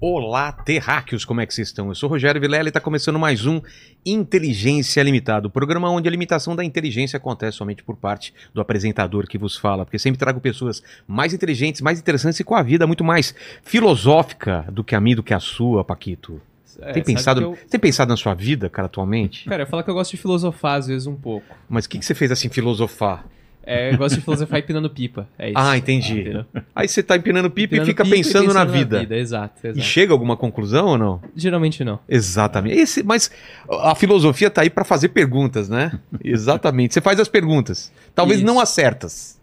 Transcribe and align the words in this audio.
Olá, 0.00 0.50
terráqueos, 0.50 1.26
como 1.26 1.42
é 1.42 1.46
que 1.46 1.52
vocês 1.52 1.68
estão? 1.68 1.88
Eu 1.88 1.94
sou 1.94 2.08
Rogério 2.08 2.40
Vilela 2.40 2.64
e 2.64 2.70
está 2.70 2.80
começando 2.80 3.18
mais 3.18 3.44
um 3.44 3.60
Inteligência 4.04 5.02
Limitada, 5.02 5.46
o 5.46 5.50
programa 5.50 5.90
onde 5.90 6.08
a 6.08 6.10
limitação 6.10 6.56
da 6.56 6.64
inteligência 6.64 7.18
acontece 7.18 7.58
somente 7.58 7.82
por 7.82 7.96
parte 7.96 8.32
do 8.54 8.62
apresentador 8.62 9.26
que 9.26 9.36
vos 9.36 9.56
fala, 9.58 9.84
porque 9.84 9.98
sempre 9.98 10.18
trago 10.18 10.40
pessoas 10.40 10.82
mais 11.06 11.34
inteligentes, 11.34 11.82
mais 11.82 11.98
interessantes 12.00 12.40
e 12.40 12.44
com 12.44 12.54
a 12.54 12.62
vida 12.62 12.86
muito 12.86 13.04
mais 13.04 13.34
filosófica 13.62 14.64
do 14.72 14.82
que 14.82 14.94
a 14.94 15.00
minha, 15.02 15.16
do 15.16 15.22
que 15.22 15.34
a 15.34 15.40
sua, 15.40 15.84
Paquito. 15.84 16.40
É, 16.80 16.92
tem, 16.92 17.02
pensado, 17.04 17.42
eu- 17.42 17.58
tem 17.68 17.78
pensado 17.78 18.08
na 18.08 18.16
sua 18.16 18.32
vida, 18.32 18.70
cara, 18.70 18.86
atualmente? 18.86 19.46
Cara, 19.50 19.64
eu 19.64 19.66
falo 19.66 19.82
que 19.84 19.90
eu 19.90 19.94
gosto 19.94 20.12
de 20.12 20.16
filosofar 20.16 20.78
às 20.78 20.86
vezes 20.86 21.06
um 21.06 21.14
pouco. 21.16 21.54
Mas 21.68 21.84
o 21.84 21.90
que, 21.90 21.98
que 21.98 22.06
você 22.06 22.14
fez 22.14 22.32
assim, 22.32 22.48
filosofar? 22.48 23.26
É, 23.64 23.92
eu 23.92 23.98
gosto 23.98 24.16
de 24.16 24.22
filosofar 24.22 24.58
empinando 24.60 24.90
pipa. 24.90 25.28
É 25.38 25.48
isso. 25.50 25.58
Ah, 25.58 25.76
entendi. 25.76 26.20
Entendeu? 26.20 26.44
Aí 26.74 26.88
você 26.88 27.02
tá 27.02 27.16
empinando 27.16 27.50
pipa 27.50 27.74
Empinando 27.74 27.88
e 27.88 27.92
fica 27.92 28.04
pipa 28.04 28.16
pensando, 28.16 28.52
na, 28.52 28.64
vida. 28.64 29.06
Exato, 29.16 29.66
E 29.66 29.68
exato. 29.68 29.84
chega 29.84 30.12
a 30.12 30.14
alguma 30.14 30.36
conclusão 30.36 30.86
ou 30.86 30.98
não? 30.98 31.20
Geralmente 31.36 31.84
não. 31.84 31.98
Exatamente. 32.08 32.76
Esse, 32.76 33.02
mas 33.02 33.30
a 33.68 33.94
filosofia 33.94 34.50
tá 34.50 34.62
aí 34.62 34.70
para 34.70 34.84
fazer 34.84 35.10
perguntas, 35.10 35.68
né? 35.68 35.98
Exatamente. 36.24 36.94
Você 36.94 37.00
faz 37.00 37.20
as 37.20 37.28
perguntas. 37.28 37.92
Talvez 38.14 38.40
Isso. 38.40 38.46
não 38.46 38.60
as 38.60 38.68
certas. 38.70 39.39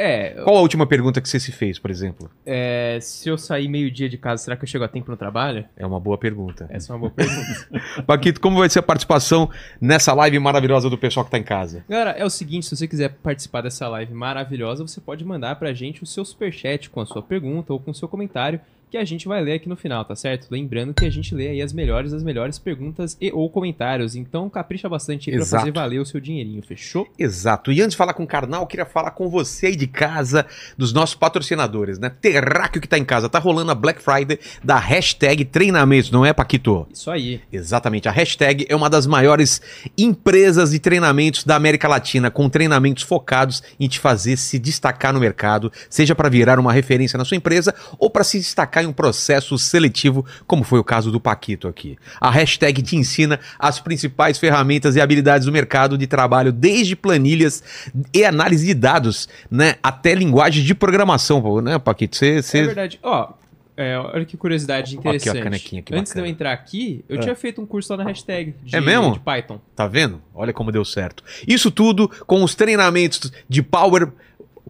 É, 0.00 0.30
Qual 0.44 0.56
a 0.56 0.60
última 0.60 0.86
pergunta 0.86 1.20
que 1.20 1.28
você 1.28 1.40
se 1.40 1.50
fez, 1.50 1.76
por 1.76 1.90
exemplo? 1.90 2.30
é, 2.46 2.98
se 3.02 3.28
eu 3.28 3.36
sair 3.36 3.68
meio-dia 3.68 4.08
de 4.08 4.16
casa, 4.16 4.44
será 4.44 4.56
que 4.56 4.62
eu 4.62 4.68
chego 4.68 4.84
a 4.84 4.88
tempo 4.88 5.10
no 5.10 5.16
trabalho? 5.16 5.64
É 5.76 5.84
uma 5.84 5.98
boa 5.98 6.16
pergunta. 6.16 6.66
Essa 6.70 6.92
é 6.92 6.94
uma 6.94 7.00
boa 7.00 7.10
pergunta. 7.10 7.68
Paquito, 8.06 8.40
como 8.40 8.58
vai 8.58 8.68
ser 8.68 8.78
a 8.78 8.82
participação 8.82 9.50
nessa 9.80 10.14
live 10.14 10.38
maravilhosa 10.38 10.88
do 10.88 10.96
pessoal 10.96 11.24
que 11.24 11.32
tá 11.32 11.38
em 11.38 11.42
casa? 11.42 11.84
Galera, 11.88 12.10
é 12.12 12.24
o 12.24 12.30
seguinte, 12.30 12.66
se 12.66 12.76
você 12.76 12.86
quiser 12.86 13.08
participar 13.22 13.62
dessa 13.62 13.88
live 13.88 14.14
maravilhosa, 14.14 14.86
você 14.86 15.00
pode 15.00 15.24
mandar 15.24 15.56
pra 15.56 15.72
gente 15.72 16.02
o 16.02 16.06
seu 16.06 16.24
superchat 16.24 16.88
com 16.90 17.00
a 17.00 17.06
sua 17.06 17.22
pergunta 17.22 17.72
ou 17.72 17.80
com 17.80 17.90
o 17.90 17.94
seu 17.94 18.06
comentário, 18.06 18.60
que 18.90 18.96
a 18.96 19.04
gente 19.04 19.28
vai 19.28 19.42
ler 19.42 19.54
aqui 19.54 19.68
no 19.68 19.76
final, 19.76 20.04
tá 20.04 20.14
certo? 20.14 20.48
Lembrando 20.50 20.94
que 20.94 21.04
a 21.04 21.10
gente 21.10 21.34
lê 21.34 21.48
aí 21.48 21.62
as 21.62 21.72
melhores, 21.72 22.12
as 22.12 22.22
melhores 22.22 22.58
perguntas 22.58 23.16
e 23.20 23.30
ou 23.32 23.48
comentários, 23.50 24.16
então 24.16 24.48
capricha 24.48 24.88
bastante 24.88 25.30
aí 25.30 25.36
pra 25.36 25.46
fazer 25.46 25.72
valer 25.72 26.00
o 26.00 26.06
seu 26.06 26.20
dinheirinho, 26.20 26.62
fechou? 26.62 27.06
Exato. 27.18 27.70
E 27.70 27.80
antes 27.80 27.92
de 27.92 27.96
falar 27.96 28.14
com 28.14 28.22
o 28.22 28.26
Karnal, 28.26 28.62
eu 28.62 28.66
queria 28.66 28.86
falar 28.86 29.10
com 29.10 29.28
você 29.28 29.66
aí 29.66 29.76
de 29.76 29.86
casa, 29.86 30.46
dos 30.76 30.92
nossos 30.92 31.14
patrocinadores, 31.14 31.98
né? 31.98 32.10
Terráqueo 32.20 32.80
que 32.80 32.88
tá 32.88 32.98
em 32.98 33.04
casa. 33.04 33.28
Tá 33.28 33.38
rolando 33.38 33.70
a 33.70 33.74
Black 33.74 34.00
Friday 34.02 34.38
da 34.62 34.78
hashtag 34.78 35.44
treinamentos, 35.44 36.10
não 36.10 36.24
é, 36.24 36.32
Paquito? 36.32 36.86
Isso 36.92 37.10
aí. 37.10 37.40
Exatamente. 37.52 38.08
A 38.08 38.12
hashtag 38.12 38.66
é 38.68 38.74
uma 38.74 38.88
das 38.88 39.06
maiores 39.06 39.60
empresas 39.96 40.70
de 40.70 40.78
treinamentos 40.78 41.44
da 41.44 41.56
América 41.56 41.88
Latina, 41.88 42.30
com 42.30 42.48
treinamentos 42.48 43.02
focados 43.02 43.62
em 43.78 43.88
te 43.88 43.98
fazer 43.98 44.36
se 44.36 44.58
destacar 44.58 45.12
no 45.12 45.20
mercado, 45.20 45.70
seja 45.90 46.14
para 46.14 46.28
virar 46.28 46.58
uma 46.58 46.72
referência 46.72 47.18
na 47.18 47.24
sua 47.24 47.36
empresa 47.36 47.74
ou 47.98 48.08
para 48.10 48.24
se 48.24 48.38
destacar 48.38 48.77
em 48.82 48.86
um 48.86 48.92
processo 48.92 49.56
seletivo, 49.58 50.24
como 50.46 50.64
foi 50.64 50.78
o 50.78 50.84
caso 50.84 51.10
do 51.10 51.20
Paquito 51.20 51.68
aqui. 51.68 51.96
A 52.20 52.30
hashtag 52.30 52.82
te 52.82 52.96
ensina 52.96 53.38
as 53.58 53.80
principais 53.80 54.38
ferramentas 54.38 54.96
e 54.96 55.00
habilidades 55.00 55.46
do 55.46 55.52
mercado 55.52 55.96
de 55.98 56.06
trabalho, 56.06 56.52
desde 56.52 56.94
planilhas 56.96 57.62
e 58.14 58.24
análise 58.24 58.66
de 58.66 58.74
dados, 58.74 59.28
né, 59.50 59.74
até 59.82 60.14
linguagem 60.14 60.64
de 60.64 60.74
programação, 60.74 61.60
né, 61.60 61.78
Paquito? 61.78 62.16
Você, 62.16 62.38
É 62.38 62.42
você... 62.42 62.64
verdade. 62.66 62.98
Ó, 63.02 63.32
é, 63.76 63.96
olha 63.96 64.24
que 64.24 64.36
curiosidade 64.36 64.96
Aqui, 64.98 65.06
ó, 65.06 65.10
interessante. 65.12 65.42
canequinha, 65.44 65.82
que 65.82 65.94
Antes 65.94 66.12
de 66.12 66.18
eu 66.18 66.26
entrar 66.26 66.52
aqui, 66.52 67.04
eu 67.08 67.16
É. 67.16 67.20
tinha 67.20 67.34
feito 67.36 67.60
um 67.62 67.66
curso 67.66 67.92
lá 67.92 67.98
na 68.02 68.04
hashtag 68.10 68.54
de, 68.64 68.74
É 68.74 68.80
mesmo? 68.80 69.12
de 69.12 69.20
Python. 69.20 69.60
Tá 69.76 69.86
vendo? 69.86 70.20
Olha 70.34 70.52
como 70.52 70.72
deu 70.72 70.84
certo. 70.84 71.22
Isso 71.46 71.70
tudo 71.70 72.08
com 72.26 72.42
os 72.42 72.56
treinamentos 72.56 73.30
de 73.48 73.62
Power. 73.62 74.08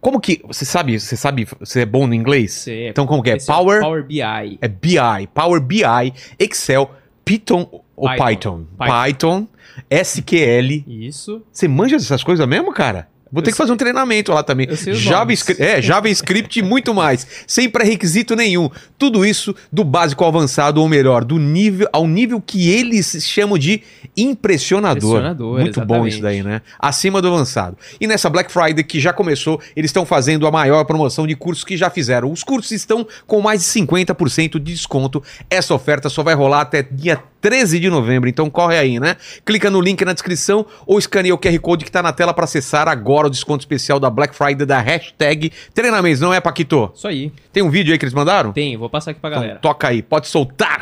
Como 0.01 0.19
que. 0.19 0.41
Você 0.47 0.65
sabe, 0.65 0.99
você 0.99 1.15
sabe, 1.15 1.47
você 1.59 1.81
é 1.81 1.85
bom 1.85 2.07
no 2.07 2.13
inglês? 2.13 2.53
Você 2.53 2.89
Então 2.89 3.05
como 3.05 3.21
que 3.21 3.31
é? 3.31 3.35
o 3.35 3.45
Power. 3.45 3.81
Power 3.81 4.03
BI. 4.03 4.21
É 4.61 4.67
BI, 4.67 5.27
Power 5.33 5.61
BI, 5.61 6.13
Excel, 6.37 6.89
Python 7.25 7.83
ou 7.95 8.09
Python? 8.15 8.65
Python. 8.77 8.87
Python, 9.03 9.47
SQL. 9.89 10.83
Isso. 10.87 11.43
Você 11.51 11.67
manja 11.67 11.97
dessas 11.97 12.23
coisas 12.23 12.47
mesmo, 12.47 12.73
cara? 12.73 13.07
Vou 13.31 13.43
ter 13.43 13.49
Eu 13.49 13.53
que 13.53 13.57
fazer 13.57 13.71
um 13.71 13.77
treinamento 13.77 14.31
lá 14.31 14.41
também. 14.41 14.67
JavaScript, 14.71 15.61
é, 15.61 15.81
JavaScript 15.81 16.59
e 16.59 16.63
muito 16.63 16.93
mais. 16.93 17.27
Sem 17.45 17.69
pré-requisito 17.69 18.35
nenhum. 18.35 18.69
Tudo 18.97 19.25
isso 19.25 19.55
do 19.71 19.83
básico 19.83 20.23
ao 20.23 20.29
avançado, 20.29 20.81
ou 20.81 20.89
melhor, 20.89 21.23
do 21.23 21.37
nível 21.37 21.87
ao 21.93 22.07
nível 22.07 22.41
que 22.41 22.69
eles 22.69 23.23
chamam 23.23 23.57
de 23.57 23.83
impressionador. 24.17 25.17
Impressionador, 25.17 25.59
muito 25.59 25.79
bom 25.81 26.05
exatamente. 26.05 26.13
isso 26.13 26.21
daí, 26.21 26.43
né? 26.43 26.61
Acima 26.79 27.21
do 27.21 27.27
avançado. 27.27 27.77
E 28.01 28.07
nessa 28.07 28.29
Black 28.29 28.51
Friday 28.51 28.83
que 28.83 28.99
já 28.99 29.13
começou, 29.13 29.61
eles 29.75 29.89
estão 29.89 30.05
fazendo 30.05 30.47
a 30.47 30.51
maior 30.51 30.83
promoção 30.85 31.27
de 31.27 31.35
cursos 31.35 31.63
que 31.63 31.77
já 31.77 31.89
fizeram. 31.89 32.31
Os 32.31 32.43
cursos 32.43 32.71
estão 32.71 33.05
com 33.27 33.41
mais 33.41 33.61
de 33.61 33.67
50% 33.67 34.53
de 34.53 34.73
desconto. 34.73 35.23
Essa 35.49 35.73
oferta 35.73 36.09
só 36.09 36.23
vai 36.23 36.33
rolar 36.33 36.61
até 36.61 36.81
dia 36.81 37.21
13 37.41 37.79
de 37.79 37.89
novembro, 37.89 38.29
então 38.29 38.49
corre 38.49 38.77
aí, 38.77 38.99
né? 38.99 39.15
Clica 39.45 39.69
no 39.69 39.79
link 39.79 40.03
na 40.03 40.13
descrição 40.13 40.65
ou 40.85 40.99
escaneia 40.99 41.33
o 41.33 41.37
QR 41.37 41.57
Code 41.59 41.85
que 41.85 41.91
tá 41.91 42.01
na 42.03 42.11
tela 42.11 42.33
para 42.33 42.43
acessar 42.43 42.87
agora 42.87 43.27
o 43.27 43.29
desconto 43.29 43.61
especial 43.61 43.99
da 43.99 44.09
Black 44.09 44.35
Friday 44.35 44.65
da 44.65 44.79
hashtag 44.79 45.51
treinamentos, 45.73 46.19
não 46.19 46.33
é, 46.33 46.39
Paquito? 46.41 46.91
Isso 46.95 47.07
aí. 47.07 47.31
Tem 47.53 47.63
um 47.63 47.69
vídeo 47.69 47.91
aí 47.91 47.97
que 47.97 48.05
eles 48.05 48.13
mandaram? 48.13 48.51
Tem, 48.51 48.75
vou 48.77 48.89
passar 48.89 49.11
aqui 49.11 49.19
pra 49.19 49.29
Então 49.29 49.41
galera. 49.41 49.59
toca 49.59 49.87
aí, 49.87 50.01
pode 50.01 50.27
soltar! 50.27 50.79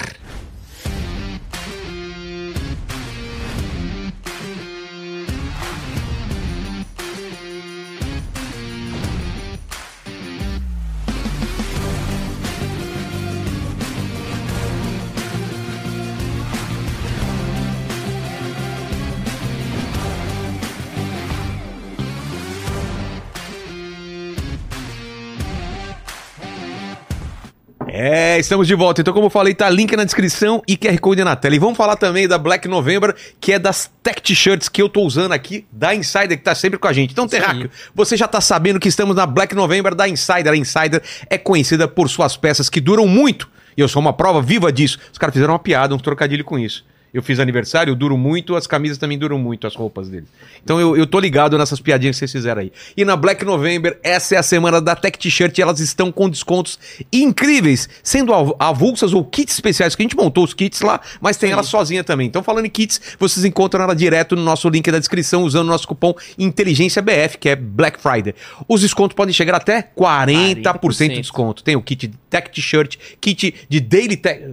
É, 28.37 28.39
estamos 28.39 28.67
de 28.67 28.75
volta. 28.75 29.01
Então, 29.01 29.15
como 29.15 29.25
eu 29.25 29.29
falei, 29.31 29.55
tá 29.55 29.67
link 29.67 29.95
na 29.95 30.03
descrição 30.03 30.61
e 30.67 30.77
QR 30.77 30.99
Code 30.99 31.23
na 31.23 31.35
tela. 31.35 31.55
E 31.55 31.59
vamos 31.59 31.75
falar 31.75 31.95
também 31.95 32.27
da 32.27 32.37
Black 32.37 32.67
November, 32.67 33.15
que 33.41 33.51
é 33.51 33.57
das 33.57 33.91
tech 34.03 34.21
t-shirts 34.21 34.69
que 34.69 34.79
eu 34.79 34.87
tô 34.87 35.01
usando 35.01 35.31
aqui, 35.31 35.65
da 35.71 35.95
Insider, 35.95 36.37
que 36.37 36.43
tá 36.43 36.53
sempre 36.53 36.77
com 36.77 36.87
a 36.87 36.93
gente. 36.93 37.13
Então. 37.13 37.27
Terráqueo, 37.27 37.71
você 37.95 38.15
já 38.15 38.27
tá 38.27 38.39
sabendo 38.39 38.79
que 38.79 38.87
estamos 38.87 39.15
na 39.15 39.25
Black 39.25 39.55
November 39.55 39.95
da 39.95 40.07
Insider. 40.07 40.53
A 40.53 40.55
Insider 40.55 41.01
é 41.31 41.37
conhecida 41.39 41.87
por 41.87 42.07
suas 42.09 42.37
peças 42.37 42.69
que 42.69 42.79
duram 42.79 43.07
muito. 43.07 43.49
E 43.75 43.81
eu 43.81 43.87
sou 43.87 43.99
uma 43.99 44.13
prova 44.13 44.39
viva 44.39 44.71
disso. 44.71 44.99
Os 45.11 45.17
caras 45.17 45.33
fizeram 45.33 45.53
uma 45.53 45.59
piada, 45.59 45.95
um 45.95 45.97
trocadilho 45.97 46.45
com 46.45 46.59
isso. 46.59 46.85
Eu 47.13 47.23
fiz 47.23 47.39
aniversário, 47.39 47.91
eu 47.91 47.95
duro 47.95 48.17
muito, 48.17 48.55
as 48.55 48.67
camisas 48.67 48.97
também 48.97 49.17
duram 49.17 49.39
muito, 49.39 49.65
as 49.65 49.75
roupas 49.75 50.09
dele. 50.09 50.25
Então 50.63 50.79
eu, 50.79 50.95
eu 50.95 51.07
tô 51.07 51.19
ligado 51.19 51.57
nessas 51.57 51.79
piadinhas 51.79 52.15
que 52.15 52.19
vocês 52.19 52.31
fizeram 52.31 52.61
aí. 52.61 52.71
E 52.95 53.03
na 53.05 53.15
Black 53.15 53.43
November, 53.45 53.97
essa 54.03 54.35
é 54.35 54.37
a 54.37 54.43
semana 54.43 54.81
da 54.81 54.95
Tech 54.95 55.17
T-Shirt 55.17 55.57
e 55.57 55.61
elas 55.61 55.79
estão 55.79 56.11
com 56.11 56.29
descontos 56.29 56.77
incríveis, 57.11 57.87
sendo 58.03 58.33
av- 58.33 58.55
avulsas 58.59 59.13
ou 59.13 59.23
kits 59.23 59.53
especiais, 59.53 59.95
que 59.95 60.01
a 60.01 60.05
gente 60.05 60.15
montou 60.15 60.43
os 60.43 60.53
kits 60.53 60.81
lá, 60.81 60.99
mas 61.21 61.37
tem 61.37 61.49
Sim. 61.49 61.53
ela 61.53 61.63
sozinha 61.63 62.03
também. 62.03 62.27
Então 62.27 62.43
falando 62.43 62.65
em 62.65 62.69
kits, 62.69 62.99
vocês 63.17 63.45
encontram 63.45 63.83
ela 63.83 63.95
direto 63.95 64.35
no 64.35 64.43
nosso 64.43 64.67
link 64.69 64.89
da 64.91 64.99
descrição, 64.99 65.43
usando 65.43 65.67
o 65.67 65.71
nosso 65.71 65.87
cupom 65.87 66.13
Inteligência 66.37 67.01
BF, 67.01 67.37
que 67.39 67.49
é 67.49 67.55
Black 67.55 67.99
Friday. 67.99 68.35
Os 68.67 68.81
descontos 68.81 69.15
podem 69.15 69.33
chegar 69.33 69.55
até 69.55 69.81
40%, 69.81 70.61
40%. 70.61 71.09
de 71.09 71.21
desconto. 71.21 71.63
Tem 71.63 71.75
o 71.75 71.81
kit 71.81 72.07
de 72.07 72.17
Tech 72.29 72.49
T-Shirt, 72.51 72.97
kit 73.19 73.53
de 73.67 73.79
Daily 73.79 74.17
Tech... 74.17 74.43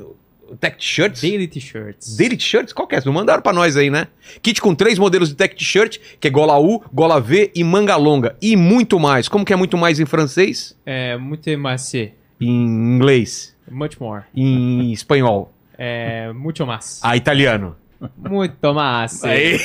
Tech 0.61 0.77
T-Shirts? 0.77 1.21
Daily 1.21 1.49
T-shirts. 1.49 2.17
Daily 2.17 2.37
T-shirts? 2.37 2.73
Qual 2.73 2.87
que 2.87 2.95
é? 2.95 3.03
Não 3.05 3.13
mandaram 3.13 3.43
pra 3.43 3.53
nós 3.53 3.77
aí, 3.77 3.91
né? 3.91 4.09
Kit 4.43 4.61
com 4.61 4.75
três 4.75 4.99
modelos 4.99 5.29
de 5.29 5.35
tech 5.35 5.55
t-shirt, 5.55 5.99
que 6.21 6.29
é 6.29 6.31
gola 6.31 6.59
U, 6.59 6.83
gola 6.93 7.21
V 7.21 7.51
e 7.55 7.63
manga 7.63 7.97
longa. 7.97 8.37
E 8.41 8.57
muito 8.57 8.99
mais. 8.99 9.29
Como 9.29 9.45
que 9.45 9.53
é 9.53 9.57
muito 9.57 9.77
mais 9.77 10.01
em 10.01 10.07
francês? 10.07 10.77
É, 10.85 11.17
muito 11.17 11.51
MAC. 11.59 12.13
Em 12.41 12.49
inglês? 12.97 13.55
Much 13.71 13.99
more. 13.99 14.25
Em 14.35 14.93
espanhol? 14.93 15.53
É, 15.79 16.33
muito 16.33 16.67
mais. 16.67 17.01
Ah, 17.03 17.17
italiano. 17.17 17.77
Muito 18.19 18.75
mais. 18.75 19.23
Aí, 19.25 19.61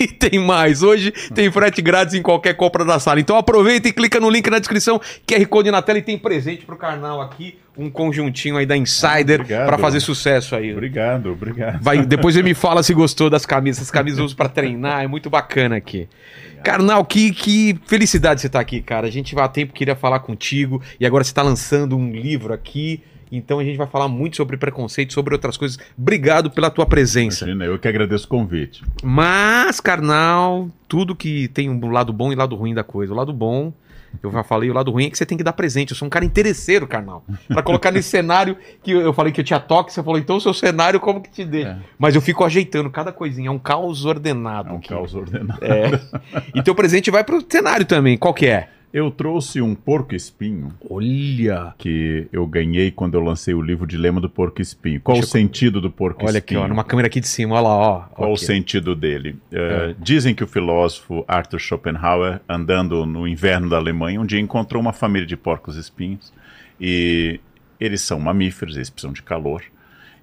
e 0.00 0.06
tem 0.08 0.38
mais. 0.38 0.82
Hoje 0.82 1.10
tem 1.34 1.50
frete 1.50 1.80
grátis 1.82 2.14
em 2.14 2.22
qualquer 2.22 2.54
compra 2.54 2.84
da 2.84 2.98
sala. 2.98 3.20
Então 3.20 3.36
aproveita 3.36 3.88
e 3.88 3.92
clica 3.92 4.18
no 4.18 4.30
link 4.30 4.48
na 4.50 4.58
descrição, 4.58 5.00
QR 5.26 5.46
Code 5.46 5.70
na 5.70 5.82
tela 5.82 5.98
e 5.98 6.02
tem 6.02 6.18
presente 6.18 6.64
pro 6.64 6.76
canal 6.76 7.20
aqui, 7.20 7.58
um 7.76 7.90
conjuntinho 7.90 8.56
aí 8.56 8.66
da 8.66 8.76
Insider 8.76 9.40
Obrigado. 9.40 9.66
pra 9.66 9.78
fazer 9.78 10.00
sucesso 10.00 10.54
aí. 10.54 10.72
Obrigado, 10.72 11.32
obrigado. 11.32 11.82
Vai, 11.82 12.04
depois 12.04 12.36
ele 12.36 12.48
me 12.48 12.54
fala 12.54 12.82
se 12.82 12.94
gostou 12.94 13.28
das 13.28 13.44
camisas. 13.46 13.78
Essas 13.78 13.90
camisas 13.90 14.18
eu 14.18 14.24
uso 14.24 14.36
pra 14.36 14.48
treinar, 14.48 15.02
é 15.02 15.06
muito 15.06 15.28
bacana 15.28 15.76
aqui. 15.76 16.08
Carnal, 16.62 17.04
que, 17.04 17.30
que 17.32 17.78
felicidade 17.86 18.40
você 18.40 18.48
tá 18.48 18.58
aqui, 18.58 18.80
cara. 18.80 19.06
A 19.06 19.10
gente 19.10 19.34
vai 19.34 19.44
há 19.44 19.48
tempo 19.48 19.74
queria 19.74 19.94
falar 19.94 20.20
contigo 20.20 20.80
e 20.98 21.04
agora 21.04 21.22
você 21.22 21.34
tá 21.34 21.42
lançando 21.42 21.96
um 21.96 22.10
livro 22.10 22.54
aqui. 22.54 23.02
Então 23.36 23.58
a 23.58 23.64
gente 23.64 23.76
vai 23.76 23.86
falar 23.86 24.08
muito 24.08 24.36
sobre 24.36 24.56
preconceito, 24.56 25.12
sobre 25.12 25.34
outras 25.34 25.56
coisas. 25.56 25.78
Obrigado 25.96 26.50
pela 26.50 26.70
tua 26.70 26.86
presença. 26.86 27.44
Imagina, 27.44 27.64
eu 27.64 27.78
que 27.78 27.88
agradeço 27.88 28.26
o 28.26 28.28
convite. 28.28 28.82
Mas, 29.02 29.80
carnal, 29.80 30.68
tudo 30.88 31.14
que 31.14 31.48
tem 31.48 31.68
um 31.68 31.90
lado 31.90 32.12
bom 32.12 32.32
e 32.32 32.34
lado 32.34 32.54
ruim 32.54 32.74
da 32.74 32.84
coisa. 32.84 33.12
O 33.12 33.16
lado 33.16 33.32
bom 33.32 33.72
Eu 34.22 34.30
já 34.30 34.42
falei, 34.42 34.70
o 34.70 34.72
lado 34.72 34.90
ruim 34.90 35.06
é 35.06 35.10
que 35.10 35.18
você 35.18 35.26
tem 35.26 35.36
que 35.36 35.44
dar 35.44 35.52
presente. 35.52 35.90
Eu 35.90 35.96
sou 35.96 36.06
um 36.06 36.10
cara 36.10 36.24
interesseiro, 36.24 36.86
carnal. 36.86 37.24
Pra 37.48 37.62
colocar 37.62 37.90
nesse 37.90 38.08
cenário 38.08 38.56
que 38.82 38.92
eu, 38.92 39.00
eu 39.00 39.12
falei 39.12 39.32
que 39.32 39.40
eu 39.40 39.44
tinha 39.44 39.60
toque, 39.60 39.92
você 39.92 40.02
falou, 40.02 40.18
então 40.18 40.36
o 40.36 40.40
seu 40.40 40.54
cenário 40.54 41.00
como 41.00 41.20
que 41.20 41.30
te 41.30 41.44
dê? 41.44 41.62
É. 41.62 41.76
Mas 41.98 42.14
eu 42.14 42.20
fico 42.20 42.44
ajeitando 42.44 42.90
cada 42.90 43.12
coisinha, 43.12 43.48
é 43.48 43.50
um 43.50 43.58
caos 43.58 44.04
ordenado. 44.04 44.68
É 44.68 44.72
um 44.72 44.76
aqui. 44.76 44.88
caos 44.88 45.14
ordenado. 45.14 45.58
É. 45.64 46.00
E 46.54 46.62
teu 46.62 46.74
presente 46.74 47.10
vai 47.10 47.24
pro 47.24 47.44
cenário 47.48 47.86
também. 47.86 48.16
Qual 48.16 48.32
que 48.32 48.46
é? 48.46 48.68
Eu 48.96 49.10
trouxe 49.10 49.60
um 49.60 49.74
porco-espinho 49.74 50.72
Olha. 50.88 51.74
que 51.76 52.28
eu 52.32 52.46
ganhei 52.46 52.92
quando 52.92 53.14
eu 53.14 53.20
lancei 53.20 53.52
o 53.52 53.60
livro 53.60 53.88
Dilema 53.88 54.20
do 54.20 54.30
Porco-Espinho. 54.30 55.00
Qual 55.00 55.16
Deixa 55.16 55.26
o 55.26 55.30
sentido 55.32 55.80
do 55.80 55.90
porco-espinho? 55.90 56.28
Olha 56.30 56.38
aqui, 56.38 56.56
ó, 56.56 56.68
numa 56.68 56.84
câmera 56.84 57.08
aqui 57.08 57.18
de 57.18 57.26
cima, 57.26 57.56
olha 57.56 57.62
lá, 57.62 57.74
ó. 57.76 58.00
Qual 58.14 58.30
o 58.30 58.34
Aqui. 58.34 58.44
sentido 58.46 58.94
dele? 58.94 59.34
Eh, 59.50 59.96
Dizem 59.98 60.32
que 60.32 60.44
o 60.44 60.46
filósofo 60.46 61.24
Arthur 61.26 61.58
Schopenhauer, 61.58 62.40
andando 62.48 63.04
no 63.04 63.26
inverno 63.26 63.68
da 63.68 63.78
Alemanha, 63.78 64.20
um 64.20 64.24
dia 64.24 64.38
encontrou 64.38 64.80
uma 64.80 64.92
família 64.92 65.26
de 65.26 65.36
porcos-espinhos 65.36 66.32
e 66.80 67.40
eles 67.80 68.00
são 68.00 68.20
mamíferos, 68.20 68.76
eles 68.76 68.90
precisam 68.90 69.12
de 69.12 69.24
calor 69.24 69.64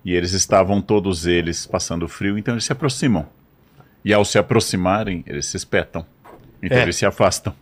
e 0.06 0.13
eles 0.13 0.31
estavam 0.31 0.81
todos 0.81 1.27
eles 1.27 1.65
passando 1.68 2.07
frio, 2.07 2.38
então 2.38 2.53
eles 2.53 2.63
se 2.63 2.71
aproximam. 2.71 3.27
E 4.06 4.13
ao 4.13 4.23
se 4.23 4.38
aproximarem, 4.39 5.25
eles 5.27 5.45
se 5.45 5.57
espetam. 5.57 6.06
Então 6.63 6.77
É. 6.77 6.83
eles 6.83 6.95
se 6.95 7.06
afastam. 7.06 7.53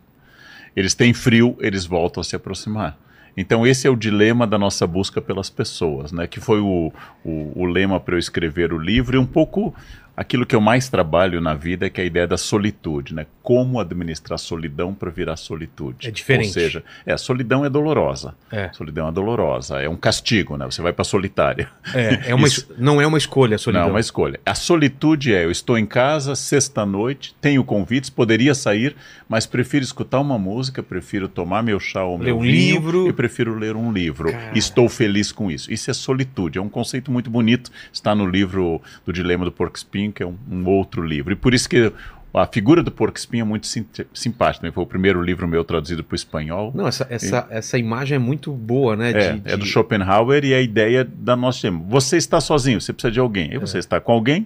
Eles 0.80 0.94
têm 0.94 1.14
frio, 1.14 1.58
eles 1.60 1.86
voltam 1.86 2.22
a 2.22 2.24
se 2.24 2.38
aproximar. 2.38 2.98
Então 3.36 3.68
esse 3.68 3.86
é 3.86 3.90
o 3.90 3.98
dilema 3.98 4.48
da 4.48 4.58
nossa 4.58 4.88
busca 4.88 5.22
pelas 5.22 5.50
pessoas, 5.50 6.14
né? 6.14 6.26
Que 6.26 6.40
foi 6.40 6.62
o, 6.62 6.90
o, 7.22 7.52
o 7.54 7.66
lema 7.66 8.00
para 8.00 8.16
eu 8.16 8.20
escrever 8.20 8.72
o 8.72 8.78
livro 8.78 9.18
e 9.18 9.20
um 9.20 9.26
pouco 9.26 9.76
aquilo 10.20 10.46
que 10.46 10.54
eu 10.54 10.60
mais 10.60 10.90
trabalho 10.90 11.40
na 11.40 11.54
vida 11.54 11.86
é 11.86 11.90
que 11.90 12.02
é 12.02 12.04
a 12.04 12.08
ideia 12.08 12.28
da 12.28 12.38
solitude, 12.38 13.16
né? 13.16 13.26
Como 13.42 13.80
administrar 13.80 14.38
solidão 14.38 14.94
para 14.94 15.10
virar 15.10 15.38
solitude. 15.38 16.10
É 16.10 16.12
diferente. 16.12 16.48
Ou 16.48 16.54
seja, 16.54 16.84
é, 17.06 17.14
a 17.14 17.18
solidão 17.18 17.64
é 17.64 17.70
dolorosa. 17.70 18.36
É. 18.52 18.70
Solidão 18.74 19.08
é 19.08 19.12
dolorosa, 19.14 19.82
é 19.82 19.88
um 19.88 19.96
castigo, 19.96 20.58
né? 20.58 20.66
Você 20.66 20.82
vai 20.82 20.92
para 20.92 21.06
solitária. 21.06 21.70
É, 21.94 22.32
é 22.32 22.36
uma, 22.36 22.46
Isso. 22.50 22.68
não 22.78 23.00
é 23.00 23.08
uma 23.08 23.18
escolha, 23.18 23.56
a 23.56 23.58
solidão. 23.58 23.84
Não, 23.84 23.90
é 23.92 23.94
uma 23.94 24.00
escolha. 24.02 24.42
A 24.46 24.54
solitude 24.54 25.34
é, 25.34 25.46
eu 25.46 25.52
estou 25.52 25.78
em 25.78 25.86
casa, 25.86 26.36
sexta-noite, 26.36 27.34
tenho 27.40 27.64
convites, 27.64 28.10
poderia 28.10 28.54
sair, 28.54 28.98
mas 29.30 29.46
prefiro 29.46 29.86
escutar 29.86 30.20
uma 30.20 30.38
música, 30.38 30.84
prefiro 30.84 31.30
tomar 31.30 31.64
meu 31.64 31.80
chá 31.80 32.04
ou 32.04 32.18
Ler 32.18 32.26
meu 32.26 32.40
um 32.40 32.42
vinho 32.42 32.76
livro. 32.76 33.08
e 33.08 33.14
prefiro 33.14 33.58
ler 33.58 33.78
um 33.78 33.90
livro. 33.90 34.34
Cara. 34.34 34.52
Estou 34.54 34.90
feliz 34.90 35.32
com 35.32 35.50
isso. 35.50 35.72
Isso 35.72 35.90
é 35.90 35.94
solitude, 35.94 36.60
é 36.60 36.62
um 36.62 36.68
conceito 36.68 37.10
muito 37.10 37.30
bonito, 37.30 37.72
está 37.94 38.14
no 38.14 38.26
livro 38.26 38.82
do 39.06 39.14
Dilema 39.14 39.46
do 39.46 39.52
Porco 39.52 39.78
Espinho, 39.78 40.09
que 40.12 40.24
é 40.24 40.26
um, 40.26 40.36
um 40.50 40.66
outro 40.68 41.02
livro. 41.06 41.32
E 41.34 41.36
por 41.36 41.54
isso 41.54 41.68
que 41.70 41.92
a 42.34 42.46
figura 42.46 42.84
do 42.84 42.92
porco 42.92 43.18
espinho 43.18 43.42
é 43.42 43.46
muito 43.46 43.66
sim- 43.66 43.86
simpática. 44.14 44.66
né? 44.68 44.72
Foi 44.72 44.84
o 44.84 44.88
primeiro 44.88 45.22
livro 45.22 45.48
meu 45.48 45.64
traduzido 45.64 46.04
para 46.04 46.14
o 46.14 46.16
espanhol. 46.16 46.72
Não, 46.76 46.88
essa, 46.88 47.08
essa, 47.10 47.48
essa 47.50 47.78
imagem 47.78 48.16
é 48.18 48.20
muito 48.20 48.52
boa, 48.52 48.96
né? 48.96 49.10
É, 49.12 49.34
de- 49.34 49.42
é 49.52 49.58
do 49.58 49.64
de- 49.64 49.70
Schopenhauer 49.70 50.46
e 50.46 50.54
a 50.54 50.62
ideia 50.62 51.04
da 51.04 51.36
nossa 51.36 51.62
tema. 51.62 51.84
Você 51.88 52.18
está 52.18 52.40
sozinho, 52.40 52.80
você 52.80 52.94
precisa 52.94 53.12
de 53.12 53.20
alguém. 53.20 53.50
Aí 53.50 53.56
É. 53.56 53.60
você 53.60 53.80
está 53.80 54.00
com 54.00 54.12
alguém, 54.12 54.46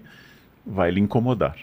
vai 0.66 0.92
lhe 0.92 1.02
incomodar. 1.02 1.56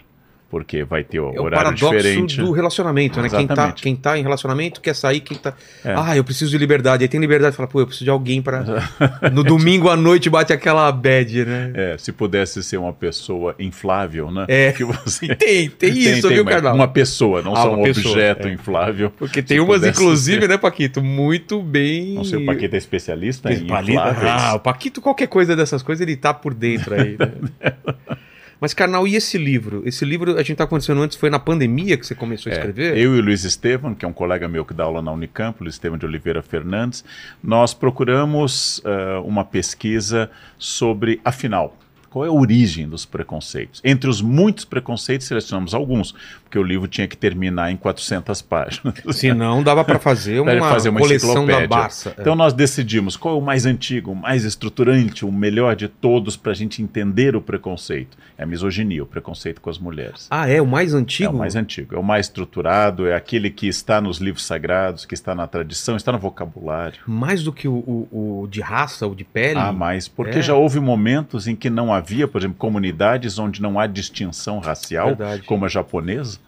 Porque 0.51 0.83
vai 0.83 1.01
ter 1.01 1.19
o 1.21 1.33
É 1.33 1.39
o 1.39 1.43
horário 1.43 1.63
paradoxo 1.79 1.95
diferente. 1.97 2.37
do 2.41 2.51
relacionamento, 2.51 3.21
né? 3.21 3.29
Quem 3.29 3.47
tá, 3.47 3.53
Exatamente. 3.53 3.81
quem 3.81 3.95
tá 3.95 4.19
em 4.19 4.21
relacionamento 4.21 4.81
quer 4.81 4.93
sair, 4.93 5.21
quem 5.21 5.37
tá. 5.37 5.53
É. 5.83 5.93
Ah, 5.95 6.17
eu 6.17 6.25
preciso 6.25 6.51
de 6.51 6.57
liberdade. 6.57 7.03
Aí 7.03 7.07
tem 7.07 7.21
liberdade 7.21 7.55
fala, 7.55 7.69
pô, 7.69 7.79
eu 7.79 7.85
preciso 7.87 8.03
de 8.03 8.09
alguém 8.11 8.41
pra. 8.41 8.65
No 9.31 9.43
domingo 9.45 9.89
à 9.89 9.95
noite 9.95 10.29
bate 10.29 10.51
aquela 10.51 10.91
bad, 10.91 11.45
né? 11.45 11.71
É, 11.73 11.97
se 11.97 12.11
pudesse 12.11 12.61
ser 12.61 12.75
uma 12.75 12.91
pessoa 12.91 13.55
inflável, 13.57 14.29
né? 14.29 14.45
É. 14.49 14.73
Que 14.73 14.83
você... 14.83 15.33
Tem, 15.35 15.69
tem 15.69 15.97
isso, 15.97 16.27
viu, 16.27 16.43
mas 16.43 16.55
Carnal? 16.55 16.75
Uma 16.75 16.87
pessoa, 16.89 17.41
não 17.41 17.53
Ah, 17.55 17.61
só 17.61 17.73
um 17.73 17.83
pessoa, 17.83 18.13
objeto 18.13 18.47
é. 18.49 18.51
inflável. 18.51 19.09
Porque 19.17 19.41
tem 19.41 19.59
umas, 19.61 19.85
inclusive, 19.85 20.41
ser- 20.41 20.47
né, 20.49 20.57
Paquito? 20.57 21.01
Muito 21.01 21.61
bem. 21.61 22.13
Não 22.15 22.25
sei, 22.25 22.39
o 22.43 22.45
Paquito 22.45 22.75
é 22.75 22.77
especialista 22.77 23.51
em 23.53 23.65
Palito- 23.65 23.91
infláveis. 23.93 24.31
Ah, 24.31 24.55
o 24.55 24.59
Paquito, 24.59 24.99
qualquer 24.99 25.27
coisa 25.27 25.55
dessas 25.55 25.81
coisas, 25.81 26.01
ele 26.05 26.17
tá 26.17 26.33
por 26.33 26.53
dentro 26.53 26.93
aí. 26.93 27.15
né? 27.17 27.31
Mas, 28.61 28.75
Carnal, 28.75 29.07
e 29.07 29.15
esse 29.15 29.39
livro? 29.39 29.81
Esse 29.87 30.05
livro, 30.05 30.37
a 30.37 30.43
gente 30.43 30.57
tá 30.57 30.67
conversando 30.67 31.01
antes, 31.01 31.17
foi 31.17 31.31
na 31.31 31.39
pandemia 31.39 31.97
que 31.97 32.05
você 32.05 32.13
começou 32.13 32.51
a 32.51 32.53
É, 32.53 32.57
escrever? 32.59 32.95
eu 32.95 33.15
e 33.15 33.19
o 33.19 33.23
Luiz 33.23 33.43
Estevam, 33.43 33.95
que 33.95 34.05
é 34.05 34.07
um 34.07 34.13
colega 34.13 34.47
meu 34.47 34.63
que 34.63 34.73
dá 34.73 34.83
aula 34.83 35.01
na 35.01 35.11
Unicamp, 35.11 35.59
Luiz 35.63 35.73
Estevam 35.73 35.97
de 35.97 36.05
Oliveira 36.05 36.43
Fernandes, 36.43 37.03
nós 37.43 37.73
procuramos 37.73 38.79
eh, 38.85 39.17
uma 39.25 39.43
pesquisa 39.43 40.29
sobre, 40.59 41.19
afinal, 41.25 41.75
qual 42.11 42.23
é 42.25 42.27
a 42.27 42.31
origem 42.31 42.87
dos 42.87 43.03
preconceitos. 43.05 43.81
Entre 43.83 44.07
os 44.07 44.21
muitos 44.21 44.63
preconceitos, 44.65 45.25
selecionamos 45.25 45.73
alguns, 45.73 46.13
porque 46.51 46.59
o 46.59 46.63
livro 46.63 46.85
tinha 46.85 47.07
que 47.07 47.15
terminar 47.15 47.71
em 47.71 47.77
400 47.77 48.41
páginas. 48.41 48.93
Se 49.15 49.33
não, 49.33 49.63
dava 49.63 49.85
pra 49.85 49.97
fazer 49.97 50.41
uma, 50.41 50.59
fazer 50.59 50.89
uma 50.89 50.99
coleção 50.99 51.45
da. 51.45 51.65
Barça. 51.65 52.13
Então 52.19 52.35
nós 52.35 52.51
decidimos 52.51 53.15
qual 53.15 53.35
é 53.35 53.37
o 53.37 53.41
mais 53.41 53.65
antigo, 53.65 54.11
o 54.11 54.15
mais 54.15 54.43
estruturante, 54.43 55.23
o 55.23 55.31
melhor 55.31 55.75
de 55.77 55.87
todos 55.87 56.35
para 56.35 56.51
a 56.51 56.55
gente 56.55 56.81
entender 56.81 57.37
o 57.37 57.41
preconceito. 57.41 58.17
É 58.37 58.43
a 58.43 58.45
misoginia, 58.45 59.01
o 59.01 59.05
preconceito 59.05 59.61
com 59.61 59.69
as 59.69 59.77
mulheres. 59.79 60.27
Ah, 60.29 60.49
é? 60.49 60.61
O 60.61 60.67
mais 60.67 60.93
antigo? 60.93 61.29
É 61.31 61.33
o 61.33 61.37
mais 61.37 61.55
antigo, 61.55 61.95
é 61.95 61.97
o 61.97 62.03
mais 62.03 62.25
estruturado, 62.25 63.07
é 63.07 63.15
aquele 63.15 63.49
que 63.49 63.67
está 63.67 64.01
nos 64.01 64.17
livros 64.17 64.43
sagrados, 64.43 65.05
que 65.05 65.13
está 65.13 65.33
na 65.33 65.47
tradição, 65.47 65.95
está 65.95 66.11
no 66.11 66.19
vocabulário. 66.19 66.99
Mais 67.07 67.43
do 67.43 67.53
que 67.53 67.67
o, 67.69 67.73
o- 68.11 68.41
o 68.43 68.47
de 68.47 68.59
raça, 68.59 69.07
o 69.07 69.15
de 69.15 69.23
pele? 69.23 69.57
Ah, 69.59 69.71
mais, 69.71 70.09
porque 70.09 70.39
É. 70.39 70.41
já 70.41 70.53
houve 70.55 70.81
momentos 70.81 71.47
em 71.47 71.55
que 71.55 71.69
não 71.69 71.93
havia, 71.93 72.27
por 72.27 72.41
exemplo, 72.41 72.57
comunidades 72.57 73.39
onde 73.39 73.61
não 73.61 73.79
há 73.79 73.87
distinção 73.87 74.59
racial, 74.59 75.09
Verdade. 75.15 75.43
como 75.43 75.63
a 75.63 75.69
japonesa. 75.69 76.39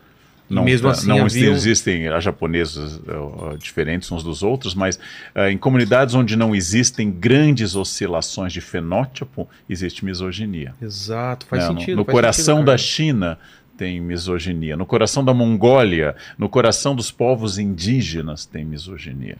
Não, 0.50 0.63
mesmo 0.63 0.90
assim 0.90 1.07
não 1.07 1.25
haviam- 1.25 1.54
existem 1.54 2.04
japoneses 2.19 3.00
eh, 3.07 3.57
diferentes 3.57 4.12
uns 4.12 4.24
dos 4.24 4.44
outros, 4.44 4.75
mas 4.75 5.00
eh, 5.34 5.51
em 5.51 5.57
comunidades 5.57 6.13
onde 6.16 6.36
não 6.36 6.54
existem 6.54 7.10
grandes 7.10 7.75
oscilações 7.75 8.54
de 8.54 8.62
fenótipo, 8.62 9.48
existe 9.69 10.04
misoginia. 10.06 10.75
Exato, 10.81 11.45
faz? 11.45 11.68
No- 11.69 11.80
sentido. 11.80 11.98
No, 11.98 12.06
faz 12.06 12.13
coração 12.13 12.57
sentido, 12.57 12.66
da. 12.72 12.78
China 12.78 13.40
tem 13.78 14.00
misoginia. 14.00 14.78
No 14.78 14.86
coração 14.86 15.25
da 15.25 15.34
Mongólia, 15.34 16.16
no 16.38 16.48
coração 16.48 16.96
dos 16.96 17.10
povos 17.10 17.57
indígenas 17.57 18.46
tem 18.46 18.63
misoginia. 18.63 19.38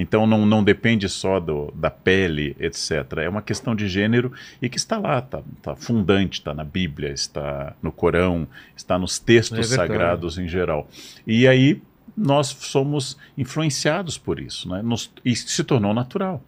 Então 0.00 0.28
não, 0.28 0.46
não 0.46 0.62
depende 0.62 1.08
só 1.08 1.40
do, 1.40 1.72
da 1.74 1.90
pele, 1.90 2.56
etc. 2.60 2.90
É 3.24 3.28
uma 3.28 3.42
questão 3.42 3.74
de 3.74 3.88
gênero 3.88 4.32
e 4.62 4.68
que 4.68 4.76
está 4.78 4.96
lá, 4.96 5.18
está 5.18 5.42
tá 5.60 5.74
fundante, 5.74 6.38
está 6.38 6.54
na 6.54 6.62
Bíblia, 6.62 7.10
está 7.10 7.74
no 7.82 7.90
Corão, 7.90 8.46
está 8.76 8.96
nos 8.96 9.18
textos 9.18 9.58
É 9.72 9.74
sagrados 9.76 10.38
em 10.38 10.46
geral. 10.46 10.88
E 11.26 11.48
aí 11.48 11.82
nós 12.16 12.46
somos 12.60 13.18
influenciados 13.36 14.16
por 14.16 14.38
isso, 14.38 14.68
né? 14.68 14.80
Nos- 14.82 15.10
e 15.24 15.34
se 15.34 15.64
tornou 15.64 15.92
natural. 15.92 16.42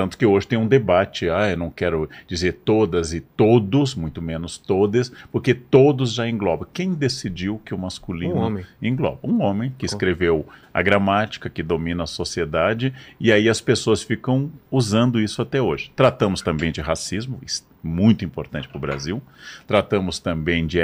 Tanto 0.00 0.16
que 0.16 0.24
hoje 0.24 0.46
tem 0.46 0.58
um 0.58 0.66
debate, 0.66 1.28
ah, 1.28 1.50
eu 1.50 1.58
não 1.58 1.68
quero 1.68 2.08
dizer 2.26 2.62
todas 2.64 3.12
e 3.12 3.20
todos, 3.20 3.94
muito 3.94 4.22
menos 4.22 4.56
todas, 4.56 5.12
porque 5.30 5.52
todos 5.52 6.14
já 6.14 6.26
engloba. 6.26 6.66
Quem 6.72 6.94
decidiu 6.94 7.60
que 7.62 7.74
o 7.74 7.78
masculino 7.78 8.34
Um 8.34 8.40
engloba? 8.80 9.18
Um 9.22 9.42
homem 9.42 9.74
que 9.76 9.84
escreveu 9.84 10.48
a 10.72 10.80
gramática, 10.80 11.50
que 11.50 11.62
domina 11.62 12.04
a 12.04 12.06
sociedade, 12.06 12.94
e 13.20 13.30
aí 13.30 13.46
as 13.46 13.60
pessoas 13.60 14.02
ficam 14.02 14.50
usando 14.70 15.20
isso 15.20 15.42
até 15.42 15.60
hoje. 15.60 15.92
Tratamos 15.94 16.40
também 16.40 16.72
de 16.72 16.80
racismo, 16.80 17.38
muito 17.82 18.24
importante 18.24 18.68
para 18.68 18.76
o 18.76 18.80
Brasil. 18.80 19.22
Tratamos 19.66 20.18
também 20.18 20.66
de 20.66 20.78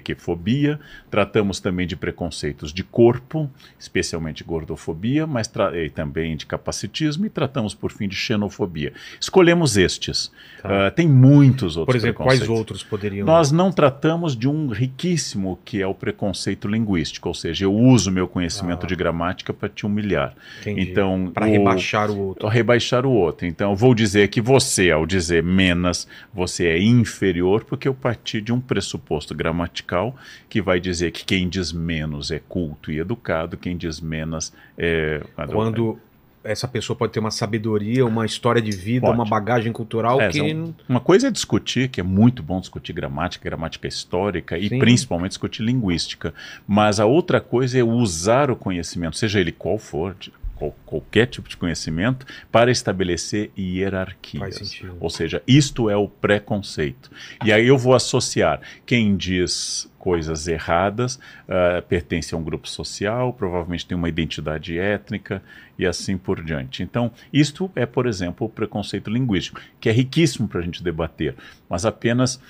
LGBTQ-fobia, 0.00 0.78
tratamos 1.10 1.60
também 1.60 1.86
de 1.86 1.96
preconceitos 1.96 2.72
de 2.72 2.82
corpo, 2.82 3.50
especialmente 3.78 4.42
gordofobia, 4.44 5.26
mas 5.26 5.50
e 5.74 5.90
também 5.90 6.36
de 6.36 6.46
capacitismo, 6.46 7.26
e 7.26 7.30
tratamos, 7.30 7.74
por 7.74 7.92
fim, 7.92 8.08
de 8.08 8.14
xenofobia. 8.16 8.92
Escolhemos 9.20 9.76
estes. 9.76 10.30
Tá. 10.62 10.86
Ah, 10.86 10.90
tem 10.90 11.08
muitos 11.08 11.76
outros 11.76 11.94
Por 11.94 11.96
exemplo, 12.00 12.24
quais 12.24 12.48
outros 12.48 12.82
poderiam. 12.82 13.26
Nós 13.26 13.50
não 13.52 13.70
tratamos 13.72 14.36
de 14.36 14.48
um 14.48 14.68
riquíssimo 14.68 15.58
que 15.64 15.80
é 15.82 15.86
o 15.86 15.94
preconceito 15.94 16.68
linguístico, 16.68 17.28
ou 17.28 17.34
seja, 17.34 17.64
eu 17.64 17.74
uso 17.74 18.10
meu 18.10 18.28
conhecimento 18.28 18.84
Ah. 18.84 18.86
de 18.86 18.94
gramática 18.96 19.52
para 19.52 19.68
te 19.68 19.84
humilhar. 19.86 20.34
Entendi. 20.60 20.80
Então, 20.90 21.30
Pra 21.34 21.46
o- 21.46 21.50
rebaixar 21.50 22.10
o 22.10 22.18
outro. 22.18 22.44
Ou 22.44 22.50
rebaixar 22.50 23.04
o 23.06 23.10
outro. 23.10 23.46
Então, 23.46 23.70
eu 23.70 23.76
vou 23.76 23.94
dizer 23.94 24.28
que 24.28 24.40
você, 24.40 24.90
ao 24.90 25.06
dizer 25.06 25.42
menos, 25.42 26.06
você 26.32 26.66
é 26.66 26.80
inferior, 26.80 27.64
porque 27.64 27.88
eu 27.88 27.94
parti 27.94 28.40
de 28.40 28.52
um 28.52 28.60
pressuposto 28.60 29.34
gramatical 29.34 30.14
que 30.48 30.62
vai 30.62 30.80
dizer 30.80 31.10
que 31.10 31.24
quem 31.24 31.48
diz 31.48 31.72
menos 31.72 32.30
é 32.30 32.40
culto 32.48 32.90
e 32.92 32.98
educado, 32.98 33.56
quem 33.56 33.76
diz 33.76 34.00
menos 34.00 34.52
é. 34.78 35.22
Quando 35.48 35.98
essa 36.42 36.66
pessoa 36.66 36.96
pode 36.96 37.12
ter 37.12 37.20
uma 37.20 37.30
sabedoria, 37.30 38.04
uma 38.04 38.24
história 38.24 38.62
de 38.62 38.70
vida, 38.70 39.06
Pode. 39.06 39.18
uma 39.18 39.26
bagagem 39.26 39.72
cultural 39.72 40.20
É, 40.20 40.28
que. 40.28 40.40
Uma 40.88 41.00
coisa 41.00 41.28
é 41.28 41.30
discutir, 41.30 41.88
que 41.88 42.00
é 42.00 42.02
muito 42.02 42.42
bom 42.42 42.60
discutir 42.60 42.92
gramática, 42.92 43.44
gramática 43.44 43.86
histórica 43.86 44.56
e 44.56 44.68
Sim. 44.68 44.78
principalmente 44.78 45.30
discutir 45.30 45.62
linguística. 45.62 46.32
Mas 46.66 46.98
a 46.98 47.04
outra 47.04 47.40
coisa 47.40 47.78
é 47.78 47.84
usar 47.84 48.50
o 48.50 48.56
conhecimento, 48.56 49.16
seja 49.16 49.40
ele 49.40 49.52
qual 49.52 49.78
for, 49.78 50.16
qual, 50.60 50.76
qualquer 50.84 51.26
tipo 51.26 51.48
de 51.48 51.56
conhecimento, 51.56 52.26
para 52.52 52.70
estabelecer 52.70 53.50
hierarquias. 53.56 54.82
Ou 55.00 55.08
seja, 55.08 55.42
isto 55.46 55.88
é 55.88 55.96
o 55.96 56.06
preconceito. 56.06 57.10
E 57.42 57.50
aí 57.50 57.66
eu 57.66 57.78
vou 57.78 57.94
associar 57.94 58.60
quem 58.84 59.16
diz 59.16 59.90
coisas 59.98 60.46
erradas, 60.48 61.16
uh, 61.16 61.82
pertence 61.88 62.34
a 62.34 62.38
um 62.38 62.42
grupo 62.42 62.68
social, 62.68 63.32
provavelmente 63.32 63.86
tem 63.86 63.96
uma 63.96 64.08
identidade 64.08 64.78
étnica 64.78 65.42
e 65.78 65.86
assim 65.86 66.16
por 66.16 66.42
diante. 66.42 66.82
Então, 66.82 67.10
isto 67.32 67.70
é, 67.74 67.84
por 67.84 68.06
exemplo, 68.06 68.46
o 68.46 68.50
preconceito 68.50 69.10
linguístico, 69.10 69.60
que 69.78 69.88
é 69.88 69.92
riquíssimo 69.92 70.48
para 70.48 70.60
a 70.60 70.62
gente 70.62 70.82
debater, 70.82 71.34
mas 71.68 71.86
apenas 71.86 72.40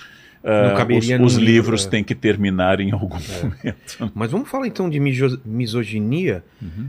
Uh, 0.42 0.96
os, 0.96 1.04
os 1.04 1.34
livros 1.34 1.38
livro, 1.38 1.76
é. 1.76 1.90
têm 1.90 2.02
que 2.02 2.14
terminar 2.14 2.80
em 2.80 2.92
algum 2.92 3.18
é. 3.18 3.42
momento. 3.42 4.10
Mas 4.14 4.30
vamos 4.30 4.48
falar 4.48 4.66
então 4.66 4.88
de 4.88 4.98
misoginia. 5.44 6.42
Uhum. 6.62 6.88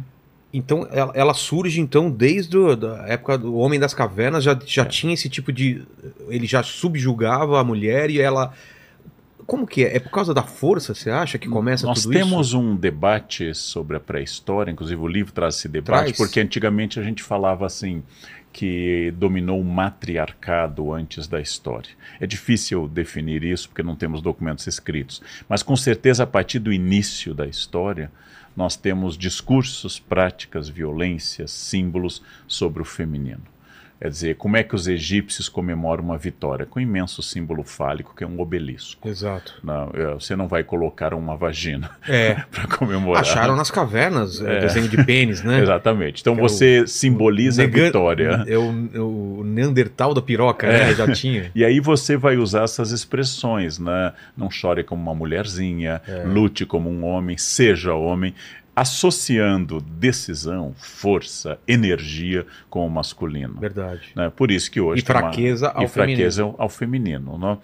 Então, 0.53 0.88
ela, 0.91 1.12
ela, 1.15 1.34
surge 1.34 1.79
então 1.79 2.12
desde 2.12 2.58
a 2.58 3.05
época 3.08 3.38
do 3.38 3.55
Homem 3.55 3.79
das 3.79 3.93
Cavernas, 3.93 4.43
já, 4.43 4.58
já 4.65 4.84
é. 4.84 4.86
tinha 4.86 5.13
esse 5.13 5.29
tipo 5.29 5.51
de. 5.51 5.84
Ele 6.27 6.46
já 6.46 6.62
subjugava 6.62 7.60
a 7.60 7.63
mulher 7.63 8.10
e 8.10 8.20
ela. 8.20 8.53
Como 9.46 9.65
que 9.65 9.84
é? 9.84 9.98
É 9.98 10.00
por 10.00 10.12
causa 10.12 10.34
da 10.34 10.43
força, 10.43 10.93
você 10.93 11.10
acha, 11.10 11.38
que 11.38 11.48
começa 11.48 11.86
Nós 11.86 12.03
tudo 12.03 12.13
isso? 12.13 12.22
Nós 12.22 12.29
temos 12.29 12.53
um 12.53 12.75
debate 12.75 13.53
sobre 13.55 13.98
a 13.98 14.00
pré-história, 14.00 14.72
inclusive 14.72 15.01
o 15.01 15.08
livro 15.08 15.34
traz 15.34 15.55
esse 15.55 15.67
debate, 15.67 16.13
traz. 16.13 16.17
porque 16.17 16.39
antigamente 16.39 17.00
a 17.00 17.03
gente 17.03 17.22
falava 17.22 17.65
assim, 17.65 18.01
que 18.53 19.12
dominou 19.17 19.60
o 19.60 19.65
matriarcado 19.65 20.93
antes 20.93 21.27
da 21.27 21.41
história. 21.41 21.89
É 22.20 22.27
difícil 22.27 22.88
definir 22.88 23.43
isso 23.43 23.67
porque 23.70 23.84
não 23.84 23.96
temos 23.96 24.22
documentos 24.22 24.67
escritos, 24.67 25.22
mas 25.50 25.63
com 25.63 25.75
certeza 25.75 26.24
a 26.24 26.27
partir 26.27 26.60
do 26.60 26.72
início 26.72 27.34
da 27.34 27.48
história 27.48 28.12
nós 28.55 28.75
temos 28.75 29.17
discursos, 29.17 30.00
práticas, 30.00 30.67
violências, 30.67 31.51
símbolos 31.51 32.22
sobre 32.48 32.81
o 32.81 32.86
feminino. 32.86 33.50
Quer 34.01 34.10
dizer, 34.10 34.36
como 34.36 34.58
é 34.58 34.63
que 34.63 34.74
os 34.74 34.88
egípcios 34.88 35.48
comemoram 35.48 36.03
uma 36.03 36.17
vitória? 36.17 36.65
Com 36.65 36.79
um 36.79 36.81
imenso 36.81 37.22
símbolo 37.22 37.62
fálico, 37.62 38.15
que 38.17 38.24
é 38.24 38.27
um 38.27 38.39
obelisco. 38.39 39.08
Exato. 39.08 39.53
Não, 39.63 39.91
é, 39.93 40.15
você 40.15 40.36
não 40.36 40.48
vai 40.48 40.63
colocar 40.63 41.13
uma 41.13 41.38
vagina 41.38 41.91
é. 42.10 42.34
para 42.50 42.65
comemorar. 42.65 43.22
Acharam 43.22 43.55
nas 43.55 43.70
cavernas 43.70 44.41
é. 44.41 44.62
desenho 44.62 44.89
de 44.89 45.05
pênis, 45.05 45.43
né? 45.43 45.60
Exatamente. 45.62 46.20
Então 46.22 46.34
que 46.34 46.41
você 46.41 46.79
é 46.79 46.81
o, 46.81 46.88
simboliza 46.88 47.62
o 47.62 47.65
a 47.65 47.67
vitória. 47.67 48.43
É 48.48 48.58
o, 48.58 48.89
é 48.91 49.00
o, 49.00 49.43
Neandertal 49.46 50.15
da 50.15 50.22
piroca, 50.22 50.65
né? 50.65 50.89
É. 50.89 50.96
Já 50.96 51.12
tinha. 51.12 51.51
E 51.53 51.63
aí 51.63 51.79
você 51.79 52.17
vai 52.17 52.38
usar 52.38 52.63
essas 52.63 52.91
expressões, 52.91 53.77
né? 53.77 54.13
Não 54.36 54.50
chore 54.50 54.84
como 54.84 55.03
uma 55.03 55.13
mulherzinha, 55.13 56.01
lute 56.25 56.65
como 56.65 56.89
um 56.89 57.03
homem, 57.05 57.38
seja 57.38 57.93
homem 57.93 58.34
associando 58.75 59.81
decisão, 59.81 60.73
força, 60.77 61.59
energia 61.67 62.45
com 62.69 62.85
o 62.87 62.89
masculino. 62.89 63.59
Verdade. 63.59 64.11
Né? 64.15 64.31
Por 64.33 64.49
isso 64.49 64.71
que 64.71 64.79
hoje 64.79 65.01
e 65.01 65.05
fraqueza 65.05 65.71
uma, 65.71 65.79
ao 65.79 65.83
e 65.83 65.87
fraqueza 65.87 66.41
feminino. 66.41 66.55
ao 66.57 66.69
feminino. 66.69 67.37
Né? 67.37 67.57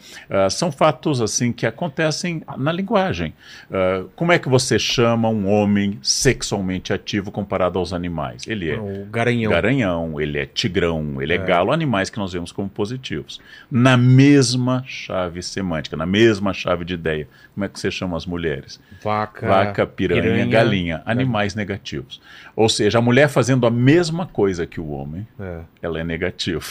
Uh, 0.47 0.51
são 0.51 0.71
fatos 0.71 1.21
assim 1.21 1.53
que 1.53 1.65
acontecem 1.65 2.43
na 2.57 2.71
linguagem. 2.71 3.33
Uh, 3.69 4.09
como 4.15 4.33
é 4.33 4.39
que 4.39 4.49
você 4.49 4.77
chama 4.77 5.29
um 5.29 5.47
homem 5.47 5.97
sexualmente 6.01 6.91
ativo 6.91 7.31
comparado 7.31 7.79
aos 7.79 7.93
animais? 7.93 8.45
Ele 8.45 8.69
é 8.69 8.77
o 8.77 9.05
garanhão. 9.05 9.51
garanhão, 9.51 10.21
ele 10.21 10.37
é 10.37 10.45
tigrão, 10.45 11.21
ele 11.21 11.31
é, 11.31 11.37
é 11.37 11.39
galo, 11.39 11.71
animais 11.71 12.09
que 12.09 12.17
nós 12.17 12.33
vemos 12.33 12.51
como 12.51 12.67
positivos. 12.67 13.39
Na 13.71 13.95
mesma 13.95 14.83
chave 14.85 15.41
semântica, 15.41 15.95
na 15.95 16.05
mesma 16.05 16.53
chave 16.53 16.83
de 16.83 16.95
ideia. 16.95 17.27
Como 17.53 17.63
é 17.65 17.69
que 17.69 17.79
você 17.79 17.89
chama 17.89 18.17
as 18.17 18.25
mulheres? 18.25 18.79
Vaca, 19.01 19.47
Vaca 19.47 19.87
piranha, 19.87 20.21
piranha 20.21 20.45
galinha 20.45 20.97
animais 21.06 21.56
é. 21.56 21.58
negativos. 21.58 22.22
Ou 22.56 22.70
seja, 22.70 22.98
a 22.98 23.01
mulher 23.01 23.30
fazendo 23.30 23.66
a 23.66 23.72
mesma 23.72 24.25
coisa 24.25 24.66
que 24.66 24.80
o 24.80 24.89
homem, 24.89 25.27
é. 25.39 25.62
ela 25.82 26.00
é 26.00 26.04
negativa. 26.04 26.66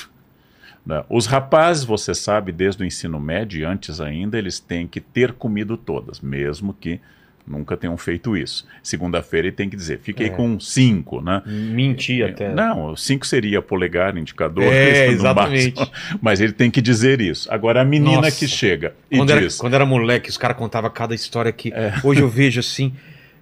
Né? 0.85 1.05
Os 1.09 1.27
rapazes, 1.27 1.85
você 1.85 2.15
sabe, 2.15 2.53
desde 2.53 2.83
o 2.83 2.87
ensino 2.87 3.19
médio 3.19 3.61
e 3.61 3.65
antes 3.65 4.01
ainda, 4.01 4.39
eles 4.39 4.61
têm 4.61 4.87
que 4.87 5.01
ter 5.01 5.33
comido 5.33 5.77
todas, 5.77 6.21
mesmo 6.21 6.73
que 6.73 7.01
nunca 7.47 7.77
tenham 7.77 7.97
feito 7.97 8.37
isso. 8.37 8.67
Segunda-feira 8.83 9.49
ele 9.49 9.57
tem 9.57 9.69
que 9.69 9.77
dizer, 9.77 9.99
fiquei 10.01 10.27
é. 10.27 10.31
com 10.31 10.59
cinco, 10.59 11.21
né? 11.21 11.43
Mentir 11.47 12.23
é, 12.23 12.31
até. 12.31 12.53
Não, 12.53 12.97
cinco 12.97 13.27
seria 13.27 13.63
polegar, 13.63 14.17
indicador. 14.17 14.65
É, 14.65 15.07
exatamente. 15.09 15.81
Mas 16.21 16.41
ele 16.41 16.53
tem 16.53 16.71
que 16.71 16.83
dizer 16.83 17.21
isso. 17.21 17.53
Agora, 17.53 17.83
a 17.83 17.85
menina 17.85 18.23
Nossa. 18.23 18.39
que 18.39 18.49
chega 18.49 18.95
e 19.11 19.17
quando 19.17 19.33
diz... 19.39 19.55
Era, 19.55 19.61
quando 19.61 19.75
era 19.75 19.87
moleque, 19.87 20.29
os 20.29 20.37
caras 20.37 20.57
contavam 20.57 20.91
cada 20.91 21.15
história 21.15 21.53
que 21.53 21.73
é. 21.73 21.95
hoje 22.03 22.21
eu 22.21 22.29
vejo 22.29 22.61
assim... 22.61 22.93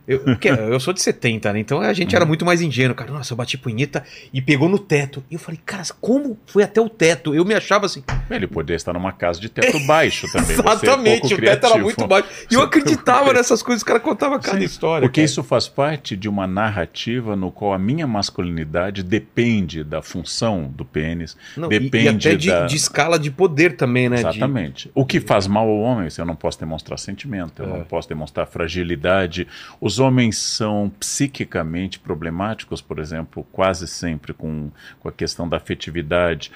Eu, 0.07 0.23
eu 0.71 0.79
sou 0.81 0.93
de 0.93 1.01
70, 1.01 1.53
né? 1.53 1.59
Então 1.59 1.81
a 1.81 1.93
gente 1.93 2.15
era 2.15 2.25
uhum. 2.25 2.29
muito 2.29 2.45
mais 2.45 2.61
ingênuo. 2.61 2.95
Cara, 2.95 3.11
nossa, 3.11 3.33
eu 3.33 3.37
bati 3.37 3.57
punheta 3.57 4.05
e 4.33 4.43
pegou 4.43 4.69
no 4.69 4.79
teto. 4.79 5.25
E 5.31 5.35
eu 5.35 5.41
falei, 5.41 5.59
cara, 5.65 5.83
como 6.01 6.39
foi 6.47 6.63
até 6.63 6.81
o 6.81 6.89
teto? 6.89 7.35
Eu 7.35 7.45
me 7.45 7.55
achava 7.55 7.87
assim. 7.87 8.03
Ele 8.31 8.47
poderia 8.47 8.77
estar 8.77 8.93
numa 8.93 9.13
casa 9.13 9.41
de 9.41 9.49
teto 9.49 9.79
baixo 9.87 10.31
também. 10.31 10.53
Exatamente, 10.53 11.33
é 11.33 11.37
o 11.37 11.41
teto 11.41 11.67
era 11.67 11.79
muito 11.79 12.07
baixo. 12.07 12.29
E 12.51 12.55
eu 12.55 12.63
acreditava 12.63 13.33
nessas 13.33 13.63
coisas, 13.63 13.83
o 13.83 13.87
cara 13.87 14.01
contava 14.01 14.39
cada 14.39 14.59
Sim, 14.59 14.65
história. 14.65 15.07
Porque 15.07 15.21
cara. 15.21 15.27
isso 15.27 15.43
faz 15.43 15.69
parte 15.69 16.17
de 16.17 16.29
uma 16.29 16.47
narrativa 16.47 17.35
no 17.35 17.51
qual 17.51 17.73
a 17.73 17.79
minha 17.79 18.07
masculinidade 18.07 19.03
depende 19.03 19.83
da 19.83 20.03
função 20.03 20.71
do 20.75 20.85
pênis, 20.85 21.37
Não, 21.57 21.69
depende 21.69 21.97
e, 21.97 22.05
e 22.05 22.09
até 22.09 22.37
de, 22.37 22.49
da... 22.49 22.67
de, 22.67 22.77
escala 22.77 23.19
de 23.19 23.31
poder 23.31 23.77
também, 23.77 24.09
né? 24.09 24.19
Exatamente. 24.19 24.89
De... 24.89 24.93
O 24.95 25.05
que 25.07 25.21
faz 25.21 25.47
mal 25.47 25.69
ao 25.69 25.79
homem, 25.79 26.09
eu 26.17 26.25
não 26.25 26.37
posso 26.37 26.59
demonstrar 26.59 26.99
sentimento, 26.99 27.63
eu 27.63 27.67
é. 27.67 27.79
não 27.79 27.85
posso 27.85 28.09
demonstrar 28.09 28.47
fragilidade. 28.47 29.47
Os 29.81 29.94
homens 29.99 30.39
são 30.39 30.91
psiquicamente 30.99 31.99
problemáticos, 31.99 32.81
por 32.81 32.99
exemplo, 32.99 33.47
quase 33.53 33.87
sempre 33.87 34.33
com, 34.33 34.71
com 35.01 35.09
a 35.09 35.13
questão 35.13 35.49
da 35.49 35.57
afetividade. 35.57 36.51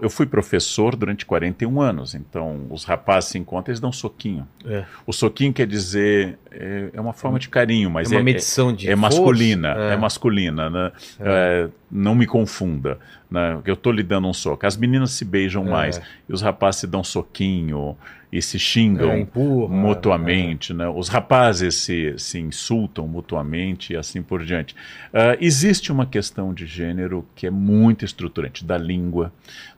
Eu 0.00 0.08
fui 0.08 0.26
professor 0.26 0.94
durante 0.94 1.26
41 1.26 1.80
anos, 1.80 2.14
então 2.14 2.66
os 2.70 2.84
rapazes 2.84 3.30
se 3.30 3.38
encontram, 3.38 3.72
eles 3.72 3.80
dão 3.80 3.90
soquinho. 3.90 4.46
É. 4.64 4.84
O 5.04 5.12
soquinho 5.12 5.52
quer 5.52 5.66
dizer, 5.66 6.38
é, 6.52 6.90
é, 6.92 7.00
uma 7.00 7.12
forma 7.12 7.36
de 7.36 7.48
carinho, 7.48 7.90
mas 7.90 8.12
é 8.12 8.14
uma 8.14 8.20
é, 8.20 8.22
medição 8.22 8.72
de 8.72 8.88
é, 8.88 8.94
masculina, 8.94 9.74
é. 9.76 9.94
é. 9.94 9.96
masculina, 9.96 10.70
né? 10.70 10.92
É. 11.18 11.68
não 11.90 12.14
me 12.14 12.26
confunda, 12.26 12.96
né? 13.28 13.58
Eu 13.64 13.74
estou 13.74 13.92
lhe 13.92 14.04
dando 14.04 14.28
um 14.28 14.32
soco. 14.32 14.64
As 14.64 14.76
meninas 14.76 15.10
se 15.10 15.24
beijam 15.24 15.64
mais 15.64 16.00
e 16.28 16.32
os 16.32 16.42
rapazes 16.42 16.82
se 16.82 16.86
dão 16.86 17.02
soquinho 17.02 17.96
e 18.32 18.40
se 18.40 18.58
xingam 18.58 19.10
é, 19.10 19.20
empurra, 19.20 19.74
mutuamente, 19.74 20.72
é. 20.72 20.74
né? 20.74 20.88
os 20.88 21.08
rapazes 21.08 21.74
se, 21.74 22.14
se 22.16 22.38
insultam 22.38 23.06
mutuamente 23.06 23.92
e 23.92 23.96
assim 23.96 24.22
por 24.22 24.42
diante. 24.42 24.74
Uh, 25.12 25.36
existe 25.38 25.92
uma 25.92 26.06
questão 26.06 26.54
de 26.54 26.64
gênero 26.64 27.26
que 27.36 27.46
é 27.46 27.50
muito 27.50 28.06
estruturante, 28.06 28.64
da 28.64 28.78
língua, 28.78 29.30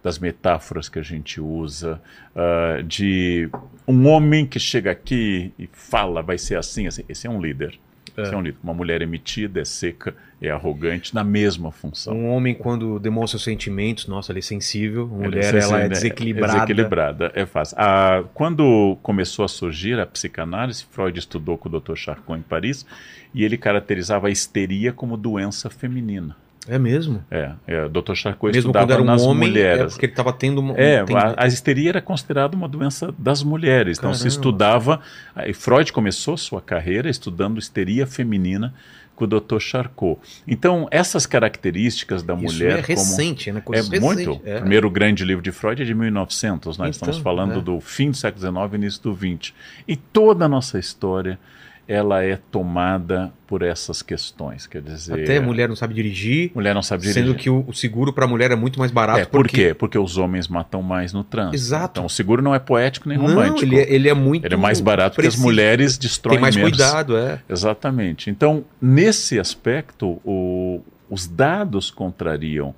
das 0.02 0.20
metáforas 0.20 0.88
que 0.88 1.00
a 1.00 1.02
gente 1.02 1.40
usa, 1.40 2.00
uh, 2.37 2.80
de 2.84 3.50
um 3.88 4.06
homem 4.06 4.46
que 4.46 4.61
chega 4.61 4.92
aqui 4.92 5.52
e 5.58 5.68
fala, 5.73 6.23
vai 6.23 6.38
ser 6.38 6.56
assim, 6.56 6.87
assim. 6.87 7.02
esse 7.08 7.26
é 7.26 7.30
um 7.30 7.40
líder. 7.40 7.76
É. 8.16 8.23
Esse 8.23 8.34
é 8.34 8.37
um 8.37 8.42
líder. 8.42 8.58
Uma 8.62 8.75
mulher 8.75 9.02
emitida, 9.02 9.61
é 9.61 9.64
seca, 9.64 10.14
é 10.47 10.51
arrogante 10.51 11.15
na 11.15 11.25
mesma 11.25 11.71
função. 11.71 12.15
Um 12.15 12.31
homem, 12.31 12.55
quando 12.55 12.99
demonstra 12.99 13.39
sentimentos, 13.39 14.07
nossa, 14.07 14.33
ele 14.33 14.41
é 14.41 14.43
sensível. 14.43 15.07
Uma 15.07 15.25
mulher, 15.25 15.55
ela 15.55 15.81
é 15.81 15.89
desequilibrada. 15.89 16.53
É 16.53 16.55
desequilibrada, 16.57 17.33
é 17.35 17.47
fácil. 17.47 17.77
Ah, 17.79 18.25
quando 18.35 18.97
começou 19.03 19.45
a 19.45 19.49
surgir 19.49 19.99
a 19.99 20.07
psicanálise, 20.07 20.85
Freud 20.91 21.19
estudou 21.19 21.57
com 21.57 21.69
o 21.69 21.81
Dr. 21.81 21.95
Charcot 21.97 22.39
em 22.39 22.43
Paris 22.43 22.87
e 23.33 23.45
ele 23.45 23.57
caracterizava 23.57 24.29
a 24.29 24.31
histeria 24.31 24.93
como 24.93 25.17
doença 25.17 25.69
feminina. 25.69 26.37
É 26.67 26.79
mesmo? 26.79 27.23
É, 27.31 27.53
é 27.67 27.85
o 27.85 27.89
Dr. 27.91 28.15
Charcot 28.15 28.47
mesmo 28.47 28.71
estudava 28.71 29.01
um 29.01 29.05
nas 29.05 29.23
homem, 29.23 29.49
é 29.49 29.51
mulheres. 29.51 29.81
É 29.81 29.87
porque 29.89 30.07
ele 30.07 30.13
estava 30.13 30.33
tendo 30.33 30.61
uma. 30.61 30.75
É, 30.79 31.05
tem... 31.05 31.15
a, 31.15 31.35
a, 31.37 31.47
histeria 31.47 31.91
era 31.91 32.01
considerada 32.01 32.57
uma 32.57 32.67
doença 32.67 33.15
das 33.19 33.43
mulheres. 33.43 33.99
Caramba. 33.99 34.17
Então 34.17 34.23
se 34.23 34.29
estudava. 34.29 35.01
E 35.47 35.53
Freud 35.53 35.93
começou 35.93 36.37
sua 36.39 36.63
carreira 36.63 37.11
estudando 37.11 37.59
histeria 37.59 38.07
feminina 38.07 38.73
com 39.14 39.25
o 39.25 39.26
Dr. 39.26 39.59
Charcot. 39.59 40.21
Então, 40.47 40.88
essas 40.90 41.26
características 41.26 42.23
da 42.23 42.35
Isso 42.35 42.42
mulher. 42.42 42.78
É 42.78 42.80
recente, 42.80 43.47
como, 43.47 43.54
né? 43.56 43.61
Coisa 43.64 43.83
é 43.83 44.00
recente, 44.00 44.26
muito. 44.26 44.40
É. 44.44 44.56
O 44.56 44.61
primeiro 44.61 44.90
grande 44.90 45.25
livro 45.25 45.42
de 45.42 45.52
Freud 45.52 45.83
é 45.83 45.85
de 45.85 45.94
1900. 45.94 46.78
Nós 46.78 46.97
então, 46.97 47.09
estamos 47.09 47.18
falando 47.18 47.59
é. 47.59 47.62
do 47.62 47.80
fim 47.80 48.11
do 48.11 48.16
século 48.16 48.40
XIX 48.40 48.73
e 48.73 48.76
início 48.76 49.02
do 49.02 49.14
XX. 49.14 49.54
E 49.87 49.97
toda 49.97 50.44
a 50.44 50.49
nossa 50.49 50.78
história 50.78 51.38
ela 51.87 52.23
é 52.23 52.37
tomada 52.50 53.33
por 53.47 53.62
essas 53.62 54.00
questões, 54.00 54.67
quer 54.67 54.81
dizer... 54.81 55.23
Até 55.23 55.38
mulher 55.38 55.69
não 55.69 55.76
sabe 55.76 55.95
dirigir. 55.95 56.50
Mulher 56.55 56.75
não 56.75 56.83
sabe 56.83 57.03
dirigir. 57.03 57.23
Sendo 57.23 57.35
que 57.35 57.50
o, 57.50 57.73
seguro 57.73 58.12
para 58.12 58.25
a 58.25 58.29
mulher 58.29 58.50
é 58.50 58.57
muito 58.57 58.79
mais 58.79 58.91
barato. 58.91 59.21
É, 59.21 59.25
por 59.25 59.43
porque... 59.43 59.69
quê? 59.69 59.75
Porque 59.75 59.99
os 59.99 60.17
homens 60.17 60.49
matam 60.49 60.83
mais 60.83 61.12
no 61.12 61.23
trânsito. 61.23 61.57
Exato. 61.57 62.00
Então 62.00 62.07
o 62.07 62.11
seguro 62.11 62.41
não 62.41 62.55
é 62.55 62.59
poético 62.59 63.09
nem 63.09 63.19
romântico. 63.19 63.67
Não, 63.67 63.73
ele 63.75 63.79
é, 63.79 63.93
ele 63.93 64.09
é 64.09 64.14
muito... 64.14 64.47
Ele 64.47 64.55
é 64.55 64.57
mais 64.57 64.81
barato 64.81 65.17
porque 65.17 65.29
as 65.29 65.37
mulheres 65.37 65.99
destroem 65.99 66.41
menos. 66.41 66.55
Tem 66.55 66.62
mais 66.62 66.79
menos. 66.79 66.93
cuidado, 66.93 67.17
é. 67.19 67.41
Exatamente. 67.49 68.31
Então, 68.31 68.64
nesse 68.81 69.38
aspecto, 69.38 70.21
o, 70.25 70.81
os 71.11 71.26
dados 71.26 71.91
contrariam 71.91 72.75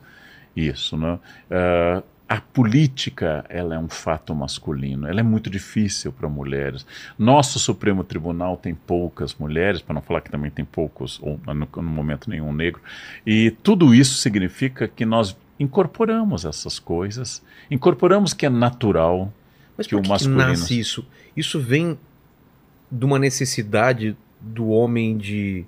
isso, 0.57 0.97
né? 0.97 1.19
Uh, 1.51 2.03
a 2.29 2.41
política 2.41 3.45
ela 3.49 3.77
é 3.77 3.79
um 3.79 3.89
fato 3.89 4.35
masculino, 4.35 5.07
ela 5.07 5.21
é 5.21 5.23
muito 5.23 5.49
difícil 5.49 6.13
para 6.13 6.29
mulheres. 6.29 6.85
Nosso 7.17 7.59
Supremo 7.59 8.03
Tribunal 8.03 8.57
tem 8.57 8.75
poucas 8.75 9.35
mulheres, 9.35 9.81
para 9.81 9.95
não 9.95 10.03
falar 10.03 10.21
que 10.21 10.31
também 10.31 10.51
tem 10.51 10.65
poucos, 10.65 11.21
ou 11.23 11.39
no, 11.47 11.55
no 11.55 11.91
momento 11.91 12.29
nenhum 12.29 12.53
negro, 12.53 12.81
e 13.25 13.53
tudo 13.63 13.95
isso 13.95 14.17
significa 14.17 14.89
que 14.89 15.07
nós 15.07 15.37
incorporamos 15.59 16.45
essas 16.45 16.79
coisas, 16.79 17.43
incorporamos 17.71 18.35
que 18.35 18.45
é 18.45 18.51
natural 18.51 19.33
Mas 19.77 19.87
que 19.87 19.95
o 19.95 20.03
masculino. 20.07 20.41
que 20.41 20.49
nasce 20.49 20.79
isso? 20.79 21.07
Isso 21.37 21.61
vem 21.61 21.99
de 22.91 23.05
uma 23.05 23.19
necessidade 23.19 24.17
do 24.41 24.69
homem 24.69 25.17
de, 25.17 25.65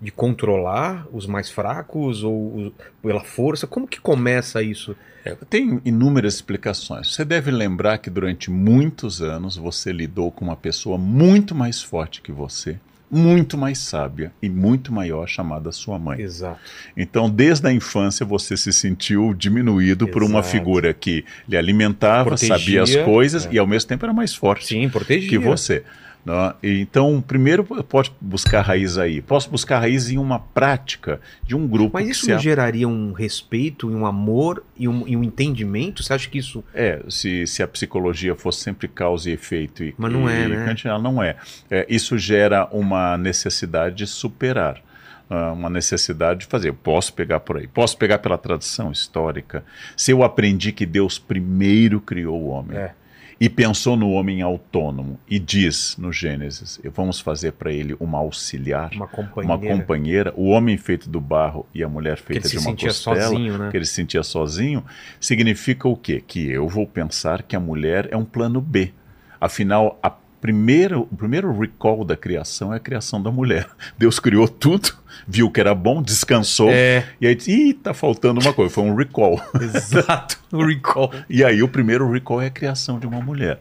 de 0.00 0.10
controlar 0.10 1.06
os 1.12 1.26
mais 1.26 1.50
fracos 1.50 2.24
ou 2.24 2.72
pela 3.02 3.20
força? 3.20 3.66
Como 3.66 3.86
que 3.86 4.00
começa 4.00 4.62
isso? 4.62 4.96
É, 5.24 5.34
tem 5.48 5.80
inúmeras 5.84 6.34
explicações. 6.34 7.12
Você 7.12 7.24
deve 7.24 7.50
lembrar 7.50 7.98
que 7.98 8.08
durante 8.08 8.50
muitos 8.50 9.20
anos 9.20 9.56
você 9.56 9.92
lidou 9.92 10.30
com 10.32 10.46
uma 10.46 10.56
pessoa 10.56 10.96
muito 10.96 11.54
mais 11.54 11.82
forte 11.82 12.22
que 12.22 12.32
você, 12.32 12.78
muito 13.10 13.58
mais 13.58 13.78
sábia 13.78 14.32
e 14.40 14.48
muito 14.48 14.92
maior, 14.92 15.28
chamada 15.28 15.72
sua 15.72 15.98
mãe. 15.98 16.20
Exato. 16.20 16.60
Então, 16.96 17.28
desde 17.28 17.66
a 17.66 17.72
infância, 17.72 18.24
você 18.24 18.56
se 18.56 18.72
sentiu 18.72 19.34
diminuído 19.34 20.08
por 20.08 20.22
uma 20.22 20.38
Exato. 20.38 20.48
figura 20.48 20.94
que 20.94 21.24
lhe 21.46 21.56
alimentava, 21.56 22.30
Protegia, 22.30 22.56
sabia 22.58 22.82
as 22.82 22.96
coisas 23.04 23.46
é. 23.46 23.52
e, 23.52 23.58
ao 23.58 23.66
mesmo 23.66 23.88
tempo, 23.88 24.06
era 24.06 24.14
mais 24.14 24.34
forte 24.34 24.68
Sim, 24.68 24.88
protegia. 24.88 25.28
que 25.28 25.38
você. 25.38 25.84
Né? 26.24 26.54
Então, 26.62 27.22
primeiro, 27.26 27.64
posso 27.64 28.14
buscar 28.20 28.62
raiz 28.62 28.98
aí. 28.98 29.22
Posso 29.22 29.50
buscar 29.50 29.78
raiz 29.78 30.10
em 30.10 30.18
uma 30.18 30.38
prática 30.38 31.20
de 31.42 31.54
um 31.54 31.66
grupo 31.66 31.90
Mas 31.94 32.08
isso 32.08 32.26
se 32.26 32.32
não 32.32 32.38
geraria 32.38 32.86
um 32.86 33.12
respeito, 33.12 33.88
um 33.88 34.06
amor 34.06 34.62
e 34.76 34.86
um, 34.86 35.06
e 35.06 35.16
um 35.16 35.24
entendimento? 35.24 36.02
Você 36.02 36.12
acha 36.12 36.28
que 36.28 36.38
isso. 36.38 36.62
É, 36.74 37.02
se, 37.08 37.46
se 37.46 37.62
a 37.62 37.68
psicologia 37.68 38.34
fosse 38.34 38.60
sempre 38.60 38.88
causa 38.88 39.30
e 39.30 39.32
efeito 39.32 39.82
e, 39.82 39.94
Mas 39.96 40.12
não 40.12 40.28
e, 40.28 40.32
é, 40.32 40.48
né? 40.48 40.64
kantiana, 40.64 40.98
não 40.98 41.22
é. 41.22 41.36
É, 41.70 41.86
Isso 41.88 42.18
gera 42.18 42.68
uma 42.70 43.16
necessidade 43.16 43.96
de 43.96 44.06
superar, 44.06 44.82
ah, 45.28 45.52
uma 45.52 45.70
necessidade 45.70 46.40
de 46.40 46.46
fazer. 46.46 46.68
Eu 46.68 46.74
Posso 46.74 47.12
pegar 47.12 47.40
por 47.40 47.56
aí, 47.56 47.66
posso 47.66 47.96
pegar 47.96 48.18
pela 48.18 48.36
tradição 48.36 48.90
histórica. 48.92 49.64
Se 49.96 50.12
eu 50.12 50.22
aprendi 50.22 50.72
que 50.72 50.84
Deus 50.84 51.18
primeiro 51.18 52.00
criou 52.00 52.40
o 52.40 52.48
homem 52.48 52.76
É. 52.76 52.99
e 53.40 53.48
pensou 53.48 53.96
no 53.96 54.10
homem 54.10 54.42
autônomo 54.42 55.18
e 55.26 55.38
diz 55.38 55.96
no 55.96 56.12
Gênesis, 56.12 56.78
vamos 56.94 57.20
fazer 57.20 57.52
para 57.52 57.72
ele 57.72 57.96
uma 57.98 58.18
auxiliar, 58.18 58.90
Uma 58.92 59.08
companheira. 59.08 59.46
uma 59.46 59.58
companheira, 59.58 60.34
o 60.36 60.48
homem 60.48 60.76
feito 60.76 61.08
do 61.08 61.20
barro 61.22 61.66
e 61.74 61.82
a 61.82 61.88
mulher 61.88 62.18
feita 62.18 62.46
de 62.46 62.58
uma 62.58 62.76
costela 62.76 63.20
sozinho, 63.22 63.56
né? 63.56 63.70
que 63.70 63.76
ele 63.78 63.86
se 63.86 63.94
sentia 63.94 64.22
sozinho, 64.22 64.84
significa 65.18 65.88
o 65.88 65.96
quê? 65.96 66.22
Que 66.24 66.50
eu 66.50 66.68
vou 66.68 66.86
pensar 66.86 67.42
que 67.42 67.56
a 67.56 67.60
mulher 67.60 68.08
é 68.10 68.16
um 68.16 68.26
plano 68.26 68.60
B. 68.60 68.92
Afinal, 69.40 69.98
a 70.02 70.12
primeira, 70.40 70.98
o 70.98 71.06
primeiro 71.06 71.56
recall 71.58 72.04
da 72.04 72.16
criação 72.16 72.72
é 72.72 72.76
a 72.76 72.80
criação 72.80 73.22
da 73.22 73.30
mulher. 73.30 73.68
Deus 73.98 74.18
criou 74.18 74.48
tudo, 74.48 74.90
viu 75.26 75.50
que 75.50 75.60
era 75.60 75.74
bom, 75.74 76.02
descansou, 76.02 76.70
É, 76.70 77.04
e 77.20 77.26
aí 77.26 77.34
disse, 77.34 77.52
ih, 77.52 77.74
tá 77.74 77.92
faltando 77.92 78.40
uma 78.40 78.52
coisa, 78.52 78.72
foi 78.72 78.84
um 78.84 78.94
recall. 78.94 79.40
exato. 79.60 80.38
O 80.50 80.64
recall. 80.64 81.12
E 81.28 81.44
aí 81.44 81.62
o 81.62 81.68
primeiro 81.68 82.10
recall 82.10 82.40
é 82.40 82.46
a 82.46 82.50
criação 82.50 82.98
de 82.98 83.06
uma 83.06 83.20
mulher. 83.20 83.60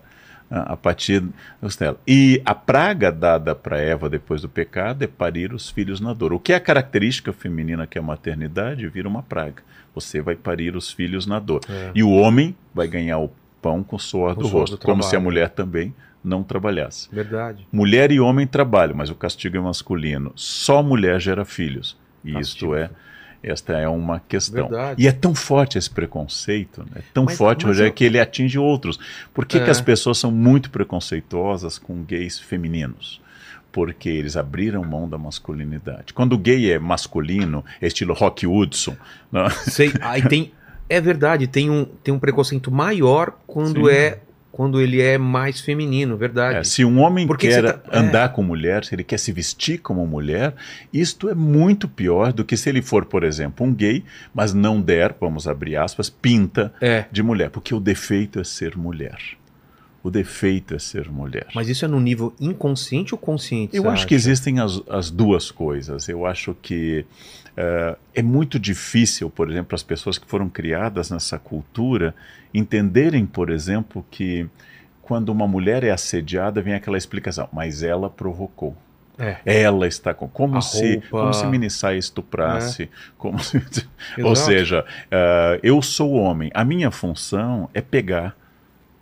A 0.51 0.75
partir 0.75 1.23
dos 1.61 1.75
dela. 1.75 1.99
E 2.07 2.41
a 2.43 2.55
praga 2.55 3.11
dada 3.11 3.53
para 3.53 3.77
Eva 3.77 4.09
depois 4.09 4.41
do 4.41 4.49
pecado 4.49 5.03
é 5.03 5.07
parir 5.07 5.53
os 5.53 5.69
filhos 5.69 6.01
na 6.01 6.11
dor. 6.11 6.33
O 6.33 6.39
que 6.39 6.53
é 6.53 6.55
a 6.55 6.59
característica 6.59 7.31
feminina 7.31 7.85
que 7.85 7.99
é 7.99 8.01
a 8.01 8.03
maternidade 8.03 8.87
vira 8.87 9.07
uma 9.07 9.21
praga. 9.21 9.61
Você 9.93 10.21
vai 10.21 10.35
parir 10.35 10.75
os 10.75 10.91
filhos 10.91 11.27
na 11.27 11.37
dor. 11.37 11.61
É. 11.69 11.91
E 11.93 12.01
o 12.01 12.09
homem 12.09 12.55
vai 12.73 12.87
ganhar 12.87 13.19
o 13.19 13.31
pão 13.61 13.83
com 13.83 13.95
o 13.95 13.99
suor 13.99 14.35
do 14.35 14.47
rosto, 14.47 14.79
como 14.79 15.03
se 15.03 15.15
a 15.15 15.19
mulher 15.19 15.49
também 15.49 15.93
não 16.23 16.43
trabalhasse. 16.43 17.07
Verdade. 17.11 17.65
Mulher 17.71 18.11
e 18.11 18.19
homem 18.19 18.45
trabalham, 18.45 18.95
mas 18.95 19.09
o 19.09 19.15
castigo 19.15 19.57
é 19.57 19.59
masculino. 19.59 20.31
Só 20.35 20.81
mulher 20.83 21.19
gera 21.19 21.45
filhos. 21.45 21.97
E 22.23 22.33
Castigo. 22.33 22.41
isto 22.41 22.75
é, 22.75 22.89
esta 23.41 23.73
é 23.77 23.87
uma 23.87 24.19
questão. 24.19 24.67
Verdade. 24.67 25.01
E 25.01 25.07
é 25.07 25.11
tão 25.11 25.33
forte 25.33 25.77
esse 25.77 25.89
preconceito, 25.89 26.81
né? 26.81 26.97
é 26.97 27.01
tão 27.13 27.23
Mas- 27.25 27.37
forte, 27.37 27.65
mas 27.65 27.75
Rogério, 27.77 27.89
eu- 27.89 27.93
que 27.93 28.03
ele 28.03 28.19
atinge 28.19 28.59
outros. 28.59 28.99
Por 29.33 29.45
que, 29.45 29.57
É. 29.57 29.63
que 29.63 29.69
as 29.69 29.79
pessoas 29.79 30.17
são 30.17 30.29
muito 30.31 30.69
preconceituosas 30.69 31.77
com 31.79 32.03
gays 32.03 32.37
femininos? 32.37 33.21
Porque 33.71 34.09
eles 34.09 34.35
abriram 34.35 34.83
mão 34.83 35.07
da 35.07 35.17
masculinidade. 35.17 36.11
Quando 36.13 36.33
o 36.33 36.37
gay 36.37 36.71
é 36.71 36.79
masculino, 36.79 37.63
é 37.79 37.87
estilo 37.87 38.13
Rock 38.13 38.45
Hudson, 38.47 38.97
né? 39.31 39.47
Sei, 39.49 39.93
aí 40.01 40.21
tem. 40.27 40.51
É 40.91 40.99
verdade, 40.99 41.45
tem 41.45 41.69
um, 41.69 41.85
tem 41.85 42.11
um 42.11 42.17
preconceito 42.17 42.71
maior 42.71 43.37
quando 43.45 43.85
Sim. 43.85 43.91
é 43.93 44.17
quando 44.51 44.81
ele 44.81 45.01
é 45.01 45.17
mais 45.17 45.59
feminino, 45.61 46.17
verdade. 46.17 46.57
É, 46.57 46.63
se 46.63 46.83
um 46.83 46.99
homem 46.99 47.25
Porque 47.27 47.47
quer 47.47 47.73
tá- 47.73 47.81
é. 47.91 47.99
andar 47.99 48.29
com 48.33 48.41
mulher, 48.43 48.83
se 48.83 48.93
ele 48.95 49.03
quer 49.03 49.17
se 49.19 49.31
vestir 49.31 49.77
como 49.79 50.05
mulher, 50.07 50.53
isto 50.91 51.29
é 51.29 51.35
muito 51.35 51.87
pior 51.87 52.33
do 52.33 52.43
que 52.43 52.57
se 52.57 52.67
ele 52.69 52.81
for, 52.81 53.05
por 53.05 53.23
exemplo, 53.23 53.65
um 53.65 53.73
gay, 53.73 54.03
mas 54.33 54.53
não 54.53 54.81
der, 54.81 55.15
vamos 55.19 55.47
abrir 55.47 55.75
aspas, 55.77 56.09
pinta 56.09 56.73
É. 56.81 57.05
de 57.11 57.21
mulher, 57.23 57.49
porque 57.49 57.73
o 57.73 57.79
defeito 57.79 58.39
é 58.39 58.43
ser 58.43 58.75
mulher. 58.77 59.17
O 60.01 60.09
defeito 60.09 60.73
é 60.73 60.79
ser 60.79 61.09
mulher. 61.11 61.47
Mas 61.53 61.67
isso 61.67 61.83
é 61.83 61.87
no 61.87 61.99
nível 61.99 62.33
inconsciente 62.39 63.13
ou 63.13 63.17
consciente? 63.17 63.75
Eu 63.75 63.89
acho 63.89 64.07
que 64.07 64.15
acha? 64.15 64.29
existem 64.29 64.59
as, 64.59 64.81
as 64.89 65.11
duas 65.11 65.51
coisas. 65.51 66.07
Eu 66.07 66.25
acho 66.25 66.55
que 66.61 67.05
eh, 67.61 67.97
é 68.15 68.21
muito 68.21 68.57
difícil, 68.57 69.29
por 69.29 69.51
exemplo, 69.51 69.75
as 69.75 69.83
pessoas 69.83 70.17
que 70.17 70.25
foram 70.25 70.47
criadas 70.47 71.11
nessa 71.11 71.37
cultura 71.37 72.15
entenderem, 72.53 73.25
por 73.25 73.49
exemplo, 73.49 74.05
que 74.09 74.47
quando 75.01 75.27
uma 75.27 75.45
mulher 75.45 75.83
é 75.83 75.91
assediada, 75.91 76.61
vem 76.61 76.73
aquela 76.73 76.97
explicação, 76.97 77.49
mas 77.51 77.83
ela 77.83 78.09
provocou. 78.09 78.77
É. 79.17 79.39
Ela 79.45 79.85
está 79.87 80.13
com. 80.13 80.29
Como, 80.29 80.55
A 80.57 80.61
se, 80.61 80.93
roupa. 80.93 81.09
como 81.09 81.33
se 81.33 81.45
Minissai 81.47 81.97
estuprasse. 81.97 82.89
Como 83.17 83.37
se, 83.39 83.61
ou 84.23 84.37
seja, 84.37 84.85
eh, 85.11 85.59
eu 85.61 85.81
sou 85.81 86.13
homem. 86.13 86.49
A 86.53 86.63
minha 86.63 86.89
função 86.89 87.69
é 87.73 87.81
pegar 87.81 88.37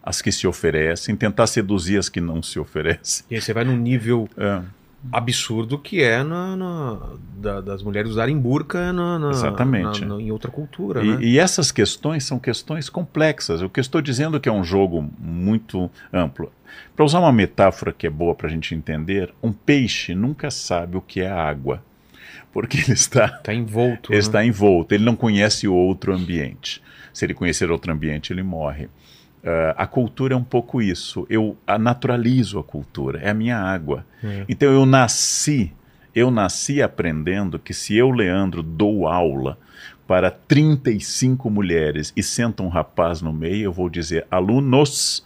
as 0.01 0.19
que 0.19 0.31
se 0.31 0.47
oferecem, 0.47 1.15
tentar 1.15 1.45
seduzir 1.45 1.99
as 1.99 2.09
que 2.09 2.19
não 2.19 2.41
se 2.41 2.57
oferecem. 2.57 3.23
E 3.29 3.35
aí 3.35 3.41
você 3.41 3.53
vai 3.53 3.63
num 3.63 3.77
nível 3.77 4.27
É. 4.35 4.61
absurdo 5.11 5.77
que 5.77 6.01
é 6.01 6.23
na, 6.23 6.55
na- 6.55 6.99
da- 7.37 7.61
das 7.61 7.83
mulheres 7.83 8.11
usarem 8.11 8.37
burca 8.37 8.91
na, 8.91 9.17
na- 9.19 9.29
Exatamente. 9.29 10.03
na- 10.03 10.19
em 10.19 10.31
outra 10.31 10.49
cultura, 10.51 11.03
E, 11.03 11.07
né? 11.07 11.17
e 11.21 11.39
essas 11.39 11.71
questões 11.71 12.23
são 12.25 12.39
questões 12.39 12.89
complexas. 12.89 13.61
O 13.61 13.69
que 13.69 13.79
eu 13.79 13.81
estou 13.81 14.01
dizendo 14.01 14.37
é 14.37 14.39
que 14.39 14.49
é 14.49 14.51
um 14.51 14.63
jogo 14.63 15.07
muito 15.19 15.89
amplo. 16.11 16.51
Para 16.95 17.05
usar 17.05 17.19
uma 17.19 17.31
metáfora 17.31 17.93
que 17.93 18.05
é 18.07 18.09
boa 18.09 18.35
para 18.35 18.47
a 18.47 18.49
gente 18.49 18.73
entender, 18.75 19.33
um 19.41 19.51
peixe 19.51 20.13
nunca 20.13 20.49
sabe 20.51 20.97
o 20.97 21.01
que 21.01 21.21
é 21.21 21.29
água, 21.29 21.81
porque 22.51 22.77
ele 22.77 22.93
está, 22.93 23.27
Tá 23.29 23.53
envolto. 23.53 24.11
ele 24.11 24.17
né? 24.17 24.19
está 24.19 24.43
envolto, 24.45 24.93
ele 24.93 25.03
não 25.05 25.15
conhece 25.15 25.67
o 25.67 25.73
outro 25.73 26.13
ambiente. 26.13 26.81
Se 27.13 27.25
ele 27.25 27.33
conhecer 27.33 27.71
outro 27.71 27.91
ambiente, 27.91 28.31
ele 28.33 28.43
morre. 28.43 28.89
Ah, 29.43 29.75
a 29.77 29.87
cultura 29.87 30.33
é 30.33 30.37
um 30.37 30.43
pouco 30.43 30.81
isso. 30.81 31.25
Eu 31.29 31.57
a 31.65 31.77
naturalizo 31.77 32.59
a 32.59 32.63
cultura, 32.63 33.19
é 33.19 33.29
a 33.29 33.33
minha 33.33 33.57
água. 33.57 34.05
É. 34.23 34.45
Então 34.49 34.69
eu 34.69 34.85
nasci, 34.85 35.73
eu 36.13 36.29
nasci 36.29 36.81
aprendendo 36.81 37.57
que 37.57 37.73
se 37.73 37.95
eu, 37.95 38.09
Leandro, 38.11 38.61
dou 38.61 39.07
aula 39.07 39.57
para 40.07 40.31
35 40.31 41.49
mulheres 41.49 42.13
e 42.15 42.23
senta 42.23 42.63
um 42.63 42.69
rapaz 42.69 43.21
no 43.21 43.33
meio, 43.33 43.65
eu 43.65 43.73
vou 43.73 43.89
dizer 43.89 44.25
alunos. 44.31 45.25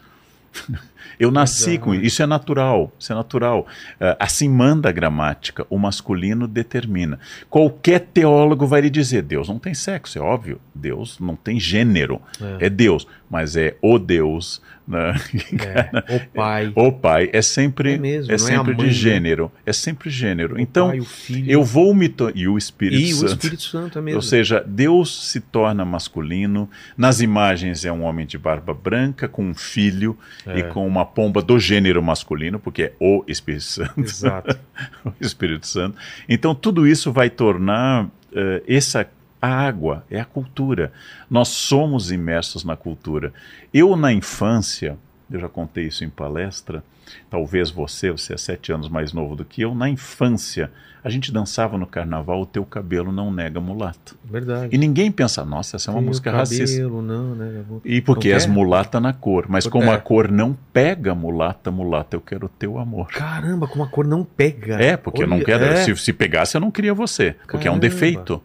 Eu 1.22 1.30
nasci 1.30 1.72
Exato. 1.72 1.86
com 1.86 1.94
isso, 1.94 2.04
isso 2.06 2.24
é 2.24 2.26
natural, 2.26 2.92
isso 2.98 3.12
é 3.12 3.16
natural. 3.16 3.68
Ah, 4.00 4.18
assim 4.20 4.50
manda 4.50 4.90
a 4.90 4.92
gramática, 4.92 5.66
o 5.70 5.78
masculino 5.78 6.48
determina. 6.48 7.20
Qualquer 7.50 8.00
teólogo 8.00 8.66
vai 8.66 8.82
lhe 8.82 8.90
dizer, 8.90 9.22
Deus 9.22 9.48
não 9.48 9.60
tem 9.60 9.74
sexo, 9.76 10.18
é 10.18 10.22
óbvio, 10.22 10.60
Deus 10.74 11.20
não 11.20 11.36
tem 11.36 11.60
gênero, 11.60 12.20
É. 12.60 12.66
é 12.66 12.70
Deus, 12.70 13.08
mas 13.30 13.56
é 13.56 13.76
o 13.82 14.00
Deus, 14.00 14.62
né? 14.88 15.14
É, 15.60 15.90
o 16.16 16.20
pai. 16.34 16.72
o 16.76 16.92
pai, 16.92 17.30
é 17.34 17.42
sempre, 17.42 17.94
É 17.94 17.98
mesmo, 17.98 18.32
é 18.32 18.36
é 18.36 18.38
sempre 18.38 18.74
mãe, 18.74 18.78
de 18.78 18.86
né? 18.86 18.92
gênero, 18.92 19.52
é 19.66 19.74
sempre 19.74 20.10
gênero. 20.10 20.56
o 20.56 20.60
então, 20.60 20.90
pai, 20.90 21.00
o 21.00 21.06
eu 21.48 21.64
vou 21.64 21.94
me... 21.94 22.14
E 22.36 22.48
o 22.48 22.58
Espírito 22.58 23.02
E 23.02 23.14
o 23.14 23.18
Santo. 23.18 23.32
Espírito 23.32 23.64
Santo 23.64 24.00
é 24.00 24.02
mesmo. 24.02 24.18
Ou 24.18 24.22
seja, 24.22 24.64
Deus 24.68 25.30
se 25.30 25.40
torna 25.40 25.86
masculino. 25.86 26.70
Nas 26.98 27.22
imagens 27.22 27.86
é 27.86 27.92
um 27.92 28.04
homem 28.04 28.26
de 28.26 28.38
barba 28.38 28.74
branca 28.74 29.28
com 29.28 29.44
um 29.44 29.54
filho 29.56 30.18
É. 30.46 30.60
e 30.60 30.64
com 30.64 30.86
uma 30.88 31.06
pomba 31.06 31.42
do 31.42 31.58
gênero 31.60 32.02
masculino, 32.04 32.60
porque 32.60 32.84
é 32.84 32.94
o 33.00 33.24
Espírito 33.28 33.64
Santo. 33.64 34.00
Exato. 34.02 34.58
o 35.06 35.14
Espírito 35.22 35.66
Santo. 35.68 35.98
Então 36.28 36.54
tudo 36.54 36.86
isso 36.88 37.12
vai 37.12 37.30
tornar 37.30 38.10
eh, 38.34 38.64
essa 38.68 39.08
a 39.42 39.48
água 39.48 40.04
é 40.10 40.20
a 40.20 40.26
cultura. 40.26 40.92
Nós 41.30 41.48
somos 41.50 42.12
imersos 42.12 42.64
na 42.64 42.76
cultura. 42.76 43.34
Eu 43.74 43.96
na 43.96 44.14
infância 44.14 44.98
eu 45.34 45.40
já 45.40 45.48
contei 45.50 45.86
isso 45.88 46.04
em 46.04 46.10
palestra, 46.10 46.84
talvez 47.30 47.70
você, 47.70 48.12
você 48.12 48.34
é 48.34 48.38
sete 48.38 48.72
anos 48.72 48.90
mais 48.90 49.14
novo 49.14 49.36
do 49.36 49.46
que 49.46 49.62
eu, 49.62 49.74
na 49.74 49.90
infância, 49.90 50.70
a 51.04 51.10
gente 51.10 51.32
dançava 51.32 51.78
no 51.78 51.88
carnaval 51.88 52.42
O 52.42 52.46
Teu 52.46 52.64
Cabelo 52.66 53.12
Não 53.12 53.32
Nega 53.32 53.60
Mulata. 53.60 54.14
Verdade. 54.24 54.76
E 54.76 54.78
ninguém 54.78 55.12
pensa, 55.12 55.44
nossa, 55.44 55.78
essa 55.78 55.90
é 55.90 55.94
uma 55.94 56.00
Tem 56.00 56.08
música 56.08 56.32
cabelo, 56.32 56.50
racista. 56.60 56.82
Não, 56.84 57.36
né? 57.36 57.64
E 57.86 58.02
porque 58.02 58.30
é? 58.30 58.48
mulata 58.48 59.00
na 59.00 59.14
cor, 59.14 59.46
mas 59.48 59.64
Por- 59.64 59.72
como 59.72 59.90
é. 59.90 59.96
a 59.96 59.98
cor 59.98 60.30
não 60.30 60.56
pega 60.74 61.16
mulata, 61.16 61.72
mulata, 61.72 62.16
eu 62.16 62.22
quero 62.22 62.46
o 62.46 62.50
teu 62.50 62.78
amor. 62.78 63.08
Caramba, 63.08 63.68
como 63.68 63.84
a 63.84 63.88
cor 63.88 64.06
não 64.06 64.24
pega. 64.24 64.76
É, 64.82 64.96
porque 64.98 65.24
eu 65.24 65.28
não 65.28 65.38
Olha, 65.38 65.46
quero. 65.46 65.64
é. 65.64 65.78
Se, 65.78 65.96
se 65.96 66.14
pegasse, 66.14 66.56
eu 66.56 66.62
não 66.62 66.70
queria 66.72 66.94
você. 66.94 67.36
Porque 67.48 67.68
é 67.68 67.72
um 67.72 67.80
Caramba. 67.80 67.80
defeito. 67.80 68.42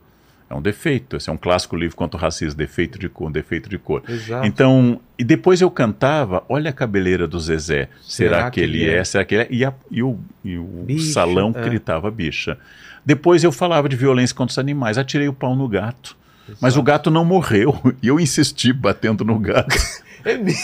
É 0.48 0.54
um 0.54 0.62
defeito. 0.62 1.16
Esse 1.16 1.28
é 1.28 1.32
um 1.32 1.36
clássico 1.36 1.74
livro 1.76 1.96
contra 1.96 2.16
o 2.16 2.20
racismo, 2.20 2.56
defeito 2.56 2.98
de 2.98 3.08
cor, 3.08 3.30
defeito 3.32 3.68
de 3.68 3.78
cor. 3.78 4.02
Exato. 4.08 4.46
Então, 4.46 5.00
e 5.18 5.24
depois 5.24 5.60
eu 5.60 5.70
cantava, 5.70 6.44
olha 6.48 6.70
a 6.70 6.72
cabeleira 6.72 7.26
do 7.26 7.38
Zezé. 7.40 7.88
Será, 8.02 8.36
Será 8.38 8.50
que, 8.50 8.60
ele 8.60 8.88
é? 8.88 8.98
é? 8.98 9.04
Será 9.04 9.24
que 9.24 9.34
ele 9.34 9.42
é? 9.42 9.48
E, 9.50 9.64
a- 9.64 9.74
e 9.90 10.02
o, 10.02 10.18
e 10.44 10.56
o 10.56 10.62
Bicha, 10.64 11.12
salão 11.12 11.52
é. 11.54 11.62
gritava 11.62 12.10
bicha. 12.10 12.56
Depois 13.04 13.42
eu 13.42 13.50
falava 13.50 13.88
de 13.88 13.96
violência 13.96 14.34
contra 14.36 14.52
os 14.52 14.58
animais, 14.58 14.96
atirei 14.98 15.26
o 15.28 15.32
pau 15.32 15.56
no 15.56 15.68
gato. 15.68 16.16
Mas 16.60 16.76
o 16.76 16.82
gato 16.82 17.10
não 17.10 17.24
morreu. 17.24 17.74
E 18.00 18.06
eu 18.08 18.20
insisti 18.20 18.72
batendo 18.72 19.24
no 19.24 19.38
gato. 19.38 19.74
É 20.24 20.36
mesmo. 20.36 20.60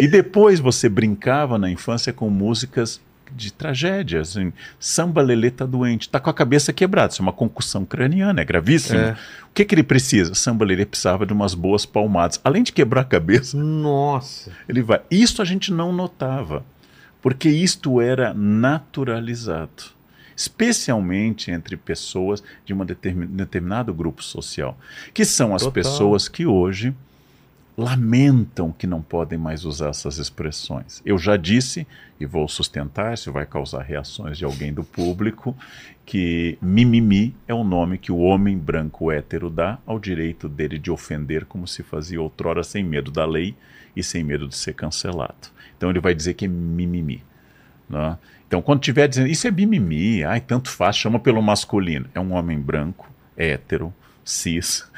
E 0.00 0.06
depois 0.08 0.58
você 0.60 0.88
brincava 0.88 1.56
na 1.58 1.68
infância 1.70 2.12
com 2.12 2.28
músicas 2.30 3.00
de 3.34 3.52
tragédias. 3.52 4.30
Assim, 4.30 4.52
Samba 4.78 5.22
Lelê 5.22 5.50
tá 5.50 5.66
doente, 5.66 6.08
tá 6.08 6.20
com 6.20 6.30
a 6.30 6.34
cabeça 6.34 6.72
quebrada. 6.72 7.12
Isso 7.12 7.22
é 7.22 7.24
uma 7.24 7.32
concussão 7.32 7.84
craniana, 7.84 8.40
é 8.40 8.44
gravíssimo. 8.44 8.98
É. 8.98 9.16
O 9.50 9.54
que, 9.54 9.64
que 9.64 9.74
ele 9.74 9.82
precisa? 9.82 10.34
Samba 10.34 10.64
Lelê 10.64 10.86
precisava 10.86 11.26
de 11.26 11.32
umas 11.32 11.54
boas 11.54 11.84
palmadas. 11.84 12.40
Além 12.44 12.62
de 12.62 12.72
quebrar 12.72 13.02
a 13.02 13.04
cabeça, 13.04 13.56
Nossa. 13.56 14.52
ele 14.68 14.82
vai. 14.82 15.00
Isso 15.10 15.42
a 15.42 15.44
gente 15.44 15.72
não 15.72 15.92
notava, 15.92 16.64
porque 17.20 17.48
isto 17.48 18.00
era 18.00 18.32
naturalizado. 18.34 19.98
Especialmente 20.36 21.50
entre 21.50 21.76
pessoas 21.76 22.44
de 22.64 22.72
um 22.72 22.84
determinado 22.84 23.92
grupo 23.92 24.22
social, 24.22 24.78
que 25.12 25.24
são 25.24 25.52
as 25.52 25.62
Total. 25.62 25.72
pessoas 25.72 26.28
que 26.28 26.46
hoje 26.46 26.94
lamentam 27.78 28.72
que 28.72 28.88
não 28.88 29.00
podem 29.00 29.38
mais 29.38 29.64
usar 29.64 29.90
essas 29.90 30.18
expressões. 30.18 31.00
Eu 31.06 31.16
já 31.16 31.36
disse, 31.36 31.86
e 32.18 32.26
vou 32.26 32.48
sustentar, 32.48 33.14
isso 33.14 33.30
vai 33.30 33.46
causar 33.46 33.82
reações 33.82 34.36
de 34.36 34.44
alguém 34.44 34.74
do 34.74 34.82
público, 34.82 35.56
que 36.04 36.58
mimimi 36.60 37.36
é 37.46 37.54
o 37.54 37.62
nome 37.62 37.96
que 37.96 38.10
o 38.10 38.18
homem 38.18 38.58
branco 38.58 39.12
hétero 39.12 39.48
dá 39.48 39.78
ao 39.86 40.00
direito 40.00 40.48
dele 40.48 40.76
de 40.76 40.90
ofender 40.90 41.44
como 41.44 41.68
se 41.68 41.84
fazia 41.84 42.20
outrora 42.20 42.64
sem 42.64 42.82
medo 42.82 43.12
da 43.12 43.24
lei 43.24 43.54
e 43.94 44.02
sem 44.02 44.24
medo 44.24 44.48
de 44.48 44.56
ser 44.56 44.74
cancelado. 44.74 45.48
Então 45.76 45.88
ele 45.88 46.00
vai 46.00 46.16
dizer 46.16 46.34
que 46.34 46.46
é 46.46 46.48
mimimi. 46.48 47.22
né? 47.88 48.18
Então 48.48 48.60
quando 48.60 48.80
tiver 48.80 49.06
dizendo, 49.06 49.28
isso 49.28 49.46
é 49.46 49.52
mimimi, 49.52 50.24
ai 50.24 50.40
tanto 50.40 50.68
faz, 50.68 50.96
chama 50.96 51.20
pelo 51.20 51.40
masculino. 51.40 52.06
É 52.12 52.18
um 52.18 52.32
homem 52.32 52.58
branco, 52.58 53.08
hétero, 53.36 53.94
cis, 54.24 54.90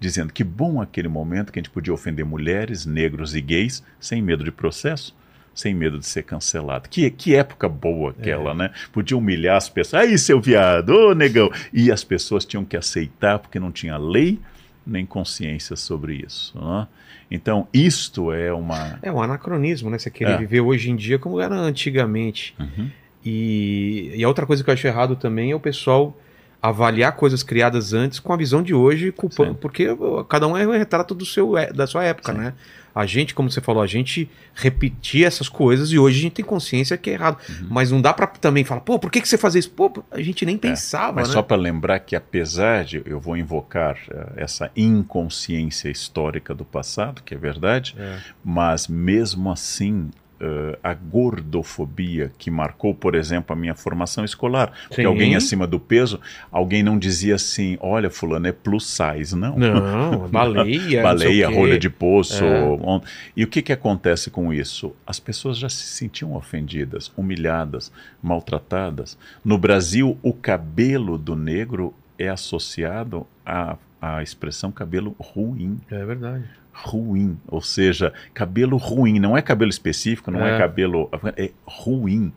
dizendo 0.00 0.32
que 0.32 0.42
bom 0.42 0.80
aquele 0.80 1.06
momento 1.08 1.52
que 1.52 1.58
a 1.58 1.62
gente 1.62 1.70
podia 1.70 1.92
ofender 1.94 2.24
mulheres, 2.24 2.86
negros 2.86 3.36
e 3.36 3.40
gays 3.40 3.84
sem 4.00 4.20
medo 4.22 4.42
de 4.42 4.50
processo, 4.50 5.14
sem 5.54 5.74
medo 5.74 5.98
de 5.98 6.06
ser 6.06 6.22
cancelado. 6.22 6.88
Que, 6.88 7.10
que 7.10 7.34
época 7.34 7.68
boa 7.68 8.10
aquela, 8.10 8.54
né? 8.54 8.70
Podia 8.92 9.16
humilhar 9.16 9.56
as 9.56 9.68
pessoas. 9.68 10.02
Aí, 10.04 10.16
seu 10.16 10.40
viado, 10.40 10.88
ô 10.90 11.14
negão. 11.14 11.50
E 11.72 11.92
as 11.92 12.02
pessoas 12.02 12.44
tinham 12.46 12.64
que 12.64 12.76
aceitar 12.76 13.38
porque 13.38 13.60
não 13.60 13.70
tinha 13.70 13.96
lei 13.98 14.40
nem 14.86 15.04
consciência 15.04 15.76
sobre 15.76 16.24
isso. 16.26 16.58
né? 16.58 16.86
Então, 17.30 17.68
isto 17.74 18.32
é 18.32 18.52
uma. 18.52 18.98
É 19.02 19.12
um 19.12 19.20
anacronismo, 19.20 19.90
né? 19.90 19.98
Você 19.98 20.10
querer 20.10 20.32
É. 20.32 20.36
viver 20.38 20.60
hoje 20.62 20.90
em 20.90 20.96
dia 20.96 21.18
como 21.18 21.38
era 21.40 21.54
antigamente. 21.54 22.54
Uhum. 22.58 22.88
E, 23.24 24.12
e 24.16 24.24
a 24.24 24.28
outra 24.28 24.46
coisa 24.46 24.64
que 24.64 24.70
eu 24.70 24.74
acho 24.74 24.86
errado 24.86 25.14
também 25.14 25.50
é 25.50 25.54
o 25.54 25.60
pessoal 25.60 26.16
avaliar 26.62 27.12
coisas 27.16 27.42
criadas 27.42 27.92
antes 27.94 28.18
com 28.20 28.32
a 28.32 28.36
visão 28.36 28.62
de 28.62 28.74
hoje, 28.74 29.10
culpando, 29.12 29.52
Sim. 29.52 29.58
porque 29.60 29.86
cada 30.28 30.46
um 30.46 30.56
é 30.56 30.66
um 30.66 30.72
retrato 30.72 31.14
do 31.14 31.24
seu, 31.24 31.56
é, 31.56 31.72
da 31.72 31.86
sua 31.86 32.04
época, 32.04 32.32
Sim. 32.32 32.38
né? 32.38 32.54
A 32.92 33.06
gente, 33.06 33.34
como 33.34 33.48
você 33.48 33.60
falou, 33.60 33.80
a 33.82 33.86
gente 33.86 34.28
repetia 34.52 35.26
essas 35.28 35.48
coisas 35.48 35.92
e 35.92 35.98
hoje 35.98 36.18
a 36.18 36.22
gente 36.22 36.32
tem 36.32 36.44
consciência 36.44 36.98
que 36.98 37.08
é 37.08 37.12
errado. 37.12 37.38
Uhum. 37.48 37.68
Mas 37.70 37.90
não 37.92 38.00
dá 38.02 38.12
pra 38.12 38.26
também 38.26 38.64
falar, 38.64 38.80
pô, 38.80 38.98
por 38.98 39.12
que, 39.12 39.20
que 39.20 39.28
você 39.28 39.38
fazia 39.38 39.60
isso? 39.60 39.70
Pô, 39.70 40.02
a 40.10 40.20
gente 40.20 40.44
nem 40.44 40.58
pensava, 40.58 41.20
É, 41.20 41.22
Mas 41.22 41.28
né? 41.28 41.34
só 41.34 41.40
para 41.40 41.56
lembrar 41.56 42.00
que, 42.00 42.16
apesar 42.16 42.84
de 42.84 43.00
eu 43.06 43.20
vou 43.20 43.36
invocar 43.36 43.96
eh, 44.10 44.32
essa 44.38 44.72
inconsciência 44.76 45.88
histórica 45.88 46.52
do 46.52 46.64
passado, 46.64 47.22
que 47.22 47.32
é 47.32 47.38
verdade, 47.38 47.94
É. 47.96 48.18
mas 48.44 48.88
mesmo 48.88 49.50
assim. 49.52 50.10
Eh, 50.42 50.78
a 50.82 50.94
gordofobia 50.94 52.32
que 52.38 52.50
marcou, 52.50 52.94
por 52.94 53.14
exemplo, 53.14 53.52
a 53.52 53.56
minha 53.56 53.74
formação 53.74 54.24
escolar. 54.24 54.72
Porque 54.88 55.02
Sim. 55.02 55.06
alguém 55.06 55.36
acima 55.36 55.66
do 55.66 55.78
peso, 55.78 56.18
alguém 56.50 56.82
não 56.82 56.98
dizia 56.98 57.34
assim: 57.34 57.76
olha, 57.78 58.08
Fulano 58.08 58.46
é 58.46 58.52
plus 58.52 58.86
size, 58.86 59.36
não. 59.36 59.58
Não, 59.58 60.28
baleia. 60.32 61.02
Baleia, 61.02 61.48
rolha 61.50 61.78
de 61.78 61.90
poço. 61.90 62.42
É. 62.42 63.00
E 63.36 63.44
o 63.44 63.46
que, 63.46 63.60
que 63.60 63.72
acontece 63.72 64.30
com 64.30 64.50
isso? 64.50 64.96
As 65.06 65.20
pessoas 65.20 65.58
já 65.58 65.68
se 65.68 65.84
sentiam 65.88 66.34
ofendidas, 66.34 67.12
humilhadas, 67.14 67.92
maltratadas. 68.22 69.18
No 69.44 69.58
Brasil, 69.58 70.16
o 70.22 70.32
cabelo 70.32 71.18
do 71.18 71.36
negro 71.36 71.92
é 72.18 72.28
associado 72.28 73.26
à, 73.44 73.76
à 74.00 74.22
expressão 74.22 74.72
cabelo 74.72 75.14
ruim. 75.18 75.78
É 75.90 76.02
verdade. 76.02 76.44
Ruim, 76.72 77.38
ou 77.48 77.60
seja, 77.60 78.12
cabelo 78.32 78.76
ruim, 78.76 79.18
não 79.18 79.36
é 79.36 79.42
cabelo 79.42 79.70
específico, 79.70 80.30
não 80.30 80.44
é, 80.46 80.56
É. 80.56 80.58
cabelo. 80.58 81.10
é 81.36 81.50
ruim. 81.66 82.32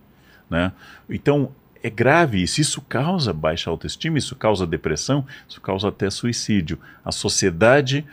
Né? 0.50 0.72
Então, 1.10 1.52
é 1.82 1.90
grave 1.90 2.42
isso. 2.44 2.60
Isso 2.62 2.82
causa 2.82 3.34
baixa 3.34 3.70
autoestima, 3.70 4.18
isso 4.18 4.36
causa 4.36 4.68
depressão, 4.68 5.26
isso 5.48 5.60
causa 5.62 5.88
até 5.90 6.10
suicídio. 6.10 6.78
A 7.06 7.12
sociedade 7.12 8.06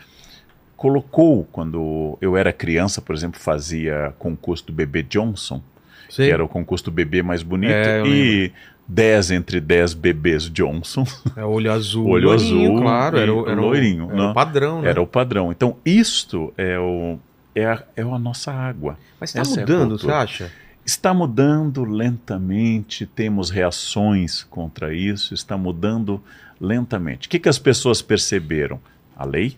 colocou, 0.76 1.44
quando 1.52 2.16
eu 2.20 2.37
era 2.37 2.52
criança, 2.52 3.02
por 3.02 3.14
exemplo, 3.14 3.38
fazia 3.38 4.14
concurso 4.18 4.66
do 4.66 4.72
bebê 4.72 5.02
Johnson, 5.02 5.62
Sei. 6.09 6.26
que 6.28 6.33
era 6.33 6.44
o 6.44 6.48
concurso 6.48 6.87
do 6.87 6.90
bebê 6.90 7.22
mais 7.22 7.42
bonito, 7.42 7.72
É, 7.72 8.02
e 8.06 8.52
10 8.92 9.31
entre 9.31 9.61
10 9.61 9.94
bebês 9.94 10.50
Johnson 10.50 11.05
É 11.37 11.44
olho 11.44 11.70
azul. 11.72 12.09
Olho 12.09 12.26
loirinho, 12.29 12.70
azul 12.72 12.83
claro. 12.83 13.18
Era, 13.18 13.33
o- 13.35 13.48
era 13.48 13.61
o- 13.61 13.64
loirinho, 13.64 14.05
era 14.11 14.16
né? 14.16 14.31
o 14.31 14.35
padrão, 14.35 14.83
né? 14.83 14.88
era 14.90 15.00
o 15.03 15.07
padrão. 15.07 15.53
Então, 15.53 15.76
isto 15.85 16.53
é, 16.59 16.76
o, 16.79 17.16
é, 17.55 17.66
a, 17.66 17.83
é 17.96 18.03
a 18.03 18.18
nossa 18.18 18.53
água. 18.53 18.98
Mas 19.20 19.33
tá 19.33 19.40
essa 19.42 19.59
é 19.59 19.61
mudando, 19.61 19.90
você 19.90 20.07
cultura. 20.07 20.18
acha? 20.18 20.53
Está 20.85 21.14
mudando 21.14 21.85
lentamente, 21.85 23.07
temos 23.07 23.48
reações 23.50 24.42
contra 24.42 24.92
isso, 24.92 25.35
está 25.35 25.57
mudando 25.57 26.20
lentamente. 26.61 27.29
O 27.29 27.31
que, 27.31 27.38
que 27.38 27.48
as 27.48 27.59
pessoas 27.59 28.03
perceberam? 28.03 28.81
A 29.16 29.24
lei. 29.24 29.57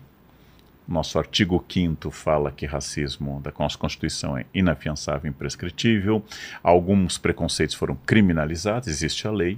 Nosso 0.87 1.17
artigo 1.17 1.63
5 1.67 2.11
fala 2.11 2.51
que 2.51 2.65
racismo 2.65 3.39
da 3.41 3.53
nossa 3.57 3.77
Constituição 3.77 4.37
é 4.37 4.45
inafiançável 4.53 5.27
e 5.27 5.29
imprescritível. 5.29 6.23
Alguns 6.61 7.17
preconceitos 7.17 7.75
foram 7.75 7.95
criminalizados, 8.05 8.89
existe 8.89 9.27
a 9.27 9.31
lei. 9.31 9.57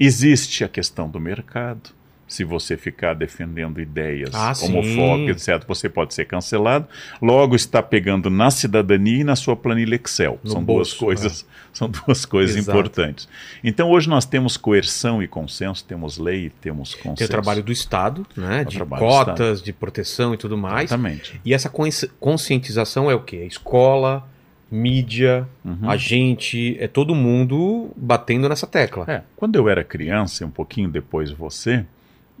Existe 0.00 0.64
a 0.64 0.68
questão 0.68 1.08
do 1.08 1.20
mercado. 1.20 1.90
Se 2.32 2.44
você 2.44 2.76
ficar 2.76 3.14
defendendo 3.14 3.80
ideias 3.80 4.30
Ah, 4.34 4.54
sim. 4.54 4.66
homofóbicas, 4.68 5.46
etc., 5.48 5.64
você 5.68 5.88
pode 5.88 6.14
ser 6.14 6.24
cancelado. 6.24 6.86
Logo 7.20 7.54
está 7.54 7.82
pegando 7.82 8.30
na 8.30 8.50
cidadania 8.50 9.20
e 9.20 9.24
na 9.24 9.36
sua 9.36 9.54
planilha 9.54 9.96
Excel. 9.96 10.38
No 10.42 10.50
São 10.52 10.64
bolso, 10.64 10.92
duas 10.92 10.98
coisas, 10.98 11.46
são 11.72 11.90
duas 11.90 12.24
coisas 12.24 12.56
Exato. 12.56 12.78
importantes. 12.78 13.28
Então 13.62 13.90
hoje 13.90 14.08
nós 14.08 14.24
temos 14.24 14.56
coerção 14.56 15.22
e 15.22 15.28
consenso, 15.28 15.84
temos 15.84 16.16
lei, 16.16 16.50
temos 16.60 16.94
consenso. 16.94 17.16
Tem 17.16 17.26
o 17.26 17.28
trabalho 17.30 17.62
do 17.62 17.70
Estado, 17.70 18.26
né? 18.36 18.62
o 18.62 18.64
De 18.64 18.78
cotas, 18.78 19.60
de 19.62 19.72
proteção 19.72 20.32
e 20.32 20.36
tudo 20.38 20.56
mais. 20.56 20.90
Exatamente. 20.90 21.40
E 21.44 21.52
essa 21.52 21.68
consci- 21.68 22.10
conscientização 22.18 23.10
é 23.10 23.14
o 23.14 23.20
quê? 23.20 23.36
É 23.36 23.44
escola, 23.46 24.26
mídia, 24.70 25.46
Uhum. 25.64 25.90
a 25.90 25.98
gente, 25.98 26.76
é 26.80 26.88
todo 26.88 27.14
mundo 27.14 27.90
batendo 27.94 28.48
nessa 28.48 28.66
tecla. 28.66 29.04
É, 29.06 29.20
quando 29.36 29.54
eu 29.56 29.68
era 29.68 29.84
criança, 29.84 30.42
e 30.42 30.46
um 30.46 30.50
pouquinho 30.50 30.88
depois 30.88 31.30
você, 31.30 31.84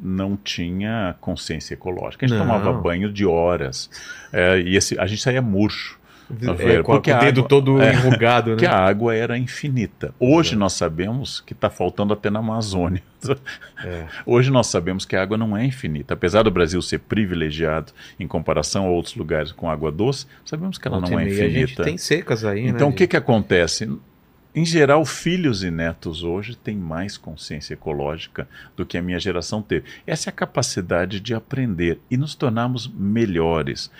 não 0.02 0.36
tinha 0.36 1.14
consciência 1.20 1.74
ecológica. 1.74 2.26
A 2.26 2.28
gente 2.28 2.38
Não. 2.38 2.46
tomava 2.46 2.72
banho 2.72 3.12
de 3.12 3.24
horas. 3.24 3.88
É, 4.32 4.58
e 4.60 4.76
esse, 4.76 4.98
a 4.98 5.06
gente 5.06 5.22
saía 5.22 5.40
murcho. 5.40 6.00
É, 6.58 6.82
com, 6.82 6.92
Porque 6.94 7.12
com 7.12 7.18
o 7.18 7.20
dedo 7.20 7.40
água- 7.40 7.48
todo 7.48 7.82
é, 7.82 7.92
enrugado, 7.92 8.56
né? 8.56 8.66
a 8.66 8.78
água 8.86 9.14
era 9.14 9.36
infinita. 9.36 10.14
Hoje 10.18 10.54
É. 10.54 10.56
nós 10.56 10.72
sabemos 10.72 11.42
que 11.42 11.52
está 11.52 11.68
faltando 11.68 12.14
até 12.14 12.30
na 12.30 12.38
Amazônia. 12.38 13.02
É. 13.84 14.06
Hoje 14.24 14.50
nós 14.50 14.68
sabemos 14.68 15.04
que 15.04 15.14
a 15.16 15.22
água 15.22 15.36
não 15.36 15.56
é 15.56 15.64
infinita. 15.64 16.14
Apesar 16.14 16.42
do 16.44 16.50
Brasil 16.50 16.80
ser 16.80 17.00
privilegiado 17.00 17.92
em 18.18 18.26
comparação 18.28 18.86
a 18.86 18.88
outros 18.90 19.14
lugares 19.16 19.50
com 19.52 19.68
água 19.68 19.90
doce, 19.92 20.26
sabemos 20.44 20.78
que 20.78 20.86
ela 20.88 21.00
não 21.00 21.08
é 21.18 21.24
meia, 21.24 21.44
A 21.44 21.48
gente 21.48 21.62
infinita. 21.64 21.82
tem 21.84 21.98
secas 21.98 22.44
aí, 22.44 22.66
Então, 22.66 22.88
né? 22.88 22.94
o 22.94 22.96
que, 22.96 23.06
que 23.06 23.16
acontece? 23.16 23.90
Em 24.54 24.66
geral, 24.66 25.04
filhos 25.06 25.62
e 25.62 25.70
netos 25.70 26.22
hoje 26.22 26.54
têm 26.54 26.76
mais 26.76 27.16
consciência 27.16 27.72
ecológica 27.72 28.46
do 28.76 28.84
que 28.84 28.98
a 28.98 29.02
minha 29.02 29.18
geração 29.18 29.62
teve. 29.62 29.86
Essa 30.06 30.28
é 30.28 30.30
a 30.30 30.34
capacidade 30.34 31.20
de 31.20 31.34
aprender 31.34 31.98
e 32.10 32.18
nos 32.18 32.34
tornarmos 32.34 32.86
melhores. 32.86 33.90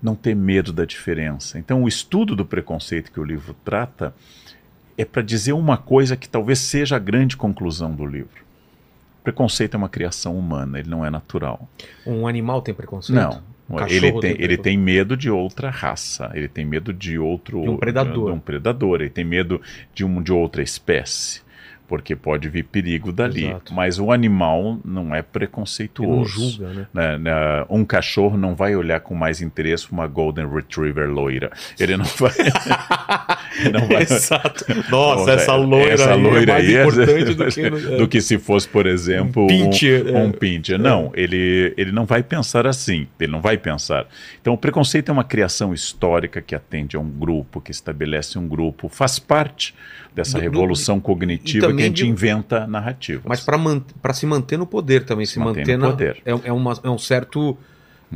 não 0.00 0.14
ter 0.14 0.36
medo 0.36 0.72
da 0.74 0.84
diferença. 0.84 1.58
Então, 1.58 1.82
o 1.82 1.88
estudo 1.88 2.36
do 2.36 2.44
preconceito 2.44 3.10
que 3.10 3.18
o 3.18 3.24
livro 3.24 3.56
trata 3.64 4.14
é 4.96 5.04
para 5.04 5.22
dizer 5.22 5.54
uma 5.54 5.78
coisa 5.78 6.16
que 6.16 6.28
talvez 6.28 6.58
seja 6.58 6.96
a 6.96 6.98
grande 6.98 7.36
conclusão 7.36 7.94
do 7.94 8.04
livro. 8.06 8.44
Preconceito 9.24 9.74
é 9.74 9.78
uma 9.78 9.88
criação 9.88 10.38
humana, 10.38 10.78
ele 10.78 10.88
não 10.88 11.04
é 11.04 11.10
natural. 11.10 11.66
Um 12.06 12.28
animal 12.28 12.62
tem 12.62 12.74
preconceito? 12.74 13.16
Não. 13.16 13.55
Ele 13.88 14.12
tem, 14.20 14.36
ele 14.38 14.56
tem 14.56 14.78
medo 14.78 15.16
de 15.16 15.28
outra 15.28 15.70
raça, 15.70 16.30
ele 16.34 16.46
tem 16.46 16.64
medo 16.64 16.92
de 16.92 17.18
outro. 17.18 17.62
De 17.62 17.68
um 17.68 17.76
predador. 17.76 18.26
De 18.26 18.36
um 18.36 18.38
predador, 18.38 19.00
ele 19.00 19.10
tem 19.10 19.24
medo 19.24 19.60
de, 19.92 20.04
um, 20.04 20.22
de 20.22 20.32
outra 20.32 20.62
espécie 20.62 21.45
porque 21.86 22.16
pode 22.16 22.48
vir 22.48 22.64
perigo 22.64 23.12
dali. 23.12 23.46
Exato. 23.46 23.74
Mas 23.74 23.98
o 23.98 24.10
animal 24.10 24.78
não 24.84 25.14
é 25.14 25.22
preconceituoso. 25.22 26.08
Ele 26.08 26.18
não 26.18 26.24
julga, 26.24 26.72
né? 26.72 26.86
né? 26.92 27.18
né? 27.18 27.66
Um 27.68 27.84
cachorro 27.84 28.36
não 28.36 28.54
vai 28.54 28.74
olhar 28.74 29.00
com 29.00 29.14
mais 29.14 29.40
interesse 29.40 29.90
uma 29.90 30.06
Golden 30.06 30.48
Retriever 30.48 31.08
loira. 31.08 31.50
Ele 31.78 31.96
não 31.96 32.04
vai. 32.04 32.32
ele 33.58 33.70
não 33.70 33.86
vai... 33.86 34.02
Exato. 34.02 34.64
Nossa, 34.90 35.32
essa 35.32 35.54
loira, 35.54 35.92
essa 35.92 36.14
aí 36.14 36.22
loira 36.22 36.52
é 36.52 36.54
mais 36.54 36.68
aí 36.68 36.76
é 36.76 36.82
importante 36.82 37.34
do, 37.34 37.46
que 37.50 37.96
do 37.96 38.08
que 38.08 38.20
se 38.20 38.38
fosse, 38.38 38.68
por 38.68 38.86
exemplo, 38.86 39.44
um 39.44 39.46
pincher. 39.46 40.06
Um, 40.08 40.24
um 40.24 40.32
pincher. 40.32 40.78
Não, 40.78 41.12
ele, 41.14 41.72
ele 41.76 41.92
não 41.92 42.04
vai 42.04 42.22
pensar 42.22 42.66
assim. 42.66 43.06
Ele 43.20 43.30
não 43.30 43.40
vai 43.40 43.56
pensar. 43.56 44.06
Então, 44.40 44.54
o 44.54 44.58
preconceito 44.58 45.08
é 45.08 45.12
uma 45.12 45.24
criação 45.24 45.72
histórica 45.72 46.40
que 46.40 46.54
atende 46.54 46.96
a 46.96 47.00
um 47.00 47.08
grupo, 47.08 47.60
que 47.60 47.70
estabelece 47.70 48.38
um 48.38 48.48
grupo, 48.48 48.88
faz 48.88 49.18
parte 49.18 49.74
dessa 50.16 50.38
do, 50.38 50.42
revolução 50.42 50.96
do, 50.96 51.02
cognitiva 51.02 51.66
que 51.66 51.82
a 51.82 51.84
gente 51.84 51.96
de, 51.96 52.08
inventa 52.08 52.66
narrativas. 52.66 53.24
Mas 53.26 53.44
para 53.44 54.14
se 54.14 54.24
manter 54.24 54.56
no 54.56 54.66
poder 54.66 55.04
também, 55.04 55.26
se, 55.26 55.34
se 55.34 55.38
manter, 55.38 55.60
manter 55.60 55.76
no 55.76 55.84
na, 55.84 55.90
poder. 55.90 56.22
É, 56.24 56.30
é, 56.30 56.52
uma, 56.52 56.72
é 56.82 56.88
um 56.88 56.96
certo, 56.96 57.40
uhum. 57.40 57.56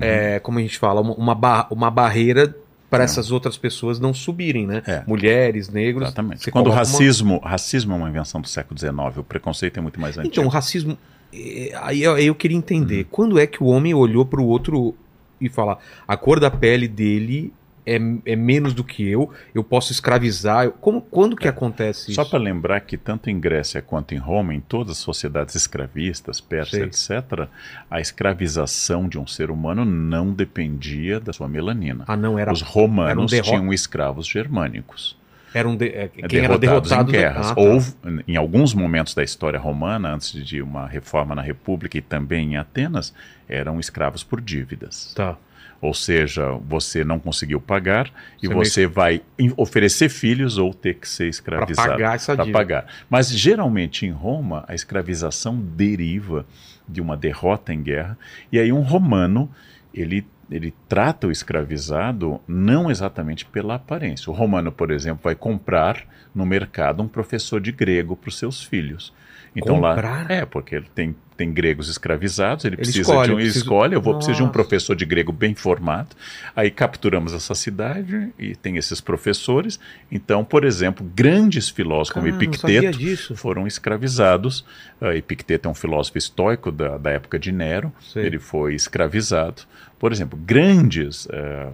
é, 0.01 0.41
como 0.41 0.59
a 0.59 0.63
gente 0.63 0.79
fala, 0.79 1.03
uma, 1.03 1.13
uma, 1.13 1.35
bar, 1.35 1.69
uma 1.71 1.91
barreira 1.91 2.57
para 2.89 3.03
é. 3.03 3.05
essas 3.05 3.31
outras 3.31 3.59
pessoas 3.59 4.01
não 4.01 4.15
subirem, 4.15 4.67
né? 4.67 4.83
É. 4.87 5.05
Mulheres, 5.07 5.69
negros. 5.69 6.05
Exatamente. 6.05 6.51
Quando 6.51 6.69
o 6.69 6.71
racismo, 6.71 7.39
uma... 7.39 7.49
racismo 7.49 7.93
é 7.93 7.97
uma 7.97 8.09
invenção 8.09 8.41
do 8.41 8.49
século 8.49 8.81
XIX, 8.81 9.19
o 9.19 9.23
preconceito 9.23 9.77
é 9.77 9.83
muito 9.83 10.01
mais 10.01 10.17
antigo. 10.17 10.33
Então, 10.33 10.47
o 10.47 10.49
racismo. 10.49 10.97
É, 11.33 11.73
aí 11.83 12.03
eu, 12.03 12.19
eu 12.19 12.35
queria 12.35 12.57
entender, 12.57 13.01
uhum. 13.01 13.09
quando 13.11 13.39
é 13.39 13.47
que 13.47 13.63
o 13.63 13.67
homem 13.67 13.93
olhou 13.93 14.25
para 14.25 14.41
o 14.41 14.47
outro 14.47 14.95
e 15.39 15.51
falar 15.51 15.79
a 16.09 16.17
cor 16.17 16.41
da 16.41 16.51
pele 16.51 16.89
dele 16.89 17.53
é, 17.91 18.33
é 18.33 18.37
menos 18.37 18.73
do 18.73 18.85
que 18.85 19.09
eu, 19.09 19.31
eu 19.55 19.65
posso 19.65 19.91
escravizar. 19.91 20.71
Como, 20.71 21.01
quando 21.01 21.37
que 21.37 21.47
é. 21.47 21.51
acontece 21.51 22.13
Só 22.13 22.23
isso? 22.23 22.31
para 22.31 22.39
lembrar 22.39 22.81
que 22.81 22.97
tanto 22.97 23.29
em 23.29 23.41
Grécia 23.41 23.83
quanto 23.83 24.15
em 24.15 24.19
Roma, 24.19 24.55
em 24.55 24.61
todas 24.61 24.93
as 24.93 24.99
sociedades 24.99 25.55
escravistas, 25.55 26.41
persas, 26.41 26.81
etc., 26.81 27.49
a 27.91 28.01
escravização 28.01 29.09
de 29.09 29.19
um 29.19 29.27
ser 29.27 29.51
humano 29.51 29.85
não 29.85 30.33
dependia 30.33 31.19
da 31.19 31.33
sua 31.33 31.49
melanina. 31.49 32.05
Ah, 32.07 32.17
não 32.17 32.39
era. 32.39 32.53
Os 32.53 32.63
romanos 32.63 33.33
um 33.33 33.41
tinham 33.43 33.73
escravos 33.73 34.27
germânicos 34.27 35.19
eram 35.53 35.77
de, 35.77 35.89
é, 35.89 36.09
quem 36.09 36.29
derrotados, 36.29 36.43
era 36.43 36.59
derrotado 36.59 37.11
em 37.11 37.13
guerras. 37.13 37.51
Ah, 37.51 37.55
tá. 37.55 37.61
Houve, 37.61 37.93
em 38.27 38.37
alguns 38.37 38.73
momentos 38.73 39.15
da 39.15 39.23
história 39.25 39.59
romana, 39.59 40.15
antes 40.15 40.33
de 40.45 40.63
uma 40.63 40.87
reforma 40.87 41.35
na 41.35 41.43
República 41.43 41.99
e 41.99 42.01
também 42.01 42.53
em 42.53 42.57
Atenas, 42.57 43.13
eram 43.49 43.81
escravos 43.81 44.23
por 44.23 44.41
dívidas. 44.41 45.13
Tá. 45.15 45.37
Ou 45.81 45.95
seja, 45.95 46.53
você 46.67 47.03
não 47.03 47.19
conseguiu 47.19 47.61
pagar 47.61 48.11
e 48.43 48.47
você, 48.49 48.87
vai 48.87 49.23
oferecer 49.57 50.11
filhos 50.11 50.59
ou 50.59 50.75
ter 50.75 50.95
que 50.95 51.09
ser 51.09 51.29
escravizado. 51.29 51.89
Para 51.89 51.93
pagar 51.93 52.17
essa 52.17 52.37
dívida. 52.37 52.53
pagar. 52.53 52.87
Mas 53.09 53.31
geralmente 53.31 54.05
em 54.05 54.11
Roma, 54.11 54.65
a 54.69 54.75
escravização 54.75 55.59
deriva 55.59 56.45
de 56.87 57.01
uma 57.01 57.17
derrota 57.17 57.73
em 57.73 57.83
guerra. 57.83 58.19
E 58.53 58.59
aí 58.59 58.71
um 58.73 58.83
romano, 58.83 59.51
ele 59.95 60.27
ele 60.51 60.75
trata 60.89 61.29
o 61.29 61.31
escravizado 61.31 62.41
não 62.47 62.91
exatamente 62.91 63.47
pela 63.47 63.77
aparência. 63.77 64.31
O 64.31 64.35
romano, 64.35 64.73
por 64.73 64.91
exemplo, 64.91 65.21
vai 65.23 65.35
comprar 65.35 66.05
no 66.35 66.45
mercado 66.45 67.03
um 67.03 67.09
professor 67.09 67.61
de 67.61 67.71
grego 67.71 68.17
para 68.17 68.29
os 68.29 68.37
seus 68.37 68.63
filhos. 68.63 69.15
Então 69.55 69.77
comprar? 69.77 70.27
lá 70.29 70.35
é 70.35 70.45
porque 70.45 70.75
ele 70.75 70.89
tem 70.95 71.15
tem 71.41 71.51
gregos 71.51 71.89
escravizados, 71.89 72.67
ele, 72.67 72.75
ele 72.75 72.83
precisa 72.83 73.01
escolhe, 73.01 73.29
de 73.29 73.33
um 73.33 73.37
preciso... 73.37 73.59
escolhe, 73.65 73.95
eu 73.95 74.03
vou 74.03 74.15
precisar 74.15 74.37
de 74.37 74.43
um 74.43 74.51
professor 74.51 74.95
de 74.95 75.07
grego 75.07 75.33
bem 75.33 75.55
formado. 75.55 76.15
Aí 76.55 76.71
capturamos 76.71 77.33
essa 77.33 77.55
cidade 77.55 78.29
e 78.39 78.55
tem 78.55 78.77
esses 78.77 79.01
professores. 79.01 79.81
Então, 80.13 80.45
por 80.45 80.67
exemplo, 80.67 81.11
grandes 81.15 81.71
filósofos 81.71 82.11
como 82.11 82.29
Epicteto 82.29 83.37
foram 83.37 83.67
escravizados. 83.67 84.67
Uh, 85.01 85.13
Epicteto 85.13 85.67
é 85.67 85.71
um 85.71 85.75
filósofo 85.75 86.19
estoico 86.19 86.71
da, 86.71 86.99
da 86.99 87.11
época 87.11 87.39
de 87.39 87.51
Nero, 87.53 87.91
ele 88.15 88.39
foi 88.39 88.75
escravizado. 88.75 89.63
Por 89.99 90.13
exemplo, 90.13 90.39
grandes 90.39 91.25
uh, 91.25 91.73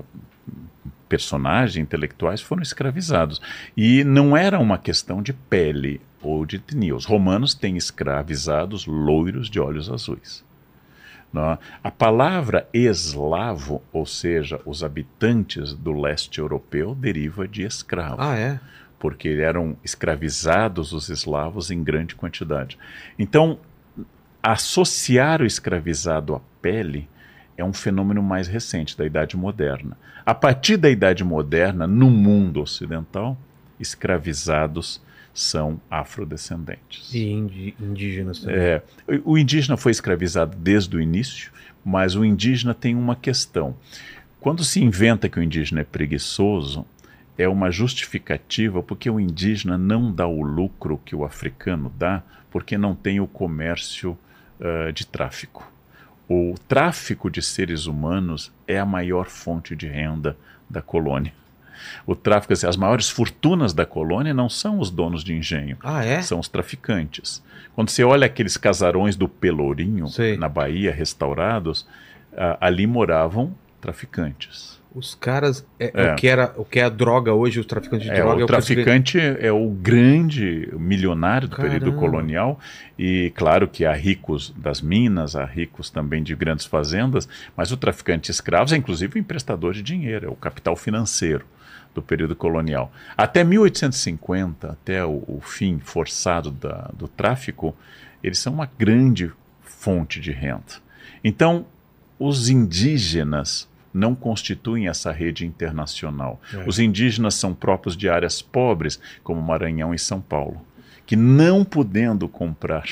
personagens 1.09 1.77
intelectuais 1.77 2.41
foram 2.41 2.63
escravizados. 2.63 3.43
E 3.77 4.05
não 4.05 4.37
era 4.37 4.61
uma 4.61 4.79
questão 4.79 5.21
de 5.21 5.33
pele 5.33 6.01
ou 6.27 6.45
de 6.45 6.57
etnia. 6.57 6.95
Os 6.95 7.05
romanos 7.05 7.55
têm 7.55 7.77
escravizados 7.77 8.87
loiros 8.87 9.49
de 9.49 9.61
olhos 9.61 9.91
azuis. 9.91 10.45
Não? 11.33 11.59
A 11.83 11.91
palavra 11.91 12.69
eslavo, 12.73 13.83
ou 13.93 14.07
seja, 14.07 14.61
os 14.65 14.83
habitantes 14.83 15.75
do 15.75 15.93
leste 15.93 16.39
europeu, 16.39 16.95
deriva 16.95 17.47
de 17.47 17.63
escravo. 17.63 18.17
Ah, 18.19 18.37
é? 18.37 18.61
Porque 18.99 19.29
eram 19.29 19.77
escravizados 19.85 20.93
os 20.93 21.09
eslavos 21.09 21.71
em 21.71 21.83
grande 21.83 22.15
quantidade. 22.15 22.79
Então, 23.19 23.59
associar 24.43 25.43
o 25.43 25.47
escravizado 25.47 26.35
à 26.35 26.41
pele 26.63 27.09
é 27.57 27.65
um 27.65 27.73
fenômeno 27.73 28.23
mais 28.23 28.49
recente, 28.49 28.97
da 28.97 29.05
Idade 29.05 29.37
Moderna. 29.37 29.97
A 30.25 30.35
partir 30.35 30.77
da 30.77 30.91
Idade 30.91 31.25
Moderna, 31.25 31.87
no 31.87 32.11
mundo 32.11 32.61
ocidental, 32.61 33.37
escravizados 33.79 35.01
são 35.37 35.81
afrodescendentes. 35.91 37.13
E 37.13 37.31
indígenas 37.31 38.41
também. 38.41 38.57
É, 38.57 38.83
o 39.25 39.37
indígena 39.37 39.77
foi 39.77 39.93
escravizado 39.93 40.57
desde 40.57 40.97
o 40.97 41.01
início, 41.01 41.53
mas 41.85 42.17
o 42.17 42.25
indígena 42.25 42.75
tem 42.75 42.95
uma 42.95 43.15
questão. 43.15 43.77
Quando 44.41 44.65
se 44.65 44.83
inventa 44.83 45.29
que 45.29 45.39
o 45.39 45.43
indígena 45.43 45.83
é 45.83 45.85
preguiçoso, 45.85 46.87
é 47.37 47.47
uma 47.47 47.71
justificativa 47.71 48.83
porque 48.83 49.11
o 49.11 49.21
indígena 49.21 49.77
não 49.77 50.11
dá 50.11 50.27
o 50.27 50.43
lucro 50.43 51.01
que 51.05 51.15
o 51.15 51.25
africano 51.25 51.93
dá, 51.99 52.23
porque 52.51 52.79
não 52.79 52.95
tem 52.95 53.21
o 53.21 53.27
comércio 53.27 54.17
uh, 54.59 54.93
de 54.93 55.07
tráfico. 55.07 55.71
O 56.29 56.55
tráfico 56.67 57.31
de 57.31 57.43
seres 57.43 57.87
humanos 57.87 58.51
é 58.67 58.79
a 58.79 58.87
maior 58.87 59.27
fonte 59.27 59.77
de 59.77 59.87
renda 59.87 60.37
da 60.69 60.81
colônia. 60.81 61.33
O 62.07 62.15
tráfico, 62.15 62.53
assim, 62.53 62.67
as 62.67 62.77
maiores 62.77 63.09
fortunas 63.09 63.73
da 63.73 63.87
colônia 63.87 64.33
não 64.33 64.49
são 64.49 64.79
os 64.79 64.91
donos 64.91 65.23
de 65.23 65.35
engenho, 65.35 65.77
ah, 65.83 66.05
é? 66.05 66.23
são 66.23 66.39
os 66.39 66.49
traficantes. 66.49 67.43
Quando 67.75 67.91
você 67.91 68.03
olha 68.03 68.27
aqueles 68.27 68.57
casarões 68.57 69.17
do 69.17 69.29
Pelourinho, 69.29 70.09
Sei. 70.09 70.37
na 70.37 70.49
Bahia, 70.49 70.93
restaurados, 70.93 71.87
ali 72.61 72.87
moravam 72.87 73.55
traficantes. 73.81 74.81
Os 74.95 75.15
caras. 75.15 75.67
É, 75.79 75.91
é. 75.93 76.13
O, 76.13 76.17
que 76.17 76.27
era, 76.27 76.55
o 76.57 76.65
que 76.65 76.81
é 76.81 76.85
a 76.85 76.89
droga 76.89 77.35
hoje, 77.35 77.61
os 77.61 77.67
traficantes 77.67 78.07
de 78.07 78.13
é, 78.15 78.17
droga. 78.17 78.41
O 78.41 78.45
é 78.45 78.47
traficante 78.47 79.19
é 79.19 79.53
o 79.53 79.69
grande 79.69 80.71
milionário 80.73 81.47
do 81.49 81.55
Caramba. 81.55 81.75
período 81.75 81.99
colonial. 81.99 82.59
E 82.99 83.31
claro 83.37 83.69
que 83.69 83.85
há 83.85 83.93
ricos 83.93 84.55
das 84.57 84.81
minas, 84.81 85.37
há 85.37 85.45
ricos 85.45 85.91
também 85.91 86.23
de 86.23 86.35
grandes 86.35 86.65
fazendas, 86.65 87.29
mas 87.55 87.71
o 87.73 87.77
traficante 87.77 88.31
escravos 88.31 88.73
é 88.73 88.77
inclusive 88.77 89.17
o 89.17 89.19
emprestador 89.19 89.75
de 89.75 89.83
dinheiro, 89.83 90.27
é 90.27 90.31
o 90.31 90.35
capital 90.35 90.75
financeiro 90.75 91.45
do 91.97 92.03
período 92.03 92.37
colonial. 92.37 92.93
Até 93.17 93.43
1850, 93.43 94.71
até 94.71 95.05
o, 95.05 95.25
o 95.27 95.41
fim 95.41 95.79
forçado 95.79 96.51
da, 96.51 96.91
do 96.93 97.09
tráfico, 97.09 97.75
eles 98.23 98.39
são 98.39 98.53
uma 98.53 98.71
grande 98.79 99.33
fonte 99.63 100.21
de 100.21 100.31
renda. 100.31 100.85
Então, 101.25 101.65
os 102.19 102.51
indígenas 102.51 103.67
não 103.93 104.15
constituem 104.15 104.89
essa 104.89 105.11
rede 105.11 105.47
internacional. 105.47 106.39
É. 106.53 106.69
Os 106.69 106.79
indígenas 106.79 107.35
são 107.35 107.55
próprios 107.55 107.97
de 107.97 108.11
áreas 108.11 108.43
pobres, 108.43 109.01
como 109.25 109.41
Maranhão 109.41 109.95
e 109.95 109.99
São 109.99 110.21
Paulo, 110.21 110.61
que 111.07 111.17
não 111.17 111.65
podendo 111.65 112.29
comprar 112.29 112.85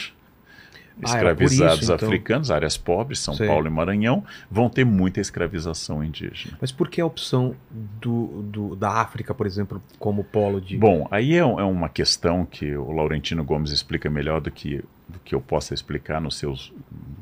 escravizados 1.02 1.72
ah, 1.72 1.82
isso, 1.82 1.92
então. 1.92 2.08
africanos, 2.08 2.50
áreas 2.50 2.76
pobres, 2.76 3.18
São 3.18 3.34
Sei. 3.34 3.46
Paulo 3.46 3.66
e 3.66 3.70
Maranhão, 3.70 4.24
vão 4.50 4.68
ter 4.68 4.84
muita 4.84 5.20
escravização 5.20 6.04
indígena. 6.04 6.56
Mas 6.60 6.70
por 6.70 6.88
que 6.88 7.00
a 7.00 7.06
opção 7.06 7.54
do, 7.70 8.42
do 8.42 8.76
da 8.76 8.90
África, 8.90 9.34
por 9.34 9.46
exemplo, 9.46 9.82
como 9.98 10.22
polo 10.22 10.60
de. 10.60 10.76
Bom, 10.76 11.08
aí 11.10 11.34
é, 11.34 11.38
é, 11.38 11.44
uma 11.44 11.88
questão 11.88 12.46
que 12.46 12.76
o 12.76 12.92
Laurentino 12.92 13.44
Gomes 13.44 13.70
explica 13.70 14.08
melhor 14.08 14.40
do 14.40 14.50
que, 14.50 14.84
do 15.08 15.18
que 15.24 15.34
eu 15.34 15.40
possa 15.40 15.74
explicar 15.74 16.20
nos 16.20 16.36
seus 16.36 16.72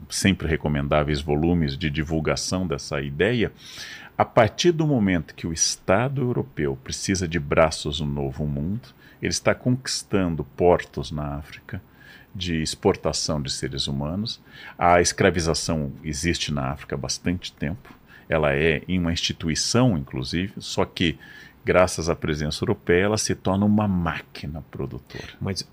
sempre 0.08 0.46
recomendáveis 0.46 1.22
volumes 1.22 1.76
de 1.76 1.88
divulgação 1.88 2.66
dessa 2.66 3.00
ideia. 3.00 3.52
A 4.16 4.24
partir 4.24 4.72
do 4.72 4.86
momento 4.86 5.34
que 5.34 5.46
o 5.46 5.52
Estado 5.52 6.20
europeu 6.20 6.78
precisa 6.84 7.26
de 7.26 7.40
braços 7.40 8.00
no 8.00 8.06
novo 8.06 8.46
mundo, 8.46 8.90
ele 9.22 9.30
está 9.30 9.54
conquistando 9.54 10.44
portos 10.44 11.10
na 11.10 11.36
África 11.36 11.80
de 12.34 12.62
exportação 12.62 13.40
de 13.40 13.50
seres 13.50 13.86
humanos. 13.86 14.40
A 14.78 15.00
escravização 15.00 15.92
existe 16.02 16.52
na 16.52 16.70
África 16.70 16.94
há 16.94 16.98
bastante 16.98 17.52
tempo. 17.52 17.94
ela 18.28 18.54
é 18.54 18.82
uma 18.88 19.12
instituição, 19.12 19.98
inclusive, 19.98 20.54
só 20.58 20.84
que 20.84 21.18
graças 21.64 22.08
à 22.08 22.16
presença 22.16 22.64
europeia 22.64 23.04
ela 23.04 23.18
se 23.18 23.34
torna 23.34 23.66
uma 23.66 23.86
máquina 23.86 24.64
produtora. 24.70 25.34
Mas 25.40 25.68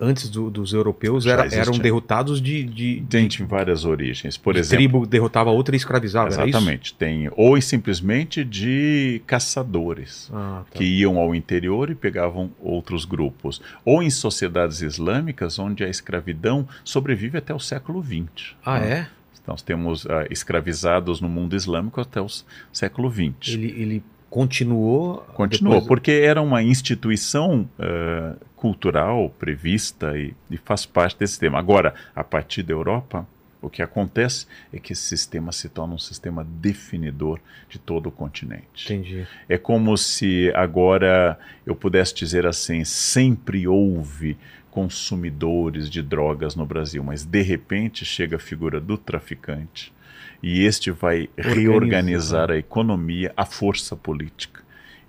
antes 0.00 0.30
do- 0.30 0.50
dos 0.50 0.72
europeus 0.72 1.26
era- 1.26 1.46
eram 1.54 1.78
derrotados 1.78 2.40
de, 2.40 2.64
de, 2.64 3.00
de, 3.00 3.06
Tem 3.28 3.46
várias 3.46 3.84
origens. 3.84 4.36
Por 4.36 4.54
de 4.54 4.60
exemplo, 4.60 4.76
tribo 4.78 5.06
derrotava 5.06 5.50
outra 5.50 5.74
e 5.74 5.78
escravizava, 5.78 6.28
exatamente, 6.28 6.94
tem 6.94 7.30
ou 7.36 7.60
simplesmente 7.60 8.42
de 8.42 9.20
caçadores. 9.26 10.30
Ah, 10.32 10.62
tá. 10.70 10.78
que 10.78 10.84
iam 10.84 11.18
ao 11.18 11.34
interior 11.34 11.90
e 11.90 11.94
pegavam 11.94 12.50
outros 12.60 13.04
grupos. 13.04 13.60
Ou 13.84 14.02
em 14.02 14.10
sociedades 14.10 14.80
islâmicas, 14.80 15.58
onde 15.58 15.84
a 15.84 15.88
escravidão 15.88 16.66
sobrevive 16.84 17.36
até 17.38 17.54
o 17.54 17.58
século 17.60 18.02
XX. 18.02 18.54
Ah, 18.64 18.80
né? 18.80 18.92
é? 18.92 19.08
Então, 19.42 19.52
nós 19.54 19.62
temos 19.62 20.06
ah, 20.06 20.26
escravizados 20.30 21.20
no 21.20 21.28
mundo 21.28 21.54
islâmico 21.56 22.00
até 22.00 22.20
o 22.20 22.26
século 22.72 23.10
XX. 23.10 23.54
Ele, 23.54 23.66
ele 23.82 24.02
continuou. 24.30 25.18
Continuou, 25.34 25.74
depois- 25.74 25.88
porque 25.88 26.12
era 26.12 26.40
uma 26.40 26.62
instituição 26.62 27.68
ah, 27.78 28.34
cultural 28.56 29.28
prevista 29.38 30.16
e, 30.16 30.32
e 30.50 30.56
faz 30.56 30.86
parte 30.86 31.18
desse 31.18 31.32
sistema. 31.32 31.58
Agora, 31.58 31.94
a 32.14 32.22
partir 32.22 32.62
da 32.62 32.72
Europa, 32.72 33.26
o 33.60 33.68
que 33.68 33.82
acontece 33.82 34.46
é 34.72 34.78
que 34.78 34.92
esse 34.94 35.02
sistema 35.02 35.52
se 35.52 35.68
torna 35.68 35.94
um 35.94 35.98
sistema 35.98 36.46
definidor 36.48 37.38
de 37.68 37.78
todo 37.78 38.06
o 38.06 38.10
continente. 38.12 38.90
Entendi. 38.92 39.26
É 39.48 39.58
como 39.58 39.96
se 39.98 40.50
agora 40.54 41.38
eu 41.66 41.74
pudesse 41.74 42.14
dizer 42.14 42.46
assim: 42.46 42.84
sempre 42.84 43.66
houve 43.66 44.38
consumidores 44.70 45.90
de 45.90 46.00
drogas 46.00 46.54
no 46.54 46.64
Brasil, 46.64 47.02
mas 47.02 47.24
de 47.24 47.42
repente 47.42 48.04
chega 48.04 48.36
a 48.36 48.38
figura 48.38 48.80
do 48.80 48.96
traficante 48.96 49.92
e 50.42 50.64
este 50.64 50.90
vai 50.90 51.28
Organiza, 51.36 51.60
reorganizar 51.60 52.50
a 52.50 52.56
economia, 52.56 53.32
a 53.36 53.44
força 53.44 53.94
política 53.94 54.60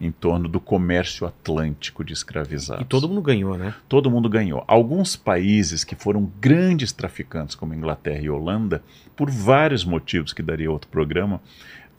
em 0.01 0.11
torno 0.11 0.49
do 0.49 0.59
comércio 0.59 1.27
atlântico 1.27 2.03
de 2.03 2.11
escravizados. 2.11 2.81
E 2.81 2.85
todo 2.85 3.07
mundo 3.07 3.21
ganhou, 3.21 3.55
né? 3.55 3.75
Todo 3.87 4.09
mundo 4.09 4.27
ganhou. 4.27 4.63
Alguns 4.67 5.15
países 5.15 5.83
que 5.83 5.95
foram 5.95 6.31
grandes 6.41 6.91
traficantes, 6.91 7.55
como 7.55 7.75
Inglaterra 7.75 8.19
e 8.19 8.29
Holanda, 8.29 8.83
por 9.15 9.29
vários 9.29 9.85
motivos 9.85 10.33
que 10.33 10.41
daria 10.41 10.71
outro 10.71 10.89
programa, 10.89 11.39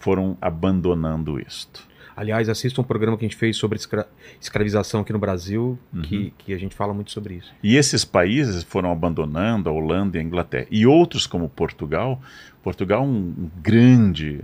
foram 0.00 0.36
abandonando 0.40 1.38
isto. 1.38 1.86
Aliás, 2.16 2.48
assista 2.48 2.80
um 2.80 2.84
programa 2.84 3.16
que 3.16 3.24
a 3.24 3.28
gente 3.28 3.36
fez 3.36 3.56
sobre 3.56 3.76
escra- 3.78 4.06
escravização 4.40 5.00
aqui 5.00 5.12
no 5.12 5.18
Brasil, 5.18 5.78
Uhum. 5.92 6.02
que, 6.02 6.34
que 6.38 6.52
a 6.54 6.58
gente 6.58 6.74
fala 6.74 6.92
muito 6.92 7.10
sobre 7.10 7.34
isso. 7.34 7.52
E 7.62 7.76
esses 7.76 8.04
países 8.04 8.62
foram 8.62 8.90
abandonando 8.92 9.68
a 9.68 9.72
Holanda 9.72 10.16
e 10.16 10.20
a 10.20 10.22
Inglaterra. 10.22 10.66
E 10.70 10.86
outros, 10.86 11.26
como 11.26 11.48
Portugal, 11.48 12.20
Portugal 12.62 13.02
é 13.02 13.06
um, 13.06 13.34
um 13.38 13.50
grande 13.62 14.40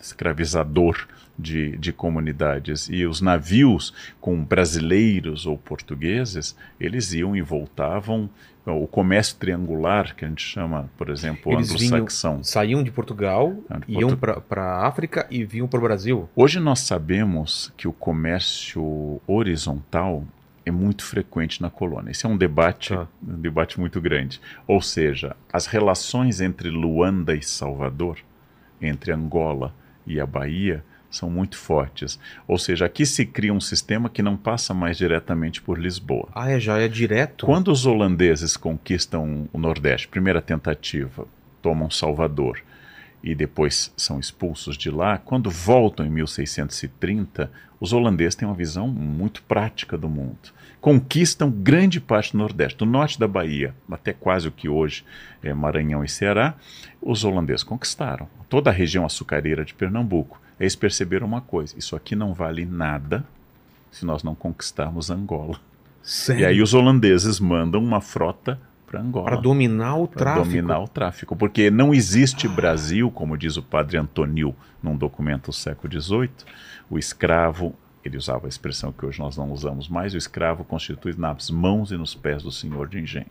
escravizador 0.00 1.06
de, 1.38 1.76
de 1.78 1.92
comunidades. 1.92 2.88
E 2.90 3.04
os 3.06 3.20
navios 3.20 3.92
com 4.20 4.42
brasileiros 4.44 5.46
ou 5.46 5.56
portugueses, 5.58 6.56
eles 6.80 7.12
iam 7.12 7.34
e 7.36 7.42
voltavam. 7.42 8.28
O 8.66 8.86
comércio 8.86 9.36
triangular, 9.36 10.14
que 10.16 10.24
a 10.24 10.28
gente 10.28 10.42
chama, 10.42 10.88
por 10.96 11.10
exemplo, 11.10 11.52
anglo-saxão. 11.54 12.42
Saíam 12.42 12.82
de 12.82 12.90
Portugal, 12.90 13.54
Ah, 13.68 13.78
de 13.86 13.92
iam 13.92 14.16
Portu- 14.16 14.40
para 14.48 14.62
a 14.62 14.86
África 14.86 15.26
e 15.30 15.44
vinham 15.44 15.68
para 15.68 15.78
o 15.78 15.82
Brasil. 15.82 16.30
Hoje 16.34 16.58
nós 16.58 16.80
sabemos 16.80 17.70
que 17.76 17.86
o 17.86 17.92
comércio 17.92 19.20
horizontal 19.26 20.24
é 20.64 20.70
muito 20.70 21.04
frequente 21.04 21.60
na 21.60 21.68
colônia. 21.68 22.10
Esse 22.10 22.24
é 22.24 22.28
um 22.28 22.38
debate, 22.38 22.94
Tá. 22.94 23.06
um 23.26 23.38
debate 23.38 23.78
muito 23.78 24.00
grande. 24.00 24.40
Ou 24.66 24.80
seja, 24.80 25.36
as 25.52 25.66
relações 25.66 26.40
entre 26.40 26.70
Luanda 26.70 27.34
e 27.34 27.42
Salvador, 27.42 28.16
entre 28.80 29.12
Angola 29.12 29.74
e 30.06 30.18
a 30.18 30.24
Bahia, 30.26 30.82
são 31.16 31.30
muito 31.30 31.56
fortes. 31.56 32.18
Ou 32.46 32.58
seja, 32.58 32.86
aqui 32.86 33.06
se 33.06 33.24
cria 33.24 33.52
um 33.52 33.60
sistema 33.60 34.08
que 34.08 34.22
não 34.22 34.36
passa 34.36 34.74
mais 34.74 34.96
diretamente 34.96 35.62
por 35.62 35.78
Lisboa. 35.78 36.28
Ah, 36.34 36.50
é, 36.50 36.60
já 36.60 36.78
é 36.78 36.88
direto? 36.88 37.46
Quando 37.46 37.70
os 37.70 37.86
holandeses 37.86 38.56
conquistam 38.56 39.48
o 39.52 39.58
Nordeste, 39.58 40.08
primeira 40.08 40.42
tentativa, 40.42 41.26
tomam 41.62 41.90
Salvador 41.90 42.60
e 43.22 43.34
depois 43.34 43.90
são 43.96 44.20
expulsos 44.20 44.76
de 44.76 44.90
lá, 44.90 45.16
quando 45.16 45.50
voltam 45.50 46.04
em 46.04 46.10
1630, 46.10 47.50
os 47.80 47.94
holandeses 47.94 48.34
têm 48.34 48.46
uma 48.46 48.54
visão 48.54 48.86
muito 48.86 49.42
prática 49.42 49.96
do 49.96 50.10
mundo. 50.10 50.52
Conquistam 50.78 51.50
grande 51.50 51.98
parte 52.02 52.32
do 52.32 52.38
Nordeste, 52.38 52.78
do 52.78 52.84
norte 52.84 53.18
da 53.18 53.26
Bahia, 53.26 53.74
até 53.90 54.12
quase 54.12 54.46
o 54.46 54.52
que 54.52 54.68
hoje 54.68 55.06
é 55.42 55.54
Maranhão 55.54 56.04
e 56.04 56.08
Ceará, 56.08 56.54
os 57.00 57.24
holandeses 57.24 57.62
conquistaram. 57.62 58.28
Toda 58.50 58.68
a 58.68 58.72
região 58.72 59.06
açucareira 59.06 59.64
de 59.64 59.72
Pernambuco. 59.72 60.38
Eles 60.58 60.76
perceberam 60.76 61.26
uma 61.26 61.40
coisa: 61.40 61.74
isso 61.78 61.96
aqui 61.96 62.14
não 62.14 62.32
vale 62.32 62.64
nada 62.64 63.24
se 63.90 64.04
nós 64.04 64.22
não 64.22 64.34
conquistarmos 64.34 65.10
Angola. 65.10 65.60
Sério? 66.02 66.42
E 66.42 66.44
aí 66.44 66.62
os 66.62 66.74
holandeses 66.74 67.40
mandam 67.40 67.82
uma 67.82 68.00
frota 68.00 68.60
para 68.86 69.00
Angola. 69.00 69.24
Para 69.24 69.36
dominar 69.36 69.96
o 69.96 70.06
tráfico. 70.06 70.44
dominar 70.44 70.80
o 70.80 70.88
tráfico. 70.88 71.36
Porque 71.36 71.70
não 71.70 71.94
existe 71.94 72.46
Brasil, 72.46 73.10
como 73.10 73.36
diz 73.36 73.56
o 73.56 73.62
padre 73.62 73.96
Antonil 73.96 74.54
num 74.82 74.96
documento 74.96 75.46
do 75.46 75.52
século 75.52 76.00
XVIII, 76.00 76.30
o 76.90 76.98
escravo, 76.98 77.74
ele 78.04 78.16
usava 78.16 78.46
a 78.46 78.48
expressão 78.48 78.92
que 78.92 79.06
hoje 79.06 79.18
nós 79.18 79.36
não 79.36 79.50
usamos 79.50 79.88
mais, 79.88 80.12
o 80.12 80.18
escravo 80.18 80.62
constitui 80.62 81.14
nas 81.16 81.50
mãos 81.50 81.90
e 81.90 81.96
nos 81.96 82.14
pés 82.14 82.42
do 82.42 82.52
senhor 82.52 82.86
de 82.86 83.00
engenho. 83.00 83.26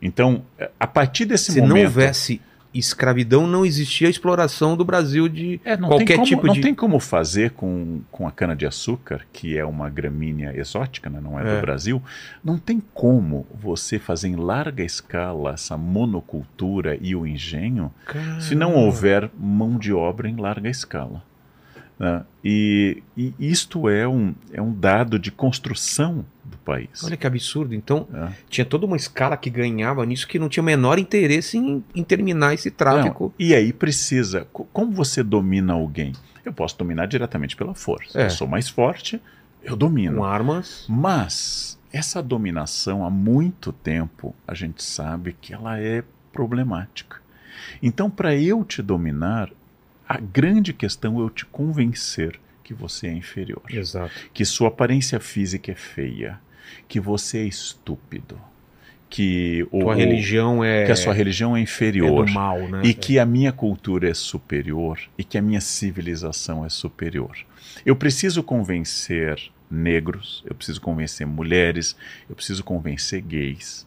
Então, 0.00 0.44
eh, 0.58 0.70
a 0.78 0.86
partir 0.86 1.24
desse 1.24 1.52
Se 1.52 1.60
momento... 1.60 1.74
não 1.76 1.84
houvesse 1.84 2.40
escravidão, 2.72 3.46
não 3.46 3.64
existia 3.66 4.06
a 4.06 4.10
exploração 4.10 4.76
do 4.76 4.84
Brasil 4.84 5.28
de 5.28 5.60
É, 5.64 5.76
não 5.76 5.88
qualquer 5.88 6.14
como, 6.16 6.26
tipo 6.26 6.46
não 6.46 6.54
de. 6.54 6.60
tem 6.60 6.74
como 6.74 6.98
fazer 7.00 7.50
com, 7.50 8.00
com 8.10 8.26
a 8.26 8.30
cana-de-açúcar, 8.32 9.22
que 9.32 9.56
é 9.58 9.64
uma 9.64 9.88
gramínea 9.90 10.52
exótica, 10.56 11.10
né, 11.10 11.20
não 11.22 11.38
é, 11.38 11.42
É. 11.42 11.56
do 11.56 11.60
Brasil. 11.60 12.02
Não 12.44 12.58
tem 12.58 12.80
como 12.94 13.46
você 13.54 13.98
fazer 13.98 14.28
em 14.28 14.36
larga 14.36 14.82
escala 14.84 15.52
essa 15.54 15.76
monocultura 15.76 16.96
e 17.00 17.14
o 17.16 17.26
engenho 17.26 17.92
se 18.40 18.54
não 18.54 18.70
Caramba. 18.70 18.86
houver 18.86 19.30
mão 19.38 19.78
de 19.78 19.92
obra 19.92 20.28
em 20.28 20.36
larga 20.36 20.68
escala. 20.68 21.22
Né? 22.00 22.24
E, 22.42 23.02
e 23.16 23.34
isto 23.38 23.86
é 23.88 24.08
um, 24.08 24.34
é 24.52 24.60
um 24.62 24.72
dado 24.72 25.18
de 25.18 25.30
construção 25.30 26.24
do 26.42 26.56
país. 26.56 27.04
Olha 27.04 27.16
que 27.16 27.26
absurdo. 27.26 27.74
Então, 27.74 28.08
né? 28.10 28.34
tinha 28.48 28.64
toda 28.64 28.86
uma 28.86 28.96
escala 28.96 29.36
que 29.36 29.50
ganhava 29.50 30.04
nisso 30.06 30.26
que 30.26 30.38
não 30.38 30.48
tinha 30.48 30.62
o 30.62 30.66
menor 30.66 30.98
interesse 30.98 31.58
em, 31.58 31.84
em 31.94 32.02
terminar 32.02 32.54
esse 32.54 32.70
tráfico. 32.70 33.24
Não, 33.24 33.32
e 33.46 33.54
aí 33.54 33.70
precisa. 33.72 34.48
co- 34.52 34.64
Como 34.72 34.90
você 34.92 35.22
domina 35.22 35.74
alguém? 35.74 36.14
Eu 36.42 36.52
posso 36.54 36.76
dominar 36.78 37.04
diretamente 37.06 37.54
pela 37.54 37.74
força. 37.74 38.18
É. 38.18 38.24
Eu 38.26 38.30
sou 38.30 38.48
mais 38.48 38.66
forte, 38.70 39.20
eu 39.62 39.76
domino. 39.76 40.16
Com 40.16 40.24
armas. 40.24 40.86
Mas 40.88 41.78
essa 41.92 42.22
dominação, 42.22 43.04
há 43.04 43.10
muito 43.10 43.72
tempo, 43.72 44.34
a 44.48 44.54
gente 44.54 44.82
sabe 44.82 45.36
que 45.38 45.52
ela 45.52 45.78
é 45.78 46.02
problemática. 46.32 47.18
Então, 47.82 48.08
para 48.08 48.34
eu 48.34 48.64
te 48.64 48.80
dominar, 48.80 49.50
a 50.10 50.18
grande 50.18 50.72
questão 50.72 51.20
é 51.20 51.22
eu 51.22 51.30
te 51.30 51.46
convencer 51.46 52.40
que 52.64 52.74
você 52.74 53.06
é 53.06 53.12
inferior, 53.12 53.62
Exato. 53.70 54.12
que 54.34 54.44
sua 54.44 54.66
aparência 54.66 55.20
física 55.20 55.70
é 55.70 55.76
feia, 55.76 56.40
que 56.88 56.98
você 56.98 57.38
é 57.38 57.44
estúpido, 57.44 58.36
que, 59.08 59.64
o, 59.70 59.78
Tua 59.78 59.94
religião 59.94 60.64
é, 60.64 60.84
que 60.84 60.90
a 60.90 60.96
sua 60.96 61.14
religião 61.14 61.56
é 61.56 61.60
é 61.60 61.62
inferior. 61.62 62.26
do 62.26 62.32
mal, 62.32 62.58
né? 62.58 62.82
E 62.84 62.92
que 62.92 63.20
a 63.20 63.24
minha 63.24 63.52
cultura 63.52 64.10
é 64.10 64.14
superior 64.14 64.98
e 65.16 65.22
que 65.22 65.38
a 65.38 65.42
minha 65.42 65.60
civilização 65.60 66.64
é 66.64 66.68
superior. 66.68 67.36
Eu 67.86 67.94
preciso 67.94 68.42
convencer 68.42 69.40
negros, 69.70 70.42
eu 70.44 70.56
preciso 70.56 70.80
convencer 70.80 71.24
mulheres, 71.24 71.96
eu 72.28 72.34
preciso 72.34 72.64
convencer 72.64 73.22
gays 73.22 73.86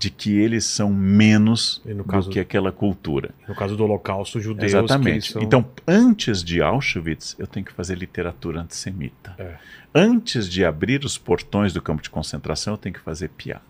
de 0.00 0.08
que 0.08 0.38
eles 0.38 0.64
são 0.64 0.88
menos 0.90 1.82
no 1.84 2.02
do 2.02 2.30
que 2.30 2.40
aquela 2.40 2.72
cultura. 2.72 3.34
No 3.46 3.54
caso 3.54 3.76
do 3.76 3.84
Holocausto, 3.84 4.40
judeus. 4.40 4.72
Exatamente. 4.72 5.30
são- 5.32 5.42
Então, 5.42 5.62
antes 5.86 6.42
de 6.42 6.62
Auschwitz, 6.62 7.36
eu 7.38 7.46
tenho 7.46 7.66
que 7.66 7.72
fazer 7.74 7.98
literatura 7.98 8.62
antissemita. 8.62 9.34
É. 9.38 9.56
Antes 9.94 10.48
de 10.48 10.64
abrir 10.64 11.04
os 11.04 11.18
portões 11.18 11.74
do 11.74 11.82
campo 11.82 12.02
de 12.02 12.08
concentração, 12.08 12.72
eu 12.72 12.78
tenho 12.78 12.94
que 12.94 13.00
fazer 13.00 13.28
piada. 13.28 13.60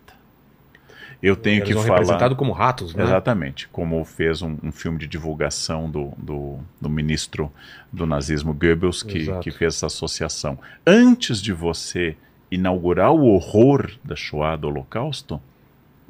Eu 1.21 1.35
tenho 1.35 1.57
eles 1.57 1.67
que 1.67 1.73
falar. 1.73 1.95
representados 1.99 2.37
como 2.37 2.53
ratos, 2.53 2.95
né? 2.95 3.03
Exatamente, 3.03 3.67
como 3.67 4.03
fez 4.05 4.41
um, 4.41 4.57
um 4.63 4.71
filme 4.71 4.97
de 4.97 5.07
divulgação 5.07 5.89
do, 5.91 6.13
do, 6.17 6.59
do 6.79 6.89
ministro 6.89 7.51
do 7.91 8.05
nazismo 8.05 8.53
Goebbels, 8.53 9.03
que, 9.03 9.17
Exato. 9.17 9.41
que 9.41 9.51
fez 9.51 9.75
essa 9.75 9.87
associação. 9.87 10.57
Antes 10.87 11.41
de 11.41 11.51
você 11.51 12.15
inaugurar 12.49 13.11
o 13.11 13.25
horror 13.25 13.91
da 14.01 14.15
Shoah, 14.15 14.55
do 14.55 14.67
Holocausto, 14.69 15.41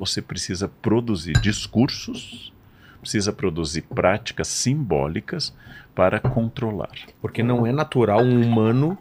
você 0.01 0.19
precisa 0.19 0.67
produzir 0.67 1.33
discursos, 1.33 2.51
precisa 2.99 3.31
produzir 3.31 3.83
práticas 3.83 4.47
simbólicas 4.47 5.53
para 5.93 6.19
controlar. 6.19 6.89
Porque 7.21 7.43
não 7.43 7.67
é 7.67 7.71
natural 7.71 8.23
um 8.23 8.41
humano 8.41 8.97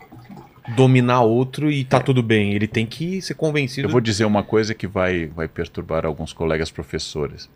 dominar 0.76 1.22
outro 1.22 1.70
e 1.70 1.86
tá 1.86 1.96
É. 1.96 2.00
tudo 2.00 2.22
bem. 2.22 2.52
Ele 2.52 2.66
tem 2.66 2.84
que 2.84 3.22
ser 3.22 3.32
convencido. 3.32 3.88
Eu 3.88 3.92
vou 3.92 4.00
dizer 4.02 4.26
uma 4.26 4.42
coisa 4.42 4.74
que 4.74 4.86
vai, 4.86 5.26
vai 5.28 5.48
perturbar 5.48 6.04
alguns 6.04 6.34
colegas 6.34 6.70
professores. 6.70 7.48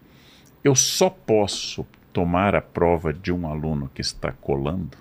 Eu 0.64 0.74
só 0.74 1.10
posso 1.10 1.86
tomar 2.14 2.54
a 2.54 2.62
prova 2.62 3.12
de 3.12 3.30
um 3.30 3.46
aluno 3.46 3.90
que 3.92 4.00
está 4.00 4.32
colando, 4.32 4.96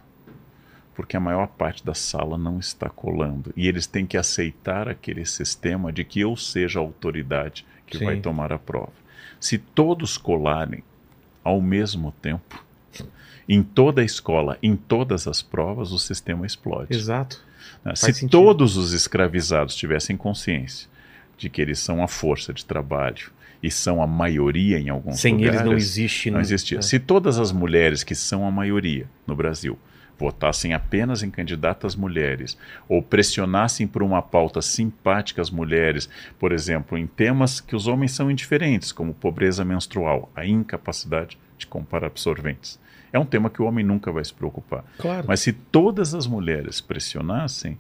porque 0.94 1.16
a 1.16 1.20
maior 1.22 1.48
parte 1.48 1.86
da 1.86 1.94
sala 1.94 2.38
não 2.38 2.60
está 2.60 2.90
colando. 2.90 3.54
E 3.56 3.70
eles 3.70 3.88
têm 3.88 4.06
que 4.06 4.18
aceitar 4.18 4.90
aquele 4.90 5.26
sistema 5.26 5.94
de 5.94 6.04
que 6.04 6.20
eu 6.20 6.36
seja 6.36 6.80
a 6.80 6.82
autoridade 6.82 7.66
que 7.86 7.98
Sim. 7.98 8.06
vai 8.06 8.18
tomar 8.20 8.52
a 8.54 8.60
prova. 8.60 8.92
Se 9.40 9.58
todos 9.58 10.18
colarem 10.18 10.84
ao 11.44 11.62
mesmo 11.62 12.14
tempo, 12.22 12.64
em 13.48 13.62
toda 13.62 14.02
a 14.02 14.06
escola, 14.06 14.58
em 14.64 14.76
todas 14.76 15.28
as 15.28 15.42
provas, 15.42 15.92
o 15.92 16.00
sistema 16.00 16.46
explode. 16.46 16.96
Exato. 16.96 17.44
Né? 17.84 17.94
Faz 17.96 18.00
Se 18.00 18.14
sentido. 18.14 18.32
todos 18.32 18.78
os 18.78 18.94
escravizados 18.94 19.76
tivessem 19.76 20.16
consciência 20.16 20.88
de 21.38 21.50
que 21.50 21.62
eles 21.62 21.80
são 21.80 22.02
a 22.02 22.08
força 22.08 22.54
de 22.54 22.66
trabalho 22.66 23.32
e 23.62 23.70
são 23.72 24.02
a 24.02 24.08
maioria 24.08 24.80
em 24.80 24.90
alguns 24.90 25.20
Sem 25.20 25.36
lugares, 25.36 25.56
eles 25.60 25.66
não 25.70 25.78
existe. 25.78 26.32
não 26.32 26.40
existia. 26.40 26.80
é. 26.80 26.82
Se 26.82 27.00
todas 27.00 27.40
as 27.40 27.52
mulheres 27.52 28.04
que 28.04 28.16
são 28.16 28.46
a 28.46 28.52
maioria 28.52 29.10
no 29.28 29.36
Brasil 29.36 29.78
votassem 30.18 30.74
apenas 30.74 31.24
em 31.24 31.30
candidatas 31.30 31.96
mulheres 31.96 32.58
ou 32.88 33.02
pressionassem 33.02 33.88
por 33.88 34.04
uma 34.04 34.22
pauta 34.22 34.62
simpática 34.62 35.42
às 35.42 35.50
mulheres, 35.50 36.10
por 36.40 36.52
exemplo, 36.52 36.98
em 36.98 37.08
temas 37.08 37.60
que 37.60 37.76
os 37.76 37.88
homens 37.88 38.12
são 38.12 38.30
indiferentes, 38.30 38.92
como 38.92 39.14
pobreza 39.14 39.66
menstrual, 39.66 40.32
a 40.36 40.46
incapacidade 40.46 41.38
de 41.58 41.68
comprar 41.68 42.04
absorventes. 42.04 42.80
É 43.12 43.20
um 43.20 43.26
tema 43.26 43.50
que 43.50 43.62
o 43.62 43.66
homem 43.66 43.86
nunca 43.86 44.12
vai 44.12 44.26
se 44.26 44.34
preocupar. 44.34 44.84
Claro. 44.98 45.26
Mas 45.28 45.40
se 45.40 45.54
todas 45.54 46.16
as 46.16 46.26
mulheres 46.26 46.82
pressionassem, 46.82 47.78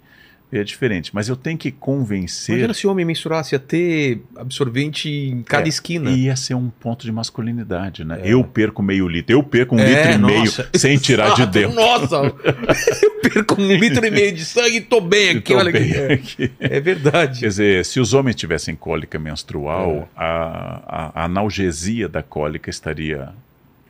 é 0.57 0.63
diferente. 0.63 1.11
Mas 1.13 1.29
eu 1.29 1.35
tenho 1.35 1.57
que 1.57 1.71
convencer. 1.71 2.55
Imagina 2.55 2.73
se 2.73 2.85
o 2.87 2.91
homem 2.91 3.05
mensurasse, 3.05 3.55
ia 3.55 3.59
ter 3.59 4.21
absorvente 4.35 5.09
em 5.09 5.43
cada 5.43 5.65
É, 5.65 5.69
esquina. 5.69 6.09
E 6.11 6.25
ia 6.25 6.35
ser 6.35 6.53
um 6.55 6.69
ponto 6.69 7.05
de 7.05 7.11
masculinidade, 7.11 8.03
né? 8.03 8.19
É. 8.23 8.33
Eu 8.33 8.43
perco 8.43 8.81
meio 8.83 9.07
litro, 9.07 9.35
eu 9.35 9.43
perco 9.43 9.75
um 9.75 9.79
É, 9.79 9.87
litro 9.87 10.11
e 10.11 10.17
meio 10.31 10.39
nossa. 10.45 10.69
sem 10.75 10.97
tirar 10.97 11.33
de 11.35 11.41
Exato, 11.43 11.51
dentro. 11.51 11.75
Nossa! 11.75 12.15
eu 13.03 13.21
perco 13.31 13.61
um 13.61 13.67
litro 13.67 14.05
e 14.05 14.11
meio 14.11 14.33
de 14.33 14.45
sangue 14.45 14.77
e 14.77 14.81
tô 14.81 15.01
bem 15.01 15.29
aqui, 15.37 15.53
tô 15.53 15.57
olha 15.59 15.71
bem 15.71 15.91
aqui. 15.91 16.43
aqui. 16.43 16.51
É, 16.59 16.77
é 16.77 16.79
verdade. 16.79 17.39
Quer 17.41 17.47
dizer, 17.47 17.85
se 17.85 17.99
os 17.99 18.13
homens 18.13 18.35
tivessem 18.35 18.75
cólica 18.75 19.17
menstrual, 19.19 20.09
É. 20.15 20.19
a, 20.19 20.81
a- 20.85 21.11
a 21.21 21.25
analgesia 21.25 22.07
da 22.07 22.21
cólica 22.23 22.69
estaria 22.69 23.29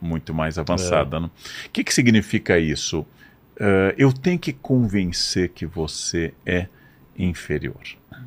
muito 0.01 0.34
mais 0.34 0.57
avançada. 0.57 1.20
né? 1.20 1.28
O 1.66 1.70
que, 1.72 1.84
que 1.84 1.93
significa 1.93 2.59
isso? 2.59 3.05
Eh, 3.60 3.95
eu 3.97 4.12
tenho 4.12 4.39
que 4.39 4.54
convencer 4.54 5.49
que 5.49 5.66
você 5.66 6.34
é 6.45 6.68
inferior. 7.18 7.82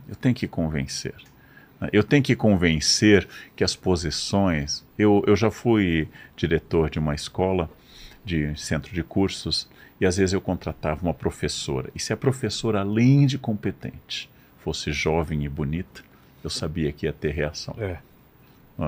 Eu 0.09 0.15
tenho 0.15 0.35
que 0.35 0.47
convencer. 0.47 1.15
né? 1.81 1.89
Eu 1.93 2.03
tenho 2.03 2.23
que 2.23 2.37
convencer 2.37 3.27
que 3.55 3.65
as 3.65 3.75
posições. 3.75 4.85
Eu, 4.99 5.23
eu 5.27 5.37
já 5.37 5.51
fui 5.51 6.09
diretor 6.37 6.91
de 6.91 6.99
uma 6.99 7.15
escola, 7.15 7.71
de 8.25 8.59
centro 8.59 8.93
de 8.93 9.03
cursos, 9.03 9.69
e 10.01 10.07
às 10.07 10.17
vezes 10.17 10.33
eu 10.33 10.41
contratava 10.41 11.03
uma 11.03 11.15
professora. 11.15 11.91
E 11.95 12.01
se 12.01 12.13
a 12.13 12.17
professora, 12.17 12.81
além 12.81 13.27
de 13.27 13.39
competente, 13.39 14.31
fosse 14.59 14.93
jovem 14.93 15.45
e 15.45 15.49
bonita, 15.49 16.03
eu 16.43 16.51
sabia 16.51 16.93
que 16.93 17.07
ia 17.07 17.13
ter 17.13 17.33
reação. 17.33 17.75
É, 17.79 17.99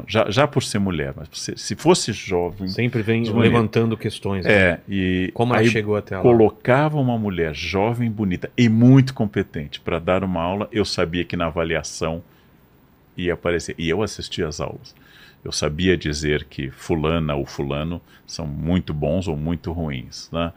Já, 0.07 0.31
já 0.31 0.47
por 0.47 0.63
ser 0.63 0.79
mulher, 0.79 1.15
mas 1.17 1.29
se, 1.33 1.57
se 1.57 1.75
fosse 1.75 2.13
jovem. 2.13 2.69
sempre 2.69 3.01
vem 3.01 3.23
levantando 3.33 3.97
questões. 3.97 4.45
né? 4.45 4.53
É, 4.53 4.81
e 4.87 5.31
Como 5.33 5.55
ela 5.55 5.63
aí 5.63 5.69
chegou 5.71 5.97
até 5.97 6.15
lá. 6.17 6.23
colocava 6.23 6.99
uma 6.99 7.17
mulher 7.17 7.55
jovem, 7.55 8.11
bonita 8.11 8.51
e 8.57 8.69
muito 8.69 9.15
competente 9.15 9.81
para 9.81 9.99
dar 9.99 10.23
uma 10.23 10.43
aula, 10.43 10.69
eu 10.71 10.85
sabia 10.85 11.25
que 11.25 11.37
na 11.37 11.47
avaliação 11.47 12.23
ia 13.17 13.33
aparecer. 13.33 13.75
E 13.79 13.89
eu 13.89 14.03
assistia 14.03 14.47
às 14.47 14.61
aulas. 14.61 14.95
Eu 15.43 15.53
sabia 15.53 15.97
dizer 15.97 16.45
que 16.45 16.71
fulana 16.71 17.35
ou 17.35 17.47
fulano 17.47 18.03
são 18.27 18.47
muito 18.47 18.93
bons 18.93 19.27
ou 19.27 19.37
muito 19.37 19.73
ruins. 19.73 20.29
Né? 20.31 20.53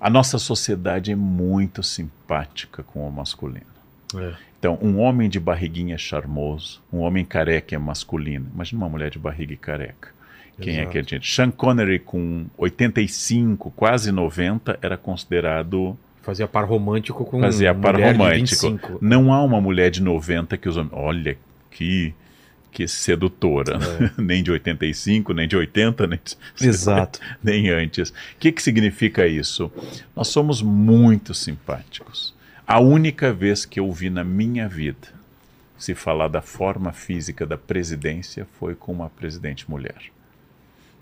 A 0.00 0.08
nossa 0.08 0.38
sociedade 0.38 1.12
é 1.12 1.16
muito 1.16 1.82
simpática 1.82 2.82
com 2.82 3.06
o 3.06 3.12
masculino. 3.12 3.66
É. 4.16 4.32
Então, 4.60 4.78
um 4.82 4.98
homem 5.00 5.26
de 5.28 5.40
barriguinha 5.40 5.94
é 5.94 5.98
charmoso, 5.98 6.82
um 6.92 6.98
homem 6.98 7.24
careca 7.24 7.74
é 7.74 7.78
masculino. 7.78 8.46
Imagina 8.54 8.82
uma 8.82 8.90
mulher 8.90 9.10
de 9.10 9.18
barriga 9.18 9.54
e 9.54 9.56
careca. 9.56 10.10
Quem 10.60 10.74
é 10.76 10.80
Exato. 10.82 10.90
que 10.92 10.98
a 10.98 11.02
gente? 11.02 11.34
Sean 11.34 11.50
Connery, 11.50 11.98
com 11.98 12.44
85, 12.58 13.70
quase 13.70 14.12
90, 14.12 14.78
era 14.82 14.98
considerado. 14.98 15.98
Fazia 16.22 16.46
par 16.46 16.66
romântico 16.66 17.24
com 17.24 17.40
Fazia 17.40 17.74
par 17.74 17.94
romântico. 17.94 18.68
25. 18.68 18.98
Não 19.00 19.32
há 19.32 19.42
uma 19.42 19.58
mulher 19.62 19.90
de 19.90 20.02
90 20.02 20.58
que 20.58 20.68
os 20.68 20.76
homens. 20.76 20.92
Olha 20.92 21.38
que, 21.70 22.12
que 22.70 22.86
sedutora. 22.86 23.78
nem 24.18 24.42
de 24.42 24.50
85, 24.52 25.32
nem 25.32 25.48
de 25.48 25.56
80, 25.56 26.06
nem, 26.06 26.20
de- 26.22 26.36
Exato. 26.68 27.18
nem 27.42 27.70
antes. 27.70 28.10
O 28.10 28.14
que, 28.38 28.52
que 28.52 28.62
significa 28.62 29.26
isso? 29.26 29.72
Nós 30.14 30.28
somos 30.28 30.60
muito 30.60 31.32
simpáticos. 31.32 32.38
A 32.70 32.78
única 32.78 33.32
vez 33.32 33.64
que 33.66 33.80
eu 33.80 33.90
vi 33.90 34.08
na 34.08 34.22
minha 34.22 34.68
vida 34.68 35.08
se 35.76 35.92
falar 35.92 36.28
da 36.28 36.40
forma 36.40 36.92
física 36.92 37.44
da 37.44 37.58
presidência 37.58 38.46
foi 38.60 38.76
com 38.76 38.92
uma 38.92 39.10
presidente 39.10 39.68
mulher. 39.68 40.00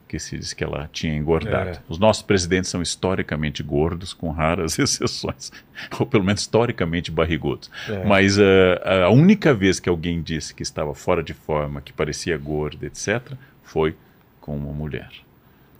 Que 0.08 0.18
se 0.18 0.38
diz 0.38 0.54
que 0.54 0.64
ela 0.64 0.88
tinha 0.90 1.14
engordado. 1.14 1.68
É. 1.68 1.78
Os 1.86 1.98
nossos 1.98 2.22
presidentes 2.22 2.70
são 2.70 2.80
historicamente 2.80 3.62
gordos, 3.62 4.14
com 4.14 4.30
raras 4.30 4.78
exceções. 4.80 5.52
Ou 6.00 6.06
pelo 6.06 6.24
menos 6.24 6.40
historicamente 6.40 7.10
barrigudos. 7.10 7.70
É. 7.86 8.02
Mas 8.02 8.38
ah, 8.38 9.04
a 9.04 9.10
única 9.10 9.52
vez 9.52 9.78
que 9.78 9.90
alguém 9.90 10.22
disse 10.22 10.54
que 10.54 10.62
estava 10.62 10.94
fora 10.94 11.22
de 11.22 11.34
forma, 11.34 11.82
que 11.82 11.92
parecia 11.92 12.38
gorda, 12.38 12.86
etc., 12.86 13.34
foi 13.62 13.94
com 14.40 14.56
uma 14.56 14.72
mulher. 14.72 15.10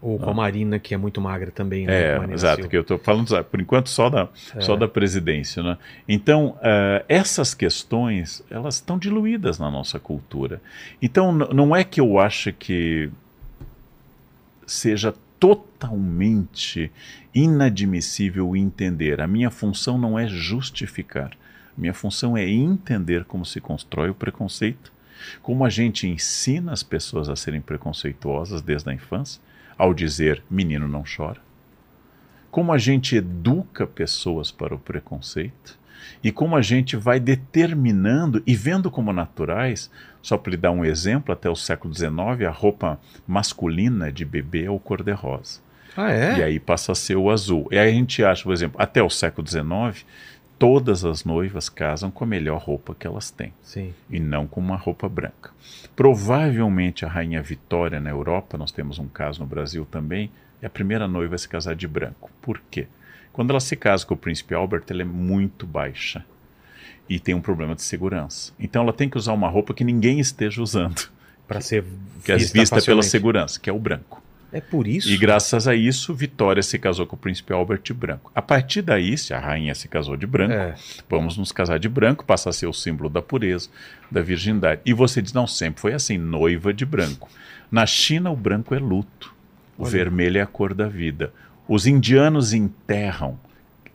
Ou 0.01 0.17
com 0.17 0.31
a 0.31 0.35
Marina, 0.35 0.79
que 0.79 0.95
é 0.95 0.97
muito 0.97 1.21
magra 1.21 1.51
também. 1.51 1.85
né? 1.87 1.93
É, 1.93 2.33
exato, 2.33 2.57
Silva. 2.57 2.69
que 2.71 2.77
eu 2.77 2.83
estou 2.83 2.99
falando, 2.99 3.45
por 3.45 3.61
enquanto, 3.61 3.89
só 3.91 4.09
da, 4.09 4.29
É. 4.55 4.61
só 4.61 4.77
da 4.77 4.87
presidência. 4.87 5.61
Né? 5.61 5.77
Então, 6.09 6.57
ah, 6.63 7.05
essas 7.09 7.53
questões, 7.53 8.43
elas 8.49 8.77
estão 8.77 8.97
diluídas 8.97 9.59
na 9.59 9.69
nossa 9.71 9.99
cultura. 9.99 10.61
Então, 11.03 11.33
não 11.33 11.75
é 11.75 11.83
que 11.83 12.01
eu 12.01 12.19
acho 12.21 12.53
que 12.53 13.11
seja 14.67 15.13
totalmente 15.41 16.91
inadmissível 17.35 18.55
entender. 18.57 19.21
A 19.21 19.27
minha 19.27 19.51
função 19.51 19.99
não 19.99 20.19
é 20.19 20.27
justificar. 20.29 21.31
A 21.77 21.81
minha 21.81 21.95
função 21.95 22.37
é 22.37 22.49
entender 22.49 23.25
como 23.25 23.45
se 23.45 23.61
constrói 23.61 24.11
o 24.11 24.15
preconceito, 24.15 24.93
como 25.43 25.65
a 25.65 25.69
gente 25.71 26.07
ensina 26.07 26.73
as 26.73 26.83
pessoas 26.83 27.29
a 27.29 27.37
serem 27.37 27.61
preconceituosas 27.61 28.63
desde 28.63 28.91
a 28.91 28.95
infância, 28.95 29.41
ao 29.79 29.95
dizer 29.95 30.43
menino 30.51 30.89
não 30.89 31.05
chora. 31.05 31.41
Como 32.51 32.73
a 32.73 32.79
gente 32.79 33.17
educa 33.17 33.87
pessoas 33.87 34.51
para 34.51 34.75
o 34.75 34.79
preconceito 34.79 35.79
e 36.23 36.33
como 36.33 36.57
a 36.57 36.63
gente 36.63 36.97
vai 36.97 37.21
determinando 37.21 38.43
e 38.47 38.57
vendo 38.57 38.91
como 38.91 39.13
naturais, 39.13 39.91
só 40.21 40.37
para 40.37 40.51
lhe 40.51 40.57
dar 40.57 40.73
um 40.73 40.85
exemplo, 40.85 41.33
até 41.33 41.49
o 41.49 41.55
século 41.55 41.95
XIX 41.95 42.11
a 42.47 42.51
roupa 42.51 42.99
masculina 43.27 44.11
de 44.11 44.25
bebê 44.25 44.65
é 44.65 44.71
o 44.71 44.79
cor-de-rosa. 44.79 45.61
Ah, 45.97 46.13
é? 46.13 46.39
E 46.39 46.43
aí 46.43 46.61
passa 46.61 46.93
a 46.93 46.95
ser 46.95 47.17
o 47.17 47.31
azul. 47.31 47.69
E 47.71 47.79
aí 47.79 47.89
a 47.89 47.93
gente 47.93 48.23
acha, 48.25 48.45
por 48.45 48.53
exemplo, 48.53 48.81
até 48.81 49.03
o 49.03 49.11
século 49.11 49.47
XIX, 49.47 50.05
todas 50.59 51.05
as 51.05 51.25
noivas 51.25 51.69
casam 51.69 52.11
com 52.11 52.25
a 52.25 52.27
melhor 52.27 52.61
roupa 52.61 52.95
que 52.95 53.07
elas 53.07 53.31
têm 53.31 53.53
Sim. 53.63 53.95
e 54.11 54.19
não 54.19 54.47
com 54.47 54.61
uma 54.61 54.77
roupa 54.77 55.09
branca. 55.09 55.51
Provavelmente 55.95 57.05
a 57.05 57.09
rainha 57.09 57.43
Vitória 57.43 58.01
na 58.01 58.11
Europa, 58.11 58.59
nós 58.59 58.73
temos 58.73 58.99
um 58.99 59.07
caso 59.07 59.41
no 59.41 59.47
Brasil 59.47 59.87
também, 59.87 60.31
é 60.61 60.67
a 60.67 60.71
primeira 60.71 61.07
noiva 61.07 61.37
a 61.37 61.39
se 61.39 61.49
casar 61.49 61.77
de 61.77 61.87
branco. 61.87 62.31
Por 62.43 62.61
quê? 62.71 62.89
Quando 63.33 63.51
ela 63.51 63.61
se 63.61 63.77
casa 63.77 64.05
com 64.05 64.15
o 64.15 64.17
príncipe 64.17 64.55
Albert, 64.55 64.85
ela 64.91 65.03
é 65.03 65.05
muito 65.05 65.65
baixa 65.65 66.25
e 67.09 67.21
tem 67.21 67.35
um 67.35 67.41
problema 67.41 67.75
de 67.75 67.83
segurança. 67.83 68.53
Então 68.59 68.83
ela 68.83 68.93
tem 68.93 69.09
que 69.09 69.17
usar 69.17 69.33
uma 69.33 69.49
roupa 69.49 69.73
que 69.73 69.85
ninguém 69.85 70.19
esteja 70.19 70.61
usando, 70.61 71.09
Para 71.47 71.61
ser 71.63 71.85
que 72.25 72.33
é 72.33 72.37
vista 72.37 72.83
pela 72.83 73.03
segurança, 73.03 73.59
que 73.59 73.71
é 73.71 73.73
o 73.73 73.79
branco. 73.79 74.23
É 74.51 74.61
por 74.63 74.87
isso? 74.87 75.11
E 75.11 75.17
graças 75.19 75.69
a 75.69 75.75
isso, 75.75 76.15
Vitória 76.15 76.63
se 76.63 76.79
casou 76.79 77.07
com 77.07 77.17
o 77.17 77.19
príncipe 77.19 77.53
Albert 77.53 77.83
de 77.83 77.93
branco. 77.93 78.33
A 78.35 78.41
partir 78.41 78.81
daí, 78.81 79.17
se 79.19 79.35
a 79.35 79.39
rainha 79.39 79.75
se 79.75 79.89
casou 79.89 80.17
de 80.17 80.27
branco, 80.27 80.55
É. 80.55 80.75
vamos 81.09 81.37
nos 81.37 81.53
casar 81.53 81.79
de 81.79 81.89
branco, 81.89 82.25
passa 82.25 82.49
a 82.49 82.53
ser 82.53 82.67
o 82.67 82.73
símbolo 82.73 83.11
da 83.11 83.21
pureza, 83.21 83.69
da 84.11 84.23
virgindade. 84.23 84.81
E 84.87 84.95
você 84.95 85.21
diz, 85.21 85.35
não, 85.35 85.47
sempre 85.47 85.81
foi 85.83 85.93
assim, 85.93 86.17
noiva 86.17 86.73
de 86.73 86.87
branco. 86.87 87.29
Na 87.71 87.85
China, 87.85 88.31
o 88.31 88.37
branco 88.37 88.75
é 88.75 88.79
luto, 88.79 89.35
o 89.77 89.83
Olha. 89.83 89.91
vermelho 89.91 90.39
é 90.39 90.41
a 90.41 90.47
cor 90.47 90.73
da 90.73 90.89
vida. 90.89 91.31
Os 91.69 91.87
indianos 91.87 92.55
enterram, 92.55 93.39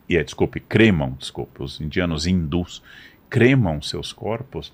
e 0.08 0.16
é, 0.16 0.22
desculpe, 0.22 0.60
cremam, 0.60 1.16
desculpe, 1.18 1.60
os 1.64 1.80
indianos 1.80 2.26
hindus 2.28 2.80
cremam 3.28 3.82
seus 3.82 4.12
corpos 4.12 4.72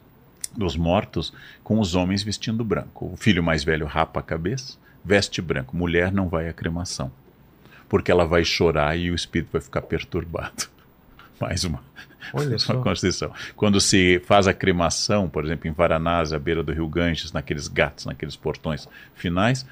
dos 0.55 0.77
mortos 0.77 1.33
com 1.65 1.81
os 1.81 1.95
homens 1.95 2.23
vestindo 2.23 2.63
branco. 2.63 3.11
O 3.13 3.17
filho 3.17 3.43
mais 3.43 3.65
velho 3.65 3.87
rapa 3.87 4.21
a 4.21 4.23
cabeça, 4.23 4.77
veste 5.05 5.41
branco. 5.41 5.77
Mulher 5.77 6.13
não 6.13 6.29
vai 6.29 6.49
à 6.49 6.53
cremação, 6.53 7.11
porque 7.89 8.11
ela 8.11 8.27
vai 8.27 8.45
chorar 8.45 8.97
e 8.97 9.11
o 9.11 9.15
espírito 9.15 9.51
vai 9.53 9.61
ficar 9.61 9.83
perturbado. 9.83 10.69
Mais 11.41 11.65
uma, 11.65 11.83
Olha 12.35 12.59
só. 12.61 12.75
uma 12.75 12.83
constituição. 12.83 13.33
Quando 13.57 13.81
se 13.81 14.21
faz 14.27 14.47
a 14.47 14.53
cremação, 14.53 15.29
por 15.29 15.45
exemplo, 15.45 15.69
em 15.69 15.73
Varanasi, 15.73 16.35
à 16.35 16.39
beira 16.39 16.63
do 16.63 16.73
rio 16.73 16.89
Ganges, 16.89 17.33
naqueles 17.33 17.67
gatos, 17.67 18.07
naqueles 18.07 18.37
portões 18.37 18.89
finais, 19.15 19.67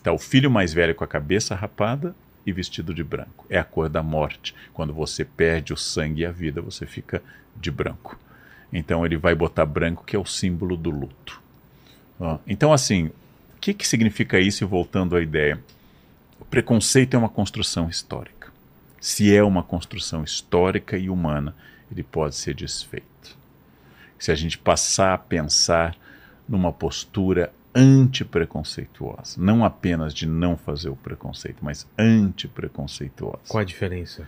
Está 0.00 0.12
o 0.12 0.18
filho 0.18 0.50
mais 0.50 0.72
velho 0.72 0.94
com 0.94 1.04
a 1.04 1.06
cabeça 1.06 1.54
rapada 1.54 2.14
e 2.46 2.52
vestido 2.52 2.94
de 2.94 3.04
branco. 3.04 3.44
É 3.50 3.58
a 3.58 3.64
cor 3.64 3.86
da 3.86 4.02
morte. 4.02 4.54
Quando 4.72 4.94
você 4.94 5.26
perde 5.26 5.74
o 5.74 5.76
sangue 5.76 6.22
e 6.22 6.26
a 6.26 6.30
vida, 6.30 6.62
você 6.62 6.86
fica 6.86 7.22
de 7.54 7.70
branco. 7.70 8.18
Então 8.72 9.04
ele 9.04 9.18
vai 9.18 9.34
botar 9.34 9.66
branco, 9.66 10.02
que 10.06 10.16
é 10.16 10.18
o 10.18 10.24
símbolo 10.24 10.74
do 10.74 10.88
luto. 10.90 11.42
Então, 12.46 12.72
assim, 12.72 13.10
que, 13.60 13.74
que 13.74 13.86
significa 13.86 14.40
isso? 14.40 14.64
E 14.64 14.66
voltando 14.66 15.14
à 15.14 15.22
ideia, 15.22 15.62
o 16.40 16.44
preconceito 16.44 17.14
é 17.14 17.18
uma 17.18 17.28
construção 17.28 17.88
histórica. 17.88 18.50
Se 19.00 19.34
é 19.34 19.42
uma 19.42 19.62
construção 19.62 20.24
histórica 20.24 20.96
e 20.96 21.10
humana, 21.10 21.54
ele 21.92 22.02
pode 22.02 22.34
ser 22.36 22.54
desfeito. 22.54 23.36
Se 24.18 24.30
a 24.30 24.34
gente 24.34 24.58
passar 24.58 25.14
a 25.14 25.18
pensar 25.18 25.96
numa 26.48 26.72
postura 26.72 27.52
antipreconceituosa, 27.74 29.40
não 29.40 29.64
apenas 29.64 30.12
de 30.12 30.26
não 30.26 30.56
fazer 30.56 30.88
o 30.88 30.96
preconceito, 30.96 31.58
mas 31.62 31.86
antipreconceituosa. 31.98 33.42
Qual 33.48 33.60
a 33.60 33.64
diferença? 33.64 34.26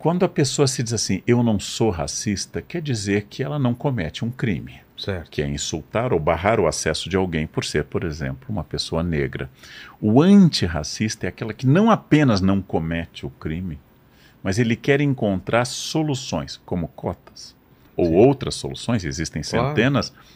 Quando 0.00 0.24
a 0.24 0.28
pessoa 0.30 0.66
se 0.66 0.82
diz 0.82 0.94
assim, 0.94 1.22
eu 1.26 1.42
não 1.42 1.60
sou 1.60 1.90
racista, 1.90 2.62
quer 2.62 2.80
dizer 2.80 3.26
que 3.28 3.42
ela 3.42 3.58
não 3.58 3.74
comete 3.74 4.24
um 4.24 4.30
crime. 4.30 4.80
Certo. 4.96 5.30
Que 5.30 5.42
é 5.42 5.46
insultar 5.46 6.14
ou 6.14 6.18
barrar 6.18 6.58
o 6.58 6.66
acesso 6.66 7.10
de 7.10 7.18
alguém 7.18 7.46
por 7.46 7.66
ser, 7.66 7.84
por 7.84 8.02
exemplo, 8.02 8.46
uma 8.48 8.64
pessoa 8.64 9.02
negra. 9.02 9.50
O 10.00 10.22
antirracista 10.22 11.26
é 11.26 11.28
aquela 11.28 11.52
que 11.52 11.66
não 11.66 11.90
apenas 11.90 12.40
não 12.40 12.62
comete 12.62 13.26
o 13.26 13.30
crime, 13.30 13.78
mas 14.42 14.58
ele 14.58 14.74
quer 14.74 15.02
encontrar 15.02 15.66
soluções, 15.66 16.58
como 16.64 16.88
cotas, 16.88 17.54
ou 17.94 18.06
Sim. 18.06 18.16
outras 18.16 18.54
soluções, 18.54 19.04
existem 19.04 19.42
centenas, 19.42 20.08
claro. 20.08 20.26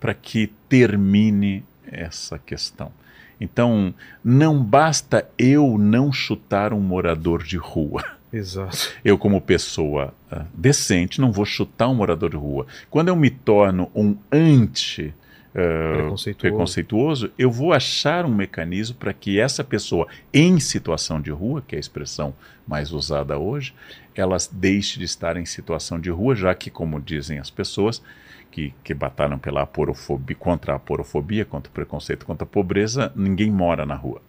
para 0.00 0.14
que 0.14 0.46
termine 0.70 1.62
essa 1.84 2.38
questão. 2.38 2.90
Então, 3.38 3.94
não 4.24 4.64
basta 4.64 5.28
eu 5.36 5.76
não 5.76 6.10
chutar 6.10 6.72
um 6.72 6.80
morador 6.80 7.42
de 7.42 7.58
rua. 7.58 8.21
Exato. 8.32 8.92
Eu, 9.04 9.18
como 9.18 9.40
pessoa 9.40 10.14
uh, 10.32 10.44
decente, 10.54 11.20
não 11.20 11.30
vou 11.30 11.44
chutar 11.44 11.88
um 11.88 11.94
morador 11.94 12.30
de 12.30 12.36
rua. 12.36 12.66
Quando 12.88 13.08
eu 13.08 13.16
me 13.16 13.28
torno 13.28 13.90
um 13.94 14.16
anti 14.32 15.14
uh, 15.50 15.92
preconceituoso. 15.92 16.38
preconceituoso, 16.38 17.32
eu 17.38 17.50
vou 17.50 17.72
achar 17.72 18.24
um 18.24 18.34
mecanismo 18.34 18.96
para 18.96 19.12
que 19.12 19.38
essa 19.38 19.62
pessoa 19.62 20.06
em 20.32 20.58
situação 20.58 21.20
de 21.20 21.30
rua, 21.30 21.62
que 21.66 21.74
é 21.74 21.78
a 21.78 21.80
expressão 21.80 22.34
mais 22.66 22.90
usada 22.90 23.38
hoje, 23.38 23.74
elas 24.14 24.48
deixe 24.50 24.98
de 24.98 25.04
estar 25.04 25.36
em 25.36 25.44
situação 25.44 26.00
de 26.00 26.10
rua, 26.10 26.34
já 26.34 26.54
que, 26.54 26.70
como 26.70 27.00
dizem 27.00 27.38
as 27.38 27.50
pessoas, 27.50 28.02
que, 28.50 28.72
que 28.82 28.94
batalham 28.94 29.38
pela 29.38 29.62
aporofobia, 29.62 30.36
contra 30.36 30.72
a 30.72 30.76
aporofobia, 30.76 31.44
contra 31.44 31.70
o 31.70 31.74
preconceito, 31.74 32.24
contra 32.24 32.44
a 32.44 32.48
pobreza, 32.48 33.12
ninguém 33.14 33.50
mora 33.50 33.84
na 33.84 33.94
rua 33.94 34.22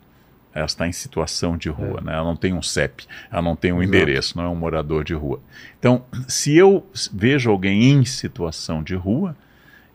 ela 0.54 0.66
está 0.66 0.88
em 0.88 0.91
situação 0.91 1.58
de 1.58 1.70
rua, 1.70 1.99
é. 1.99 2.04
né? 2.04 2.14
ela 2.14 2.24
não 2.24 2.36
tem 2.36 2.54
um 2.54 2.62
CEP, 2.62 3.08
ela 3.32 3.41
não 3.41 3.56
tem 3.56 3.72
um 3.72 3.82
Exato. 3.82 3.95
endereço, 3.95 4.38
não 4.38 4.45
é 4.45 4.49
um 4.49 4.56
morador 4.56 5.04
de 5.04 5.14
rua. 5.14 5.39
Então, 5.80 6.06
se 6.28 6.56
eu 6.56 6.86
vejo 7.12 7.49
alguém 7.49 7.91
em 7.91 8.06
situação 8.06 8.84
de 8.84 8.95
rua, 8.95 9.36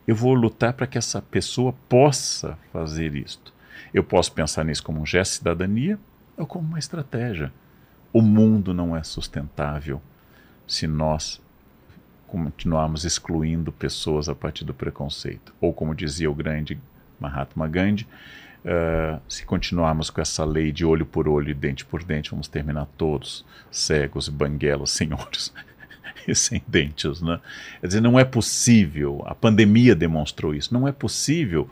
eu 0.07 0.15
vou 0.15 0.33
lutar 0.33 0.73
para 0.73 0.87
que 0.87 0.97
essa 0.97 1.21
pessoa 1.21 1.73
possa 1.87 2.57
fazer 2.73 3.15
isto. 3.15 3.53
Eu 3.93 4.03
posso 4.03 4.31
pensar 4.31 4.65
nisso 4.65 4.83
como 4.83 4.99
um 4.99 5.05
gesto 5.05 5.31
de 5.31 5.37
cidadania 5.37 5.99
ou 6.35 6.45
como 6.45 6.67
uma 6.67 6.79
estratégia. 6.79 7.51
O 8.11 8.21
mundo 8.21 8.73
não 8.73 8.95
é 8.95 9.03
sustentável 9.03 10.01
se 10.67 10.87
nós 10.87 11.41
continuarmos 12.27 13.05
excluindo 13.05 13.71
pessoas 13.71 14.29
a 14.29 14.35
partir 14.35 14.63
do 14.63 14.73
preconceito. 14.73 15.53
Ou, 15.59 15.73
como 15.73 15.95
dizia 15.95 16.29
o 16.29 16.35
grande 16.35 16.79
Mahatma 17.19 17.67
Gandhi, 17.67 18.07
Uh, 18.59 19.21
se 19.29 19.45
continuarmos 19.45 20.09
com 20.09 20.19
essa 20.19 20.43
lei 20.43 20.71
de 20.71 20.85
olho 20.85 21.05
por 21.05 21.29
olho 21.29 21.49
e 21.49 21.53
dente 21.53 21.85
por 21.85 22.03
dente, 22.03 22.31
vamos 22.31 22.47
terminar 22.47 22.87
todos 22.97 23.45
cegos, 23.71 24.27
banguelos, 24.27 24.91
senhores 24.91 25.53
e 26.27 26.35
sem 26.35 26.61
dentes. 26.67 27.21
Né? 27.21 27.39
Quer 27.79 27.87
dizer, 27.87 28.01
não 28.01 28.19
é 28.19 28.25
possível, 28.25 29.23
a 29.25 29.33
pandemia 29.33 29.95
demonstrou 29.95 30.53
isso, 30.53 30.73
não 30.73 30.87
é 30.87 30.91
possível 30.91 31.69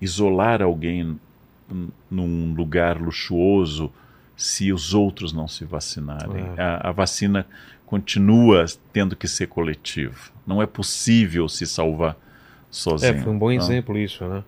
isolar 0.00 0.62
alguém 0.62 1.20
num 2.10 2.54
lugar 2.54 3.00
luxuoso 3.00 3.92
se 4.36 4.72
os 4.72 4.94
outros 4.94 5.32
não 5.32 5.46
se 5.46 5.64
vacinarem. 5.64 6.44
É. 6.56 6.62
A, 6.62 6.88
a 6.88 6.92
vacina 6.92 7.46
continua 7.84 8.64
tendo 8.92 9.14
que 9.14 9.28
ser 9.28 9.48
coletiva. 9.48 10.30
Não 10.46 10.62
é 10.62 10.66
possível 10.66 11.48
se 11.48 11.66
salvar 11.66 12.16
sozinho. 12.70 13.12
É, 13.12 13.22
foi 13.22 13.32
um 13.32 13.38
bom 13.38 13.48
não? 13.48 13.56
exemplo 13.56 13.98
isso, 13.98 14.26
né? 14.26 14.42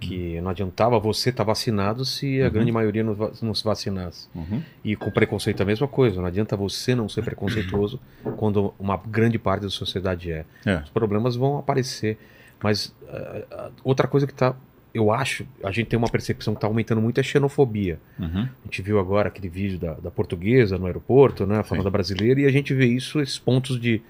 Que 0.00 0.40
não 0.40 0.50
adiantava 0.50 0.98
você 0.98 1.28
estar 1.28 1.44
tá 1.44 1.48
vacinado 1.48 2.04
se 2.04 2.40
a 2.40 2.46
uhum. 2.46 2.50
grande 2.50 2.72
maioria 2.72 3.04
não, 3.04 3.14
não 3.42 3.54
se 3.54 3.62
vacinasse. 3.62 4.28
Uhum. 4.34 4.62
E 4.82 4.96
com 4.96 5.10
preconceito 5.10 5.62
a 5.62 5.66
mesma 5.66 5.86
coisa, 5.86 6.20
não 6.20 6.26
adianta 6.26 6.56
você 6.56 6.94
não 6.94 7.08
ser 7.08 7.22
preconceituoso 7.22 8.00
quando 8.38 8.74
uma 8.78 8.96
grande 8.96 9.38
parte 9.38 9.62
da 9.62 9.70
sociedade 9.70 10.32
é. 10.32 10.44
é. 10.64 10.76
Os 10.76 10.88
problemas 10.88 11.36
vão 11.36 11.58
aparecer. 11.58 12.18
Mas 12.62 12.86
uh, 12.86 13.72
outra 13.84 14.08
coisa 14.08 14.26
que 14.26 14.32
está, 14.32 14.54
eu 14.92 15.12
acho, 15.12 15.46
a 15.62 15.70
gente 15.70 15.88
tem 15.88 15.98
uma 15.98 16.08
percepção 16.08 16.54
que 16.54 16.58
está 16.58 16.66
aumentando 16.66 17.00
muito 17.00 17.18
é 17.18 17.20
a 17.20 17.24
xenofobia. 17.24 18.00
Uhum. 18.18 18.42
A 18.42 18.64
gente 18.64 18.82
viu 18.82 18.98
agora 18.98 19.28
aquele 19.28 19.48
vídeo 19.48 19.78
da, 19.78 19.94
da 19.94 20.10
portuguesa 20.10 20.78
no 20.78 20.86
aeroporto, 20.86 21.46
né, 21.46 21.62
falando 21.62 21.84
da 21.84 21.90
brasileira, 21.90 22.40
e 22.40 22.46
a 22.46 22.50
gente 22.50 22.74
vê 22.74 22.86
isso, 22.86 23.20
esses 23.20 23.38
pontos 23.38 23.78
de 23.80 24.02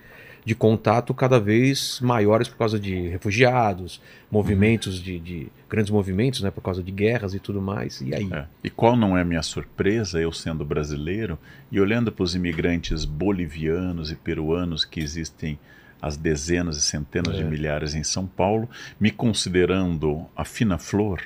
de 0.45 0.55
contato 0.55 1.12
cada 1.12 1.38
vez 1.38 2.01
maiores 2.01 2.49
por 2.49 2.57
causa 2.57 2.78
de 2.78 3.09
refugiados, 3.09 4.01
movimentos 4.30 4.99
uhum. 4.99 5.05
de, 5.05 5.18
de, 5.18 5.49
grandes 5.68 5.91
movimentos, 5.91 6.41
né, 6.41 6.51
por 6.51 6.62
causa 6.62 6.82
de 6.82 6.91
guerras 6.91 7.34
e 7.34 7.38
tudo 7.38 7.61
mais. 7.61 8.01
E 8.01 8.14
aí? 8.14 8.28
É. 8.32 8.47
E 8.64 8.70
qual 8.70 8.97
não 8.97 9.16
é 9.16 9.22
a 9.22 9.24
minha 9.24 9.43
surpresa, 9.43 10.20
eu 10.20 10.32
sendo 10.32 10.64
brasileiro 10.64 11.38
e 11.70 11.80
olhando 11.80 12.11
para 12.11 12.22
os 12.22 12.34
imigrantes 12.34 13.05
bolivianos 13.05 14.11
e 14.11 14.16
peruanos 14.16 14.84
que 14.84 15.01
existem 15.01 15.59
as 16.01 16.16
dezenas 16.16 16.78
e 16.78 16.80
centenas 16.80 17.34
é. 17.34 17.38
de 17.38 17.45
milhares 17.45 17.95
em 17.95 18.03
São 18.03 18.26
Paulo, 18.26 18.68
me 18.99 19.11
considerando 19.11 20.24
a 20.34 20.45
fina 20.45 20.78
flor 20.78 21.20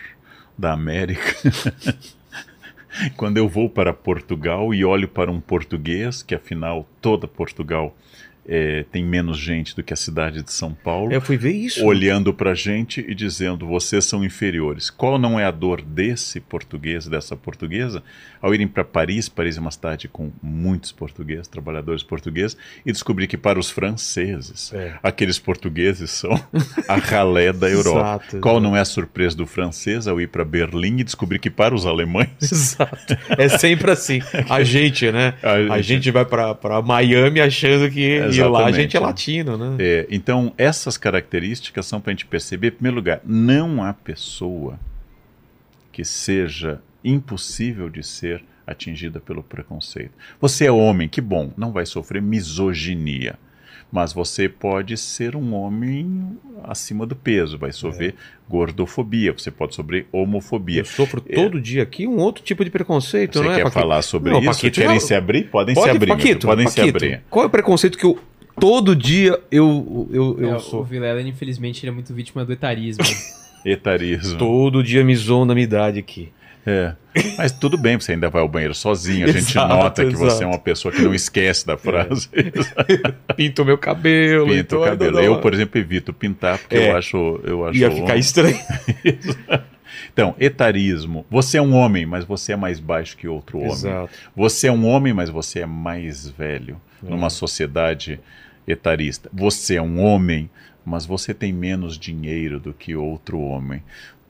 da 0.58 0.72
América. 0.72 1.34
Quando 3.16 3.38
eu 3.38 3.48
vou 3.48 3.68
para 3.68 3.92
Portugal 3.92 4.72
e 4.72 4.84
olho 4.84 5.08
para 5.08 5.30
um 5.30 5.40
português, 5.40 6.22
que 6.22 6.34
afinal 6.34 6.88
toda 7.00 7.26
Portugal 7.26 7.96
é, 8.46 8.84
tem 8.92 9.04
menos 9.04 9.38
gente 9.38 9.74
do 9.74 9.82
que 9.82 9.92
a 9.92 9.96
cidade 9.96 10.42
de 10.42 10.52
São 10.52 10.74
Paulo. 10.74 11.12
Eu 11.12 11.20
fui 11.20 11.36
ver 11.36 11.52
isso. 11.52 11.84
Olhando 11.84 12.32
para 12.32 12.50
a 12.50 12.54
gente 12.54 13.04
e 13.06 13.14
dizendo: 13.14 13.66
vocês 13.66 14.04
são 14.04 14.24
inferiores. 14.24 14.90
Qual 14.90 15.18
não 15.18 15.38
é 15.40 15.44
a 15.44 15.50
dor 15.50 15.80
desse 15.80 16.40
português, 16.40 17.06
dessa 17.06 17.36
portuguesa, 17.36 18.02
ao 18.40 18.54
irem 18.54 18.68
para 18.68 18.84
Paris? 18.84 19.28
Paris 19.28 19.56
é 19.56 19.60
uma 19.60 19.70
cidade 19.70 20.08
com 20.08 20.30
muitos 20.42 20.92
portugueses, 20.92 21.48
trabalhadores 21.48 22.02
portugueses, 22.02 22.56
e 22.84 22.92
descobrir 22.92 23.26
que 23.26 23.36
para 23.36 23.58
os 23.58 23.70
franceses, 23.70 24.72
é. 24.74 24.94
aqueles 25.02 25.38
portugueses 25.38 26.10
são 26.10 26.32
a 26.88 26.96
ralé 26.96 27.52
da 27.52 27.68
Europa. 27.68 28.24
Exato, 28.28 28.40
Qual 28.40 28.60
não 28.60 28.76
é 28.76 28.80
a 28.80 28.84
surpresa 28.84 29.36
do 29.36 29.46
francês 29.46 30.06
ao 30.06 30.20
ir 30.20 30.28
para 30.28 30.44
Berlim 30.44 30.98
e 31.00 31.04
descobrir 31.04 31.38
que 31.38 31.50
para 31.50 31.74
os 31.74 31.86
alemães. 31.86 32.28
Exato. 32.40 33.16
É 33.38 33.48
sempre 33.48 33.90
assim. 33.90 34.20
A 34.48 34.62
gente, 34.62 35.10
né? 35.10 35.34
A 35.42 35.58
gente, 35.58 35.72
a 35.72 35.82
gente 35.82 36.10
vai 36.10 36.24
para 36.24 36.82
Miami 36.82 37.40
achando 37.40 37.90
que. 37.90 38.18
É, 38.18 38.33
e 38.40 38.44
lá 38.44 38.66
a 38.66 38.72
gente 38.72 38.96
é 38.96 39.00
latino, 39.00 39.56
né? 39.56 39.76
É, 39.78 40.06
então, 40.10 40.52
essas 40.56 40.96
características 40.96 41.86
são 41.86 42.00
para 42.00 42.10
a 42.10 42.14
gente 42.14 42.26
perceber, 42.26 42.68
em 42.68 42.72
primeiro 42.72 42.96
lugar, 42.96 43.20
não 43.24 43.82
há 43.82 43.92
pessoa 43.92 44.78
que 45.92 46.04
seja 46.04 46.80
impossível 47.04 47.88
de 47.88 48.02
ser 48.02 48.44
atingida 48.66 49.20
pelo 49.20 49.42
preconceito. 49.42 50.12
Você 50.40 50.66
é 50.66 50.72
homem, 50.72 51.08
que 51.08 51.20
bom, 51.20 51.52
não 51.56 51.70
vai 51.70 51.86
sofrer 51.86 52.22
misoginia. 52.22 53.38
Mas 53.94 54.12
você 54.12 54.48
pode 54.48 54.96
ser 54.96 55.36
um 55.36 55.54
homem 55.54 56.36
acima 56.64 57.06
do 57.06 57.14
peso, 57.14 57.56
vai 57.56 57.70
sofrer 57.70 58.10
é. 58.10 58.14
gordofobia, 58.50 59.32
você 59.32 59.52
pode 59.52 59.76
sofrer 59.76 60.08
homofobia. 60.10 60.80
Eu 60.80 60.84
sofro 60.84 61.22
é. 61.28 61.36
todo 61.36 61.60
dia 61.60 61.84
aqui 61.84 62.04
um 62.04 62.18
outro 62.18 62.42
tipo 62.42 62.64
de 62.64 62.72
preconceito, 62.72 63.38
você 63.38 63.44
não 63.44 63.52
é? 63.52 63.54
Você 63.54 63.62
quer 63.62 63.70
falar 63.70 64.02
sobre 64.02 64.32
não, 64.32 64.40
isso? 64.40 64.48
Paquito, 64.48 64.80
Querem 64.80 64.94
não. 64.94 65.00
se 65.00 65.14
abrir? 65.14 65.44
Podem 65.44 65.76
pode, 65.76 65.88
se 65.88 65.96
abrir. 65.96 66.08
Paquito, 66.08 66.44
podem 66.44 66.64
Paquito, 66.64 66.82
se 66.82 66.88
abrir. 66.88 67.22
Qual 67.30 67.44
é 67.44 67.46
o 67.46 67.50
preconceito 67.50 67.96
que 67.96 68.04
eu 68.04 68.18
todo 68.58 68.96
dia 68.96 69.38
eu, 69.48 70.08
eu, 70.10 70.38
eu 70.40 70.54
é, 70.56 70.58
sou. 70.58 70.80
O 70.80 70.84
Vilela, 70.84 71.22
infelizmente, 71.22 71.84
ele 71.84 71.90
é 71.90 71.94
muito 71.94 72.12
vítima 72.12 72.44
do 72.44 72.52
etarismo. 72.52 73.04
etarismo. 73.64 74.36
Todo 74.38 74.82
dia 74.82 75.04
me 75.04 75.14
zoam 75.14 75.46
da 75.46 75.54
minha 75.54 75.62
idade 75.62 76.00
aqui. 76.00 76.32
É. 76.66 76.94
Mas 77.36 77.52
tudo 77.52 77.76
bem, 77.76 77.98
você 77.98 78.12
ainda 78.12 78.28
vai 78.28 78.42
ao 78.42 78.48
banheiro 78.48 78.74
sozinho. 78.74 79.24
A 79.26 79.32
gente 79.32 79.50
exato, 79.50 79.68
nota 79.68 80.02
que 80.02 80.12
exato. 80.12 80.24
você 80.24 80.44
é 80.44 80.46
uma 80.46 80.58
pessoa 80.58 80.92
que 80.92 81.02
não 81.02 81.14
esquece 81.14 81.66
da 81.66 81.76
frase. 81.76 82.28
É. 82.32 83.32
Pinto 83.34 83.62
o 83.62 83.64
meu 83.64 83.78
cabelo. 83.78 84.48
Pinto 84.48 84.78
o 84.78 84.84
cabelo. 84.84 85.20
Eu, 85.20 85.40
por 85.40 85.52
exemplo, 85.52 85.78
evito 85.78 86.12
pintar 86.12 86.58
porque 86.58 86.76
é. 86.76 86.90
eu 86.90 86.96
acho. 86.96 87.40
Eu 87.44 87.66
acho 87.66 87.78
Ia 87.78 87.90
ficar 87.90 88.16
estranho. 88.16 88.58
então, 90.12 90.34
etarismo. 90.40 91.26
Você 91.30 91.58
é 91.58 91.62
um 91.62 91.74
homem, 91.74 92.06
mas 92.06 92.24
você 92.24 92.52
é 92.52 92.56
mais 92.56 92.80
baixo 92.80 93.16
que 93.16 93.28
outro 93.28 93.58
homem. 93.58 93.72
Exato. 93.72 94.10
Você 94.34 94.68
é 94.68 94.72
um 94.72 94.86
homem, 94.86 95.12
mas 95.12 95.28
você 95.28 95.60
é 95.60 95.66
mais 95.66 96.28
velho. 96.28 96.80
É. 97.04 97.10
Numa 97.10 97.30
sociedade 97.30 98.18
etarista. 98.66 99.28
Você 99.32 99.76
é 99.76 99.82
um 99.82 100.00
homem, 100.00 100.50
mas 100.84 101.04
você 101.04 101.34
tem 101.34 101.52
menos 101.52 101.98
dinheiro 101.98 102.58
do 102.58 102.72
que 102.72 102.96
outro 102.96 103.38
homem. 103.38 103.82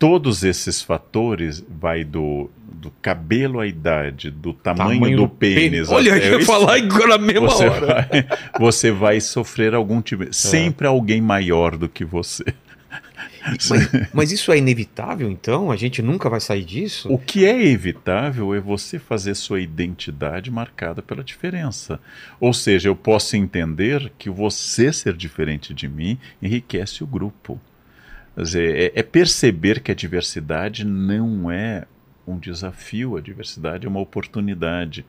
Todos 0.05 0.45
esses 0.45 0.83
fatores 0.83 1.65
vai 1.67 2.05
do, 2.05 2.51
do 2.59 2.91
cabelo 3.01 3.59
à 3.59 3.67
idade, 3.67 4.31
do 4.31 4.53
tamanho, 4.53 5.01
Tamanho 5.01 5.17
do, 5.17 5.23
do 5.23 5.29
pênis. 5.31 5.89
Olha, 5.89 6.11
eu 6.11 6.41
ia 6.41 6.45
falar 6.45 6.77
agora 6.77 7.09
na 7.09 7.19
mesma 7.19 7.49
você 7.49 7.67
hora. 7.67 7.87
vai, 7.87 8.27
você 8.61 8.91
vai 8.93 9.19
sofrer 9.19 9.75
algum 9.75 10.03
tipo. 10.03 10.31
Sempre 10.31 10.87
alguém 10.87 11.23
maior 11.23 11.79
do 11.79 11.89
que 11.89 12.05
você. 12.05 12.45
Mas, 13.47 13.71
mas 14.13 14.31
isso 14.31 14.53
é 14.53 14.59
inevitável, 14.59 15.31
então? 15.31 15.71
A 15.71 15.77
gente 15.77 16.03
nunca 16.03 16.29
vai 16.29 16.41
sair 16.41 16.65
disso? 16.65 17.11
O 17.11 17.19
que 17.19 17.47
é 17.47 17.67
evitável 17.67 18.55
é 18.55 18.61
você 18.61 18.99
fazer 18.99 19.35
sua 19.35 19.59
identidade 19.59 20.51
marcada 20.51 21.01
pela 21.01 21.25
diferença. 21.25 21.99
Ou 22.39 22.53
seja, 22.53 22.91
eu 22.91 22.97
posso 22.97 23.37
entender 23.37 24.13
que 24.19 24.29
você 24.29 24.93
ser 24.93 25.15
diferente 25.15 25.73
de 25.73 25.89
mim 25.89 26.19
enriquece 26.43 27.03
o 27.03 27.07
grupo. 27.07 27.59
Quer 28.35 28.43
dizer, 28.43 28.77
é, 28.77 29.01
é 29.01 29.03
perceber 29.03 29.81
que 29.81 29.93
a 29.93 29.95
diversidade 29.95 30.85
não 30.85 31.51
é 31.51 31.85
um 32.27 32.39
desafio, 32.39 33.17
a 33.17 33.21
diversidade 33.21 33.87
é 33.87 33.89
uma 33.89 34.01
oportunidade. 34.01 35.05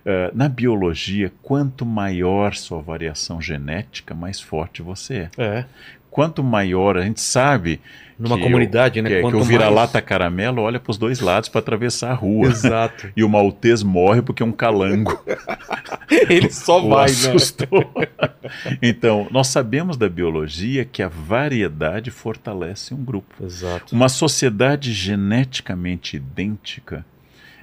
Uh, 0.00 0.34
na 0.34 0.48
biologia, 0.48 1.32
quanto 1.42 1.84
maior 1.86 2.54
sua 2.54 2.80
variação 2.80 3.40
genética, 3.40 4.14
mais 4.14 4.40
forte 4.40 4.82
você 4.82 5.28
é. 5.36 5.42
É. 5.42 5.64
Quanto 6.10 6.42
maior, 6.42 6.96
a 6.96 7.02
gente 7.02 7.20
sabe. 7.20 7.80
Numa 8.18 8.36
que 8.36 8.42
comunidade, 8.42 8.98
eu, 8.98 9.04
né? 9.04 9.10
Que, 9.10 9.14
é- 9.14 9.18
que 9.18 9.22
Quanto 9.22 9.34
o 9.34 9.38
mais- 9.38 9.48
vira-lata 9.48 10.02
caramelo 10.02 10.62
olha 10.62 10.80
para 10.80 10.90
os 10.90 10.98
dois 10.98 11.20
lados 11.20 11.48
para 11.48 11.60
atravessar 11.60 12.10
a 12.10 12.14
rua. 12.14 12.48
Exato. 12.48 13.08
E 13.16 13.22
o 13.22 13.28
maltês 13.28 13.82
morre 13.84 14.22
porque 14.22 14.42
é 14.42 14.46
um 14.46 14.50
calango. 14.50 15.16
Ele 16.28 16.50
só 16.50 16.84
o 16.84 16.88
vai, 16.88 17.06
né? 17.06 17.12
assustou. 17.12 17.92
então, 18.82 19.28
nós 19.30 19.48
sabemos 19.48 19.96
da 19.96 20.08
biologia 20.08 20.84
que 20.84 21.00
a 21.02 21.08
variedade 21.08 22.10
fortalece 22.10 22.92
um 22.92 23.04
grupo. 23.04 23.34
Exato. 23.44 23.94
Uma 23.94 24.08
sociedade 24.08 24.92
geneticamente 24.92 26.16
idêntica, 26.16 27.04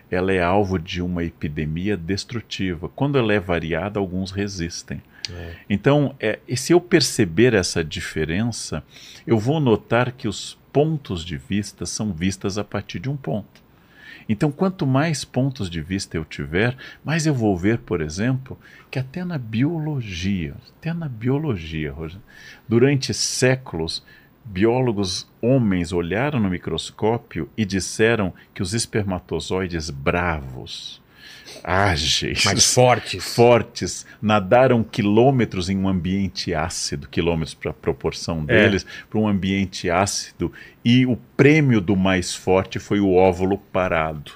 ela 0.10 0.32
é 0.32 0.42
alvo 0.42 0.80
de 0.80 1.02
uma 1.02 1.24
epidemia 1.24 1.98
destrutiva. 1.98 2.88
Quando 2.96 3.18
ela 3.18 3.34
é 3.34 3.40
variada, 3.40 4.00
alguns 4.00 4.32
resistem. 4.32 5.02
Então, 5.70 6.16
é, 6.20 6.40
se 6.56 6.74
eu 6.74 6.82
perceber 6.82 7.54
essa 7.54 7.84
diferença, 7.84 8.84
eu 9.26 9.38
vou 9.38 9.60
notar 9.60 10.12
que 10.12 10.28
os 10.28 10.58
pontos 10.72 11.24
de 11.24 11.38
vista 11.38 11.86
são 11.86 12.14
vistas 12.14 12.58
a 12.58 12.64
partir 12.64 13.00
de 13.00 13.10
um 13.10 13.16
ponto. 13.16 13.64
Então, 14.28 14.52
quanto 14.52 14.88
mais 14.88 15.24
pontos 15.24 15.70
de 15.70 15.82
vista 15.82 16.18
eu 16.18 16.26
tiver, 16.26 16.76
mais 17.04 17.26
eu 17.26 17.34
vou 17.34 17.56
ver, 17.56 17.80
por 17.80 18.02
exemplo, 18.02 18.58
que 18.90 18.98
até 18.98 19.24
na 19.24 19.38
biologia, 19.38 20.56
até 20.78 20.94
na 20.94 21.08
biologia, 21.08 21.94
durante 22.68 23.14
séculos, 23.14 24.04
biólogos 24.44 25.28
homens 25.42 25.92
olharam 25.92 26.40
no 26.40 26.50
microscópio 26.50 27.50
e 27.56 27.66
disseram 27.66 28.34
que 28.54 28.62
os 28.62 28.74
espermatozoides 28.74 29.90
bravos, 29.90 31.02
ágeis, 31.68 32.46
Mais 32.46 32.74
fortes. 32.74 33.36
fortes, 33.36 34.06
nadaram 34.22 34.84
quilômetros 34.84 35.68
em 35.70 35.76
um 35.78 35.88
ambiente 35.90 36.54
ácido, 36.54 37.08
quilômetros 37.10 37.56
para 37.56 37.72
a 37.72 37.74
proporção 37.74 38.46
É. 38.48 38.64
deles, 38.64 38.86
para 39.10 39.20
um 39.20 39.28
ambiente 39.28 39.90
ácido, 39.90 40.54
e 40.84 41.06
o 41.06 41.18
prêmio 41.36 41.82
do 41.82 41.96
mais 41.96 42.36
forte 42.36 42.78
foi 42.78 43.00
o 43.00 43.14
óvulo 43.16 43.58
parado. 43.58 44.34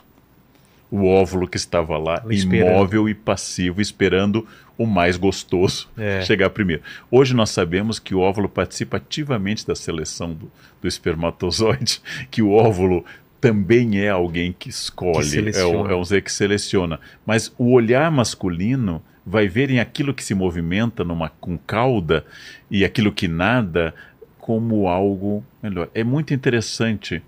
O 0.91 1.05
óvulo 1.05 1.47
que 1.47 1.57
estava 1.57 1.99
lá, 1.99 2.23
Esperando. 2.32 2.71
imóvel 2.71 3.07
e 3.07 3.13
passivo, 3.13 3.80
esperando 3.80 4.47
o 4.75 4.88
mais 4.88 5.17
gostoso 5.17 5.88
É. 5.95 6.21
chegar 6.23 6.49
primeiro. 6.49 6.82
Hoje 7.11 7.36
nós 7.36 7.51
sabemos 7.51 7.99
que 7.99 8.15
o 8.15 8.19
óvulo 8.21 8.49
participa 8.49 8.97
ativamente 8.97 9.67
da 9.67 9.75
seleção 9.75 10.34
do, 10.34 10.51
do 10.82 10.88
espermatozoide, 10.88 12.01
que 12.32 12.41
o 12.41 12.51
óvulo 12.53 13.05
também 13.39 13.99
é 13.99 14.09
alguém 14.09 14.53
que 14.57 14.69
escolhe, 14.69 15.29
Que 15.29 15.57
é, 15.57 15.61
é 15.61 15.95
um 15.95 16.05
ser 16.05 16.21
que 16.21 16.31
seleciona. 16.31 16.99
Mas 17.25 17.53
o 17.57 17.71
olhar 17.71 18.11
masculino 18.11 19.01
vai 19.25 19.47
ver 19.47 19.69
em 19.69 19.79
aquilo 19.79 20.13
que 20.13 20.23
se 20.23 20.33
movimenta 20.33 21.03
numa, 21.03 21.29
com 21.29 21.57
cauda 21.57 22.25
e 22.69 22.83
aquilo 22.83 23.11
que 23.11 23.27
nada 23.27 23.93
como 24.39 24.87
algo 24.87 25.43
melhor. 25.61 25.89
É 25.93 26.03
muito 26.03 26.33
interessante. 26.33 27.21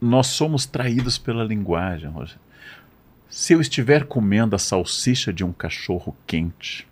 Nós 0.00 0.28
somos 0.28 0.64
traídos 0.64 1.18
pela 1.18 1.44
linguagem, 1.44 2.08
Roger. 2.08 2.38
Se 3.28 3.52
eu 3.52 3.60
estiver 3.60 4.04
comendo 4.04 4.56
a 4.56 4.58
salsicha 4.58 5.32
de 5.32 5.44
um 5.44 5.52
cachorro 5.52 6.16
quente, 6.26 6.86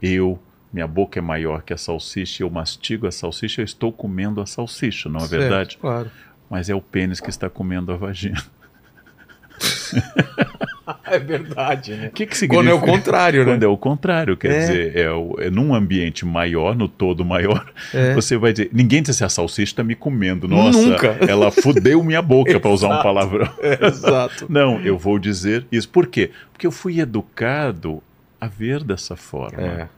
eu, 0.00 0.38
minha 0.72 0.86
boca 0.86 1.18
é 1.18 1.22
maior 1.22 1.62
que 1.62 1.72
a 1.72 1.76
salsicha, 1.76 2.42
eu 2.42 2.50
mastigo 2.50 3.06
a 3.06 3.12
salsicha, 3.12 3.60
eu 3.60 3.64
estou 3.64 3.92
comendo 3.92 4.40
a 4.40 4.46
salsicha, 4.46 5.08
não 5.08 5.20
é 5.20 5.26
Certo, 5.26 5.40
verdade? 5.40 5.78
Claro. 5.78 6.10
Mas 6.50 6.68
é 6.68 6.74
o 6.74 6.80
pênis 6.82 7.20
que 7.20 7.30
está 7.30 7.48
comendo 7.48 7.92
a 7.92 7.96
vagina. 7.96 8.42
É 11.04 11.18
verdade, 11.18 11.92
né? 11.94 12.06
O 12.08 12.10
que, 12.10 12.26
que 12.26 12.36
significa? 12.36 12.70
Quando 12.70 12.70
é 12.70 12.74
o 12.74 12.80
contrário, 12.80 13.40
né? 13.44 13.52
Quando 13.52 13.62
é 13.62 13.66
o 13.66 13.76
contrário, 13.76 14.36
quer 14.36 14.50
É. 14.50 14.58
dizer, 14.60 14.96
é, 14.96 15.10
o- 15.10 15.36
é 15.38 15.48
num 15.50 15.72
ambiente 15.74 16.24
maior, 16.24 16.74
no 16.76 16.88
todo 16.88 17.24
maior, 17.24 17.64
É. 17.94 18.12
você 18.14 18.36
vai 18.36 18.52
dizer, 18.52 18.70
ninguém 18.72 19.00
diz 19.02 19.10
assim, 19.10 19.24
a 19.24 19.28
salsicha 19.28 19.72
está 19.72 19.84
me 19.84 19.94
comendo, 19.94 20.48
nossa, 20.48 20.80
Nunca. 20.80 21.16
ela 21.28 21.50
fudeu 21.52 22.02
minha 22.02 22.22
boca, 22.22 22.58
para 22.58 22.70
usar 22.70 22.88
um 22.88 23.02
palavrão. 23.02 23.48
Exato. 23.80 24.46
Não, 24.48 24.80
eu 24.80 24.96
vou 24.98 25.18
dizer 25.18 25.64
isso. 25.70 25.88
Por 25.88 26.06
quê? 26.06 26.30
Porque 26.52 26.66
eu 26.66 26.72
fui 26.72 26.98
educado 27.00 28.02
a 28.40 28.46
ver 28.48 28.82
dessa 28.82 29.14
forma. 29.16 29.62
É. 29.62 29.88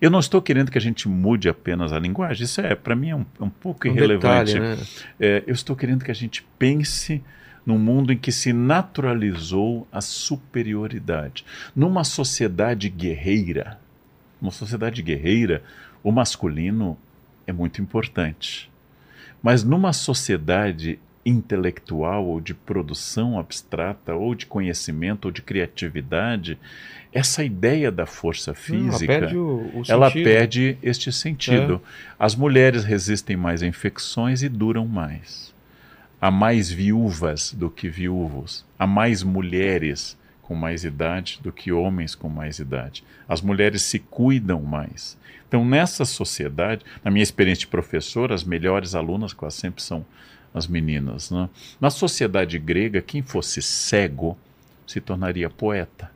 Eu 0.00 0.10
não 0.10 0.18
estou 0.18 0.42
querendo 0.42 0.70
que 0.70 0.78
a 0.78 0.80
gente 0.80 1.08
mude 1.08 1.48
apenas 1.48 1.92
a 1.92 1.98
linguagem, 1.98 2.44
isso 2.44 2.60
é, 2.60 2.74
para 2.74 2.94
mim, 2.94 3.10
é 3.10 3.16
um, 3.16 3.26
é 3.40 3.44
um 3.44 3.50
pouco 3.50 3.88
Um 3.88 3.92
irrelevante. 3.92 4.54
detalhe, 4.54 4.76
né? 4.76 4.84
É, 5.18 5.44
eu 5.46 5.54
estou 5.54 5.74
querendo 5.74 6.04
que 6.04 6.10
a 6.10 6.14
gente 6.14 6.46
pense 6.58 7.22
num 7.64 7.78
mundo 7.78 8.12
em 8.12 8.16
que 8.16 8.30
se 8.30 8.52
naturalizou 8.52 9.88
a 9.90 10.00
superioridade. 10.00 11.44
Numa 11.74 12.04
sociedade 12.04 12.88
guerreira, 12.88 13.80
uma 14.40 14.52
sociedade 14.52 15.02
guerreira, 15.02 15.62
o 16.02 16.12
masculino 16.12 16.96
é 17.46 17.52
muito 17.52 17.82
importante. 17.82 18.70
Mas 19.42 19.64
numa 19.64 19.92
sociedade 19.92 20.98
intelectual 21.26 22.24
ou 22.24 22.40
de 22.40 22.54
produção 22.54 23.36
abstrata 23.36 24.14
ou 24.14 24.32
de 24.32 24.46
conhecimento 24.46 25.24
ou 25.24 25.32
de 25.32 25.42
criatividade, 25.42 26.56
essa 27.12 27.42
ideia 27.42 27.90
da 27.90 28.06
força 28.06 28.54
física 28.54 29.12
Ela 29.12 29.20
perde 29.20 29.36
o, 29.36 29.70
o 29.74 29.82
ela 29.88 30.10
perde 30.10 30.78
este 30.80 31.12
sentido. 31.12 31.82
As 32.16 32.36
mulheres 32.36 32.84
resistem 32.84 33.36
mais 33.36 33.60
a 33.60 33.66
infecções 33.66 34.42
e 34.42 34.48
duram 34.48 34.86
mais. 34.86 35.52
Há 36.20 36.30
mais 36.30 36.70
viúvas 36.70 37.52
do 37.52 37.68
que 37.68 37.88
viúvos. 37.88 38.64
Há 38.78 38.86
mais 38.86 39.24
mulheres 39.24 40.16
com 40.42 40.54
mais 40.54 40.84
idade 40.84 41.40
do 41.42 41.50
que 41.50 41.72
homens 41.72 42.14
com 42.14 42.28
mais 42.28 42.60
idade. 42.60 43.02
As 43.28 43.40
mulheres 43.42 43.82
se 43.82 43.98
cuidam 43.98 44.62
mais. 44.62 45.18
Então, 45.48 45.64
nessa 45.64 46.04
sociedade, 46.04 46.84
na 47.04 47.10
minha 47.10 47.22
experiência 47.22 47.60
de 47.60 47.66
professor, 47.66 48.32
as 48.32 48.44
melhores 48.44 48.94
alunas 48.94 49.32
quase 49.32 49.56
sempre 49.56 49.82
são 49.82 50.06
as 50.56 50.66
meninas. 50.66 51.30
Né? 51.30 51.48
Na 51.78 51.90
sociedade 51.90 52.58
grega, 52.58 53.02
quem 53.02 53.22
fosse 53.22 53.60
cego 53.60 54.36
se 54.86 55.00
tornaria 55.00 55.50
poeta. 55.50 56.10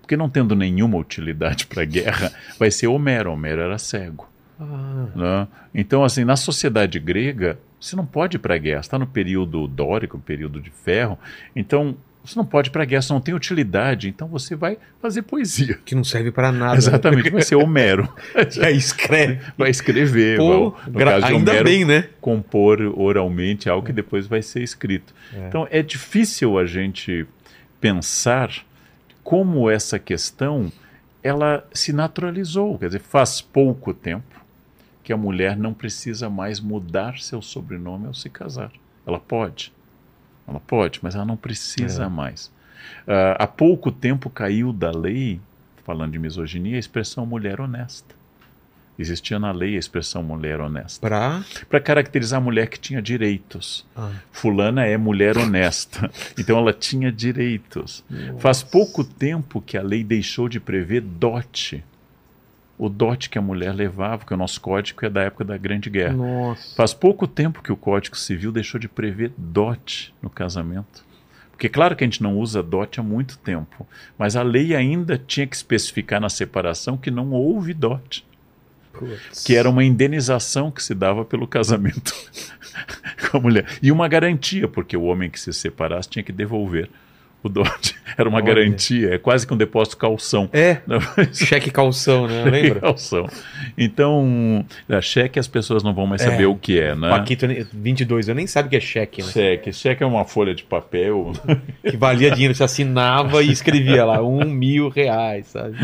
Porque 0.00 0.16
não 0.16 0.30
tendo 0.30 0.56
nenhuma 0.56 0.96
utilidade 0.96 1.66
para 1.66 1.82
a 1.82 1.86
guerra, 1.86 2.32
vai 2.58 2.70
ser 2.70 2.86
Homero. 2.86 3.30
Homero 3.30 3.60
era 3.60 3.78
cego. 3.78 4.28
Ah, 4.58 5.06
né? 5.14 5.48
Então, 5.74 6.02
assim, 6.04 6.24
na 6.24 6.36
sociedade 6.36 6.98
grega, 6.98 7.58
você 7.78 7.94
não 7.94 8.06
pode 8.06 8.36
ir 8.36 8.40
para 8.40 8.54
a 8.54 8.58
guerra. 8.58 8.80
Está 8.80 8.98
no 8.98 9.06
período 9.06 9.66
dórico, 9.66 10.18
período 10.18 10.60
de 10.60 10.70
ferro. 10.70 11.18
Então, 11.54 11.96
você 12.24 12.38
não 12.38 12.44
pode 12.46 12.68
ir 12.68 12.72
para 12.72 12.82
a 12.82 12.86
guerra, 12.86 13.02
você 13.02 13.12
não 13.12 13.20
tem 13.20 13.34
utilidade. 13.34 14.08
Então, 14.08 14.28
você 14.28 14.54
vai 14.54 14.78
fazer 15.00 15.22
poesia. 15.22 15.78
que 15.84 15.94
não 15.94 16.04
serve 16.04 16.30
pra 16.30 16.52
nada. 16.52 16.76
Exatamente, 16.76 17.30
vai 17.30 17.42
ser 17.42 17.56
Homero. 17.56 18.08
Já 18.50 18.70
escreve. 18.70 19.40
vai 19.58 19.70
escrever. 19.70 20.38
Pô, 20.38 20.70
vai, 20.70 21.04
gra- 21.04 21.26
ainda 21.26 21.50
Homero, 21.52 21.64
bem, 21.64 21.84
né? 21.84 22.08
compor 22.20 22.80
oralmente 22.96 23.68
algo 23.68 23.84
que 23.86 23.92
depois 23.92 24.26
vai 24.26 24.40
ser 24.42 24.62
escrito. 24.62 25.12
É. 25.34 25.48
Então 25.48 25.66
é 25.70 25.82
difícil 25.82 26.58
a 26.58 26.64
gente 26.66 27.26
pensar 27.80 28.50
como 29.24 29.68
essa 29.70 29.98
questão 29.98 30.70
ela 31.22 31.64
se 31.72 31.92
naturalizou, 31.92 32.78
quer 32.78 32.86
dizer, 32.86 32.98
faz 33.00 33.40
pouco 33.40 33.94
tempo 33.94 34.42
que 35.04 35.12
a 35.12 35.16
mulher 35.16 35.56
não 35.56 35.72
precisa 35.74 36.28
mais 36.30 36.58
mudar 36.60 37.18
seu 37.20 37.40
sobrenome 37.42 38.06
ao 38.06 38.14
se 38.14 38.28
casar. 38.28 38.70
Ela 39.06 39.18
pode, 39.20 39.72
ela 40.46 40.60
pode, 40.60 40.98
mas 41.02 41.14
ela 41.14 41.24
não 41.24 41.36
precisa 41.36 42.04
É. 42.04 42.08
mais. 42.08 42.50
Ah, 43.06 43.36
há 43.38 43.46
pouco 43.46 43.90
tempo 43.92 44.28
caiu 44.30 44.72
da 44.72 44.90
lei, 44.90 45.40
falando 45.84 46.12
de 46.12 46.18
misoginia, 46.18 46.76
a 46.76 46.80
expressão 46.80 47.24
mulher 47.26 47.60
honesta. 47.60 48.14
Existia 48.98 49.38
na 49.38 49.50
lei 49.52 49.74
a 49.74 49.78
expressão 49.78 50.22
mulher 50.22 50.60
honesta 50.60 51.00
Pra. 51.08 51.42
para 51.68 51.80
caracterizar 51.80 52.38
a 52.38 52.44
mulher 52.44 52.68
que 52.68 52.78
tinha 52.78 53.00
direitos. 53.00 53.86
Ah, 53.96 54.10
Fulana 54.30 54.84
é 54.84 54.96
mulher 54.98 55.38
honesta, 55.38 56.10
então 56.38 56.58
ela 56.58 56.72
tinha 56.74 57.10
direitos. 57.10 58.04
Faz 58.38 58.62
pouco 58.62 59.02
tempo 59.02 59.62
que 59.62 59.78
a 59.78 59.82
lei 59.82 60.04
deixou 60.04 60.46
de 60.48 60.60
prever 60.60 61.00
dote. 61.00 61.82
O 62.82 62.88
dote 62.88 63.30
que 63.30 63.38
a 63.38 63.40
mulher 63.40 63.72
levava, 63.72 64.18
porque 64.18 64.34
o 64.34 64.36
nosso 64.36 64.60
código 64.60 65.06
é 65.06 65.08
da 65.08 65.22
época 65.22 65.44
da 65.44 65.56
Grande 65.56 65.88
Guerra. 65.88 66.14
Nossa. 66.14 66.74
Faz 66.74 66.92
pouco 66.92 67.28
tempo 67.28 67.62
que 67.62 67.70
o 67.70 67.76
Código 67.76 68.16
Civil 68.16 68.50
deixou 68.50 68.80
de 68.80 68.88
prever 68.88 69.32
dote 69.38 70.12
no 70.20 70.28
casamento. 70.28 71.04
Porque 71.52 71.68
claro 71.68 71.94
que 71.94 72.02
a 72.02 72.06
gente 72.08 72.20
não 72.20 72.36
usa 72.36 72.60
dote 72.60 72.98
há 72.98 73.02
muito 73.04 73.38
tempo, 73.38 73.86
mas 74.18 74.34
a 74.34 74.42
lei 74.42 74.74
ainda 74.74 75.16
tinha 75.16 75.46
que 75.46 75.54
especificar 75.54 76.20
na 76.20 76.28
separação 76.28 76.96
que 76.96 77.08
não 77.08 77.30
houve 77.30 77.72
dote, 77.72 78.26
que 79.46 79.54
era 79.54 79.70
uma 79.70 79.84
indenização 79.84 80.68
que 80.68 80.82
se 80.82 80.92
dava 80.92 81.24
pelo 81.24 81.46
casamento 81.46 82.12
com 83.30 83.36
a 83.36 83.40
mulher 83.40 83.78
e 83.80 83.92
uma 83.92 84.08
garantia, 84.08 84.66
porque 84.66 84.96
o 84.96 85.04
homem 85.04 85.30
que 85.30 85.38
se 85.38 85.52
separasse 85.52 86.10
tinha 86.10 86.24
que 86.24 86.32
devolver 86.32 86.90
o 87.42 87.48
dote. 87.48 87.94
Era 88.16 88.28
uma 88.28 88.38
Olha. 88.38 88.46
garantia, 88.46 89.14
é 89.14 89.18
quase 89.18 89.46
que 89.46 89.54
um 89.54 89.56
depósito 89.56 89.96
calção. 89.96 90.48
É, 90.52 90.78
cheque 91.32 91.70
calção, 91.70 92.26
né? 92.28 92.44
Lembra? 92.50 92.80
calção. 92.80 93.26
Então, 93.76 94.64
a 94.88 95.00
cheque 95.00 95.38
as 95.38 95.48
pessoas 95.48 95.82
não 95.82 95.94
vão 95.94 96.06
mais 96.06 96.20
saber 96.22 96.44
É. 96.44 96.46
o 96.46 96.54
que 96.54 96.78
é, 96.78 96.94
né? 96.94 97.08
Paquito, 97.08 97.46
22 97.72 98.28
eu 98.28 98.34
nem 98.34 98.46
sabe 98.46 98.66
o 98.66 98.70
que 98.70 98.76
é 98.76 98.80
cheque, 98.80 99.22
né? 99.22 99.28
Cheque. 99.32 99.72
Cheque 99.72 100.02
é 100.02 100.06
uma 100.06 100.24
folha 100.24 100.54
de 100.54 100.62
papel. 100.62 101.32
Que 101.82 101.96
valia 101.96 102.30
dinheiro, 102.30 102.54
você 102.54 102.64
assinava 102.64 103.42
e 103.42 103.50
escrevia 103.50 104.04
lá, 104.04 104.22
um 104.22 104.44
mil 104.44 104.88
reais, 104.88 105.46
sabe? 105.46 105.76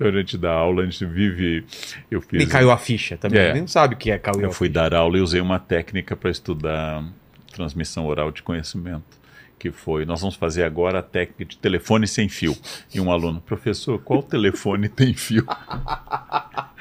a 0.00 0.10
gente 0.10 0.38
dá 0.38 0.52
aula, 0.52 0.82
a 0.82 0.84
gente 0.86 1.04
vive. 1.04 1.64
Eu 2.10 2.20
fiz. 2.20 2.38
Nem 2.38 2.48
caiu 2.48 2.70
a 2.70 2.78
ficha 2.78 3.16
também, 3.16 3.40
É. 3.40 3.52
nem 3.52 3.66
sabe 3.66 3.94
o 3.94 3.98
que 3.98 4.10
é 4.10 4.18
caiu 4.18 4.40
Eu 4.40 4.52
fui 4.52 4.68
dar 4.68 4.94
aula 4.94 5.18
e 5.18 5.20
usei 5.20 5.40
uma 5.40 5.58
técnica 5.58 6.16
para 6.16 6.30
estudar 6.30 7.04
transmissão 7.52 8.06
oral 8.06 8.30
de 8.30 8.42
conhecimento. 8.42 9.19
Que 9.60 9.70
foi, 9.70 10.06
nós 10.06 10.22
vamos 10.22 10.36
fazer 10.36 10.62
agora 10.64 11.00
a 11.00 11.02
técnica 11.02 11.44
de 11.44 11.58
telefone 11.58 12.06
sem 12.08 12.30
fio. 12.30 12.56
E 12.94 12.98
um 12.98 13.12
aluno, 13.12 13.42
professor, 13.42 13.98
qual 14.00 14.22
telefone 14.22 14.88
tem 14.88 15.12
fio? 15.12 15.44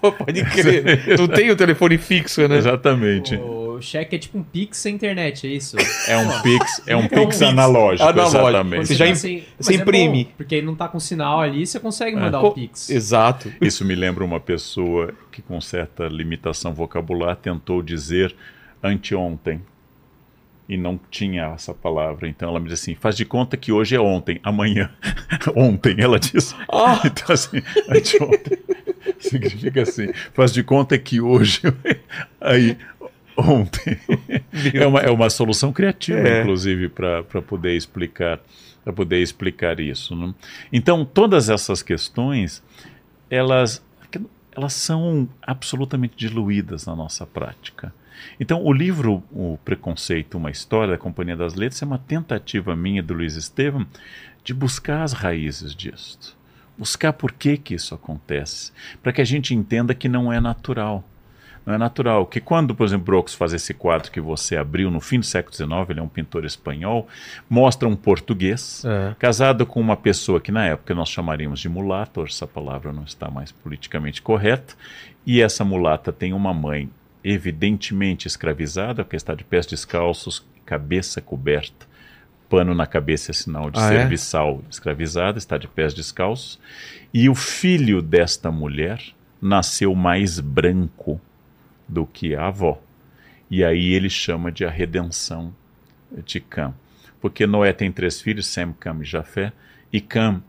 Pô, 0.00 0.12
pode 0.12 0.44
crer. 0.44 1.16
Não 1.18 1.28
tem 1.28 1.50
o 1.50 1.56
telefone 1.56 1.96
fixo, 1.96 2.46
né? 2.46 2.56
Exatamente. 2.58 3.36
O 3.36 3.80
cheque 3.80 4.16
é 4.16 4.18
tipo 4.18 4.38
um 4.38 4.42
pix 4.42 4.78
sem 4.78 4.94
internet, 4.94 5.46
é 5.46 5.50
isso? 5.50 5.76
É 6.06 6.16
um 6.18 6.42
pix, 6.42 6.82
é 6.86 6.96
um 6.96 7.00
É 7.00 7.04
um 7.04 7.08
pix 7.08 7.20
pix 7.38 7.42
analógico, 7.42 8.08
analógico. 8.08 8.38
exatamente. 8.38 8.86
Você 8.88 8.94
já 8.94 9.06
im- 9.06 9.14
sem- 9.14 9.44
você 9.58 9.72
é 9.72 9.76
imprime. 9.76 10.24
bom, 10.24 10.30
porque 10.36 10.60
não 10.62 10.74
tá 10.74 10.88
com 10.88 11.00
sinal 11.00 11.40
ali, 11.40 11.66
você 11.66 11.80
consegue 11.80 12.16
mandar 12.16 12.40
Co- 12.40 12.48
o 12.48 12.52
pix. 12.52 12.90
Exato. 12.90 13.50
Isso 13.60 13.84
me 13.84 13.94
lembra 13.94 14.22
uma 14.24 14.38
pessoa 14.38 15.14
que, 15.30 15.40
com 15.40 15.60
certa 15.60 16.06
limitação 16.08 16.74
vocabular, 16.74 17.36
tentou 17.36 17.82
dizer 17.82 18.34
anteontem. 18.82 19.62
E 20.72 20.76
não 20.78 20.98
tinha 21.10 21.52
essa 21.54 21.74
palavra. 21.74 22.26
Então 22.26 22.48
ela 22.48 22.58
me 22.58 22.66
disse 22.68 22.90
assim: 22.90 22.98
faz 22.98 23.14
de 23.14 23.26
conta 23.26 23.56
que 23.58 23.70
hoje 23.70 23.94
é 23.94 24.00
ontem, 24.00 24.40
amanhã. 24.42 24.90
ontem, 25.54 25.96
ela 25.98 26.18
disse. 26.18 26.54
Ah. 26.72 27.00
Então, 27.04 27.34
assim, 27.34 27.58
anteontem 27.90 28.58
significa 29.20 29.82
assim: 29.82 30.10
faz 30.32 30.52
de 30.52 30.62
conta 30.62 30.96
que 30.98 31.20
hoje. 31.20 31.60
Aí, 32.40 32.78
ontem. 33.36 33.98
É 34.72 34.86
uma, 34.86 35.00
é 35.00 35.10
uma 35.10 35.28
solução 35.28 35.72
criativa, 35.72 36.18
É. 36.26 36.40
inclusive, 36.40 36.88
para 36.88 37.22
poder 37.42 37.76
explicar 37.76 38.40
para 38.84 38.92
poder 38.92 39.18
explicar 39.20 39.78
isso. 39.78 40.16
né? 40.16 40.34
Então, 40.72 41.04
todas 41.04 41.48
essas 41.48 41.82
questões, 41.82 42.62
elas, 43.30 43.80
elas 44.56 44.72
são 44.72 45.28
absolutamente 45.40 46.14
diluídas 46.16 46.84
na 46.86 46.96
nossa 46.96 47.24
prática. 47.24 47.94
Então, 48.38 48.62
o 48.62 48.72
livro 48.72 49.22
O 49.30 49.58
Preconceito, 49.64 50.36
uma 50.38 50.50
história 50.50 50.92
da 50.92 50.98
Companhia 50.98 51.36
das 51.36 51.54
Letras 51.54 51.82
é 51.82 51.86
uma 51.86 51.98
tentativa 51.98 52.74
minha 52.76 53.02
do 53.02 53.14
Luiz 53.14 53.36
Estevam 53.36 53.86
de 54.44 54.52
buscar 54.52 55.02
as 55.02 55.12
raízes 55.12 55.74
disso. 55.74 56.36
Buscar 56.76 57.12
por 57.12 57.32
que, 57.32 57.56
que 57.56 57.74
isso 57.74 57.94
acontece, 57.94 58.72
para 59.02 59.12
que 59.12 59.20
a 59.20 59.24
gente 59.24 59.54
entenda 59.54 59.94
que 59.94 60.08
não 60.08 60.32
é 60.32 60.40
natural. 60.40 61.04
Não 61.64 61.74
é 61.74 61.78
natural 61.78 62.26
que 62.26 62.40
quando, 62.40 62.74
por 62.74 62.84
exemplo, 62.84 63.04
Brooks 63.04 63.34
faz 63.34 63.52
esse 63.52 63.72
quadro 63.72 64.10
que 64.10 64.20
você 64.20 64.56
abriu 64.56 64.90
no 64.90 65.00
fim 65.00 65.20
do 65.20 65.26
século 65.26 65.54
XIX, 65.54 65.70
ele 65.90 66.00
é 66.00 66.02
um 66.02 66.08
pintor 66.08 66.44
espanhol, 66.44 67.06
mostra 67.48 67.88
um 67.88 67.94
português 67.94 68.84
É. 68.84 69.14
casado 69.16 69.64
com 69.64 69.80
uma 69.80 69.96
pessoa 69.96 70.40
que 70.40 70.50
na 70.50 70.66
época 70.66 70.92
nós 70.92 71.08
chamaríamos 71.08 71.60
de 71.60 71.68
mulata, 71.68 72.20
hoje 72.20 72.32
essa 72.32 72.48
palavra 72.48 72.92
não 72.92 73.04
está 73.04 73.30
mais 73.30 73.52
politicamente 73.52 74.20
correta, 74.20 74.74
e 75.24 75.40
essa 75.40 75.64
mulata 75.64 76.10
tem 76.10 76.32
uma 76.32 76.52
mãe 76.52 76.90
evidentemente 77.24 78.26
escravizada, 78.26 79.04
porque 79.04 79.16
está 79.16 79.34
de 79.34 79.44
pés 79.44 79.66
descalços, 79.66 80.44
cabeça 80.64 81.20
coberta, 81.20 81.86
pano 82.48 82.74
na 82.74 82.86
cabeça 82.86 83.30
é 83.30 83.34
sinal 83.34 83.70
de 83.70 83.78
Ah, 83.78 83.92
é? 83.92 83.98
serviçal 84.00 84.62
escravizada, 84.70 85.38
está 85.38 85.56
de 85.56 85.66
pés 85.68 85.94
descalços, 85.94 86.58
e 87.12 87.28
o 87.28 87.34
filho 87.34 88.02
desta 88.02 88.50
mulher 88.50 89.02
nasceu 89.40 89.94
mais 89.94 90.38
branco 90.38 91.20
do 91.88 92.06
que 92.06 92.34
a 92.34 92.46
avó. 92.46 92.80
E 93.50 93.64
aí 93.64 93.92
ele 93.92 94.08
chama 94.08 94.50
de 94.50 94.64
a 94.64 94.70
redenção 94.70 95.54
de 96.24 96.40
Cam. 96.40 96.74
Porque 97.20 97.46
Noé 97.46 97.72
tem 97.72 97.92
três 97.92 98.20
filhos, 98.20 98.46
Sem, 98.46 98.72
Cam 98.72 98.98
e 99.00 99.04
Jafé, 99.04 99.52
e 99.92 100.00
Cam 100.00 100.42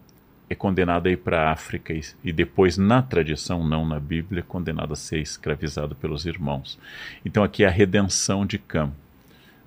é 0.50 0.56
condenado 0.56 1.08
a 1.08 1.12
ir 1.12 1.18
para 1.18 1.41
a 1.41 1.52
África 1.52 1.94
e, 1.94 2.02
e 2.24 2.32
depois, 2.32 2.78
na 2.78 3.02
tradição, 3.02 3.66
não 3.66 3.86
na 3.86 4.00
Bíblia, 4.00 4.41
é 4.41 4.44
condenado 4.44 4.94
a 4.94 4.96
ser 4.96 5.20
escravizado 5.20 5.96
pelos 5.96 6.26
irmãos. 6.26 6.78
Então 7.26 7.44
aqui 7.44 7.64
é 7.64 7.68
a 7.68 7.72
redenção 7.72 8.46
de 8.46 8.58
Cam. 8.58 8.91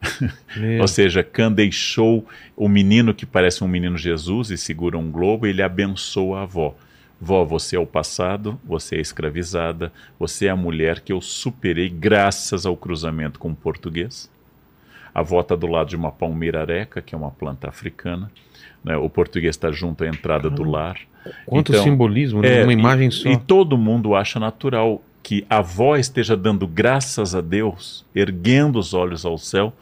Ou 0.81 0.89
seja, 0.89 1.23
Cam 1.23 1.51
deixou 1.51 2.27
o 2.57 2.69
menino 2.69 3.15
que 3.15 3.27
parece 3.27 3.65
um 3.65 3.69
menino 3.69 3.97
Jesus 3.97 4.51
e 4.51 4.57
segura 4.57 4.99
um 4.99 5.11
globo, 5.11 5.47
ele 5.47 5.63
abençoa 5.63 6.41
a 6.41 6.43
avó. 6.43 6.75
Vó, 7.19 7.45
você 7.45 7.77
é 7.77 7.79
o 7.79 7.87
passado, 7.87 8.61
você 8.63 8.97
é 8.97 9.01
escravizada, 9.01 9.91
você 10.19 10.47
é 10.47 10.51
a 10.51 10.57
mulher 10.57 11.01
que 11.01 11.13
eu 11.13 11.21
superei 11.21 11.89
graças 11.89 12.67
ao 12.67 12.77
cruzamento 12.77 13.39
com 13.39 13.51
o 13.51 13.57
português. 13.57 14.31
A 15.15 15.21
avó 15.21 15.41
está 15.41 15.57
do 15.57 15.67
lado 15.67 15.89
de 15.89 15.97
uma 15.97 16.13
palmeira 16.13 16.61
areca, 16.61 17.01
que 17.01 17.15
é 17.15 17.19
uma 17.19 17.31
planta 17.31 17.69
africana. 17.69 18.31
Né? 18.85 18.97
O 18.97 19.09
português 19.09 19.57
está 19.57 19.71
junto 19.71 20.05
à 20.05 20.09
entrada 20.09 20.49
do 20.51 20.63
lar. 20.65 20.99
Quanto 21.45 21.73
Então, 21.73 21.83
simbolismo, 21.85 22.41
né? 22.41 22.61
É, 22.61 22.63
Uma 22.63 22.73
e- 22.73 22.77
imagem 22.77 23.11
só. 23.11 23.29
E 23.29 23.37
todo 23.37 23.77
mundo 23.77 24.15
acha 24.15 24.39
natural 24.39 25.03
que 25.23 25.45
a 25.51 25.59
avó 25.59 25.97
esteja 25.97 26.37
dando 26.37 26.69
graças 26.69 27.35
a 27.35 27.41
Deus, 27.41 28.07
erguendo 28.15 28.79
os 28.79 28.95
olhos 28.95 29.25
ao 29.25 29.37
céu, 29.37 29.73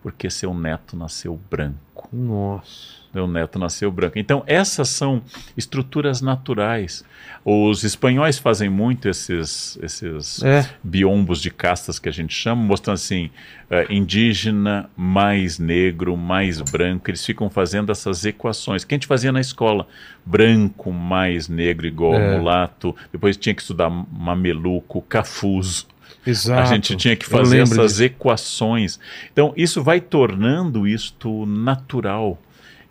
porque 0.00 0.30
seu 0.30 0.54
neto 0.54 0.96
nasceu 0.96 1.38
branco. 1.50 2.08
Nossa. 2.12 3.01
Meu 3.14 3.26
neto 3.26 3.58
nasceu 3.58 3.90
branco. 3.90 4.18
Então, 4.18 4.42
essas 4.46 4.88
são 4.88 5.22
estruturas 5.56 6.20
naturais. 6.22 7.04
Os 7.44 7.84
espanhóis 7.84 8.38
fazem 8.38 8.70
muito 8.70 9.08
esses, 9.08 9.78
esses 9.82 10.42
É. 10.42 10.66
biombos 10.82 11.40
de 11.42 11.50
castas 11.50 11.98
que 11.98 12.08
a 12.08 12.12
gente 12.12 12.32
chama, 12.34 12.62
mostrando 12.62 12.94
assim, 12.94 13.30
eh, 13.70 13.86
indígena, 13.90 14.88
mais 14.96 15.58
negro, 15.58 16.16
mais 16.16 16.60
branco. 16.60 17.10
Eles 17.10 17.24
ficam 17.26 17.50
fazendo 17.50 17.92
essas 17.92 18.24
equações 18.24 18.84
que 18.84 18.94
a 18.94 18.96
gente 18.96 19.06
fazia 19.06 19.30
na 19.32 19.40
escola. 19.40 19.86
Branco 20.24 20.90
mais 20.92 21.48
negro 21.48 21.86
igual 21.86 22.14
É. 22.14 22.38
mulato. 22.38 22.94
Depois 23.12 23.36
tinha 23.36 23.54
que 23.54 23.60
estudar 23.60 23.90
mameluco, 23.90 25.02
cafuso. 25.02 25.86
Exato. 26.24 26.60
A 26.60 26.64
gente 26.66 26.94
tinha 26.96 27.16
que 27.16 27.26
fazer 27.26 27.58
essas 27.62 27.92
disso. 27.94 28.04
equações. 28.04 28.98
Então, 29.32 29.52
isso 29.56 29.82
vai 29.82 30.00
tornando 30.00 30.86
isto 30.86 31.44
natural. 31.46 32.40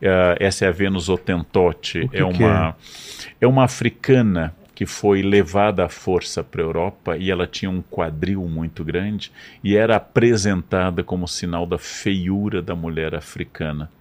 Eh, 0.01 0.37
essa 0.39 0.65
é 0.65 0.67
a 0.67 0.71
Vênus 0.71 1.09
Otentote. 1.09 2.09
É 2.11 2.23
uma, 2.23 2.75
é 3.39 3.47
uma 3.47 3.63
africana 3.63 4.55
que 4.73 4.85
foi 4.85 5.21
levada 5.21 5.85
à 5.85 5.89
força 5.89 6.43
para 6.43 6.61
a 6.61 6.65
Europa 6.65 7.15
e 7.15 7.29
ela 7.29 7.45
tinha 7.45 7.69
um 7.69 7.83
quadril 7.83 8.41
muito 8.47 8.83
grande 8.83 9.31
e 9.63 9.77
era 9.77 9.97
apresentada 9.97 11.03
como 11.03 11.27
sinal 11.27 11.67
da 11.67 11.77
feiura 11.77 12.61
da 12.61 12.75
mulher 12.75 13.13
africana. 13.13 13.91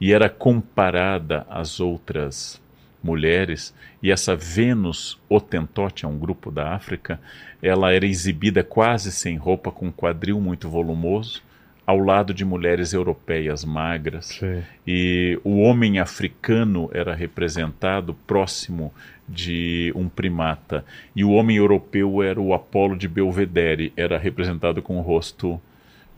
E 0.00 0.12
era 0.12 0.28
comparada 0.28 1.46
às 1.48 1.78
outras 1.78 2.60
mulheres, 3.02 3.72
e 4.02 4.10
essa 4.10 4.34
Vênus 4.34 5.16
Otentote, 5.28 6.04
é 6.04 6.08
um 6.08 6.18
grupo 6.18 6.50
da 6.50 6.74
África, 6.74 7.20
ela 7.62 7.92
era 7.92 8.04
exibida 8.04 8.64
quase 8.64 9.12
sem 9.12 9.36
roupa, 9.36 9.70
com 9.70 9.86
um 9.86 9.92
quadril 9.92 10.40
muito 10.40 10.68
volumoso, 10.68 11.40
ao 11.86 11.98
lado 11.98 12.34
de 12.34 12.44
mulheres 12.44 12.92
europeias 12.92 13.64
magras. 13.64 14.26
Sei. 14.26 14.62
E 14.86 15.38
o 15.44 15.60
homem 15.60 15.98
africano 16.00 16.90
era 16.92 17.14
representado 17.14 18.12
próximo 18.26 18.92
de 19.28 19.92
um 19.94 20.08
primata. 20.08 20.84
E 21.14 21.22
o 21.24 21.30
homem 21.30 21.56
europeu 21.56 22.22
era 22.22 22.40
o 22.40 22.52
Apolo 22.52 22.96
de 22.96 23.06
Belvedere, 23.08 23.92
era 23.96 24.18
representado 24.18 24.82
com 24.82 24.98
o 24.98 25.00
rosto 25.00 25.60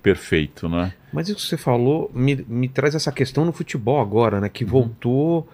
perfeito, 0.03 0.69
né? 0.69 0.93
Mas 1.13 1.29
isso 1.29 1.37
que 1.37 1.43
você 1.43 1.57
falou 1.57 2.11
me, 2.15 2.37
me 2.49 2.69
traz 2.69 2.95
essa 2.95 3.13
questão 3.13 3.45
no 3.45 3.53
futebol 3.53 4.01
agora, 4.01 4.41
né? 4.41 4.49
Que 4.49 4.65
Uhum. 4.65 4.71
voltou 4.71 5.49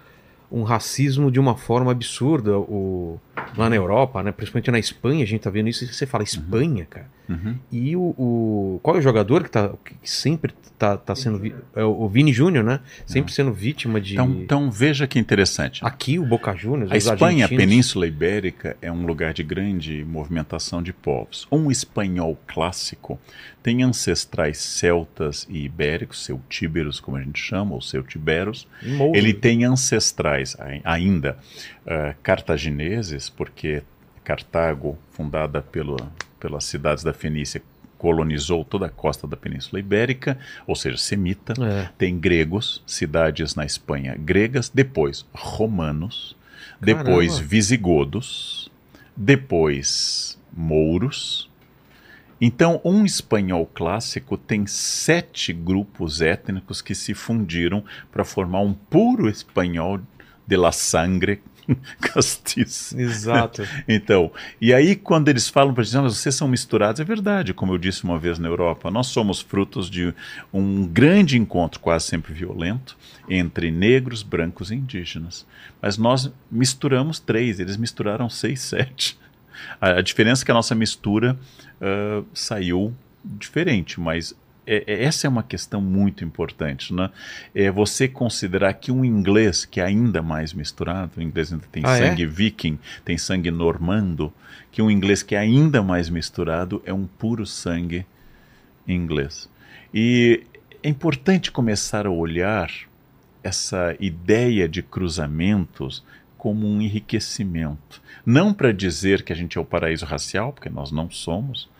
um 0.57 0.62
racismo 0.62 1.30
de 1.30 1.40
uma 1.40 1.57
forma 1.57 1.90
absurda. 1.90 2.59
O, 2.59 3.20
lá 3.57 3.68
na 3.68 3.76
Europa, 3.76 4.22
né? 4.22 4.32
Principalmente 4.32 4.70
na 4.70 4.78
Espanha, 4.78 5.22
a 5.22 5.26
gente 5.26 5.40
tá 5.42 5.50
vendo 5.50 5.68
isso. 5.68 5.86
Você 5.86 6.07
fala 6.07 6.24
Espanha, 6.24 6.86
cara. 6.88 7.07
Uhum. 7.28 7.57
E 7.72 7.96
o, 7.96 8.00
o- 8.18 8.80
Qual 8.82 8.96
é 8.96 8.98
o 8.98 9.02
jogador 9.02 9.42
que, 9.44 9.50
tá, 9.50 9.70
que 9.84 9.94
sempre 10.09 10.52
tá, 10.78 10.96
tá 10.96 11.14
sendo. 11.14 11.40
É 11.74 11.82
o 11.84 12.09
Vini 12.09 12.32
Júnior, 12.32 12.62
né? 12.64 12.80
Sempre 13.07 13.32
sendo 13.32 13.52
vítima 13.52 14.00
de. 14.00 14.14
Então, 14.14 14.30
então 14.42 14.70
veja 14.70 15.07
que 15.07 15.18
interessante. 15.18 15.80
Aqui 15.84 16.18
o 16.18 16.24
Boca 16.26 16.55
Juniors. 16.55 16.90
A 16.92 16.96
Espanha, 16.96 17.44
a 17.44 17.46
argentinos. 17.46 17.57
Península 17.64 18.07
Ibérica, 18.07 18.76
é 18.82 18.90
um 18.92 19.07
lugar 19.07 19.32
de 19.32 19.42
grande 19.42 20.05
movimentação 20.05 20.82
de 20.82 20.92
povos. 20.92 21.46
Um 21.50 21.70
espanhol 21.70 22.38
clássico 22.46 23.18
tem 23.64 23.82
ancestrais 23.82 24.58
celtas 24.58 25.46
e 25.48 25.64
ibéricos, 25.64 26.22
celtíberos, 26.22 27.00
como 27.00 27.16
a 27.16 27.22
gente 27.22 27.40
chama, 27.40 27.72
ou 27.72 27.80
celtiberos. 27.80 28.68
Em 28.82 28.92
Moura. 28.92 29.18
Ele 29.18 29.32
tem 29.32 29.64
ancestrais 29.64 30.54
ai- 30.60 30.82
ainda 30.84 31.38
ah, 31.86 32.14
cartagineses, 32.22 33.30
porque 33.30 33.82
Cartago, 34.22 34.98
fundada 35.12 35.62
pelo, 35.62 35.96
pelas 36.38 36.64
cidades 36.64 37.02
da 37.02 37.14
Fenícia, 37.14 37.62
colonizou 37.96 38.66
toda 38.66 38.84
a 38.84 38.90
costa 38.90 39.26
da 39.26 39.34
Península 39.34 39.80
Ibérica, 39.80 40.38
ou 40.66 40.76
seja, 40.76 40.98
semita. 40.98 41.54
É. 41.58 41.88
Tem 41.96 42.18
gregos, 42.18 42.82
cidades 42.86 43.54
na 43.54 43.64
Espanha 43.64 44.14
gregas, 44.14 44.68
depois 44.68 45.24
romanos, 45.32 46.36
depois 46.78 47.32
Caramba. 47.32 47.48
visigodos, 47.48 48.70
depois 49.16 50.38
mouros. 50.52 51.48
Então, 52.47 52.78
um 52.84 53.07
espanhol 53.07 53.64
clássico 53.64 54.36
tem 54.36 54.66
sete 54.66 55.51
grupos 55.51 56.20
étnicos 56.20 56.82
que 56.82 56.95
se 56.95 57.14
fundiram 57.14 57.82
para 58.12 58.22
formar 58.22 58.61
um 58.61 58.74
puro 58.74 59.30
espanhol 59.30 59.99
de 60.47 60.55
la 60.55 60.70
sangre 60.70 61.40
castiça. 61.99 63.01
Exato. 63.01 63.62
Então, 63.88 64.30
e 64.61 64.74
aí 64.74 64.95
quando 64.95 65.30
eles 65.30 65.49
falam 65.49 65.72
para 65.72 65.84
gente, 65.84 65.97
"Ah, 65.97 66.03
mas 66.03 66.18
vocês 66.18 66.34
são 66.34 66.47
misturados, 66.47 67.01
é 67.01 67.05
verdade, 67.05 67.55
como 67.55 67.72
eu 67.72 67.78
disse 67.78 68.05
uma 68.05 68.18
vez 68.18 68.38
na 68.38 68.47
Europa, 68.47 68.90
nós 68.90 69.07
somos 69.07 69.40
frutos 69.40 69.88
de 69.88 70.14
um 70.53 70.86
grande 70.86 71.38
encontro, 71.38 71.80
quase 71.80 72.05
sempre 72.05 72.34
violento, 72.34 72.95
entre 73.26 73.70
negros, 73.70 74.22
brancos 74.22 74.70
e 74.70 74.74
indígenas. 74.74 75.47
Mas 75.80 75.97
nós 75.97 76.30
misturamos 76.51 77.18
três, 77.18 77.59
eles 77.59 77.78
misturaram 77.78 78.28
seis, 78.28 78.61
sete. 78.61 79.18
A, 79.80 79.90
a 79.98 80.02
diferença 80.02 80.42
é 80.42 80.44
que 80.44 80.50
a 80.50 80.55
nossa 80.55 80.74
mistura 80.74 81.38
ah, 81.80 82.22
saiu 82.32 82.94
diferente, 83.24 84.00
mas 84.00 84.34
é- 84.66 84.84
é- 84.86 85.05
essa 85.05 85.26
é 85.26 85.30
uma 85.30 85.42
questão 85.42 85.80
muito 85.80 86.24
importante, 86.24 86.92
né? 86.94 87.11
É 87.55 87.70
você 87.70 88.09
considerar 88.09 88.72
que 88.74 88.90
um 88.90 89.05
inglês 89.05 89.64
que 89.66 89.78
é 89.80 89.84
ainda 89.84 90.22
mais 90.22 90.52
misturado, 90.55 91.12
o 91.18 91.22
inglês 91.22 91.52
ainda 91.52 91.66
tem 91.70 91.82
Ah, 91.84 91.96
é? 91.98 92.09
sangue 92.09 92.26
viking, 92.26 92.78
tem 93.05 93.18
sangue 93.18 93.50
normando, 93.50 94.32
que 94.72 94.80
um 94.80 94.90
inglês 94.90 95.22
que 95.22 95.34
é 95.34 95.38
ainda 95.38 95.82
mais 95.82 96.09
misturado 96.09 96.82
é 96.86 96.92
um 96.94 97.07
puro 97.07 97.44
sangue 97.46 98.07
inglês. 98.88 99.48
E 99.92 100.42
é 100.82 100.88
importante 100.88 101.50
começar 101.52 102.07
a 102.07 102.11
olhar 102.11 102.70
essa 103.42 103.94
ideia 104.00 104.66
de 104.68 104.82
cruzamentos 104.82 106.02
como 106.45 106.68
um 106.68 106.82
enriquecimento. 106.82 108.03
Não 108.26 108.53
para 108.53 108.70
dizer 108.70 109.22
que 109.22 109.32
a 109.32 109.36
gente 109.36 109.57
é 109.57 109.61
o 109.62 109.64
paraíso 109.64 110.05
racial, 110.05 110.53
porque 110.53 110.68
nós 110.68 110.92
não 110.92 111.11
somos, 111.11 111.70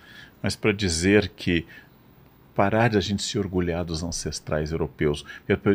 mas 0.43 0.57
para 0.57 0.73
dizer 0.73 1.33
que 1.37 1.67
parar 2.55 2.89
de 2.89 2.97
a 2.97 3.01
gente 3.01 3.23
se 3.23 3.39
orgulhar 3.39 3.85
dos 3.85 4.03
ancestrais 4.03 4.73
europeus. 4.73 5.23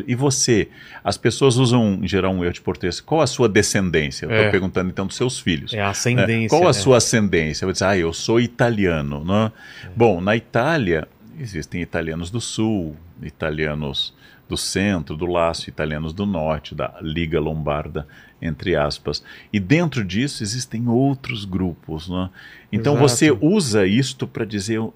E 0.08 0.14
você, 0.16 0.70
as 1.04 1.16
pessoas 1.16 1.56
usam 1.56 2.00
em 2.02 2.08
geral 2.08 2.32
um 2.32 2.42
erro 2.42 2.52
de 2.52 2.60
português. 2.62 3.00
Qual 3.00 3.20
a 3.20 3.28
sua 3.28 3.48
descendência? 3.48 4.26
Eu 4.26 4.30
estou 4.30 4.46
É. 4.46 4.50
perguntando 4.50 4.90
então 4.90 5.06
dos 5.06 5.14
seus 5.14 5.38
filhos. 5.38 5.72
É 5.72 5.78
a 5.78 5.84
né? 5.84 5.90
ascendência. 5.90 6.48
Qual 6.48 6.66
a 6.66 6.70
é. 6.70 6.72
sua 6.72 6.96
ascendência? 6.96 7.62
Eu 7.62 7.68
vou 7.68 7.72
dizer, 7.72 7.84
ah, 7.84 7.96
eu 7.96 8.12
sou 8.12 8.40
italiano. 8.40 9.24
Né? 9.24 9.52
Bom, 9.94 10.20
na 10.20 10.34
Itália 10.34 11.06
existem 11.38 11.80
italianos 11.80 12.28
do 12.28 12.40
sul, 12.40 12.96
italianos 13.22 14.12
do 14.50 14.56
centro, 14.56 15.16
do 15.16 15.26
laço, 15.26 15.70
italianos 15.70 16.12
do 16.12 16.26
norte, 16.26 16.74
da 16.74 16.98
Liga 17.00 17.38
Lombarda, 17.38 18.04
entre 18.42 18.74
aspas. 18.74 19.22
E 19.52 19.60
dentro 19.60 20.04
disso 20.04 20.42
existem 20.42 20.88
outros 20.88 21.44
grupos. 21.44 22.08
Né? 22.08 22.28
Então 22.72 22.94
Exato. 22.94 23.08
você 23.08 23.30
usa 23.30 23.86
isto 23.86 24.26
para 24.26 24.44
dizer, 24.44 24.74
eu, 24.74 24.92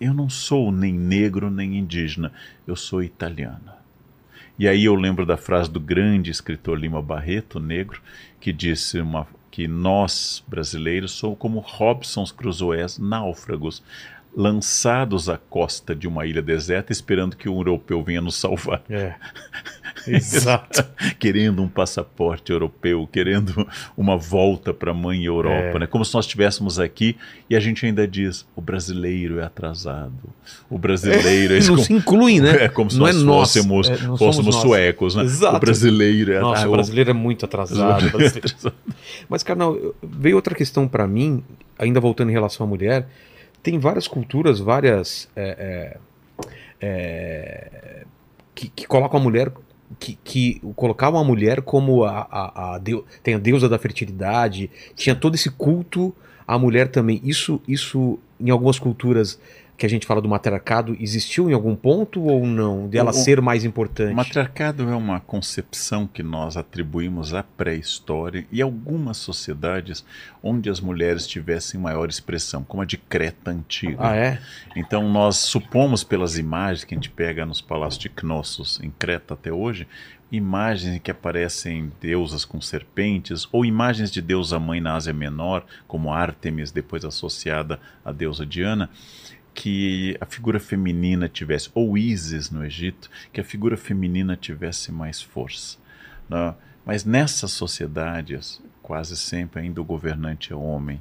eu 0.00 0.14
não 0.14 0.30
sou 0.30 0.72
nem 0.72 0.94
negro 0.94 1.50
nem 1.50 1.76
indígena, 1.76 2.32
eu 2.66 2.74
sou 2.74 3.02
italiano. 3.02 3.74
E 4.58 4.66
aí 4.66 4.84
eu 4.84 4.94
lembro 4.94 5.26
da 5.26 5.36
frase 5.36 5.70
do 5.70 5.80
grande 5.80 6.30
escritor 6.30 6.78
Lima 6.78 7.02
Barreto, 7.02 7.60
negro, 7.60 8.00
que 8.40 8.52
disse 8.52 9.00
uma, 9.00 9.26
que 9.50 9.68
nós, 9.68 10.42
brasileiros, 10.48 11.12
somos 11.12 11.38
como 11.38 11.58
Robsons 11.58 12.32
Crusoés 12.32 12.98
náufragos, 12.98 13.82
lançados 14.36 15.28
à 15.28 15.36
costa 15.38 15.94
de 15.94 16.08
uma 16.08 16.26
ilha 16.26 16.42
deserta, 16.42 16.92
esperando 16.92 17.36
que 17.36 17.48
um 17.48 17.56
europeu 17.56 18.02
venha 18.02 18.20
nos 18.20 18.36
salvar. 18.36 18.82
É. 18.90 19.14
Exato. 20.06 20.84
querendo 21.18 21.62
um 21.62 21.68
passaporte 21.68 22.52
europeu, 22.52 23.08
querendo 23.10 23.66
uma 23.96 24.16
volta 24.16 24.74
para 24.74 24.90
a 24.90 24.94
mãe 24.94 25.24
Europa, 25.24 25.76
É. 25.76 25.78
né? 25.78 25.86
Como 25.86 26.04
se 26.04 26.12
nós 26.14 26.24
estivéssemos 26.26 26.78
aqui 26.78 27.16
e 27.48 27.54
a 27.56 27.60
gente 27.60 27.86
ainda 27.86 28.06
diz: 28.06 28.44
o 28.56 28.60
brasileiro 28.60 29.38
é 29.38 29.44
atrasado, 29.44 30.12
o 30.68 30.76
brasileiro 30.76 31.54
é, 31.54 31.60
não 31.64 31.78
se 31.78 31.92
inclui, 31.92 32.40
né? 32.40 32.64
é 32.64 32.68
como 32.68 32.90
se 32.90 32.98
não 32.98 33.06
nós 33.06 33.16
é 33.16 33.18
nós. 33.24 33.36
fôssemos, 33.54 33.88
É, 33.88 34.06
nós. 34.06 34.54
suecos, 34.56 35.14
né? 35.14 35.22
Exato. 35.22 35.56
O 35.56 35.60
brasileiro 35.60 36.32
é 36.32 36.40
Nossa, 36.40 36.68
o 36.68 36.72
brasileiro 36.72 37.10
é 37.10 37.14
muito 37.14 37.44
atrasado. 37.44 38.10
brasileiro- 38.10 38.72
Mas, 39.28 39.42
Carnal, 39.42 39.76
veio 40.02 40.36
outra 40.36 40.54
questão 40.54 40.86
pra 40.88 41.06
mim, 41.06 41.42
ainda 41.78 42.00
voltando 42.00 42.30
em 42.30 42.32
relação 42.32 42.66
à 42.66 42.68
mulher. 42.68 43.06
Tem 43.64 43.78
várias 43.80 44.06
culturas, 44.06 44.60
várias. 44.60 45.28
é, 45.34 45.96
é, 46.80 46.86
é, 46.86 48.04
que, 48.54 48.68
que 48.68 48.86
colocam 48.86 49.18
a 49.18 49.22
mulher. 49.22 49.50
Que, 49.98 50.18
que 50.24 50.60
colocavam 50.74 51.20
a 51.20 51.24
mulher 51.24 51.62
como 51.62 52.04
a, 52.04 52.26
a, 52.30 52.74
a 52.74 52.78
deu- 52.78 53.04
tem 53.22 53.34
a 53.34 53.38
deusa 53.38 53.68
da 53.68 53.78
fertilidade, 53.78 54.68
tinha 54.96 55.14
todo 55.14 55.34
esse 55.34 55.50
culto 55.50 56.12
à 56.48 56.58
mulher 56.58 56.88
também. 56.88 57.20
Isso, 57.22 57.60
isso 57.68 58.18
em 58.40 58.50
algumas 58.50 58.78
culturas 58.78 59.38
que 59.76 59.84
a 59.84 59.88
gente 59.88 60.06
fala 60.06 60.20
do 60.22 60.28
matriarcado, 60.28 60.96
existiu 61.00 61.50
em 61.50 61.52
algum 61.52 61.74
ponto 61.74 62.22
ou 62.22 62.46
não? 62.46 62.86
Dela 62.88 63.10
o- 63.10 63.12
ser 63.14 63.40
mais 63.40 63.64
importante? 63.64 64.12
O 64.12 64.16
matriarcado 64.16 64.88
é 64.88 64.94
uma 64.94 65.18
concepção 65.20 66.06
que 66.06 66.22
nós 66.22 66.56
atribuímos 66.56 67.34
à 67.34 67.42
pré-história 67.42 68.46
e 68.52 68.62
algumas 68.62 69.16
sociedades 69.16 70.04
onde 70.42 70.70
as 70.70 70.80
mulheres 70.80 71.26
tivessem 71.26 71.80
maior 71.80 72.08
expressão, 72.08 72.62
como 72.62 72.82
a 72.82 72.86
de 72.86 72.96
Creta 72.96 73.50
antiga. 73.50 73.96
Ah, 73.98 74.16
é? 74.16 74.40
Então 74.76 75.08
nós 75.10 75.36
supomos 75.38 76.04
pelas 76.04 76.38
imagens 76.38 76.84
que 76.84 76.94
a 76.94 76.96
gente 76.96 77.10
pega 77.10 77.44
nos 77.44 77.60
palácios 77.60 78.00
de 78.02 78.08
Knossos 78.08 78.80
em 78.82 78.90
Creta 78.90 79.34
até 79.34 79.52
hoje, 79.52 79.88
imagens 80.30 80.96
em 80.96 80.98
que 80.98 81.10
aparecem 81.10 81.92
deusas 82.00 82.44
com 82.44 82.60
serpentes 82.60 83.46
ou 83.52 83.64
imagens 83.64 84.10
de 84.10 84.20
deusa 84.20 84.58
mãe 84.58 84.80
na 84.80 84.94
Ásia 84.94 85.12
Menor, 85.12 85.64
como 85.86 86.12
Ártemis, 86.12 86.70
depois 86.72 87.04
associada 87.04 87.78
à 88.04 88.10
deusa 88.10 88.44
Diana, 88.44 88.88
que 89.54 90.16
a 90.20 90.26
figura 90.26 90.58
feminina 90.58 91.28
tivesse, 91.28 91.70
ou 91.74 91.96
Ísis 91.96 92.50
no 92.50 92.64
Egito, 92.64 93.08
que 93.32 93.40
a 93.40 93.44
figura 93.44 93.76
feminina 93.76 94.36
tivesse 94.36 94.90
mais 94.90 95.22
força. 95.22 95.78
né? 96.28 96.54
Mas 96.84 97.04
nessas 97.04 97.52
sociedades, 97.52 98.60
quase 98.82 99.16
sempre 99.16 99.62
ainda 99.62 99.80
o 99.80 99.84
governante 99.84 100.52
é 100.52 100.56
homem. 100.56 101.00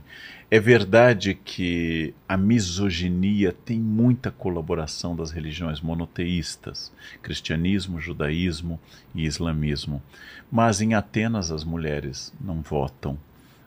É 0.50 0.58
verdade 0.58 1.34
que 1.34 2.14
a 2.30 2.38
misoginia 2.38 3.52
tem 3.52 3.78
muita 3.78 4.32
colaboração 4.32 5.14
das 5.14 5.32
religiões 5.32 5.82
monoteístas, 5.82 6.94
cristianismo, 7.22 8.00
judaísmo 8.00 8.80
e 9.14 9.26
islamismo. 9.26 10.02
Mas 10.50 10.80
em 10.80 10.94
Atenas 10.94 11.52
as 11.52 11.66
mulheres 11.66 12.34
não 12.40 12.62
votam, 12.62 13.20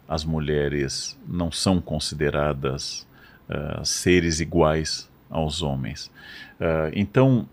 as 0.09 0.25
mulheres 0.25 1.19
não 1.29 1.53
são 1.53 1.81
consideradas 1.81 3.06
ah, 3.49 3.83
seres 3.85 4.41
iguais 4.41 5.11
aos 5.31 5.63
homens. 5.63 6.11
Ah, 6.61 6.91
então, 6.95 7.49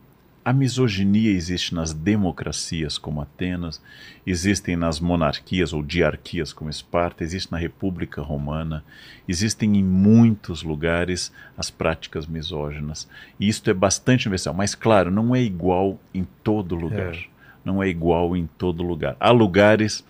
a 0.45 0.51
misoginia 0.51 1.31
existe 1.31 1.73
nas 1.73 1.93
democracias 1.93 2.97
como 2.97 3.21
Atenas, 3.21 3.81
existem 4.27 4.75
nas 4.75 4.99
monarquias 4.99 5.71
ou 5.71 5.81
diarquias 5.81 6.51
como 6.51 6.69
Esparta, 6.69 7.23
existe 7.23 7.51
na 7.51 7.57
República 7.57 8.21
Romana, 8.21 8.83
existem 9.27 9.77
em 9.77 9.83
muitos 9.83 10.61
lugares 10.61 11.31
as 11.57 11.69
práticas 11.69 12.27
misóginas. 12.27 13.07
E 13.39 13.47
isto 13.47 13.69
é 13.69 13.73
bastante 13.73 14.27
universal, 14.27 14.53
mas 14.53 14.75
claro, 14.75 15.09
não 15.09 15.33
é 15.33 15.41
igual 15.41 15.97
em 16.13 16.27
todo 16.43 16.75
lugar. 16.75 17.13
É. 17.13 17.23
Não 17.63 17.81
é 17.81 17.87
igual 17.87 18.35
em 18.35 18.45
todo 18.57 18.83
lugar. 18.83 19.15
Há 19.21 19.31
lugares 19.31 20.03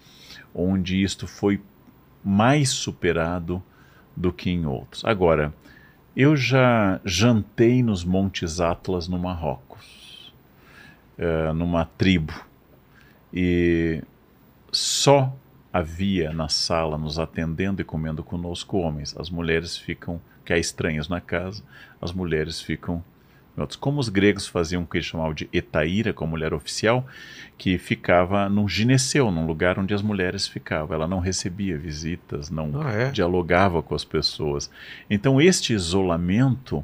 onde 0.55 1.03
isto 1.03 1.27
foi 1.27 1.61
mais 2.23 2.69
superado 2.69 3.61
do 4.17 4.33
que 4.33 4.49
em 4.49 4.65
outros. 4.65 5.05
Agora, 5.05 5.53
eu 6.15 6.35
já 6.35 6.99
jantei 7.03 7.81
nos 7.81 8.03
Montes 8.03 8.59
Atlas, 8.59 9.07
no 9.07 9.17
Marrocos, 9.17 10.33
eh, 11.17 11.51
numa 11.53 11.85
tribo, 11.85 12.33
e 13.33 14.03
só 14.71 15.33
havia 15.71 16.31
na 16.31 16.47
sala 16.49 16.97
nos 16.97 17.17
atendendo 17.17 17.81
e 17.81 17.85
comendo 17.85 18.23
conosco 18.23 18.77
homens. 18.77 19.15
As 19.17 19.29
mulheres 19.29 19.75
ficam, 19.75 20.21
que 20.45 20.53
há 20.53 20.57
estranhas 20.57 21.09
na 21.09 21.19
casa, 21.19 21.63
as 21.99 22.11
mulheres 22.11 22.61
ficam 22.61 23.03
como 23.79 23.99
os 23.99 24.09
gregos 24.09 24.47
faziam 24.47 24.81
o 24.81 24.87
que 24.87 24.97
eles 24.97 25.05
chamavam 25.05 25.33
de 25.33 25.47
etaíra, 25.53 26.11
com 26.11 26.25
a 26.25 26.27
mulher 26.27 26.53
oficial, 26.53 27.05
que 27.57 27.77
ficava 27.77 28.49
num 28.49 28.67
gineceu, 28.67 29.31
num 29.31 29.45
lugar 29.45 29.77
onde 29.77 29.93
as 29.93 30.01
mulheres 30.01 30.47
ficavam. 30.47 30.95
Ela 30.95 31.07
não 31.07 31.19
recebia 31.19 31.77
visitas, 31.77 32.49
não 32.49 32.81
Ah, 32.81 32.91
é? 32.91 33.11
dialogava 33.11 33.83
com 33.83 33.93
as 33.93 34.03
pessoas. 34.03 34.69
Então, 35.09 35.39
este 35.39 35.73
isolamento. 35.73 36.83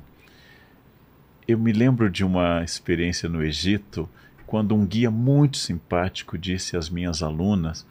Eu 1.48 1.58
me 1.58 1.72
lembro 1.72 2.12
de 2.12 2.24
uma 2.24 2.64
experiência 2.64 3.28
no 3.28 3.44
Egito, 3.44 4.08
quando 4.46 4.76
um 4.76 4.86
guia 4.86 5.10
muito 5.10 5.58
simpático 5.58 6.38
disse 6.38 6.78
às 6.78 6.92
minhas 6.92 7.24
alunas 7.24 7.88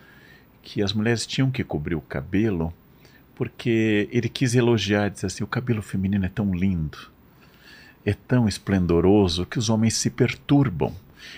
que 0.62 0.80
as 0.80 0.92
mulheres 0.92 1.26
tinham 1.26 1.50
que 1.50 1.64
cobrir 1.64 1.96
o 1.96 2.00
cabelo, 2.00 2.72
porque 3.34 4.08
ele 4.12 4.28
quis 4.28 4.54
elogiar, 4.54 5.08
disse 5.08 5.26
assim: 5.26 5.42
o 5.42 5.48
cabelo 5.48 5.82
feminino 5.82 6.24
é 6.24 6.28
tão 6.28 6.54
lindo 6.54 6.98
é 8.08 8.14
tão 8.26 8.48
esplendoroso 8.48 9.44
que 9.44 9.58
os 9.58 9.68
homens 9.68 9.94
se 9.94 10.08
perturbam. 10.08 10.94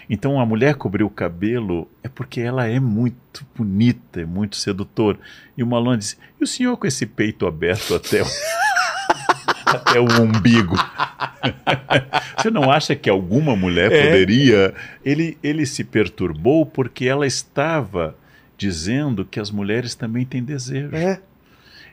Então 0.08 0.38
a 0.40 0.46
mulher 0.46 0.74
cobrir 0.76 1.02
o 1.02 1.10
cabelo 1.10 1.88
é 2.02 2.08
porque 2.08 2.40
ela 2.40 2.66
é 2.68 2.78
muito 2.78 3.44
bonita, 3.56 4.20
é 4.20 4.24
muito 4.24 4.56
sedutor. 4.56 5.18
E 5.56 5.62
uma 5.62 5.76
aluna 5.78 5.98
disse: 5.98 6.16
E 6.40 6.44
o 6.44 6.46
senhor 6.46 6.76
com 6.76 6.86
esse 6.86 7.06
peito 7.06 7.46
aberto 7.46 7.94
até 7.94 8.22
o, 8.22 8.26
até 9.66 10.00
o 10.00 10.04
umbigo? 10.22 10.76
Você 12.38 12.50
não 12.50 12.70
acha 12.70 12.94
que 12.94 13.10
alguma 13.10 13.56
mulher 13.56 13.90
É. 13.92 14.06
poderia? 14.06 14.74
Ele, 15.04 15.36
ele 15.42 15.66
se 15.66 15.82
perturbou 15.82 16.64
porque 16.64 17.06
ela 17.06 17.26
estava 17.26 18.16
dizendo 18.56 19.24
que 19.24 19.40
as 19.40 19.50
mulheres 19.50 19.94
também 19.94 20.24
têm 20.24 20.42
desejo. 20.42 20.94
É. 20.94 21.20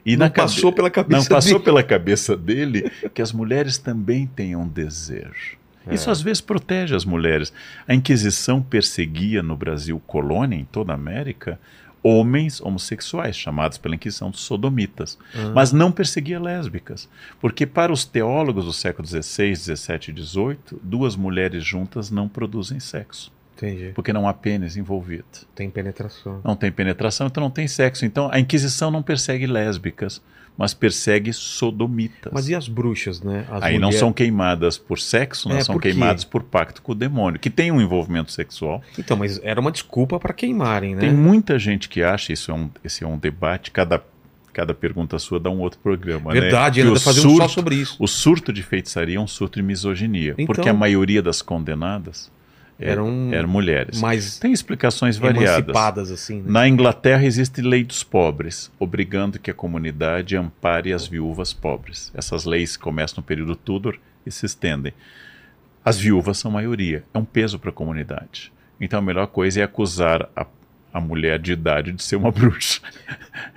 E 0.08 0.16
Não 0.16 0.26
na 0.26 0.30
cabe- 0.30 0.50
passou 0.54 0.72
pela 0.72 0.90
cabeça 0.90 1.18
Não 1.20 1.26
passou 1.28 1.52
dele. 1.54 1.64
pela 1.66 1.84
cabeça 1.84 2.38
dele 2.38 2.90
que 3.14 3.22
as 3.22 3.34
mulheres 3.34 3.78
também 3.78 4.26
tenham 4.26 4.66
desejo. 4.66 5.58
É. 5.86 5.94
Isso 5.94 6.10
às 6.10 6.22
vezes 6.22 6.40
protege 6.42 6.96
as 6.96 7.04
mulheres. 7.04 7.52
A 7.86 7.94
Inquisição 7.94 8.62
perseguia 8.62 9.44
no 9.44 9.56
Brasil 9.58 10.02
colônia, 10.08 10.56
em 10.56 10.64
toda 10.66 10.94
a 10.94 10.96
América, 10.96 11.60
homens 12.02 12.62
homossexuais, 12.62 13.36
chamados 13.36 13.78
pela 13.78 13.96
Inquisição 13.96 14.32
de 14.32 14.38
sodomitas. 14.40 15.18
Ah. 15.36 15.52
Mas 15.54 15.74
não 15.74 15.92
perseguia 15.92 16.40
lésbicas. 16.40 17.10
Porque 17.42 17.66
para 17.66 17.92
os 17.92 18.06
teólogos 18.06 18.64
do 18.66 18.72
século 18.74 19.06
XVI, 19.06 19.56
XVII 19.56 20.14
e 20.16 20.22
XVIII, 20.24 20.58
duas 20.82 21.18
mulheres 21.18 21.66
juntas 21.66 22.10
não 22.10 22.30
produzem 22.30 22.80
sexo. 22.80 23.30
Entendi. 23.58 23.92
Porque 23.96 24.14
não 24.14 24.28
há 24.28 24.34
pênis 24.34 24.78
envolvido. 24.78 25.26
Tem 25.56 25.70
penetração. 25.70 26.40
Não 26.44 26.56
tem 26.56 26.72
penetração, 26.72 27.28
então 27.28 27.42
não 27.44 27.50
tem 27.50 27.68
sexo. 27.68 28.06
Então 28.06 28.30
a 28.32 28.40
Inquisição 28.40 28.92
não 28.92 29.02
persegue 29.02 29.48
lésbicas, 29.48 30.22
mas 30.56 30.74
persegue 30.74 31.34
sodomitas. 31.34 32.32
Mas 32.34 32.48
e 32.50 32.56
as 32.56 32.68
bruxas, 32.68 33.22
né? 33.22 33.46
As 33.52 33.64
Aí 33.64 33.78
não 33.80 33.88
mulher- 33.90 34.00
são 34.00 34.14
queimadas 34.14 34.78
por 34.78 35.00
sexo, 35.00 35.50
não 35.50 35.58
É, 35.58 35.64
são 35.64 35.76
por 35.76 35.82
queimadas 35.82 36.24
por 36.24 36.44
pacto 36.44 36.82
com 36.82 36.92
o 36.92 36.96
demônio, 36.96 37.40
que 37.40 37.50
tem 37.50 37.72
um 37.72 37.82
envolvimento 37.82 38.32
sexual. 38.32 38.82
Então, 38.98 39.18
mas 39.18 39.40
era 39.44 39.60
uma 39.60 39.72
desculpa 39.72 40.20
para 40.20 40.34
queimarem, 40.34 40.96
né? 40.96 41.02
Tem 41.02 41.14
muita 41.14 41.58
gente 41.60 41.90
que 41.90 42.02
acha, 42.04 42.32
isso 42.34 42.52
é 42.52 42.54
um, 42.54 42.70
esse 42.84 43.04
é 43.04 43.08
um 43.08 43.18
debate, 43.18 43.70
cada, 43.72 44.04
cada 44.54 44.74
pergunta 44.74 45.20
sua 45.20 45.40
dá 45.40 45.50
um 45.50 45.60
outro 45.60 45.80
programa. 45.80 46.32
Verdade, 46.32 46.82
né? 46.82 46.88
ainda 46.88 47.00
fazer 47.00 47.20
um 47.22 47.24
só 47.24 47.30
surto- 47.38 47.54
sobre 47.54 47.76
isso. 47.76 47.96
O 48.00 48.08
surto 48.08 48.52
de 48.54 48.64
feitiçaria 48.64 49.18
é 49.18 49.20
um 49.20 49.28
surto 49.28 49.60
de 49.60 49.64
misoginia, 49.64 50.34
Então- 50.38 50.46
porque 50.48 50.70
a 50.70 50.74
maioria 50.74 51.22
das 51.22 51.42
condenadas 51.42 52.32
Eram 52.80 53.34
eram 53.34 53.50
mulheres. 53.50 54.00
mais 54.00 54.38
Tem 54.38 54.52
explicações 54.52 55.18
variadas. 55.18 55.74
assim, 56.12 56.42
né? 56.42 56.46
Na 56.48 56.68
Inglaterra 56.68 57.26
existe 57.26 57.62
lei 57.62 57.84
dos 57.84 58.04
pobres, 58.04 58.72
obrigando 58.80 59.40
que 59.40 59.50
a 59.50 59.54
comunidade 59.54 60.38
ampare 60.38 60.94
as 60.94 61.08
viúvas 61.08 61.54
pobres. 61.54 62.12
Essas 62.14 62.46
leis 62.46 62.78
começam 62.78 63.18
no 63.18 63.24
período 63.24 63.56
Tudor 63.56 63.98
e 64.26 64.32
se 64.32 64.46
estendem. 64.46 64.94
As 65.84 65.98
viúvas 65.98 66.38
são 66.38 66.52
maioria, 66.52 67.04
é 67.14 67.18
um 67.18 67.26
peso 67.26 67.58
para 67.58 67.70
a 67.70 67.74
comunidade. 67.74 68.52
Então 68.80 69.00
a 69.00 69.02
melhor 69.02 69.28
coisa 69.28 69.62
é 69.62 69.64
acusar 69.64 70.30
a, 70.36 70.46
a 70.94 71.00
mulher 71.02 71.38
de 71.38 71.52
idade 71.52 71.92
de 71.92 72.02
ser 72.02 72.16
uma 72.16 72.32
bruxa. 72.32 72.82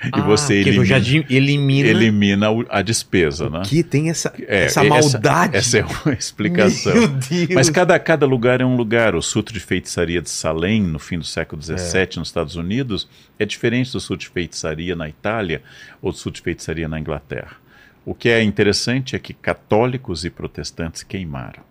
e 0.04 0.10
Ah, 0.12 0.20
você 0.22 0.62
que 0.62 0.68
elimina, 0.70 0.84
já 0.84 0.98
elimina, 1.30 1.88
elimina 1.88 2.46
a 2.68 2.82
despesa, 2.82 3.48
né? 3.48 3.62
que 3.64 3.82
tem 3.82 4.10
essa, 4.10 4.32
É, 4.46 4.64
essa 4.64 4.84
maldade. 4.84 5.56
Essa, 5.56 5.78
é 5.78 5.84
uma 5.84 6.12
explicação. 6.18 6.92
Meu 6.94 7.08
Deus. 7.08 7.48
Mas 7.54 7.70
cada, 7.70 7.98
cada 7.98 8.26
lugar 8.26 8.60
é 8.60 8.64
um 8.64 8.76
lugar. 8.76 9.14
O 9.14 9.22
surto 9.22 9.52
de 9.52 9.60
feitiçaria 9.60 10.20
de 10.20 10.28
Salem, 10.30 10.82
no 10.82 10.98
fim 10.98 11.18
do 11.18 11.24
século 11.24 11.62
XVII, 11.62 11.76
É. 12.16 12.18
nos 12.18 12.28
Estados 12.28 12.56
Unidos, 12.56 13.08
é 13.38 13.46
diferente 13.46 13.92
do 13.92 14.00
surto 14.00 14.20
de 14.24 14.28
feitiçaria 14.28 14.94
na 14.94 15.08
Itália 15.08 15.62
ou 16.02 16.12
do 16.12 16.18
surto 16.18 16.36
de 16.36 16.42
feitiçaria 16.42 16.88
na 16.88 16.98
Inglaterra. 17.00 17.56
O 18.04 18.14
que 18.14 18.28
é 18.28 18.42
interessante 18.42 19.14
é 19.14 19.18
que 19.18 19.32
católicos 19.32 20.24
e 20.24 20.30
protestantes 20.30 21.02
queimaram. 21.02 21.62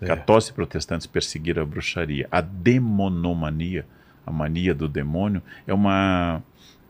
É. 0.00 0.06
Católicos 0.06 0.48
e 0.50 0.52
protestantes 0.52 1.06
perseguiram 1.06 1.62
a 1.62 1.66
bruxaria. 1.66 2.28
A 2.30 2.40
demonomania, 2.40 3.86
a 4.26 4.30
mania 4.32 4.74
do 4.74 4.88
demônio, 4.88 5.40
é, 5.66 5.72
uma, 5.72 6.42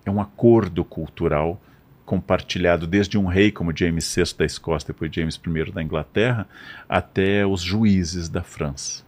é 0.04 0.10
um 0.10 0.20
acordo 0.20 0.84
cultural 0.84 1.60
compartilhado 2.04 2.86
desde 2.86 3.18
um 3.18 3.26
rei 3.26 3.50
como 3.50 3.76
James 3.76 4.14
VI 4.14 4.22
da 4.38 4.44
Escócia, 4.44 4.86
depois 4.86 5.14
James 5.14 5.38
I 5.44 5.72
da 5.72 5.82
Inglaterra, 5.82 6.48
até 6.88 7.44
os 7.44 7.60
juízes 7.60 8.28
da 8.28 8.42
França. 8.42 9.04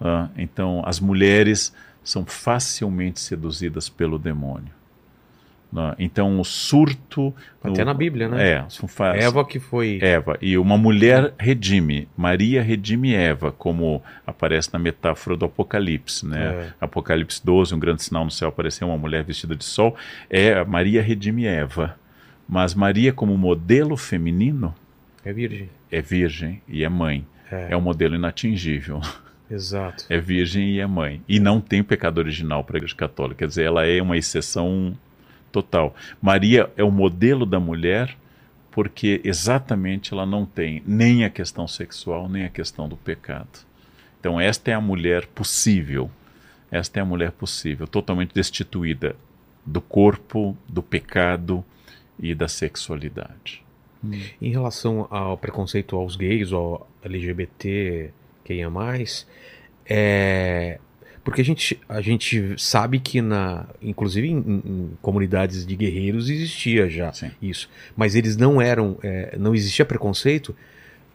Ah, 0.00 0.28
então, 0.36 0.82
as 0.84 0.98
mulheres 0.98 1.72
são 2.02 2.26
facilmente 2.26 3.20
seduzidas 3.20 3.88
pelo 3.88 4.18
demônio. 4.18 4.79
Ah, 5.76 5.94
então, 5.98 6.40
o 6.40 6.44
surto. 6.44 7.32
Até 7.62 7.84
na 7.84 7.94
Bíblia, 7.94 8.28
né? 8.28 8.48
É, 8.50 8.64
são 8.68 8.88
fa- 8.88 9.14
Eva 9.14 9.44
que 9.44 9.60
foi... 9.60 9.98
Eva. 10.02 10.36
E 10.42 10.58
uma 10.58 10.76
mulher 10.76 11.32
redime. 11.38 12.08
Maria 12.16 12.60
redime 12.62 13.14
Eva, 13.14 13.52
como 13.52 14.02
aparece 14.26 14.72
na 14.72 14.78
metáfora 14.80 15.36
do 15.36 15.44
Apocalipse. 15.44 16.26
Né? 16.26 16.42
É. 16.42 16.72
Apocalipse 16.80 17.40
12, 17.44 17.74
um 17.74 17.78
grande 17.78 18.02
sinal 18.02 18.24
no 18.24 18.30
céu, 18.32 18.48
apareceu 18.48 18.88
uma 18.88 18.98
mulher 18.98 19.22
vestida 19.22 19.54
de 19.54 19.64
sol. 19.64 19.94
É 20.28 20.64
Maria 20.64 21.00
redime 21.02 21.46
Eva. 21.46 21.96
Mas 22.48 22.74
Maria, 22.74 23.12
como 23.12 23.38
modelo 23.38 23.96
feminino, 23.96 24.74
É 25.24 25.32
virgem. 25.32 25.70
é 25.92 26.00
virgem 26.02 26.60
e 26.68 26.82
é 26.82 26.88
mãe. 26.88 27.24
É, 27.48 27.68
É 27.70 27.76
um 27.76 27.80
modelo 27.80 28.16
inatingível. 28.16 29.00
exato. 29.48 30.04
É 30.08 30.18
virgem 30.18 30.70
e 30.70 30.80
é 30.80 30.86
mãe. 30.86 31.22
E 31.28 31.38
não 31.38 31.60
tem 31.60 31.80
pecado 31.82 32.18
original 32.18 32.64
para 32.64 32.76
a 32.76 32.78
Igreja 32.78 32.96
Católica. 32.96 33.38
Quer 33.38 33.46
dizer, 33.46 33.64
ela 33.66 33.86
é 33.86 34.02
uma 34.02 34.16
exceção 34.16 34.96
total. 35.50 35.94
Maria 36.20 36.70
é 36.76 36.84
o 36.84 36.90
modelo 36.90 37.44
da 37.44 37.60
mulher 37.60 38.16
porque 38.70 39.20
exatamente 39.24 40.12
ela 40.12 40.24
não 40.24 40.46
tem 40.46 40.82
nem 40.86 41.24
a 41.24 41.30
questão 41.30 41.66
sexual, 41.66 42.28
nem 42.28 42.44
a 42.44 42.48
questão 42.48 42.88
do 42.88 42.96
pecado. 42.96 43.66
Então, 44.18 44.40
esta 44.40 44.70
é 44.70 44.74
a 44.74 44.80
mulher 44.80 45.26
possível. 45.26 46.10
Esta 46.70 47.00
é 47.00 47.02
a 47.02 47.04
mulher 47.04 47.32
possível, 47.32 47.86
totalmente 47.86 48.32
destituída 48.32 49.16
do 49.66 49.80
corpo, 49.80 50.56
do 50.68 50.82
pecado 50.82 51.64
e 52.18 52.34
da 52.34 52.46
sexualidade. 52.46 53.64
Em 54.40 54.50
relação 54.50 55.06
ao 55.10 55.36
preconceito 55.36 55.96
aos 55.96 56.16
gays, 56.16 56.52
ao 56.52 56.88
LGBT, 57.02 58.10
quem 58.44 58.62
é 58.62 58.68
mais, 58.68 59.26
é... 59.84 60.78
porque 61.22 61.40
a 61.40 61.44
gente, 61.44 61.78
a 61.88 62.00
gente 62.00 62.54
sabe 62.56 62.98
que, 62.98 63.20
na, 63.20 63.66
inclusive 63.82 64.28
em, 64.28 64.38
em 64.38 64.90
comunidades 65.02 65.66
de 65.66 65.76
guerreiros, 65.76 66.30
existia 66.30 66.88
já 66.88 67.12
Sim. 67.12 67.30
isso. 67.42 67.68
Mas 67.96 68.14
eles 68.14 68.36
não 68.36 68.60
eram, 68.60 68.98
é, 69.02 69.36
não 69.38 69.54
existia 69.54 69.84
preconceito, 69.84 70.56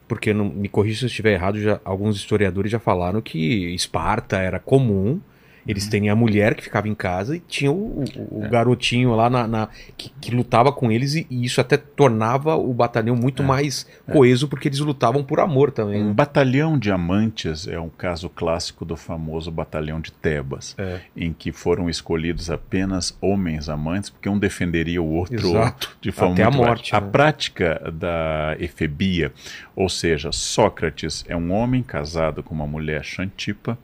porque, 0.07 0.33
não, 0.33 0.45
me 0.45 0.69
corrija 0.69 0.99
se 0.99 1.05
eu 1.05 1.07
estiver 1.07 1.33
errado, 1.33 1.59
já, 1.59 1.79
alguns 1.83 2.17
historiadores 2.17 2.71
já 2.71 2.79
falaram 2.79 3.21
que 3.21 3.73
Esparta 3.73 4.37
era 4.37 4.59
comum, 4.59 5.19
eles 5.67 5.87
têm 5.87 6.09
a 6.09 6.15
mulher 6.15 6.53
que 6.55 6.63
ficava 6.63 6.87
em 6.87 6.95
casa 6.95 7.35
e 7.35 7.39
tinha 7.39 7.71
o, 7.71 8.03
o- 8.03 8.39
o 8.39 8.45
É. 8.45 8.49
garotinho 8.49 9.15
lá 9.15 9.29
na, 9.29 9.47
na- 9.47 9.69
que, 9.97 10.11
que 10.21 10.31
lutava 10.35 10.71
com 10.71 10.91
eles 10.91 11.15
e, 11.15 11.25
e 11.29 11.43
isso 11.45 11.59
até 11.61 11.75
tornava 11.77 12.55
o 12.55 12.73
batalhão 12.73 13.15
muito 13.15 13.41
É. 13.41 13.45
mais 13.45 13.87
coeso 14.11 14.47
porque 14.47 14.67
eles 14.67 14.79
lutavam 14.79 15.23
por 15.23 15.39
amor 15.39 15.71
também. 15.71 16.01
Um 16.03 16.07
né? 16.09 16.13
batalhão 16.13 16.77
de 16.77 16.91
amantes 16.91 17.67
é 17.67 17.79
um 17.79 17.89
caso 17.89 18.29
clássico 18.29 18.85
do 18.85 18.95
famoso 18.95 19.49
batalhão 19.51 19.99
de 19.99 20.11
Tebas, 20.11 20.75
É. 20.77 20.99
em 21.15 21.33
que 21.33 21.51
foram 21.51 21.89
escolhidos 21.89 22.49
apenas 22.49 23.17
homens 23.21 23.67
amantes, 23.69 24.09
porque 24.09 24.29
um 24.29 24.37
defenderia 24.37 25.01
o 25.01 25.07
outro 25.09 25.35
Exato. 25.49 25.95
de 26.01 26.11
forma 26.11 26.33
Até 26.33 26.43
a 26.43 26.51
morte, 26.51 26.91
né? 26.93 26.97
A 26.97 27.01
prática 27.01 27.91
da 27.93 28.55
efebia, 28.59 29.31
ou 29.75 29.89
seja, 29.89 30.31
Sócrates 30.31 31.23
é 31.27 31.35
um 31.35 31.51
homem 31.51 31.81
casado 31.81 32.43
com 32.43 32.53
uma 32.53 32.67
mulher 32.67 33.03
Xantipa. 33.03 33.77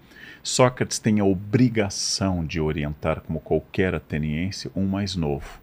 Sócrates 0.43 0.99
tem 0.99 1.19
a 1.19 1.25
obrigação 1.25 2.45
de 2.45 2.59
orientar, 2.59 3.21
como 3.21 3.39
qualquer 3.39 3.93
ateniense, 3.93 4.71
um 4.75 4.85
mais 4.85 5.15
novo. 5.15 5.59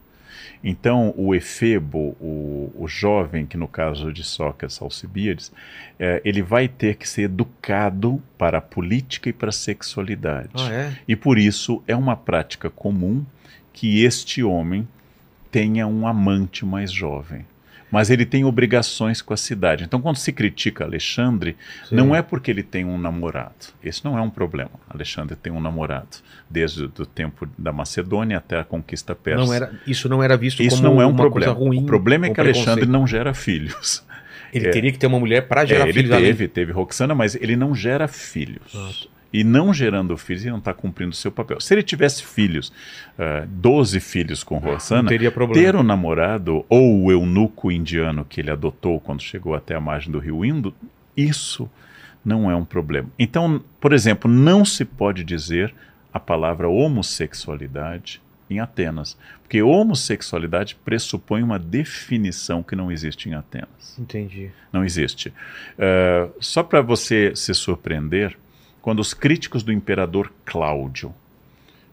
Então, 0.62 1.14
o 1.16 1.34
efebo, 1.34 2.16
o, 2.20 2.72
o 2.76 2.88
jovem, 2.88 3.46
que 3.46 3.56
no 3.56 3.68
caso 3.68 4.12
de 4.12 4.24
Sócrates, 4.24 4.80
Alcibíades, 4.80 5.52
eh, 5.98 6.20
ele 6.24 6.42
vai 6.42 6.68
ter 6.68 6.96
que 6.96 7.08
ser 7.08 7.22
educado 7.22 8.22
para 8.36 8.58
a 8.58 8.60
política 8.60 9.28
e 9.28 9.32
para 9.32 9.50
a 9.50 9.52
sexualidade. 9.52 10.50
Ah, 10.54 10.72
é? 10.72 10.96
E 11.06 11.14
por 11.14 11.38
isso 11.38 11.82
é 11.86 11.94
uma 11.94 12.16
prática 12.16 12.70
comum 12.70 13.24
que 13.72 14.02
este 14.02 14.42
homem 14.42 14.86
tenha 15.50 15.86
um 15.86 16.06
amante 16.06 16.66
mais 16.66 16.92
jovem. 16.92 17.44
Mas 17.90 18.10
ele 18.10 18.26
tem 18.26 18.44
obrigações 18.44 19.22
com 19.22 19.32
a 19.32 19.36
cidade. 19.36 19.84
Então, 19.84 20.00
quando 20.00 20.16
se 20.16 20.32
critica 20.32 20.84
Alexandre, 20.84 21.56
Sim. 21.88 21.94
não 21.96 22.14
é 22.14 22.20
porque 22.20 22.50
ele 22.50 22.62
tem 22.62 22.84
um 22.84 22.98
namorado. 22.98 23.54
Esse 23.82 24.04
não 24.04 24.18
é 24.18 24.20
um 24.20 24.28
problema. 24.30 24.70
Alexandre 24.90 25.34
tem 25.36 25.52
um 25.52 25.60
namorado. 25.60 26.18
Desde 26.50 26.84
o 26.84 26.88
tempo 27.06 27.48
da 27.56 27.72
Macedônia 27.72 28.36
até 28.38 28.58
a 28.58 28.64
conquista 28.64 29.14
persa. 29.14 29.44
Não 29.44 29.52
era, 29.54 29.72
isso 29.86 30.08
não 30.08 30.22
era 30.22 30.36
visto 30.36 30.62
Isso 30.62 30.76
como 30.82 30.88
não 30.94 31.02
é 31.02 31.06
um 31.06 31.10
uma 31.10 31.16
problema. 31.18 31.54
coisa 31.54 31.66
ruim. 31.70 31.82
o 31.82 31.86
problema 31.86 32.26
é 32.26 32.30
que 32.30 32.40
Alexandre 32.40 32.86
não 32.86 33.06
gera 33.06 33.32
filhos. 33.34 34.04
Ele 34.52 34.66
é. 34.66 34.70
teria 34.70 34.90
que 34.90 34.98
ter 34.98 35.06
uma 35.06 35.18
mulher 35.20 35.46
para 35.46 35.64
gerar 35.66 35.84
É, 35.86 35.88
ele 35.90 35.92
filhos 35.94 36.10
além- 36.12 36.26
teve, 36.26 36.48
teve 36.48 36.72
Roxana, 36.72 37.14
mas 37.14 37.34
ele 37.34 37.54
não 37.56 37.74
gera 37.74 38.08
filhos. 38.08 39.08
E 39.32 39.44
não 39.44 39.74
gerando 39.74 40.16
filhos, 40.16 40.42
ele 40.42 40.52
não 40.52 40.58
está 40.58 40.72
cumprindo 40.72 41.12
o 41.12 41.16
seu 41.16 41.30
papel. 41.30 41.60
Se 41.60 41.74
ele 41.74 41.82
tivesse 41.82 42.24
filhos, 42.24 42.72
ah, 43.18 43.46
12 43.46 44.00
filhos 44.00 44.42
com 44.42 44.54
Não 44.54 44.72
Roxana, 44.72 45.08
teria 45.08 45.30
problema. 45.30 45.62
ter 45.62 45.76
um 45.76 45.82
namorado 45.82 46.64
ou 46.68 47.04
o 47.04 47.12
eunuco 47.12 47.70
indiano 47.70 48.24
que 48.24 48.40
ele 48.40 48.50
adotou 48.50 48.98
quando 49.00 49.22
chegou 49.22 49.54
até 49.54 49.74
a 49.74 49.80
margem 49.80 50.10
do 50.10 50.18
rio 50.18 50.44
Indo, 50.44 50.74
isso 51.16 51.70
não 52.24 52.50
é 52.50 52.56
um 52.56 52.64
problema. 52.64 53.08
Então, 53.18 53.62
por 53.80 53.92
exemplo, 53.92 54.30
não 54.30 54.64
se 54.64 54.84
pode 54.84 55.24
dizer 55.24 55.74
a 56.12 56.18
palavra 56.18 56.68
homossexualidade 56.68 58.20
em 58.50 58.60
Atenas, 58.60 59.16
porque 59.42 59.62
homossexualidade 59.62 60.74
pressupõe 60.84 61.42
uma 61.42 61.58
definição 61.58 62.62
que 62.62 62.74
não 62.74 62.90
existe 62.90 63.28
em 63.28 63.34
Atenas. 63.34 63.98
Entendi. 63.98 64.50
Não 64.72 64.84
existe. 64.84 65.28
Uh, 65.28 66.32
só 66.40 66.62
para 66.62 66.80
você 66.80 67.34
se 67.36 67.52
surpreender, 67.54 68.36
quando 68.88 69.00
os 69.00 69.12
críticos 69.12 69.62
do 69.62 69.70
imperador 69.70 70.32
Cláudio, 70.46 71.14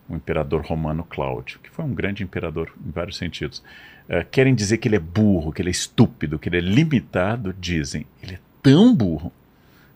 o 0.08 0.16
imperador 0.16 0.62
romano 0.62 1.04
Cláudio, 1.04 1.60
que 1.62 1.70
foi 1.70 1.84
um 1.84 1.94
grande 1.94 2.24
imperador 2.24 2.72
em 2.88 2.90
vários 2.90 3.18
sentidos, 3.18 3.62
uh, 4.08 4.26
querem 4.32 4.56
dizer 4.56 4.78
que 4.78 4.88
ele 4.88 4.96
é 4.96 5.00
burro, 5.00 5.52
que 5.52 5.62
ele 5.62 5.68
é 5.68 5.72
estúpido, 5.72 6.40
que 6.40 6.48
ele 6.48 6.56
é 6.56 6.62
limitado, 6.62 7.54
dizem, 7.60 8.06
ele 8.24 8.36
é 8.36 8.40
tão 8.64 8.96
burro 8.96 9.30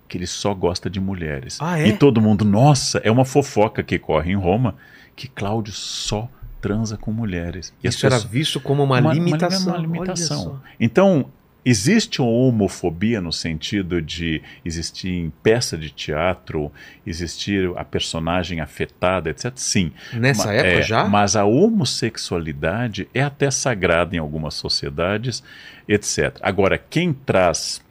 que 0.09 0.17
ele 0.17 0.27
só 0.27 0.53
gosta 0.53 0.89
de 0.89 0.99
mulheres. 0.99 1.57
Ah, 1.61 1.79
é? 1.79 1.87
E 1.87 1.93
todo 1.97 2.19
mundo, 2.19 2.43
nossa, 2.43 2.97
é 2.97 3.09
uma 3.09 3.23
fofoca 3.23 3.81
que 3.81 3.97
corre 3.97 4.33
em 4.33 4.35
Roma 4.35 4.75
que 5.15 5.29
Cláudio 5.29 5.71
só 5.71 6.29
transa 6.59 6.97
com 6.97 7.13
mulheres. 7.13 7.73
E 7.81 7.87
Isso 7.87 8.05
era 8.05 8.15
pessoas- 8.15 8.29
visto 8.29 8.59
como 8.59 8.83
uma, 8.83 8.99
limitação. 8.99 9.73
uma 9.73 9.77
limitação. 9.77 10.37
Olha 10.37 10.49
só. 10.49 10.61
Então, 10.77 11.31
existe 11.69 12.21
uma 12.21 12.31
homofobia 12.31 13.21
no 13.21 13.31
sentido 13.31 14.01
de 14.01 14.41
existir 14.65 15.09
em 15.09 15.31
peça 15.43 15.77
de 15.77 15.91
teatro, 15.91 16.71
existir 17.05 17.71
a 17.75 17.83
personagem 17.85 18.59
afetada, 18.59 19.29
etc. 19.29 19.51
Sim. 19.55 19.91
Nessa 20.13 20.47
Ma- 20.47 20.53
época 20.53 20.79
é, 20.79 20.81
já? 20.81 21.05
Mas 21.05 21.35
a 21.35 21.45
homossexualidade 21.45 23.07
é 23.13 23.21
até 23.21 23.51
sagrada 23.51 24.15
em 24.15 24.19
algumas 24.19 24.55
sociedades, 24.55 25.43
etc. 25.87 26.37
Agora, 26.41 26.77
quem 26.77 27.13
traz 27.13 27.81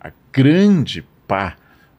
a 0.00 0.10
grande 0.32 1.04
pá 1.26 1.56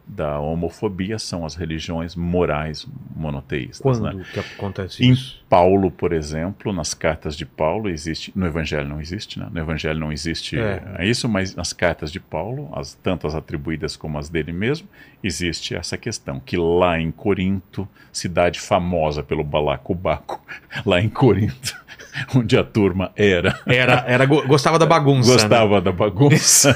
da 0.09 0.39
homofobia 0.39 1.19
são 1.19 1.45
as 1.45 1.53
religiões 1.53 2.15
morais 2.15 2.87
monoteístas. 3.15 3.99
né? 3.99 4.11
Quando 4.11 4.23
que 4.25 4.39
acontece 4.39 5.05
Em 5.05 5.11
isso? 5.11 5.39
Paulo, 5.47 5.91
por 5.91 6.11
exemplo, 6.11 6.73
nas 6.73 6.95
cartas 6.95 7.37
de 7.37 7.45
Paulo 7.45 7.87
existe, 7.87 8.31
no 8.35 8.45
Evangelho 8.47 8.87
não 8.87 8.99
existe, 8.99 9.39
né? 9.39 9.47
No 9.51 9.59
Evangelho 9.59 9.99
não 9.99 10.11
existe 10.11 10.57
É. 10.57 10.81
é 10.97 11.07
isso, 11.07 11.29
mas 11.29 11.55
nas 11.55 11.73
cartas 11.73 12.11
de 12.11 12.19
Paulo, 12.19 12.69
as 12.73 12.95
tanto 12.95 13.27
as 13.27 13.35
atribuídas 13.35 13.95
como 13.95 14.17
as 14.17 14.29
dele 14.29 14.51
mesmo, 14.51 14.87
existe 15.23 15.75
essa 15.75 15.97
questão 15.97 16.39
que 16.39 16.57
lá 16.57 16.99
em 16.99 17.11
Corinto, 17.11 17.87
cidade 18.11 18.59
famosa 18.59 19.21
pelo 19.21 19.43
balacobaco, 19.43 20.43
lá 20.85 20.99
em 20.99 21.09
Corinto, 21.09 21.75
onde 22.35 22.57
a 22.57 22.63
turma 22.63 23.11
era 23.15 23.59
Era, 23.65 24.03
era, 24.07 24.25
go- 24.25 24.45
gostava 24.47 24.77
da 24.79 24.85
bagunça. 24.85 25.29
né? 25.29 25.35
gostava 25.37 25.81
da 25.81 25.91
bagunça, 25.91 26.75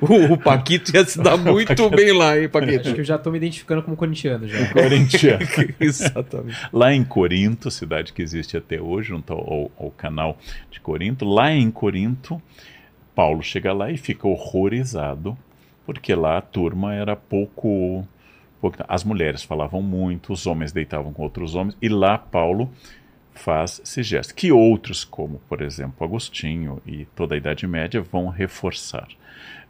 O, 0.00 0.34
o 0.34 0.38
Paquito 0.38 0.94
ia 0.94 1.04
se 1.04 1.20
dar 1.20 1.36
muito 1.38 1.88
bem 1.90 2.12
lá, 2.12 2.36
hein, 2.36 2.44
Acho 2.44 2.50
Paquito? 2.52 2.94
que 2.94 3.00
eu 3.00 3.04
já 3.04 3.18
tô 3.18 3.30
me 3.30 3.38
identificando 3.38 3.82
como 3.82 3.96
corintiano 3.96 4.46
já. 4.46 4.66
corintiano. 4.72 5.44
Exatamente. 5.80 6.56
Lá 6.72 6.92
em 6.92 7.04
Corinto, 7.04 7.70
cidade 7.70 8.12
que 8.12 8.22
existe 8.22 8.56
até 8.56 8.80
hoje, 8.80 9.08
junto 9.08 9.32
ao, 9.32 9.70
ao 9.78 9.90
canal 9.90 10.36
de 10.70 10.80
Corinto, 10.80 11.24
lá 11.24 11.52
em 11.52 11.70
Corinto, 11.70 12.40
Paulo 13.14 13.42
chega 13.42 13.72
lá 13.72 13.90
e 13.90 13.96
fica 13.96 14.26
horrorizado, 14.26 15.36
porque 15.84 16.14
lá 16.14 16.38
a 16.38 16.40
turma 16.42 16.94
era 16.94 17.14
pouco, 17.16 18.06
pouco. 18.60 18.76
As 18.88 19.04
mulheres 19.04 19.42
falavam 19.42 19.82
muito, 19.82 20.32
os 20.32 20.46
homens 20.46 20.72
deitavam 20.72 21.12
com 21.12 21.22
outros 21.22 21.54
homens, 21.54 21.76
e 21.82 21.88
lá 21.88 22.16
Paulo 22.18 22.70
faz 23.34 23.80
esse 23.82 24.02
gesto, 24.02 24.34
que 24.34 24.52
outros, 24.52 25.04
como 25.04 25.40
por 25.48 25.62
exemplo 25.62 26.06
Agostinho 26.06 26.80
e 26.86 27.06
toda 27.16 27.34
a 27.34 27.38
Idade 27.38 27.66
Média, 27.66 28.00
vão 28.00 28.28
reforçar. 28.28 29.08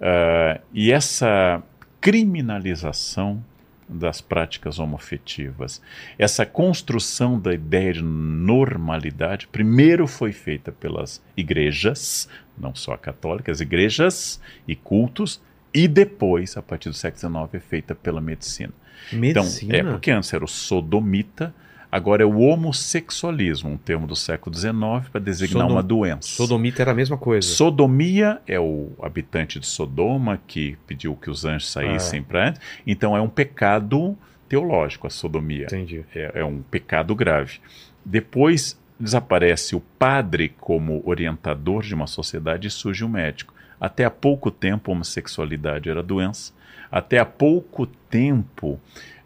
Ah, 0.01 0.61
e 0.73 0.93
essa 0.93 1.63
criminalização 2.01 3.43
das 3.89 4.21
práticas 4.21 4.79
homoafetivas, 4.79 5.81
essa 6.19 6.47
construção 6.47 7.39
da 7.39 7.53
ideia 7.53 7.93
de 7.93 8.03
normalidade, 8.03 9.47
primeiro 9.47 10.07
foi 10.07 10.33
feita 10.33 10.73
pelas 10.73 11.23
igrejas, 11.37 12.29
não 12.59 12.75
só 12.75 12.97
católicas, 12.97 13.61
igrejas 13.61 14.41
e 14.67 14.75
cultos, 14.75 15.41
e 15.75 15.87
depois, 15.87 16.57
a 16.57 16.63
partir 16.63 16.89
do 16.89 16.95
século 16.95 17.49
XIX, 17.49 17.55
é 17.55 17.61
feita 17.61 17.95
pela 17.95 18.21
medicina. 18.21 18.73
Medicina? 19.13 19.77
Então, 19.77 19.91
é 19.91 19.93
porque 19.93 20.11
antes 20.11 20.33
era 20.33 20.45
o 20.45 20.49
sodomita, 20.49 21.55
agora 21.93 22.23
é 22.23 22.27
o 22.27 22.39
homossexualismo, 22.41 23.71
um 23.71 23.77
termo 23.77 24.07
do 24.07 24.17
século 24.17 24.57
XIX 24.57 24.73
para 25.13 25.21
designar 25.21 25.63
Sodom- 25.65 25.75
uma 25.75 25.83
doença. 25.83 26.29
Sodomita 26.29 26.83
era 26.83 26.91
a 26.91 26.95
mesma 26.95 27.17
coisa. 27.19 27.47
Sodomia 27.47 28.41
é 28.47 28.59
o 28.59 28.91
habitante 29.03 29.61
de 29.61 29.67
Sodoma 29.67 30.41
que 30.47 30.77
pediu 30.87 31.15
que 31.15 31.31
os 31.31 31.45
anjos 31.45 31.71
saíssem 31.71 32.21
Ah. 32.21 32.25
para. 32.27 32.55
Então 32.87 33.17
é 33.17 33.21
um 33.21 33.29
pecado 33.29 34.17
teológico 34.49 35.07
a 35.07 35.11
sodomia. 35.11 35.65
Entendi. 35.67 36.05
É, 36.15 36.41
é 36.41 36.45
um 36.45 36.63
pecado 36.63 37.15
grave. 37.15 37.59
Depois 38.05 38.81
desaparece 38.99 39.75
o 39.77 39.81
padre 39.99 40.49
como 40.61 41.03
orientador 41.05 41.83
de 41.83 41.95
uma 41.95 42.07
sociedade 42.07 42.69
e 42.69 42.71
surge 42.71 43.05
o 43.05 43.09
médico. 43.09 43.53
Até 43.81 44.05
há 44.05 44.11
pouco 44.11 44.51
tempo, 44.51 44.91
a 44.91 44.95
homossexualidade 44.95 45.89
era 45.91 46.03
doença. 46.03 46.53
Até 46.91 47.19
há 47.19 47.25
pouco 47.25 47.87
tempo, 47.87 48.79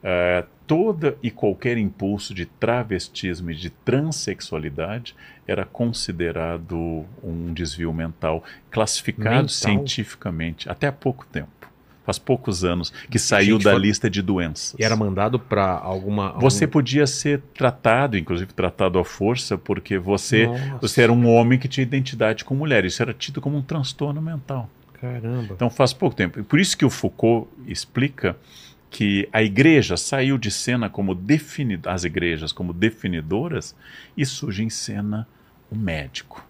eh, 0.08 0.44
toda 0.68 1.16
e 1.20 1.32
qualquer 1.32 1.76
impulso 1.76 2.32
de 2.32 2.46
travestismo 2.46 3.50
e 3.50 3.54
de 3.56 3.70
transexualidade 3.70 5.16
era 5.48 5.64
considerado 5.64 7.04
um 7.22 7.52
desvio 7.52 7.92
mental, 7.92 8.42
classificado 8.70 9.30
Mental? 9.36 9.48
cientificamente. 9.48 10.68
Até 10.68 10.86
há 10.86 10.92
pouco 10.92 11.26
tempo. 11.26 11.48
Faz 12.04 12.20
poucos 12.20 12.64
anos 12.64 12.92
que 13.10 13.18
saiu 13.18 13.58
da 13.58 13.72
foi- 13.72 13.80
lista 13.80 14.08
de 14.08 14.22
doenças. 14.22 14.78
E 14.78 14.84
era 14.84 14.94
mandado 14.94 15.40
pra 15.40 15.72
alguma. 15.72 16.28
algum- 16.28 16.40
Você 16.40 16.64
podia 16.64 17.04
ser 17.04 17.40
tratado, 17.52 18.16
inclusive 18.16 18.52
tratado 18.52 18.96
à 19.00 19.04
força, 19.04 19.58
porque 19.58 19.98
você, 19.98 20.46
Nossa, 20.46 20.78
você 20.80 21.02
era 21.02 21.12
um 21.12 21.28
homem 21.28 21.58
que 21.58 21.66
tinha 21.66 21.82
identidade 21.82 22.44
com 22.44 22.54
mulher. 22.54 22.84
Isso 22.84 23.02
era 23.02 23.12
tido 23.12 23.40
como 23.40 23.56
um 23.58 23.62
transtorno 23.62 24.22
mental. 24.22 24.70
Caramba. 25.00 25.54
Então 25.54 25.68
faz 25.68 25.92
pouco 25.92 26.14
tempo. 26.14 26.38
E 26.38 26.42
Por 26.44 26.60
isso 26.60 26.78
que 26.78 26.84
o 26.84 26.90
Foucault 26.90 27.48
explica 27.66 28.36
que 28.96 29.28
a 29.30 29.42
igreja 29.42 29.94
saiu 29.94 30.38
de 30.38 30.50
cena 30.50 30.88
como 30.88 31.14
defini 31.14 31.78
as 31.84 32.04
igrejas 32.04 32.50
como 32.50 32.72
definidoras 32.72 33.76
e 34.16 34.24
surge 34.24 34.64
em 34.64 34.70
cena 34.70 35.28
o 35.70 35.76
médico. 35.76 36.42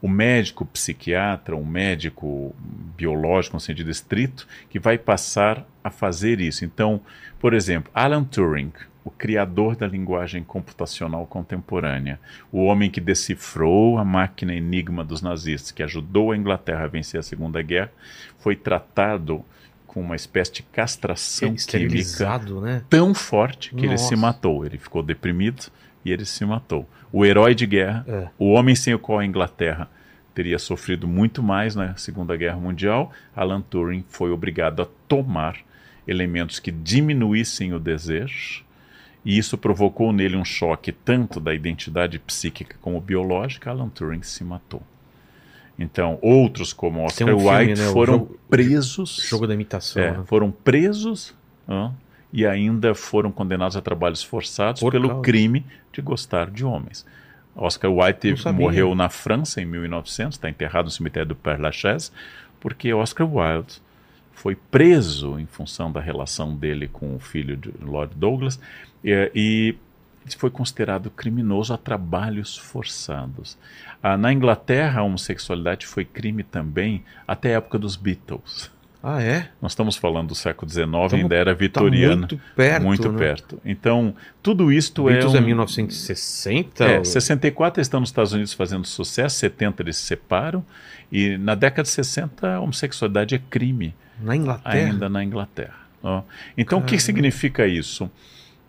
O 0.00 0.06
médico 0.06 0.64
psiquiatra, 0.64 1.56
um 1.56 1.66
médico 1.66 2.54
biológico 2.96 3.56
no 3.56 3.60
sentido 3.60 3.90
estrito, 3.90 4.46
que 4.70 4.78
vai 4.78 4.96
passar 4.96 5.66
a 5.82 5.90
fazer 5.90 6.40
isso. 6.40 6.64
Então, 6.64 7.00
por 7.40 7.52
exemplo, 7.52 7.90
Alan 7.92 8.22
Turing, 8.22 8.72
o 9.04 9.10
criador 9.10 9.74
da 9.74 9.88
linguagem 9.88 10.44
computacional 10.44 11.26
contemporânea, 11.26 12.20
o 12.52 12.62
homem 12.62 12.92
que 12.92 13.00
decifrou 13.00 13.98
a 13.98 14.04
máquina 14.04 14.54
enigma 14.54 15.02
dos 15.02 15.20
nazistas, 15.20 15.72
que 15.72 15.82
ajudou 15.82 16.30
a 16.30 16.36
Inglaterra 16.36 16.84
a 16.84 16.88
vencer 16.88 17.18
a 17.18 17.24
Segunda 17.24 17.60
Guerra, 17.60 17.90
foi 18.38 18.54
tratado 18.54 19.44
com 19.92 20.00
uma 20.00 20.16
espécie 20.16 20.52
de 20.54 20.62
castração 20.62 21.54
química 21.54 22.38
né? 22.62 22.82
tão 22.88 23.12
forte 23.12 23.74
que 23.74 23.84
ele 23.84 23.98
se 23.98 24.12
Nossa. 24.12 24.16
matou. 24.16 24.64
Ele 24.64 24.78
ficou 24.78 25.02
deprimido 25.02 25.66
e 26.02 26.10
ele 26.10 26.24
se 26.24 26.44
matou. 26.46 26.88
O 27.12 27.26
herói 27.26 27.54
de 27.54 27.66
guerra, 27.66 28.04
É. 28.08 28.28
o 28.38 28.52
homem 28.52 28.74
sem 28.74 28.94
o 28.94 28.98
qual 28.98 29.18
a 29.18 29.26
Inglaterra 29.26 29.88
teria 30.34 30.58
sofrido 30.58 31.06
muito 31.06 31.42
mais 31.42 31.76
na 31.76 31.94
Segunda 31.96 32.34
Guerra 32.38 32.56
Mundial, 32.56 33.12
Alan 33.36 33.60
Turing 33.60 34.02
foi 34.08 34.30
obrigado 34.30 34.80
a 34.80 34.86
tomar 35.06 35.58
elementos 36.08 36.58
que 36.58 36.70
diminuíssem 36.70 37.74
o 37.74 37.78
desejo, 37.78 38.64
e 39.24 39.36
isso 39.36 39.58
provocou 39.58 40.10
nele 40.10 40.36
um 40.36 40.44
choque 40.44 40.90
tanto 40.90 41.38
da 41.38 41.54
identidade 41.54 42.18
psíquica 42.18 42.76
como 42.80 42.98
biológica. 42.98 43.70
Alan 43.70 43.90
Turing 43.90 44.22
se 44.22 44.42
matou. 44.42 44.82
Então, 45.78 46.18
outros 46.22 46.72
como 46.72 47.02
Oscar 47.04 47.28
um 47.34 47.38
filme, 47.38 47.50
Wilde 47.66 47.80
né, 47.80 47.88
foram 47.92 48.12
jogo- 48.14 48.38
presos. 48.48 49.26
Jogo 49.28 49.46
da 49.46 49.54
imitação. 49.54 50.02
É, 50.02 50.10
né? 50.12 50.22
foram 50.26 50.50
presos 50.50 51.34
e 52.32 52.46
ainda 52.46 52.94
foram 52.94 53.30
condenados 53.32 53.76
a 53.76 53.80
trabalhos 53.80 54.22
forçados 54.22 54.80
Por 54.80 54.92
pelo 54.92 55.08
causa- 55.08 55.22
crime 55.22 55.64
de 55.92 56.00
gostar 56.02 56.50
de 56.50 56.64
homens. 56.64 57.06
Oscar 57.54 57.90
sabia. 58.36 58.60
morreu 58.60 58.94
na 58.94 59.08
França 59.10 59.60
em 59.60 59.66
1900, 59.66 60.36
está 60.36 60.48
enterrado 60.48 60.86
no 60.86 60.90
cemitério 60.90 61.28
do 61.28 61.36
Père 61.36 61.60
Lachaise, 61.60 62.10
porque 62.60 62.92
Oscar 62.94 63.26
Wilde 63.30 63.80
foi 64.32 64.54
preso 64.56 65.38
em 65.38 65.44
função 65.46 65.92
da 65.92 66.00
relação 66.00 66.54
dele 66.56 66.88
com 66.88 67.14
o 67.14 67.18
filho 67.18 67.56
de 67.56 67.70
Lord 67.82 68.14
Douglas 68.16 68.58
e, 69.04 69.30
e 69.34 69.74
foi 70.36 70.50
considerado 70.50 71.10
criminoso 71.10 71.72
a 71.74 71.76
trabalhos 71.76 72.56
forçados. 72.56 73.56
Ah, 74.02 74.16
na 74.16 74.32
Inglaterra, 74.32 75.00
a 75.00 75.04
homossexualidade 75.04 75.86
foi 75.86 76.04
crime 76.04 76.42
também 76.42 77.04
até 77.26 77.54
a 77.54 77.58
época 77.58 77.78
dos 77.78 77.96
Beatles. 77.96 78.70
Ah, 79.04 79.20
é? 79.20 79.48
Nós 79.60 79.72
estamos 79.72 79.96
falando 79.96 80.28
do 80.28 80.34
século 80.36 80.70
XIX, 80.70 80.86
Tamo- 80.90 81.22
ainda 81.22 81.34
era 81.34 81.52
Tá 81.52 81.58
vitoriana. 81.58 82.16
muito 82.18 82.40
perto, 82.54 82.82
muito 82.84 83.12
né? 83.12 83.18
perto. 83.18 83.60
Então, 83.64 84.14
tudo 84.40 84.70
isto 84.72 85.04
Beatles 85.06 85.34
é. 85.34 85.38
é, 85.38 85.40
um- 85.40 85.44
1960? 85.44 86.84
é, 86.84 87.02
64 87.04 87.80
eles 87.80 87.86
estão 87.86 87.98
nos 87.98 88.10
Estados 88.10 88.32
Unidos 88.32 88.52
fazendo 88.52 88.86
sucesso, 88.86 89.36
70 89.38 89.82
eles 89.82 89.96
se 89.96 90.04
separam, 90.04 90.64
e 91.10 91.36
na 91.36 91.56
década 91.56 91.82
de 91.82 91.88
60 91.88 92.54
a 92.54 92.60
homossexualidade 92.60 93.34
é 93.34 93.40
crime, 93.50 93.92
Na 94.20 94.36
Inglaterra? 94.36 94.74
ainda 94.76 95.08
na 95.08 95.24
Inglaterra. 95.24 95.82
Então, 96.56 96.78
o 96.78 96.82
que 96.82 96.98
significa 96.98 97.66
isso? 97.66 98.08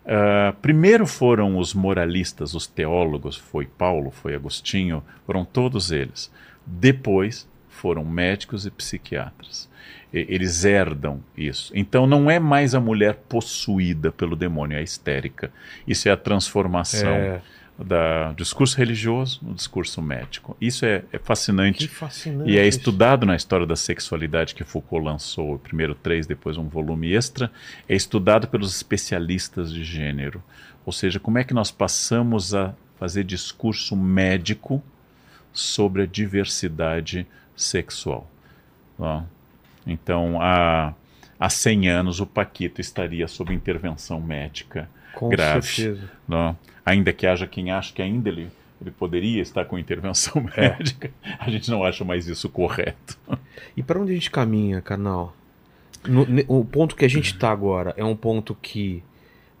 Ah, 0.06 0.54
primeiro 0.60 1.06
foram 1.06 1.56
os 1.58 1.72
moralistas, 1.74 2.54
os 2.54 2.66
teólogos, 2.66 3.36
foi 3.36 3.66
Paulo, 3.66 4.10
foi 4.10 4.34
Agostinho, 4.34 5.02
foram 5.26 5.44
todos 5.44 5.90
eles. 5.90 6.30
Depois 6.66 7.48
foram 7.68 8.04
médicos 8.04 8.66
e 8.66 8.70
psiquiatras. 8.70 9.68
E- 10.12 10.26
Eles 10.28 10.64
herdam 10.64 11.20
isso. 11.36 11.72
Então 11.74 12.06
não 12.06 12.30
é 12.30 12.38
mais 12.38 12.74
a 12.74 12.80
mulher 12.80 13.14
possuída 13.28 14.12
pelo 14.12 14.36
demônio, 14.36 14.76
é 14.78 14.82
histérica. 14.82 15.50
Isso 15.86 16.08
é 16.08 16.12
a 16.12 16.16
transformação 16.16 17.10
É. 17.14 17.40
da- 17.78 18.32
discurso 18.34 18.76
religioso 18.76 19.40
no 19.42 19.54
discurso 19.54 20.00
médico. 20.00 20.56
Isso 20.60 20.84
é, 20.86 21.04
é 21.12 21.18
Que 21.18 21.24
fascinante. 21.24 21.88
fascinante. 21.88 22.50
E 22.50 22.58
é 22.58 22.66
estudado 22.66 23.26
na 23.26 23.34
história 23.36 23.66
da 23.66 23.76
sexualidade 23.76 24.54
que 24.54 24.62
Foucault 24.64 25.04
lançou, 25.04 25.58
primeiro 25.58 25.94
três, 25.94 26.26
depois 26.26 26.56
um 26.56 26.68
volume 26.68 27.12
extra, 27.12 27.50
é 27.88 27.94
estudado 27.94 28.46
pelos 28.48 28.74
especialistas 28.76 29.72
de 29.72 29.82
gênero. 29.82 30.42
Ou 30.86 30.92
seja, 30.92 31.18
como 31.18 31.38
é 31.38 31.44
que 31.44 31.54
nós 31.54 31.70
passamos 31.70 32.54
a 32.54 32.74
fazer 32.98 33.24
discurso 33.24 33.96
médico 33.96 34.82
sobre 35.52 36.02
a 36.02 36.06
diversidade 36.06 37.26
sexual. 37.56 38.30
Então, 39.86 40.40
há, 40.40 40.94
há 41.38 41.50
100 41.50 41.88
anos, 41.88 42.20
o 42.20 42.26
Paquito 42.26 42.80
estaria 42.80 43.26
sob 43.28 43.52
intervenção 43.52 44.20
médica 44.20 44.88
Com 45.14 45.28
grave. 45.28 45.66
certeza. 45.66 46.10
não? 46.26 46.56
Ainda 46.84 47.12
que 47.12 47.26
haja 47.26 47.46
quem 47.46 47.70
ache 47.70 47.92
que 47.92 48.02
ainda 48.02 48.28
ele, 48.28 48.48
ele 48.80 48.90
poderia 48.90 49.40
estar 49.40 49.64
com 49.64 49.78
intervenção 49.78 50.44
É. 50.56 50.70
médica, 50.70 51.10
a 51.38 51.50
gente 51.50 51.70
não 51.70 51.82
acha 51.84 52.04
mais 52.04 52.26
isso 52.28 52.48
correto. 52.48 53.18
E 53.76 53.82
para 53.82 53.98
onde 54.00 54.12
a 54.12 54.14
gente 54.14 54.30
caminha, 54.30 54.80
canal? 54.80 55.34
No- 56.06 56.26
o 56.48 56.64
ponto 56.64 56.94
que 56.94 57.04
a 57.04 57.08
gente 57.08 57.32
está 57.34 57.50
agora 57.50 57.94
é 57.96 58.04
um 58.04 58.14
ponto 58.14 58.54
que 58.54 59.02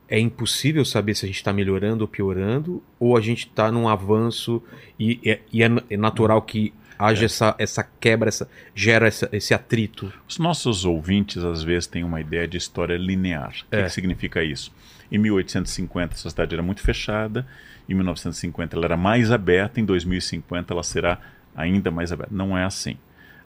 é 0.06 0.18
impossível 0.20 0.84
saber 0.84 1.14
se 1.14 1.24
a 1.24 1.28
gente 1.28 1.38
está 1.38 1.52
melhorando 1.52 2.02
ou 2.04 2.08
piorando, 2.08 2.82
ou 3.00 3.16
a 3.16 3.20
gente 3.22 3.46
está 3.46 3.72
num 3.72 3.88
avanço 3.88 4.62
e, 5.00 5.18
é- 5.24 5.40
e 5.50 5.62
é, 5.62 5.68
na- 5.68 5.82
é 5.88 5.96
natural 5.96 6.42
que 6.42 6.74
haja 6.98 7.24
essa, 7.24 7.54
essa 7.58 7.82
quebra, 7.98 8.28
essa, 8.28 8.46
gera 8.74 9.08
essa- 9.08 9.28
esse 9.32 9.54
atrito. 9.54 10.12
Os 10.28 10.38
nossos 10.38 10.84
ouvintes, 10.84 11.42
às 11.42 11.62
vezes, 11.62 11.86
têm 11.86 12.04
uma 12.04 12.20
ideia 12.20 12.46
de 12.46 12.58
história 12.58 12.96
linear. 12.98 13.54
O 13.66 13.70
que, 13.70 13.76
É. 13.76 13.82
que 13.84 13.88
significa 13.90 14.44
isso? 14.44 14.70
Em 15.14 15.18
1850, 15.18 16.12
a 16.12 16.16
sociedade 16.16 16.56
era 16.56 16.62
muito 16.62 16.80
fechada, 16.80 17.46
em 17.88 17.94
1950, 17.94 18.74
ela 18.74 18.86
era 18.86 18.96
mais 18.96 19.30
aberta, 19.30 19.80
em 19.80 19.84
2050, 19.84 20.74
ela 20.74 20.82
será 20.82 21.20
ainda 21.54 21.88
mais 21.88 22.10
aberta. 22.10 22.34
Não 22.34 22.58
é 22.58 22.64
assim. 22.64 22.96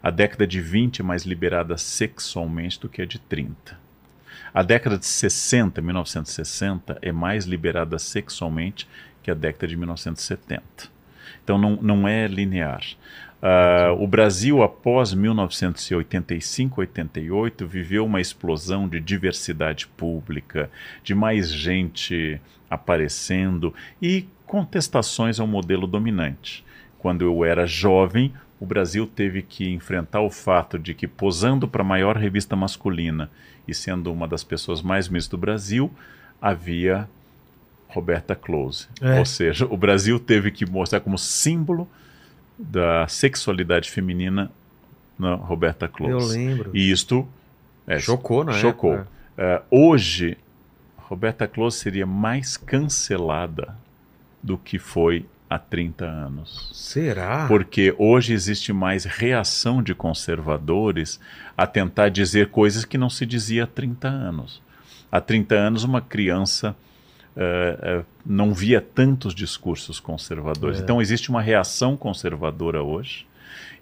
A 0.02 0.10
década 0.10 0.46
de 0.46 0.62
20 0.62 1.02
é 1.02 1.04
mais 1.04 1.24
liberada 1.24 1.76
sexualmente 1.76 2.80
do 2.80 2.88
que 2.88 3.02
a 3.02 3.04
de 3.04 3.18
30. 3.18 3.78
A 4.54 4.62
década 4.62 4.96
de 4.96 5.04
60, 5.04 5.82
1960, 5.82 6.98
é 7.02 7.12
mais 7.12 7.44
liberada 7.44 7.98
sexualmente 7.98 8.88
que 9.22 9.30
a 9.30 9.34
década 9.34 9.66
de 9.66 9.76
1970. 9.76 10.62
Então 11.44 11.58
não, 11.58 11.76
não 11.82 12.08
é 12.08 12.26
linear. 12.26 12.82
Ah, 13.40 13.94
o 13.96 14.06
Brasil, 14.06 14.62
após 14.62 15.14
1985, 15.14 16.80
88, 16.80 17.66
viveu 17.66 18.04
uma 18.04 18.20
explosão 18.20 18.88
de 18.88 18.98
diversidade 18.98 19.86
pública, 19.86 20.70
de 21.04 21.14
mais 21.14 21.52
gente 21.52 22.40
aparecendo 22.68 23.72
e 24.02 24.26
contestações 24.46 25.38
ao 25.38 25.46
modelo 25.46 25.86
dominante. 25.86 26.64
Quando 26.98 27.22
eu 27.22 27.44
era 27.44 27.66
jovem, 27.66 28.32
o 28.58 28.66
Brasil 28.66 29.06
teve 29.06 29.40
que 29.42 29.70
enfrentar 29.70 30.20
o 30.20 30.30
fato 30.30 30.78
de 30.78 30.92
que, 30.92 31.06
posando 31.06 31.68
para 31.68 31.82
a 31.82 31.86
maior 31.86 32.16
revista 32.16 32.56
masculina 32.56 33.30
e 33.68 33.74
sendo 33.74 34.12
uma 34.12 34.26
das 34.26 34.42
pessoas 34.42 34.82
mais 34.82 35.06
bonitas 35.06 35.28
do 35.28 35.38
Brasil, 35.38 35.92
havia 36.42 37.08
Roberta 37.86 38.34
Close. 38.34 38.88
É. 39.00 39.18
Ou 39.18 39.24
seja, 39.24 39.64
o 39.66 39.76
Brasil 39.76 40.18
teve 40.18 40.50
que 40.50 40.68
mostrar 40.68 41.00
como 41.00 41.16
símbolo 41.16 41.88
da 42.58 43.06
sexualidade 43.06 43.90
feminina 43.90 44.50
na 45.18 45.34
Roberta 45.34 45.86
Eu 45.86 45.90
Close. 45.90 46.36
lembro. 46.36 46.70
E 46.74 46.90
isto 46.90 47.26
é, 47.86 47.98
Chocou, 47.98 48.44
né? 48.44 48.52
chocou. 48.54 49.00
É, 49.36 49.62
hoje, 49.70 50.36
Roberta 50.96 51.46
Close 51.46 51.78
seria 51.78 52.06
mais 52.06 52.56
cancelada 52.56 53.76
do 54.42 54.58
que 54.58 54.78
foi 54.78 55.24
há 55.48 55.58
30 55.58 56.04
anos. 56.04 56.70
Será? 56.74 57.46
Porque 57.46 57.94
hoje 57.96 58.34
existe 58.34 58.72
mais 58.72 59.04
reação 59.04 59.82
de 59.82 59.94
conservadores 59.94 61.18
a 61.56 61.66
tentar 61.66 62.10
dizer 62.10 62.50
coisas 62.50 62.84
que 62.84 62.98
não 62.98 63.08
se 63.08 63.24
dizia 63.24 63.64
há 63.64 63.66
30 63.66 64.08
anos. 64.08 64.60
Há 65.10 65.20
30 65.20 65.54
anos, 65.54 65.84
uma 65.84 66.02
criança 66.02 66.76
eh, 67.40 67.78
eh, 67.82 68.04
não 68.26 68.52
via 68.52 68.80
tantos 68.80 69.32
discursos 69.34 70.00
conservadores. 70.00 70.80
É. 70.80 70.82
Então, 70.82 71.00
existe 71.00 71.30
uma 71.30 71.40
reação 71.40 71.96
conservadora 71.96 72.82
hoje. 72.82 73.26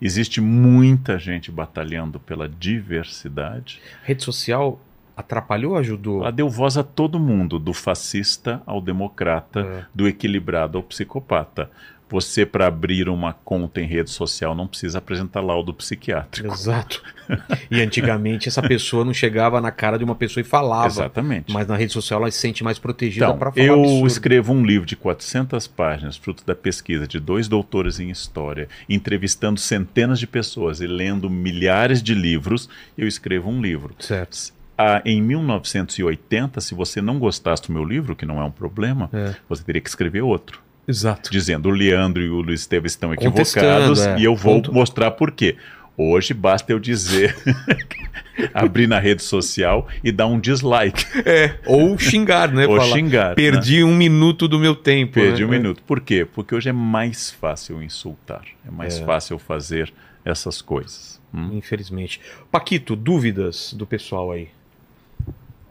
Existe 0.00 0.42
muita 0.42 1.18
gente 1.18 1.50
batalhando 1.50 2.20
pela 2.20 2.46
diversidade. 2.46 3.80
Rede 4.04 4.22
social 4.22 4.78
atrapalhou 5.16 5.72
ou 5.72 5.78
ajudou? 5.78 6.20
Ela 6.20 6.30
deu 6.30 6.50
voz 6.50 6.76
a 6.76 6.82
todo 6.84 7.18
mundo, 7.18 7.58
do 7.58 7.72
fascista 7.72 8.62
ao 8.66 8.80
democrata, 8.82 9.60
É. 9.60 9.84
do 9.94 10.06
equilibrado 10.06 10.76
ao 10.76 10.84
psicopata. 10.84 11.70
Você, 12.08 12.46
para 12.46 12.68
abrir 12.68 13.08
uma 13.08 13.32
conta 13.32 13.80
em 13.80 13.86
rede 13.86 14.10
social, 14.10 14.54
não 14.54 14.66
precisa 14.68 14.98
apresentar 14.98 15.40
laudo 15.40 15.74
psiquiátrico. 15.74 16.52
Exato. 16.52 17.02
E 17.68 17.80
antigamente 17.82 18.48
essa 18.48 18.62
pessoa 18.62 19.04
não 19.04 19.12
chegava 19.12 19.60
na 19.60 19.72
cara 19.72 19.98
de 19.98 20.04
uma 20.04 20.14
pessoa 20.14 20.40
e 20.40 20.44
falava. 20.44 20.86
Exatamente. 20.86 21.52
Mas 21.52 21.66
na 21.66 21.74
rede 21.76 21.92
social 21.92 22.20
ela 22.20 22.30
se 22.30 22.38
sente 22.38 22.62
mais 22.62 22.78
protegida 22.78 23.24
Então, 23.26 23.36
para 23.38 23.50
falar 23.50 23.66
eu 23.66 23.80
absurdo. 23.80 24.06
escrevo 24.06 24.52
um 24.52 24.64
livro 24.64 24.86
de 24.86 24.94
400 24.94 25.66
páginas, 25.66 26.16
fruto 26.16 26.44
da 26.46 26.54
pesquisa 26.54 27.08
de 27.08 27.18
dois 27.18 27.48
doutores 27.48 27.98
em 27.98 28.08
história, 28.10 28.68
entrevistando 28.88 29.58
centenas 29.58 30.20
de 30.20 30.28
pessoas 30.28 30.80
e 30.80 30.86
lendo 30.86 31.28
milhares 31.28 32.00
de 32.00 32.14
livros, 32.14 32.68
eu 32.96 33.08
escrevo 33.08 33.50
um 33.50 33.60
livro. 33.60 33.96
Certo. 33.98 34.54
Ah, 34.78 35.00
em 35.04 35.20
1980, 35.22 36.60
se 36.60 36.74
você 36.74 37.00
não 37.00 37.18
gostasse 37.18 37.62
do 37.66 37.72
meu 37.72 37.84
livro, 37.84 38.14
que 38.14 38.26
não 38.26 38.40
é 38.40 38.44
um 38.44 38.50
problema, 38.50 39.08
É. 39.12 39.34
você 39.48 39.62
teria 39.64 39.80
que 39.80 39.88
escrever 39.88 40.20
outro. 40.22 40.60
Exato. 40.86 41.30
dizendo 41.30 41.68
o 41.68 41.72
Leandro 41.72 42.22
e 42.22 42.28
o 42.28 42.40
Luiz 42.40 42.60
Esteves 42.60 42.92
estão 42.92 43.12
equivocados 43.12 44.06
é. 44.06 44.18
e 44.18 44.24
eu 44.24 44.34
vou 44.36 44.56
Ponto. 44.56 44.72
mostrar 44.72 45.10
por 45.12 45.30
quê. 45.30 45.56
Hoje 45.98 46.34
basta 46.34 46.70
eu 46.72 46.78
dizer, 46.78 47.34
abrir 48.52 48.86
na 48.86 48.98
rede 48.98 49.22
social 49.22 49.88
e 50.04 50.12
dar 50.12 50.26
um 50.26 50.38
dislike 50.38 51.04
É. 51.24 51.58
Ou 51.64 51.98
xingar, 51.98 52.52
né? 52.52 52.66
ou 52.66 52.76
Falar, 52.76 52.92
xingar. 52.94 53.28
né? 53.30 53.34
Perdi 53.34 53.82
um 53.82 53.94
minuto 53.94 54.46
do 54.46 54.58
meu 54.58 54.74
tempo. 54.74 55.14
Perdi 55.14 55.40
né? 55.40 55.46
um 55.46 55.50
minuto. 55.50 55.82
Por 55.86 56.00
quê? 56.00 56.26
Porque 56.30 56.54
hoje 56.54 56.68
é 56.68 56.72
mais 56.72 57.30
fácil 57.30 57.82
insultar, 57.82 58.44
é 58.66 58.70
mais 58.70 58.98
fácil 58.98 59.38
fazer 59.38 59.92
essas 60.24 60.60
coisas. 60.60 61.20
Hum? 61.32 61.50
Infelizmente. 61.54 62.20
Paquito, 62.50 62.94
dúvidas 62.94 63.72
do 63.72 63.86
pessoal 63.86 64.32
aí? 64.32 64.48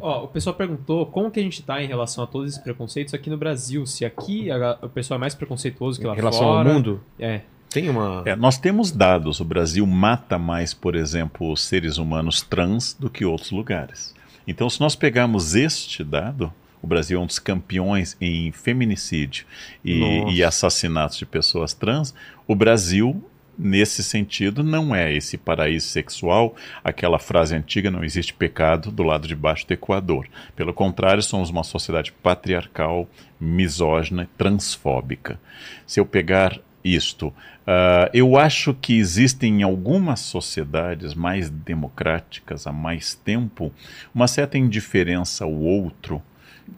Ó, 0.05 0.25
o 0.25 0.27
pessoal 0.27 0.55
perguntou 0.55 1.05
como 1.07 1.31
que 1.31 1.39
a 1.39 1.43
gente 1.43 1.63
tá 1.63 1.81
em 1.81 1.87
relação 1.87 2.23
a 2.23 2.27
todos 2.27 2.51
esses 2.51 2.61
preconceitos 2.61 3.13
aqui 3.15 3.27
no 3.27 3.37
Brasil. 3.37 3.85
Se 3.87 4.05
aqui 4.05 4.51
a- 4.51 4.77
o 4.83 4.87
pessoal 4.89 5.17
é 5.17 5.19
mais 5.19 5.33
preconceituoso 5.33 5.99
que 5.99 6.05
lá 6.05 6.13
em 6.13 6.17
relação 6.17 6.41
fora. 6.43 6.69
ao 6.69 6.75
mundo? 6.75 7.01
É. 7.19 7.41
Tem 7.71 7.89
uma. 7.89 8.21
É, 8.25 8.35
nós 8.35 8.57
temos 8.59 8.91
dados. 8.91 9.39
O 9.39 9.43
Brasil 9.43 9.85
mata 9.87 10.37
mais, 10.37 10.75
por 10.75 10.95
exemplo, 10.95 11.51
os 11.51 11.63
seres 11.63 11.97
humanos 11.97 12.43
trans 12.43 12.93
do 12.93 13.09
que 13.09 13.25
outros 13.25 13.49
lugares. 13.49 14.13
Então, 14.47 14.69
se 14.69 14.79
nós 14.79 14.95
pegarmos 14.95 15.55
este 15.55 16.03
dado, 16.03 16.53
o 16.83 16.87
Brasil 16.87 17.19
é 17.19 17.23
um 17.23 17.25
dos 17.25 17.39
campeões 17.39 18.15
em 18.21 18.51
feminicídio 18.51 19.47
e, 19.83 20.21
e 20.35 20.43
assassinatos 20.43 21.17
de 21.17 21.25
pessoas 21.25 21.73
trans. 21.73 22.13
O 22.47 22.53
Brasil 22.55 23.23
nesse 23.57 24.03
sentido, 24.03 24.63
não 24.63 24.95
é 24.95 25.13
esse 25.13 25.37
paraíso 25.37 25.87
sexual, 25.87 26.55
aquela 26.83 27.19
frase 27.19 27.55
antiga, 27.55 27.89
não 27.91 28.03
existe 28.03 28.33
pecado 28.33 28.91
do 28.91 29.03
lado 29.03 29.27
de 29.27 29.35
baixo 29.35 29.67
do 29.67 29.73
Equador. 29.73 30.27
Pelo 30.55 30.73
contrário, 30.73 31.21
somos 31.23 31.49
uma 31.49 31.63
sociedade 31.63 32.11
patriarcal, 32.11 33.07
misógina, 33.39 34.29
transfóbica. 34.37 35.39
Se 35.85 35.99
eu 35.99 36.05
pegar 36.05 36.59
isto, 36.83 37.27
uh, 37.27 38.09
eu 38.13 38.37
acho 38.37 38.73
que 38.73 38.97
existem 38.97 39.61
em 39.61 39.63
algumas 39.63 40.19
sociedades 40.19 41.13
mais 41.15 41.49
democráticas 41.49 42.67
há 42.67 42.71
mais 42.71 43.15
tempo 43.15 43.73
uma 44.13 44.27
certa 44.27 44.57
indiferença 44.57 45.43
ao 45.43 45.53
outro 45.53 46.21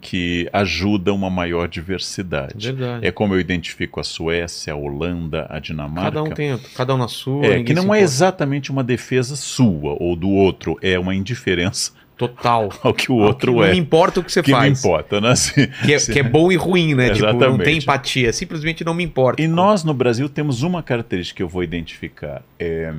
que 0.00 0.48
ajuda 0.52 1.12
uma 1.12 1.30
maior 1.30 1.68
diversidade. 1.68 2.72
Verdade. 2.72 3.06
É 3.06 3.10
como 3.10 3.34
eu 3.34 3.40
identifico 3.40 4.00
a 4.00 4.04
Suécia, 4.04 4.72
a 4.72 4.76
Holanda, 4.76 5.46
a 5.48 5.58
Dinamarca. 5.58 6.12
Cada 6.12 6.22
um 6.22 6.30
tem, 6.30 6.58
cada 6.74 6.94
um 6.94 6.98
na 6.98 7.08
sua. 7.08 7.46
É, 7.46 7.62
que 7.62 7.74
se 7.74 7.74
não 7.74 7.94
é 7.94 8.00
exatamente 8.00 8.70
uma 8.70 8.84
defesa 8.84 9.36
sua 9.36 9.96
ou 9.98 10.14
do 10.14 10.28
outro, 10.30 10.78
é 10.82 10.98
uma 10.98 11.14
indiferença 11.14 11.92
total. 12.16 12.70
ao 12.82 12.92
que 12.92 13.10
o 13.10 13.16
outro 13.16 13.54
não 13.54 13.64
é. 13.64 13.72
me 13.72 13.78
importa 13.78 14.20
o 14.20 14.24
que 14.24 14.30
você 14.30 14.42
que 14.42 14.50
não 14.50 14.58
faz. 14.58 14.78
importa, 14.78 15.20
né? 15.20 15.30
Assim, 15.30 15.68
Que 15.84 15.94
é, 15.94 15.98
que 15.98 16.18
é 16.18 16.22
bom 16.22 16.50
e 16.52 16.56
ruim, 16.56 16.94
né? 16.94 17.10
Tipo, 17.10 17.26
não 17.26 17.36
Exatamente. 17.36 17.64
tem 17.64 17.78
empatia. 17.78 18.32
Simplesmente 18.32 18.84
não 18.84 18.94
me 18.94 19.04
importa. 19.04 19.40
E 19.40 19.48
nós 19.48 19.84
no 19.84 19.94
Brasil 19.94 20.28
temos 20.28 20.62
uma 20.62 20.82
característica 20.82 21.36
que 21.38 21.42
eu 21.42 21.48
vou 21.48 21.62
identificar: 21.62 22.42
é 22.58 22.92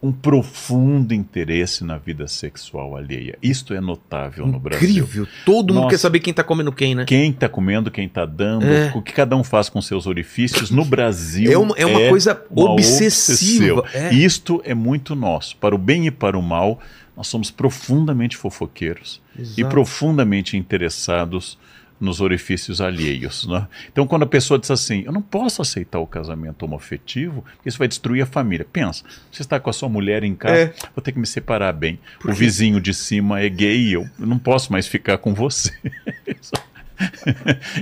um 0.00 0.12
profundo 0.12 1.12
interesse 1.12 1.82
na 1.82 1.98
vida 1.98 2.28
sexual 2.28 2.96
alheia. 2.96 3.36
Isto 3.42 3.74
é 3.74 3.80
notável 3.80 4.46
no 4.46 4.58
Brasil. 4.60 4.88
Incrível. 4.88 5.26
Todo 5.44 5.74
mundo 5.74 5.82
Nossa. 5.84 5.94
quer 5.96 5.98
saber 5.98 6.20
quem 6.20 6.32
tá 6.32 6.44
comendo 6.44 6.70
quem, 6.70 6.94
né? 6.94 7.04
Quem 7.04 7.30
está 7.30 7.48
comendo, 7.48 7.90
quem 7.90 8.06
está 8.06 8.24
dando, 8.24 8.64
É. 8.64 8.92
o 8.94 9.02
que 9.02 9.12
cada 9.12 9.36
um 9.36 9.42
faz 9.42 9.68
com 9.68 9.82
seus 9.82 10.06
orifícios 10.06 10.70
no 10.70 10.84
Brasil. 10.84 11.50
É 11.50 11.58
uma, 11.58 11.74
é 11.76 11.84
uma 11.84 12.08
coisa 12.08 12.40
uma 12.50 12.70
obsessiva. 12.70 13.84
É. 13.92 14.14
Isto 14.14 14.62
é 14.64 14.72
muito 14.74 15.16
nosso. 15.16 15.56
Para 15.56 15.74
o 15.74 15.78
bem 15.78 16.06
e 16.06 16.10
para 16.12 16.38
o 16.38 16.42
mal, 16.42 16.78
nós 17.16 17.26
somos 17.26 17.50
profundamente 17.50 18.36
fofoqueiros 18.36 19.20
e 19.36 19.40
Exato. 19.42 19.68
profundamente 19.68 20.56
interessados 20.56 21.58
nos 22.00 22.20
orifícios 22.20 22.80
alheios. 22.80 23.46
Né? 23.46 23.66
Então, 23.92 24.06
quando 24.06 24.22
a 24.22 24.26
pessoa 24.26 24.58
diz 24.58 24.70
assim, 24.70 25.02
eu 25.04 25.12
não 25.12 25.22
posso 25.22 25.60
aceitar 25.62 25.98
o 25.98 26.06
casamento 26.06 26.62
homoafetivo, 26.64 27.44
porque 27.56 27.68
isso 27.68 27.78
vai 27.78 27.88
destruir 27.88 28.22
a 28.22 28.26
família. 28.26 28.66
Pensa, 28.70 29.04
você 29.30 29.42
está 29.42 29.58
com 29.58 29.70
a 29.70 29.72
sua 29.72 29.88
mulher 29.88 30.22
em 30.24 30.34
casa, 30.34 30.54
É. 30.54 30.74
vou 30.94 31.02
ter 31.02 31.12
que 31.12 31.18
me 31.18 31.26
separar 31.26 31.72
bem. 31.72 31.98
Por 32.20 32.30
o 32.30 32.34
quê? 32.34 32.40
vizinho 32.40 32.80
de 32.80 32.94
cima 32.94 33.40
é 33.40 33.48
gay, 33.48 33.94
eu 33.94 34.08
não 34.18 34.38
posso 34.38 34.72
mais 34.72 34.86
ficar 34.86 35.18
com 35.18 35.34
você. 35.34 35.72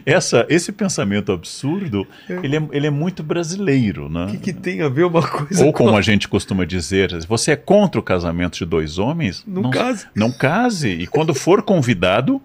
Essa, 0.04 0.46
esse 0.48 0.70
pensamento 0.72 1.32
absurdo, 1.32 2.06
ele, 2.28 2.56
é, 2.56 2.62
ele 2.72 2.86
é 2.86 2.90
muito 2.90 3.22
brasileiro, 3.22 4.08
né? 4.08 4.26
O 4.26 4.28
que, 4.28 4.38
que 4.38 4.52
tem 4.52 4.82
a 4.82 4.88
ver 4.88 5.04
uma 5.04 5.26
coisa 5.26 5.64
Ou 5.64 5.72
com 5.72 5.84
como 5.86 5.96
a 5.96 6.02
gente 6.02 6.28
costuma 6.28 6.64
dizer, 6.64 7.16
você 7.26 7.52
é 7.52 7.56
contra 7.56 7.98
o 7.98 8.02
casamento 8.02 8.58
de 8.58 8.66
dois 8.66 8.98
homens? 8.98 9.42
Não 9.46 9.70
case. 9.70 10.06
Não 10.14 10.30
case. 10.30 10.90
E 10.90 11.06
quando 11.06 11.34
for 11.34 11.62
convidado, 11.62 12.42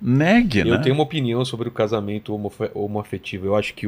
negue, 0.00 0.60
Eu 0.60 0.66
né? 0.76 0.78
tenho 0.78 0.94
uma 0.94 1.04
opinião 1.04 1.44
sobre 1.44 1.68
o 1.68 1.72
casamento 1.72 2.34
homoafetivo. 2.74 3.46
Eu 3.46 3.56
acho 3.56 3.74
que, 3.74 3.86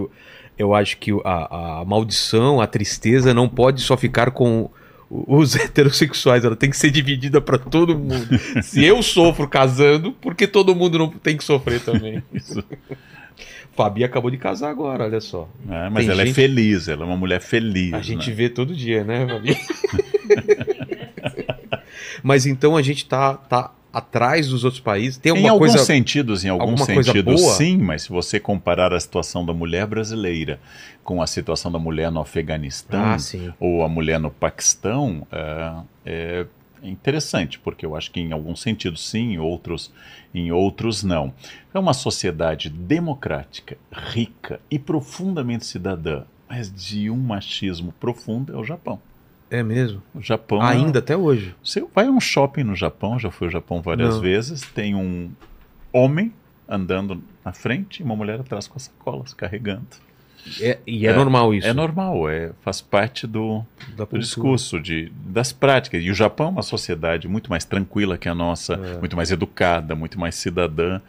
eu 0.58 0.74
acho 0.74 0.96
que 0.98 1.10
a, 1.24 1.80
a 1.80 1.84
maldição, 1.84 2.60
a 2.60 2.66
tristeza 2.66 3.32
não 3.32 3.48
pode 3.48 3.80
só 3.80 3.96
ficar 3.96 4.30
com 4.30 4.68
os 5.10 5.54
heterossexuais. 5.56 6.44
Ela 6.44 6.56
tem 6.56 6.70
que 6.70 6.76
ser 6.76 6.90
dividida 6.90 7.40
para 7.40 7.58
todo 7.58 7.98
mundo. 7.98 8.38
Se 8.62 8.84
eu 8.84 9.02
sofro 9.02 9.48
casando, 9.48 10.12
porque 10.20 10.46
todo 10.46 10.74
mundo 10.74 10.98
não 10.98 11.08
tem 11.08 11.36
que 11.36 11.44
sofrer 11.44 11.80
também. 11.80 12.22
Isso. 12.32 12.62
Fabi 13.74 14.04
acabou 14.04 14.30
de 14.30 14.36
casar 14.36 14.68
agora, 14.68 15.04
olha 15.04 15.20
só. 15.20 15.48
É, 15.66 15.88
mas 15.88 16.04
Tem 16.04 16.12
ela 16.12 16.22
é 16.22 16.26
gente- 16.26 16.34
feliz, 16.34 16.88
ela 16.88 17.04
é 17.04 17.06
uma 17.06 17.16
mulher 17.16 17.40
feliz. 17.40 17.94
A 17.94 18.02
gente 18.02 18.28
né? 18.28 18.36
vê 18.36 18.48
todo 18.50 18.74
dia, 18.76 19.02
né, 19.02 19.26
Fabi? 19.26 19.56
Mas 22.22 22.46
então 22.46 22.76
a 22.76 22.82
gente 22.82 23.06
tá, 23.06 23.34
tá 23.34 23.72
atrás 23.92 24.48
dos 24.48 24.64
outros 24.64 24.80
países. 24.80 25.18
Tem 25.18 25.30
Em 25.30 25.34
alguma 25.36 25.50
alguns 25.52 25.70
coisa. 25.72 25.84
sentidos, 25.84 26.44
em 26.44 26.48
alguns 26.48 26.82
sentidos, 26.84 27.40
sim, 27.56 27.76
mas 27.76 28.02
se 28.02 28.08
você 28.08 28.40
comparar 28.40 28.92
a 28.92 28.98
situação 28.98 29.44
da 29.44 29.52
mulher 29.52 29.86
brasileira 29.86 30.58
com 31.04 31.20
a 31.20 31.26
situação 31.26 31.70
da 31.70 31.78
mulher 31.78 32.10
no 32.10 32.20
Afeganistão 32.20 33.00
Ah, 33.02 33.16
ou 33.60 33.84
a 33.84 33.88
mulher 33.88 34.18
no 34.18 34.30
Paquistão, 34.30 35.26
é, 35.30 35.72
é 36.06 36.46
interessante, 36.82 37.58
porque 37.58 37.84
eu 37.84 37.94
acho 37.94 38.10
que 38.10 38.20
em 38.20 38.32
alguns 38.32 38.60
sentidos 38.60 39.06
sim, 39.08 39.34
em 39.34 39.38
outros, 39.38 39.92
em 40.34 40.50
outros 40.50 41.02
não. 41.02 41.32
É 41.72 41.78
uma 41.78 41.92
sociedade 41.94 42.68
democrática, 42.70 43.76
rica 43.92 44.60
e 44.70 44.78
profundamente 44.78 45.66
cidadã, 45.66 46.22
mas 46.48 46.72
de 46.72 47.10
um 47.10 47.16
machismo 47.16 47.92
profundo 48.00 48.52
é 48.52 48.56
o 48.56 48.64
Japão. 48.64 49.00
É 49.52 49.62
mesmo. 49.62 50.02
O 50.14 50.22
Japão 50.22 50.62
é- 50.66 50.72
Ainda 50.72 50.98
até 51.00 51.14
hoje. 51.16 51.54
você 51.62 51.84
vai 51.94 52.06
a 52.06 52.10
um 52.10 52.18
shopping 52.20 52.64
no 52.64 52.74
Japão, 52.74 53.18
já 53.18 53.30
fui 53.30 53.48
ao 53.48 53.50
Japão 53.52 53.82
várias 53.82 54.14
Não. 54.14 54.20
vezes, 54.22 54.62
tem 54.62 54.94
um 54.94 55.30
homem 55.92 56.32
andando 56.66 57.22
na 57.44 57.52
frente 57.52 58.00
e 58.00 58.02
uma 58.02 58.16
mulher 58.16 58.40
atrás 58.40 58.66
com 58.66 58.76
as 58.76 58.84
sacolas, 58.84 59.34
carregando. 59.34 59.86
É- 60.60 60.78
e 60.86 61.06
é, 61.06 61.10
É, 61.10 61.14
normal 61.14 61.52
isso. 61.54 61.66
É 61.68 61.72
normal, 61.74 62.28
é, 62.28 62.52
faz 62.62 62.80
parte 62.80 63.26
do, 63.26 63.62
do 63.96 64.18
discurso, 64.18 64.80
de, 64.80 65.12
das 65.26 65.52
práticas. 65.52 66.02
E 66.02 66.10
o 66.10 66.14
Japão 66.14 66.46
é 66.46 66.50
uma 66.50 66.62
sociedade 66.62 67.28
muito 67.28 67.50
mais 67.50 67.64
tranquila 67.64 68.16
que 68.18 68.28
a 68.28 68.34
nossa, 68.34 68.74
É. 68.74 68.98
muito 68.98 69.14
mais 69.14 69.30
educada, 69.30 69.94
muito 69.94 70.18
mais 70.18 70.34
cidadã 70.34 71.00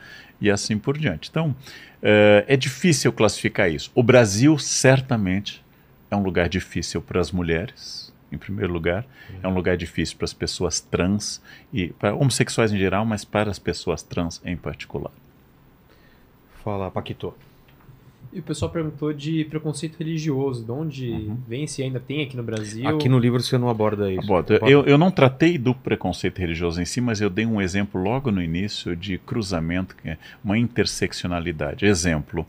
e 0.41 0.51
assim 0.51 0.77
por 0.77 0.97
diante. 0.97 1.29
Então, 1.31 1.55
é, 2.01 2.43
é 2.47 2.57
difícil 2.57 3.11
classificar 3.13 3.71
isso. 3.71 3.89
O 3.95 4.03
Brasil, 4.03 4.55
certamente, 4.59 5.63
é 6.11 6.15
um 6.15 6.21
lugar 6.21 6.47
difícil 6.47 7.01
para 7.01 7.19
as 7.19 7.31
mulheres, 7.31 8.12
em 8.33 8.37
primeiro 8.37 8.73
lugar. 8.73 9.05
É 9.41 9.47
um 9.47 9.53
lugar 9.53 9.77
difícil 9.77 10.17
para 10.17 10.25
as 10.25 10.33
pessoas 10.33 10.79
trans 10.79 11.41
e 11.71 11.89
para 11.89 12.13
homossexuais 12.15 12.73
em 12.73 12.77
geral, 12.77 13.05
mas 13.05 13.23
para 13.23 13.49
as 13.51 13.59
pessoas 13.59 14.01
trans 14.03 14.41
em 14.43 14.57
particular. 14.57 15.11
Fala, 16.63 16.89
Paquito. 16.89 17.33
E 18.31 18.39
o 18.39 18.43
pessoal 18.43 18.71
perguntou 18.71 19.13
de 19.13 19.45
preconceito 19.45 19.97
religioso, 19.97 20.63
de 20.65 20.71
onde 20.71 21.11
Uhum. 21.11 21.37
vem, 21.47 21.67
se 21.67 21.83
ainda 21.83 21.99
tem 21.99 22.23
aqui 22.23 22.35
no 22.35 22.41
Brasil. 22.41 22.87
Aqui 22.87 23.07
no 23.07 23.19
livro 23.19 23.39
você 23.39 23.59
não 23.59 23.69
aborda 23.69 24.11
isso. 24.11 24.21
Aborta. 24.21 24.55
Eu, 24.63 24.83
eu 24.85 24.97
não 24.97 25.11
tratei 25.11 25.55
do 25.57 25.75
preconceito 25.75 26.39
religioso 26.39 26.81
em 26.81 26.85
si, 26.85 26.99
mas 26.99 27.21
eu 27.21 27.29
dei 27.29 27.45
um 27.45 27.61
exemplo 27.61 28.01
logo 28.01 28.31
no 28.31 28.41
início 28.41 28.95
de 28.95 29.19
cruzamento, 29.19 29.95
que 29.95 30.09
é 30.09 30.17
uma 30.43 30.57
interseccionalidade. 30.57 31.85
Exemplo, 31.85 32.43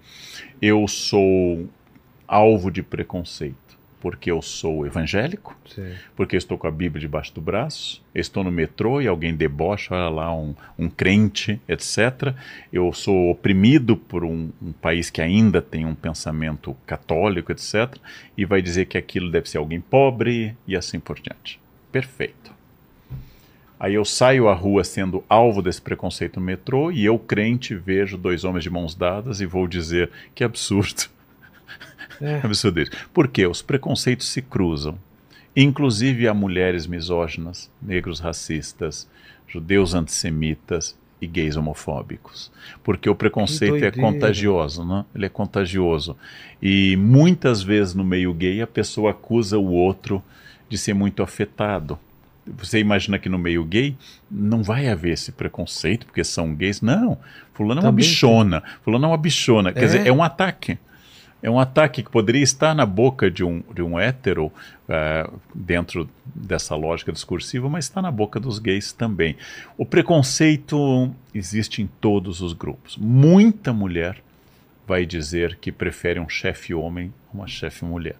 eu 0.62 0.88
sou 0.88 1.68
alvo 2.26 2.70
de 2.70 2.82
preconceito 2.82 3.54
porque 4.04 4.30
eu 4.30 4.42
sou 4.42 4.86
evangélico, 4.86 5.56
Sim. 5.64 5.94
porque 6.14 6.36
estou 6.36 6.58
com 6.58 6.66
a 6.66 6.70
Bíblia 6.70 7.00
debaixo 7.00 7.34
do 7.34 7.40
braço, 7.40 8.04
estou 8.14 8.44
no 8.44 8.50
metrô 8.50 9.00
e 9.00 9.08
alguém 9.08 9.34
debocha, 9.34 9.94
olha 9.94 10.10
lá, 10.10 10.36
um, 10.36 10.54
um 10.78 10.90
crente, 10.90 11.58
etc. 11.66 12.34
Eu 12.70 12.92
sou 12.92 13.30
oprimido 13.30 13.96
por 13.96 14.22
um, 14.22 14.50
um 14.60 14.72
país 14.72 15.08
que 15.08 15.22
ainda 15.22 15.62
tem 15.62 15.86
um 15.86 15.94
pensamento 15.94 16.76
católico, 16.84 17.50
etc. 17.50 17.96
E 18.36 18.44
vai 18.44 18.60
dizer 18.60 18.84
que 18.84 18.98
aquilo 18.98 19.30
deve 19.30 19.48
ser 19.48 19.56
alguém 19.56 19.80
pobre 19.80 20.54
e 20.68 20.76
assim 20.76 21.00
por 21.00 21.18
diante. 21.18 21.58
Perfeito. 21.90 22.52
Aí 23.80 23.94
eu 23.94 24.04
saio 24.04 24.48
à 24.48 24.52
rua 24.52 24.84
sendo 24.84 25.24
alvo 25.30 25.62
desse 25.62 25.80
preconceito 25.80 26.38
no 26.38 26.44
metrô 26.44 26.92
e 26.92 27.06
eu, 27.06 27.18
crente, 27.18 27.74
vejo 27.74 28.18
dois 28.18 28.44
homens 28.44 28.64
de 28.64 28.68
mãos 28.68 28.94
dadas 28.94 29.40
e 29.40 29.46
vou 29.46 29.66
dizer 29.66 30.10
que 30.34 30.44
absurdo. 30.44 31.13
É. 32.20 32.40
absurdo 32.42 32.80
isso. 32.80 32.90
Porque 33.12 33.46
os 33.46 33.62
preconceitos 33.62 34.28
se 34.28 34.42
cruzam. 34.42 34.98
Inclusive 35.56 36.26
há 36.26 36.34
mulheres 36.34 36.86
misóginas, 36.86 37.70
negros 37.80 38.18
racistas, 38.20 39.08
judeus 39.46 39.94
antissemitas 39.94 40.98
e 41.20 41.26
gays 41.26 41.56
homofóbicos. 41.56 42.50
Porque 42.82 43.08
o 43.08 43.14
preconceito 43.14 43.84
é 43.84 43.90
contagioso, 43.90 44.84
né? 44.84 45.04
Ele 45.14 45.26
é 45.26 45.28
contagioso. 45.28 46.16
E 46.60 46.96
muitas 46.96 47.62
vezes 47.62 47.94
no 47.94 48.04
meio 48.04 48.34
gay 48.34 48.60
a 48.62 48.66
pessoa 48.66 49.12
acusa 49.12 49.56
o 49.58 49.70
outro 49.70 50.22
de 50.68 50.76
ser 50.76 50.92
muito 50.94 51.22
afetado. 51.22 51.98
Você 52.46 52.78
imagina 52.78 53.18
que 53.18 53.28
no 53.28 53.38
meio 53.38 53.64
gay 53.64 53.96
não 54.30 54.62
vai 54.62 54.88
haver 54.88 55.12
esse 55.12 55.32
preconceito 55.32 56.04
porque 56.04 56.22
são 56.24 56.54
gays. 56.54 56.82
Não. 56.82 57.16
Fulano 57.54 57.80
é 57.80 57.84
uma 57.84 57.90
Também 57.90 58.04
bichona. 58.04 58.62
Fulano 58.82 59.04
é 59.04 59.08
uma 59.08 59.16
bichona. 59.16 59.72
Quer 59.72 59.84
É. 59.84 59.86
dizer, 59.86 60.06
é 60.06 60.12
um 60.12 60.22
ataque. 60.22 60.78
É 61.44 61.50
um 61.50 61.60
ataque 61.60 62.02
que 62.02 62.10
poderia 62.10 62.42
estar 62.42 62.74
na 62.74 62.86
boca 62.86 63.30
de 63.30 63.44
um, 63.44 63.62
de 63.74 63.82
um 63.82 64.00
hétero, 64.00 64.50
eh, 64.88 65.30
dentro 65.54 66.08
dessa 66.34 66.74
lógica 66.74 67.12
discursiva, 67.12 67.68
mas 67.68 67.84
está 67.84 68.00
na 68.00 68.10
boca 68.10 68.40
dos 68.40 68.58
gays 68.58 68.94
também. 68.94 69.36
O 69.76 69.84
preconceito 69.84 71.14
existe 71.34 71.82
em 71.82 71.86
todos 71.86 72.40
os 72.40 72.54
grupos. 72.54 72.96
Muita 72.96 73.74
mulher 73.74 74.22
vai 74.86 75.04
dizer 75.04 75.58
que 75.60 75.70
prefere 75.70 76.18
um 76.18 76.30
chefe 76.30 76.72
homem 76.72 77.12
a 77.30 77.36
uma 77.36 77.46
chefe 77.46 77.84
mulher. 77.84 78.16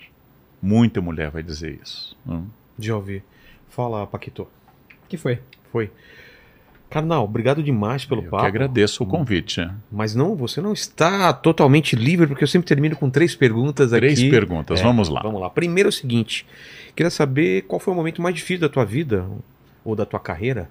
Muita 0.60 1.00
mulher 1.00 1.30
vai 1.30 1.42
dizer 1.42 1.80
isso. 1.82 2.14
né? 2.26 2.42
Já 2.78 2.94
ouvi. 2.94 3.22
Fala, 3.70 4.06
Paquito. 4.06 4.46
que 5.08 5.16
foi? 5.16 5.40
Foi. 5.72 5.90
Carnal, 6.94 7.24
obrigado 7.24 7.62
demais 7.62 8.04
pelo 8.04 8.22
Eu 8.22 8.30
papo. 8.30 8.42
que 8.44 8.48
agradeço 8.48 9.02
o 9.02 9.06
convite. 9.06 9.68
Mas 9.90 10.14
não, 10.14 10.36
você 10.36 10.60
não 10.60 10.72
está 10.72 11.32
totalmente 11.32 11.96
livre, 11.96 12.26
porque 12.26 12.44
eu 12.44 12.48
sempre 12.48 12.68
termino 12.68 12.94
com 12.94 13.10
três 13.10 13.34
perguntas 13.34 13.90
Três 13.90 14.18
aqui. 14.18 14.30
perguntas, 14.30 14.78
É, 14.78 14.82
vamos 14.82 15.08
lá. 15.08 15.20
Vamos 15.22 15.40
lá. 15.40 15.50
Primeiro 15.50 15.88
é 15.88 15.90
o 15.90 15.92
seguinte: 15.92 16.46
queria 16.94 17.10
saber 17.10 17.62
qual 17.62 17.80
foi 17.80 17.92
o 17.92 17.96
momento 17.96 18.22
mais 18.22 18.34
difícil 18.36 18.60
da 18.60 18.68
tua 18.68 18.84
vida 18.84 19.26
ou 19.84 19.96
da 19.96 20.06
tua 20.06 20.20
carreira. 20.20 20.70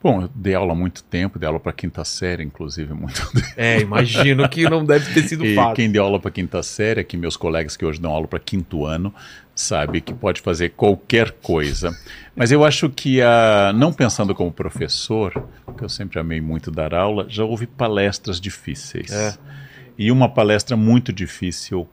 Bom, 0.00 0.22
eu 0.22 0.30
dei 0.32 0.54
aula 0.54 0.72
há 0.72 0.76
muito 0.76 1.02
tempo, 1.02 1.40
dei 1.40 1.46
aula 1.48 1.58
para 1.58 1.72
quinta 1.72 2.04
série, 2.04 2.44
inclusive, 2.44 2.92
muito 2.94 3.20
É, 3.56 3.80
imagino 3.80 4.48
que 4.48 4.62
não 4.68 4.84
deve 4.84 5.12
ter 5.12 5.22
sido 5.28 5.44
E 5.44 5.56
fácil. 5.56 5.74
quem 5.74 5.90
deu 5.90 6.04
aula 6.04 6.20
para 6.20 6.30
quinta 6.30 6.62
série, 6.62 7.00
aqui 7.00 7.16
meus 7.16 7.36
colegas 7.36 7.76
que 7.76 7.84
hoje 7.84 8.00
dão 8.00 8.12
aula 8.12 8.28
para 8.28 8.38
quinto 8.38 8.84
ano, 8.86 9.12
sabe 9.60 10.00
que 10.00 10.14
pode 10.14 10.40
fazer 10.40 10.70
qualquer 10.70 11.32
coisa. 11.32 11.96
Mas 12.34 12.52
eu 12.52 12.64
acho 12.64 12.88
que, 12.88 13.20
a, 13.20 13.72
não 13.74 13.92
pensando 13.92 14.34
como 14.34 14.52
professor, 14.52 15.32
que 15.76 15.84
eu 15.84 15.88
sempre 15.88 16.18
amei 16.18 16.40
muito 16.40 16.70
dar 16.70 16.94
aula, 16.94 17.26
já 17.28 17.44
houve 17.44 17.66
palestras 17.66 18.40
difíceis. 18.40 19.10
É. 19.10 19.36
E 19.98 20.12
uma 20.12 20.28
palestra 20.28 20.76
muito 20.76 21.12
difícil 21.12 21.88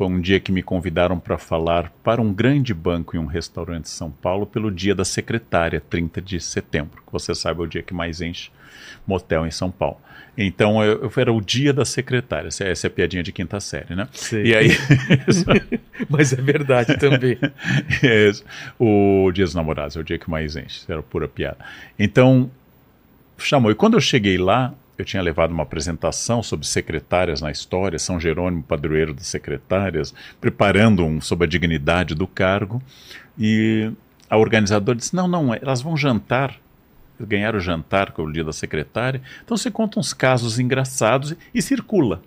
foi 0.00 0.06
um 0.06 0.18
dia 0.18 0.40
que 0.40 0.50
me 0.50 0.62
convidaram 0.62 1.20
para 1.20 1.36
falar 1.36 1.92
para 2.02 2.22
um 2.22 2.32
grande 2.32 2.72
banco 2.72 3.14
em 3.14 3.18
um 3.18 3.26
restaurante 3.26 3.84
em 3.84 3.90
São 3.90 4.10
Paulo 4.10 4.46
pelo 4.46 4.70
Dia 4.70 4.94
da 4.94 5.04
Secretária, 5.04 5.78
30 5.78 6.22
de 6.22 6.40
setembro, 6.40 7.02
que 7.06 7.12
você 7.12 7.34
sabe 7.34 7.60
é 7.60 7.64
o 7.64 7.66
dia 7.66 7.82
que 7.82 7.92
mais 7.92 8.22
enche 8.22 8.50
motel 9.06 9.46
em 9.46 9.50
São 9.50 9.70
Paulo. 9.70 9.98
Então 10.38 10.82
eu, 10.82 11.02
eu- 11.02 11.12
era 11.18 11.30
o 11.30 11.38
Dia 11.38 11.74
da 11.74 11.84
Secretária, 11.84 12.48
essa, 12.48 12.64
essa 12.64 12.86
é 12.86 12.88
a 12.88 12.90
piadinha 12.90 13.22
de 13.22 13.30
quinta 13.30 13.60
série, 13.60 13.94
né? 13.94 14.08
Sei. 14.12 14.46
E 14.46 14.56
aí, 14.56 14.70
Mas 16.08 16.32
é 16.32 16.36
verdade 16.36 16.96
também. 16.96 17.36
é, 18.02 18.30
o 18.78 19.30
Dia 19.34 19.44
dos 19.44 19.54
Namorados 19.54 19.98
é 19.98 20.00
o 20.00 20.02
dia 20.02 20.16
que 20.18 20.30
mais 20.30 20.56
enche, 20.56 20.80
era 20.88 21.02
pura 21.02 21.28
piada. 21.28 21.58
Então, 21.98 22.50
chamou. 23.36 23.70
E 23.70 23.74
quando 23.74 23.98
eu 23.98 24.00
cheguei 24.00 24.38
lá, 24.38 24.72
eu 25.00 25.04
tinha 25.04 25.22
levado 25.22 25.50
uma 25.50 25.62
apresentação 25.62 26.42
sobre 26.42 26.66
secretárias 26.66 27.40
na 27.40 27.50
história, 27.50 27.98
São 27.98 28.20
Jerônimo, 28.20 28.62
padroeiro 28.62 29.14
das 29.14 29.26
secretárias, 29.26 30.14
preparando 30.40 31.04
um 31.04 31.20
sobre 31.20 31.46
a 31.46 31.48
dignidade 31.48 32.14
do 32.14 32.26
cargo. 32.26 32.82
E 33.38 33.90
a 34.28 34.36
organizadora 34.36 34.96
disse: 34.96 35.14
não, 35.14 35.26
não, 35.26 35.54
elas 35.54 35.80
vão 35.80 35.96
jantar. 35.96 36.56
Ganhar 37.18 37.54
o 37.54 37.60
jantar, 37.60 38.12
que 38.12 38.20
é 38.20 38.24
o 38.24 38.32
dia 38.32 38.44
da 38.44 38.52
secretária. 38.52 39.20
Então 39.44 39.54
você 39.56 39.70
conta 39.70 40.00
uns 40.00 40.14
casos 40.14 40.58
engraçados 40.58 41.32
e, 41.32 41.36
e 41.54 41.60
circula 41.60 42.22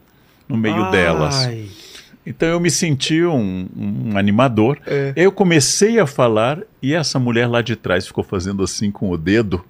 no 0.47 0.55
meio 0.55 0.91
delas. 0.91 1.45
Ai, 1.45 1.67
Então 2.23 2.47
eu 2.47 2.59
me 2.59 2.69
senti 2.69 3.23
um, 3.23 3.67
um 3.75 4.17
animador. 4.17 4.79
É. 4.85 5.13
Eu 5.15 5.31
comecei 5.31 5.99
a 5.99 6.05
falar 6.05 6.59
e 6.79 6.93
essa 6.93 7.17
mulher 7.17 7.47
lá 7.47 7.63
de 7.63 7.75
trás 7.75 8.05
ficou 8.05 8.23
fazendo 8.23 8.63
assim 8.63 8.91
com 8.91 9.09
o 9.09 9.17
dedo. 9.17 9.65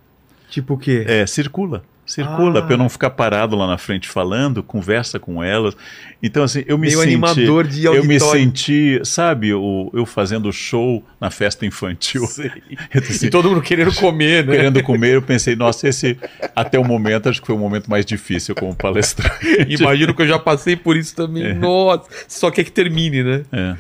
Tipo 0.50 0.74
o 0.74 0.78
quê? 0.78 1.06
É, 1.08 1.26
circula. 1.26 1.84
Circula, 2.06 2.60
Ah. 2.60 2.62
para 2.64 2.74
eu 2.74 2.78
não 2.78 2.90
ficar 2.90 3.10
parado 3.12 3.56
lá 3.56 3.66
na 3.66 3.78
frente 3.78 4.10
falando, 4.10 4.62
conversa 4.62 5.20
com 5.20 5.42
elas. 5.42 5.74
Então, 6.22 6.44
assim, 6.44 6.64
eu 6.68 6.78
me 6.78 6.88
Meio 6.88 7.00
senti. 7.00 7.10
animador 7.12 7.66
de 7.66 7.86
Eu 7.86 7.94
me 7.94 7.98
auditório. 8.16 8.42
senti, 8.42 9.00
sabe, 9.06 9.54
o, 9.54 9.90
eu 9.94 10.06
fazendo 10.06 10.52
show 10.52 11.02
na 11.20 11.30
festa 11.32 11.66
infantil. 11.66 12.24
Disse, 13.08 13.28
E 13.28 13.30
todo 13.30 13.50
mundo 13.50 13.62
querendo 13.62 13.94
comer, 13.96 14.46
né? 14.46 14.56
Querendo 14.56 14.84
comer, 14.84 15.16
eu 15.16 15.22
pensei, 15.22 15.56
nossa, 15.56 15.88
esse 15.88 16.18
até 16.56 16.78
o 16.78 16.84
momento 16.84 17.30
acho 17.30 17.40
que 17.40 17.48
foi 17.48 17.56
o 17.56 17.60
momento 17.60 17.90
mais 17.90 18.06
difícil 18.06 18.54
como 18.54 18.76
palestrante. 18.76 19.34
Imagino 19.80 20.14
que 20.14 20.22
eu 20.24 20.28
já 20.28 20.38
passei 20.40 20.76
por 20.76 20.98
isso 20.98 21.16
também. 21.16 21.54
Nossa, 21.54 22.04
só 22.28 22.52
quer 22.52 22.64
que 22.66 22.72
termine, 22.72 23.24
né? 23.24 23.44
É. 23.52 23.76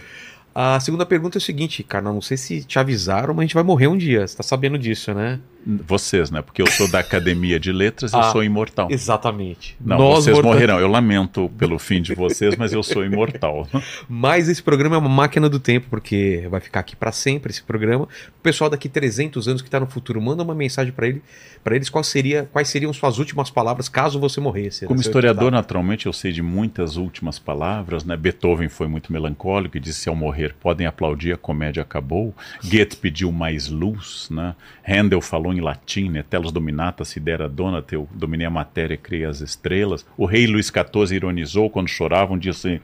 A 0.55 0.79
segunda 0.79 1.05
pergunta 1.05 1.37
é 1.37 1.39
o 1.39 1.41
seguinte, 1.41 1.81
cara, 1.83 2.03
não 2.05 2.21
sei 2.21 2.37
se 2.37 2.63
te 2.63 2.77
avisaram, 2.77 3.33
mas 3.33 3.39
a 3.39 3.41
gente 3.45 3.55
vai 3.55 3.63
morrer 3.63 3.87
um 3.87 3.97
dia. 3.97 4.25
Você 4.27 4.37
tá 4.37 4.43
sabendo 4.43 4.77
disso, 4.77 5.11
né? 5.13 5.39
Vocês, 5.65 6.29
né? 6.29 6.41
Porque 6.41 6.61
eu 6.61 6.67
sou 6.67 6.89
da 6.89 6.99
Academia 6.99 7.59
de 7.59 7.71
Letras, 7.71 8.11
eu 8.13 8.19
Ah, 8.19 8.31
sou 8.31 8.43
imortal. 8.43 8.87
Exatamente. 8.91 9.77
Não, 9.79 9.97
Nós 9.97 10.23
vocês 10.25 10.35
morta- 10.35 10.49
morrerão. 10.49 10.79
Eu 10.79 10.87
lamento 10.87 11.49
pelo 11.57 11.79
fim 11.79 12.01
de 12.01 12.13
vocês, 12.13 12.55
mas 12.57 12.73
eu 12.73 12.83
sou 12.83 13.05
imortal. 13.05 13.67
Mas 14.09 14.49
esse 14.49 14.61
programa 14.61 14.95
é 14.95 14.99
uma 14.99 15.09
máquina 15.09 15.47
do 15.49 15.59
tempo, 15.59 15.87
porque 15.89 16.45
vai 16.49 16.59
ficar 16.59 16.81
aqui 16.81 16.95
pra 16.95 17.11
sempre 17.11 17.51
esse 17.51 17.63
programa. 17.63 18.05
O 18.05 18.41
pessoal 18.41 18.69
daqui 18.69 18.89
300 18.89 19.47
anos 19.47 19.61
que 19.61 19.69
tá 19.69 19.79
no 19.79 19.87
futuro, 19.87 20.21
manda 20.21 20.43
uma 20.43 20.53
mensagem 20.55 20.91
pra 20.91 21.07
ele, 21.07 21.21
para 21.63 21.75
eles 21.75 21.89
qual 21.89 22.03
seria, 22.03 22.49
quais 22.51 22.67
seriam 22.67 22.91
suas 22.91 23.17
últimas 23.19 23.49
palavras 23.49 23.87
caso 23.87 24.19
você 24.19 24.41
morresse. 24.41 24.85
Como 24.85 24.97
né? 24.97 25.03
Seu 25.03 25.09
historiador, 25.09 25.51
naturalmente, 25.51 26.05
eu 26.07 26.13
sei 26.13 26.31
de 26.31 26.41
muitas 26.41 26.97
últimas 26.97 27.39
palavras, 27.39 28.03
né? 28.03 28.17
Beethoven 28.17 28.67
foi 28.69 28.87
muito 28.87 29.11
melancólico 29.13 29.77
e 29.77 29.79
disse 29.79 30.09
ao 30.09 30.15
morrer, 30.15 30.55
podem 30.59 30.85
aplaudir, 30.87 31.31
a 31.33 31.37
comédia 31.37 31.81
acabou. 31.83 32.33
Goethe 32.63 32.97
pediu 32.97 33.31
mais 33.31 33.69
luz, 33.69 34.27
né? 34.29 34.55
Handel 34.87 35.21
falou 35.21 35.52
em 35.53 35.61
latim, 35.61 36.09
né? 36.09 36.23
Telos 36.23 36.51
dominata, 36.51 37.05
sidera 37.05 37.47
donat, 37.47 37.91
eu 37.93 38.07
dominei 38.13 38.47
a 38.47 38.49
matéria, 38.49 38.97
criei 38.97 39.25
as 39.25 39.41
estrelas. 39.41 40.05
O 40.17 40.25
rei 40.25 40.47
Luís 40.47 40.67
XIV 40.67 41.15
ironizou 41.15 41.69
quando 41.69 41.87
choravam, 41.87 42.37
disse, 42.37 42.81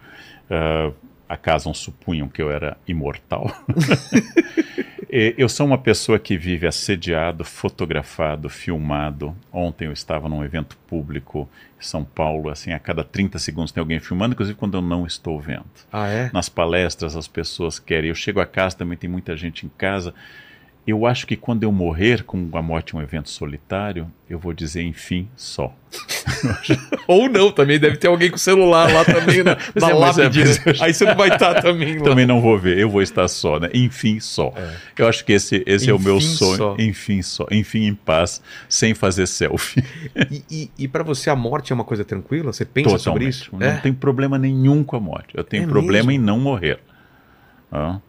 ah, 0.50 0.92
acaso 1.28 1.74
supunham 1.74 2.28
que 2.28 2.42
eu 2.42 2.52
era 2.52 2.78
imortal. 2.88 3.52
Eu 5.12 5.50
sou 5.50 5.66
uma 5.66 5.78
pessoa 5.80 6.20
que 6.20 6.38
vive 6.38 6.68
assediado, 6.68 7.44
fotografado, 7.44 8.48
filmado. 8.48 9.36
Ontem 9.52 9.86
eu 9.86 9.92
estava 9.92 10.30
num 10.30 10.44
evento 10.44 10.78
público 10.86 11.50
em 11.80 11.84
São 11.84 12.04
Paulo, 12.04 12.48
assim, 12.48 12.74
a 12.74 12.78
cada 12.78 13.04
30 13.04 13.40
segundos 13.40 13.72
tem 13.72 13.82
alguém 13.82 14.00
filmando, 14.00 14.34
inclusive 14.34 14.56
quando 14.56 14.78
eu 14.78 14.84
não 14.84 15.08
estou 15.08 15.42
vendo. 15.42 15.66
Ah, 15.92 16.08
é? 16.08 16.30
Nas 16.32 16.48
palestras 16.48 17.16
as 17.16 17.28
pessoas 17.28 17.80
querem. 17.80 18.10
Eu 18.10 18.16
chego 18.16 18.40
a 18.40 18.46
casa, 18.46 18.78
também 18.78 18.96
tem 18.96 19.10
muita 19.10 19.36
gente 19.36 19.66
em 19.66 19.70
casa. 19.70 20.14
Eu 20.90 21.06
acho 21.06 21.28
que 21.28 21.36
quando 21.36 21.64
eu 21.64 21.72
morrer 21.72 22.24
com 22.24 22.50
a 22.54 22.62
morte 22.62 22.96
um 22.96 23.02
evento 23.02 23.30
solitário, 23.30 24.10
eu 24.30 24.40
vou 24.40 24.54
dizer, 24.54 24.82
enfim, 24.82 25.28
só. 25.36 25.72
Ou 27.08 27.30
não, 27.30 27.52
também 27.52 27.80
deve 27.80 27.98
ter 27.98 28.08
alguém 28.08 28.30
com 28.32 28.38
celular 28.38 28.92
lá 28.92 29.04
também 29.06 29.42
na, 29.44 29.56
Mas 29.76 29.84
na 29.84 29.90
é, 29.90 29.92
é, 29.92 29.94
lápide. 29.96 30.40
mas 30.40 30.66
né? 30.66 30.74
eu- 30.78 30.84
Aí 30.84 30.94
você 30.94 31.06
não 31.06 31.16
vai 31.16 31.30
estar 31.30 31.62
também 31.62 31.98
lá. 31.98 32.04
Também 32.06 32.26
não 32.26 32.42
vou 32.42 32.58
ver, 32.58 32.78
eu 32.78 32.90
vou 32.90 33.02
estar 33.02 33.28
só, 33.28 33.60
né? 33.60 33.70
Enfim, 33.74 34.20
só. 34.20 34.54
Eu 34.98 35.08
acho 35.08 35.24
que 35.26 35.34
esse, 35.34 35.64
esse 35.68 35.90
é 35.90 35.94
o 35.94 36.00
meu 36.00 36.20
sonho. 36.20 36.58
só. 36.58 36.76
Enfim, 36.80 37.22
só. 37.22 37.46
Enfim, 37.52 37.86
em 37.88 37.94
paz, 37.96 38.42
sem 38.68 38.94
fazer 38.94 39.28
selfie. 39.28 39.84
E, 40.32 40.44
e, 40.50 40.72
e 40.80 40.88
para 40.88 41.04
você 41.04 41.30
a 41.30 41.36
morte 41.36 41.72
é 41.72 41.76
uma 41.76 41.84
coisa 41.84 42.04
tranquila? 42.04 42.52
Você 42.54 42.66
pensa 42.66 42.90
sobre 42.98 43.26
Totalmente. 43.26 43.30
isso? 43.34 43.50
Não 43.54 43.68
É, 43.68 43.78
tem 43.78 43.94
problema 43.94 44.38
nenhum 44.38 44.84
com 44.84 44.96
a 44.96 45.00
morte. 45.00 45.30
Eu 45.36 45.44
tenho 45.44 45.64
É 45.64 45.68
problema 45.68 46.08
mesmo? 46.08 46.12
em 46.12 46.18
não 46.18 46.40
morrer. 46.40 46.80
Ah, 47.72 48.00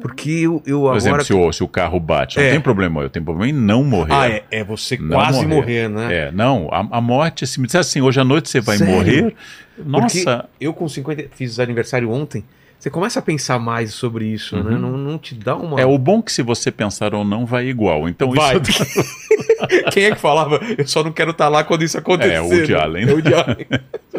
porque 0.00 0.30
eu, 0.30 0.62
eu 0.66 0.80
Por 0.80 0.86
agora... 0.86 0.96
exemplo, 0.98 1.24
se 1.24 1.32
o, 1.34 1.52
se 1.52 1.62
o 1.64 1.68
carro 1.68 1.98
bate, 2.00 2.38
não 2.38 2.44
É. 2.44 2.50
tem 2.50 2.60
problema. 2.60 3.02
Eu 3.02 3.10
tenho 3.10 3.24
problema 3.24 3.48
em 3.50 3.52
não 3.52 3.82
morrer. 3.84 4.12
Ah, 4.14 4.28
é, 4.28 4.44
é 4.50 4.64
você 4.64 4.96
Não 4.96 5.08
quase 5.16 5.46
morrer, 5.46 5.88
né? 5.88 6.14
É, 6.14 6.32
não, 6.32 6.68
a, 6.72 6.98
a 6.98 7.00
morte, 7.00 7.46
se 7.46 7.60
me 7.60 7.66
disser 7.66 7.80
assim, 7.80 8.00
hoje 8.00 8.20
à 8.20 8.24
noite 8.24 8.48
você 8.48 8.60
vai 8.60 8.78
Sério? 8.78 8.94
morrer, 8.94 9.34
Porque 9.76 10.24
nossa, 10.24 10.44
eu 10.60 10.72
com 10.72 10.88
50, 10.88 11.26
fiz 11.34 11.58
aniversário 11.60 12.10
ontem, 12.10 12.44
você 12.78 12.90
começa 12.90 13.18
a 13.18 13.22
pensar 13.22 13.58
mais 13.58 13.92
sobre 13.92 14.24
isso, 14.26 14.56
né? 14.62 14.78
Não, 14.78 14.96
não 14.96 15.18
te 15.18 15.34
dá 15.34 15.56
uma... 15.56 15.72
Uhum. 15.72 15.78
é 15.80 15.84
o 15.86 15.98
bom 15.98 16.22
que 16.22 16.30
se 16.30 16.42
você 16.42 16.70
pensar 16.70 17.12
ou 17.12 17.24
não, 17.24 17.44
vai 17.44 17.66
igual. 17.66 18.08
Então 18.08 18.30
Vai. 18.30 18.56
isso 18.56 18.84
Quem 19.92 20.04
é 20.04 20.10
que 20.14 20.20
falava? 20.20 20.60
Eu 20.78 20.86
só 20.86 21.02
não 21.02 21.10
quero 21.10 21.32
estar 21.32 21.48
lá 21.48 21.64
quando 21.64 21.82
isso 21.82 21.98
acontecer. 21.98 22.34
É, 22.34 22.40
o 22.40 22.44
Woody 22.48 22.72
né? 22.72 22.78
Allen. 22.80 23.02
É 23.02 23.06
o 23.06 23.14
Woody 23.16 23.34
Allen. 23.34 23.66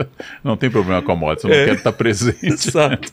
não 0.43 0.57
tem 0.57 0.69
problema 0.69 1.01
com 1.01 1.11
a 1.13 1.15
morte, 1.15 1.45
eu 1.45 1.49
não 1.49 1.55
É. 1.55 1.63
quero 1.65 1.77
estar 1.77 1.93
presente. 1.93 2.43
Exato. 2.45 3.11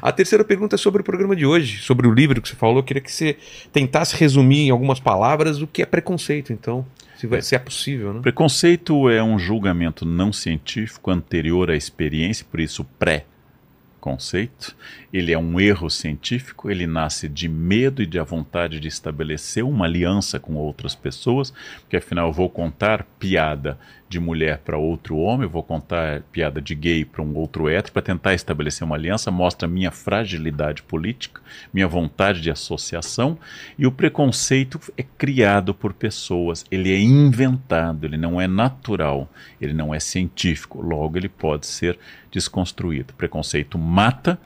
A 0.00 0.12
terceira 0.12 0.44
pergunta 0.44 0.76
é 0.76 0.78
sobre 0.78 1.00
o 1.00 1.04
programa 1.04 1.34
de 1.34 1.46
hoje, 1.46 1.78
sobre 1.78 2.06
o 2.06 2.12
livro 2.12 2.40
que 2.40 2.48
você 2.48 2.56
falou. 2.56 2.78
Eu 2.78 2.82
queria 2.82 3.02
que 3.02 3.12
você 3.12 3.36
tentasse 3.72 4.16
resumir 4.16 4.66
em 4.66 4.70
algumas 4.70 5.00
palavras 5.00 5.60
o 5.62 5.66
que 5.66 5.82
é 5.82 5.86
preconceito, 5.86 6.52
então. 6.52 6.86
Se, 7.16 7.26
vai, 7.26 7.42
se 7.42 7.54
é 7.56 7.58
possível, 7.58 8.14
né? 8.14 8.20
Preconceito 8.20 9.10
é 9.10 9.22
um 9.22 9.38
julgamento 9.38 10.04
não 10.04 10.32
científico 10.32 11.10
anterior 11.10 11.70
à 11.70 11.74
experiência, 11.74 12.46
por 12.48 12.60
isso 12.60 12.84
pré-conceito. 12.96 14.76
Ele 15.12 15.32
é 15.32 15.38
um 15.38 15.58
erro 15.58 15.90
científico, 15.90 16.70
ele 16.70 16.86
nasce 16.86 17.28
de 17.28 17.48
medo 17.48 18.02
e 18.02 18.06
de 18.06 18.20
a 18.20 18.24
vontade 18.24 18.78
de 18.78 18.86
estabelecer 18.86 19.64
uma 19.64 19.84
aliança 19.84 20.38
com 20.38 20.54
outras 20.54 20.94
pessoas, 20.94 21.52
porque 21.80 21.96
afinal 21.96 22.28
eu 22.28 22.32
vou 22.32 22.48
contar 22.48 23.04
piada 23.18 23.76
de 24.08 24.18
mulher 24.18 24.58
para 24.58 24.78
outro 24.78 25.18
homem, 25.18 25.46
vou 25.46 25.62
contar 25.62 26.22
piada 26.32 26.62
de 26.62 26.74
gay 26.74 27.04
para 27.04 27.22
um 27.22 27.36
outro 27.36 27.68
hétero 27.68 27.92
para 27.92 28.02
tentar 28.02 28.34
estabelecer 28.34 28.84
uma 28.84 28.96
aliança, 28.96 29.30
mostra 29.30 29.68
minha 29.68 29.90
fragilidade 29.90 30.82
política, 30.82 31.42
minha 31.72 31.86
vontade 31.86 32.40
de 32.40 32.50
associação, 32.50 33.38
e 33.78 33.86
o 33.86 33.92
preconceito 33.92 34.80
é 34.96 35.02
criado 35.02 35.74
por 35.74 35.92
pessoas, 35.92 36.64
ele 36.70 36.92
é 36.92 36.98
inventado, 36.98 38.06
ele 38.06 38.16
não 38.16 38.40
é 38.40 38.46
natural, 38.46 39.28
ele 39.60 39.74
não 39.74 39.94
é 39.94 40.00
científico, 40.00 40.80
logo 40.80 41.18
ele 41.18 41.28
pode 41.28 41.66
ser 41.66 41.98
desconstruído. 42.30 43.12
Preconceito 43.14 43.78
mata, 43.78 44.38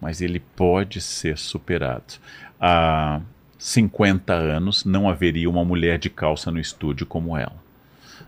mas 0.00 0.20
ele 0.20 0.40
pode 0.40 1.00
ser 1.00 1.38
superado. 1.38 2.14
Há 2.60 3.20
50 3.58 4.34
anos 4.34 4.84
não 4.84 5.08
haveria 5.08 5.48
uma 5.48 5.64
mulher 5.64 5.98
de 5.98 6.10
calça 6.10 6.50
no 6.50 6.60
estúdio 6.60 7.06
como 7.06 7.36
ela. 7.36 7.65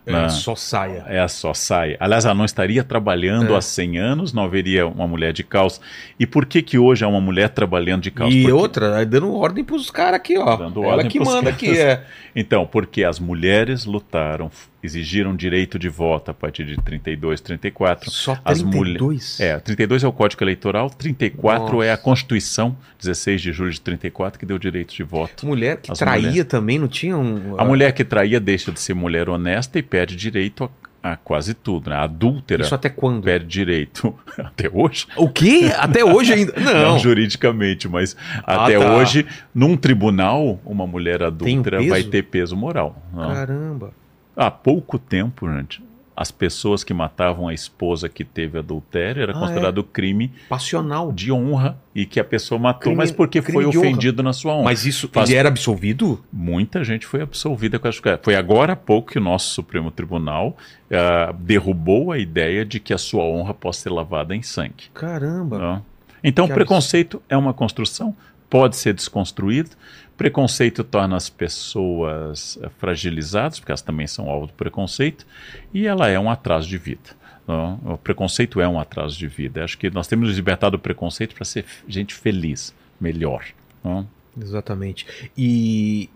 É 0.09 0.13
na- 0.13 0.29
só 0.29 0.55
saia. 0.57 1.05
é 1.09 1.21
a 1.21 1.29
só 1.29 1.53
saia. 1.55 1.97
Aliás, 2.01 2.25
ela 2.25 2.35
não 2.35 2.45
estaria 2.45 2.83
trabalhando 2.83 3.55
É. 3.55 3.57
há 3.57 3.61
100 3.61 3.99
anos, 3.99 4.33
não 4.33 4.45
haveria 4.45 4.87
uma 4.87 5.07
mulher 5.07 5.33
de 5.33 5.43
calça. 5.45 5.81
E 6.19 6.27
por 6.27 6.47
que 6.47 6.63
que 6.63 6.79
hoje 6.79 7.05
há 7.05 7.09
uma 7.09 7.21
mulher 7.21 7.49
trabalhando 7.51 8.03
de 8.03 8.11
calça? 8.11 8.35
E 8.35 8.43
Porque- 8.43 8.53
outra, 8.53 9.05
dando 9.07 9.35
ordem 9.35 9.63
pros 9.65 9.91
caras 9.91 10.15
aqui, 10.15 10.37
ó. 10.39 10.57
Dando 10.57 10.83
Ela 10.83 10.93
ordem 10.95 11.11
que 11.11 11.19
manda 11.21 11.53
caras. 11.53 11.55
aqui, 11.55 11.79
é. 11.79 12.03
Então, 12.35 12.67
porque 12.67 13.05
as 13.05 13.19
mulheres 13.21 13.85
lutaram, 13.85 14.51
exigiram 14.83 15.35
direito 15.35 15.79
de 15.79 15.89
voto 15.89 16.31
a 16.31 16.35
partir 16.35 16.65
de 16.65 16.77
32, 16.77 17.41
34. 17.41 18.11
Só 18.11 18.39
As 18.45 18.63
32? 18.63 19.41
É, 19.41 19.59
32 19.59 20.05
é 20.05 20.09
o 20.09 20.13
Código 20.13 20.43
Eleitoral, 20.45 20.89
34 20.91 21.73
Nossa. 21.77 21.85
é 21.87 21.93
a 21.93 21.97
Constituição, 21.97 22.77
16 23.01 23.41
de 23.43 23.53
julho 23.53 23.71
de 23.73 23.81
34, 23.81 24.39
que 24.39 24.47
deu 24.47 24.59
direito 24.59 24.95
de 24.95 25.03
voto. 25.03 25.47
Mulher 25.47 25.79
que 25.79 25.91
As 25.91 25.99
traía 25.99 26.29
mulheres. 26.29 26.45
também, 26.45 26.79
não 26.79 26.89
tinha 26.89 27.17
um. 27.17 27.55
A 27.59 27.65
mulher 27.65 27.93
que 27.93 28.05
traía 28.05 28.39
deixa 28.39 28.71
de 28.71 28.81
ser 28.81 28.95
mulher 28.95 29.29
honesta 29.29 29.79
e 29.79 29.83
perde 29.83 30.15
direito 30.15 30.71
a, 31.03 31.13
a 31.13 31.17
quase 31.17 31.55
tudo. 31.55 31.91
Né? 31.91 31.97
A 31.97 32.03
adúltera 32.05 32.63
Isso 32.63 32.75
até 32.75 32.89
quando? 32.89 33.23
perde 33.25 33.47
direito 33.47 34.15
até 34.39 34.71
hoje. 34.73 35.07
O 35.17 35.29
quê? 35.29 35.71
Até 35.77 36.05
hoje 36.05 36.33
ainda? 36.35 36.53
Não, 36.61 36.73
Não. 36.93 36.99
juridicamente, 36.99 37.89
mas 37.89 38.17
Ah, 38.45 38.65
até 38.65 38.79
tá. 38.79 38.95
hoje, 38.97 39.27
num 39.55 39.77
tribunal, 39.77 40.61
uma 40.65 40.87
mulher 40.87 41.23
adúltera 41.23 41.79
peso? 41.79 41.91
vai 41.91 42.03
ter 42.05 42.23
peso 42.23 42.57
moral. 42.57 43.03
não? 43.13 43.35
Caramba. 43.35 43.93
Há 44.39 44.51
pouco 44.51 44.99
tempo, 44.99 45.49
gente, 45.53 45.83
as 46.17 46.31
pessoas 46.31 46.83
que 46.85 46.95
matavam 46.95 47.49
a 47.49 47.55
esposa 47.55 48.09
que 48.09 48.25
teve 48.25 48.59
adultério 48.59 49.23
era 49.23 49.33
Ah, 49.33 49.39
considerado 49.39 49.83
crime 49.85 50.33
Passional. 50.49 51.13
de 51.13 51.31
honra 51.33 51.77
e 51.95 52.07
que 52.07 52.19
a 52.21 52.25
pessoa 52.25 52.59
matou, 52.59 52.83
Crime- 52.83 52.97
mas 52.97 53.11
porque 53.13 53.43
foi 53.43 53.69
de 53.71 53.79
honra. 53.79 53.89
ofendido 53.89 54.23
na 54.23 54.33
sua 54.33 54.53
honra. 54.55 54.65
Mas 54.65 54.85
isso, 54.87 55.09
Faz- 55.13 55.29
ele 55.29 55.39
era 55.39 55.49
absolvido? 55.49 56.25
Muita 56.33 56.83
gente 56.85 57.05
foi 57.07 57.21
absolvida 57.21 57.79
com 57.79 57.83
coisa. 57.91 58.21
Foi 58.23 58.35
agora 58.37 58.73
há 58.75 58.77
pouco 58.77 59.11
que 59.13 59.19
o 59.19 59.21
nosso 59.23 59.53
Supremo 59.55 59.91
Tribunal 59.91 60.57
ah, 60.91 61.33
derrubou 61.39 62.11
a 62.13 62.19
ideia 62.19 62.65
de 62.65 62.79
que 62.81 62.95
a 62.95 62.99
sua 62.99 63.23
honra 63.25 63.53
possa 63.55 63.83
ser 63.83 63.91
lavada 63.91 64.35
em 64.37 64.43
sangue. 64.43 64.85
Caramba. 64.95 65.83
Então, 66.23 66.47
Que 66.47 66.53
o 66.53 66.55
preconceito 66.55 67.23
é 67.29 67.37
uma 67.37 67.53
construção, 67.55 68.15
pode 68.51 68.77
ser 68.77 68.93
desconstruído. 68.95 69.71
Preconceito 70.19 70.83
torna 70.83 71.17
as 71.17 71.31
pessoas 71.31 72.59
eh, 72.61 72.69
fragilizadas, 72.77 73.61
porque 73.61 73.71
elas 73.71 73.83
também 73.83 74.09
são 74.09 74.29
alvo 74.29 74.49
do 74.49 74.53
preconceito, 74.53 75.25
e 75.73 75.87
ela 75.87 76.09
é 76.09 76.19
um 76.19 76.29
atraso 76.29 76.69
de 76.69 76.77
vida. 76.77 77.11
não? 77.47 77.81
O 77.85 77.97
preconceito 77.97 78.61
é 78.61 78.69
um 78.69 78.81
atraso 78.81 79.17
de 79.17 79.29
vida. 79.29 79.63
Acho 79.63 79.79
que 79.79 79.89
nós 79.91 80.09
temos 80.09 80.35
libertado 80.35 80.77
do 80.77 80.81
preconceito 80.81 81.37
para 81.37 81.45
ser 81.45 81.65
gente 81.87 82.15
feliz, 82.15 82.75
melhor. 83.01 83.45
não? 83.83 84.09
Exatamente. 84.37 85.31
E, 85.37 86.11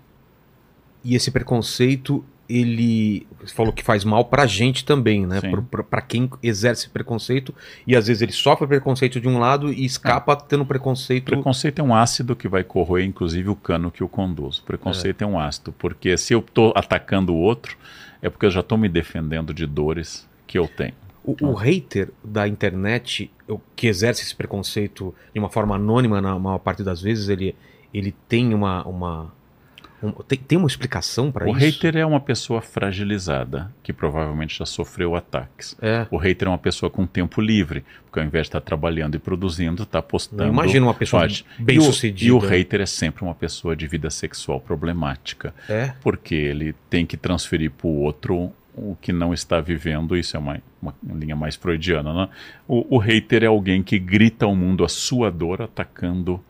e 1.05 1.15
esse 1.15 1.31
preconceito, 1.31 2.24
ele 2.61 3.27
falou 3.55 3.73
que 3.73 3.83
faz 3.83 4.05
mal 4.05 4.27
pra 4.27 4.45
gente 4.47 4.85
também, 4.85 5.27
né? 5.27 5.41
Pra 5.89 6.03
quem 6.03 6.29
exerce 6.43 6.89
preconceito 6.91 7.55
e 7.87 7.97
às 7.97 8.07
vezes 8.07 8.20
ele 8.20 8.33
sofre 8.33 8.66
preconceito 8.66 9.20
de 9.20 9.27
um 9.27 9.39
lado 9.39 9.73
e 9.73 9.85
escapa 9.85 10.37
tendo 10.37 10.66
preconceito. 10.66 11.24
Preconceito 11.24 11.79
é 11.79 11.83
um 11.83 11.95
ácido 11.95 12.37
que 12.37 12.47
vai 12.49 12.62
corroer, 12.62 13.05
inclusive, 13.05 13.49
o 13.49 13.57
cano 13.57 13.91
que 13.91 14.05
o 14.05 14.09
conduz. 14.09 14.61
Preconceito 14.61 15.23
é, 15.23 15.27
um 15.27 15.39
ácido, 15.39 15.73
porque 15.73 16.16
se 16.19 16.35
eu 16.35 16.41
estou 16.41 16.73
atacando 16.77 17.33
o 17.33 17.39
outro, 17.39 17.77
é 18.20 18.29
porque 18.29 18.45
eu 18.45 18.51
já 18.51 18.61
estou 18.61 18.77
me 18.77 18.89
defendendo 18.89 19.55
de 19.55 19.66
dores 19.66 20.29
que 20.47 20.59
eu 20.59 20.69
tenho. 20.69 20.95
O, 21.24 21.37
o 21.41 21.55
hater 21.55 22.11
da 22.23 22.47
internet, 22.47 23.31
que 23.74 23.87
exerce 23.87 24.23
esse 24.23 24.35
preconceito 24.35 25.15
de 25.33 25.39
uma 25.39 25.49
forma 25.49 25.77
anônima, 25.77 26.20
na 26.20 26.39
maior 26.39 26.59
parte 26.59 26.83
das 26.83 27.01
vezes, 27.01 27.29
ele, 27.29 27.55
ele 27.95 28.15
tem 28.29 28.53
uma. 28.53 28.87
uma 28.87 29.33
um- 30.03 30.12
tem, 30.12 30.39
tem 30.39 30.59
uma 30.59 30.66
explicação 30.66 31.31
pra 31.31 31.47
O 31.47 31.51
isso? 31.57 31.59
hater 31.61 31.97
é 31.97 32.05
uma 32.05 32.20
pessoa 32.20 32.61
fragilizada, 32.61 33.70
que 33.83 33.93
provavelmente 33.93 34.59
já 34.59 34.66
sofreu 34.66 35.15
ataques. 35.16 35.77
É. 35.81 36.07
O 36.11 36.16
hater 36.16 36.47
é 36.47 36.51
uma 36.51 36.59
pessoa 36.59 36.91
com 36.91 37.07
tempo 37.07 37.41
livre, 37.41 37.85
porque 38.05 38.20
ao 38.20 38.27
invés 38.27 38.45
de 38.45 38.49
estar 38.49 38.61
trabalhando 38.61 39.15
e 39.15 39.19
produzindo, 39.19 39.83
está 39.85 40.03
postando. 40.03 40.45
Imagina 40.53 40.87
uma 40.87 40.95
pessoa 40.95 41.23
Pode. 41.23 41.45
bem 41.59 41.77
e 41.77 41.79
o, 41.79 41.83
sucedida. 41.83 42.29
E 42.29 42.33
o 42.33 42.39
hater 42.39 42.81
é 42.81 42.87
sempre 42.87 43.24
uma 43.24 43.35
pessoa 43.35 43.74
de 43.74 43.87
vida 43.87 44.11
sexual 44.11 44.61
problemática, 44.61 45.55
É. 45.69 45.93
porque 46.03 46.35
ele 46.35 46.74
tem 46.91 47.07
que 47.07 47.16
transferir 47.16 47.70
para 47.70 47.87
o 47.87 48.01
outro 48.01 48.53
o 48.74 48.97
que 49.01 49.12
não 49.12 49.35
está 49.35 49.61
vivendo. 49.61 50.16
Isso 50.16 50.37
é 50.37 50.41
uma, 50.41 50.62
uma 50.83 50.95
linha 51.15 51.37
mais 51.37 51.57
freudiana. 51.57 52.12
Né? 52.15 52.29
O, 52.66 52.97
o 52.97 52.99
hater 52.99 53.43
é 53.43 53.47
alguém 53.47 53.83
que 53.83 53.99
grita 53.99 54.47
ao 54.47 54.57
mundo 54.57 54.85
a 54.85 54.89
sua 54.89 55.31
dor 55.31 55.61
atacando 55.61 56.41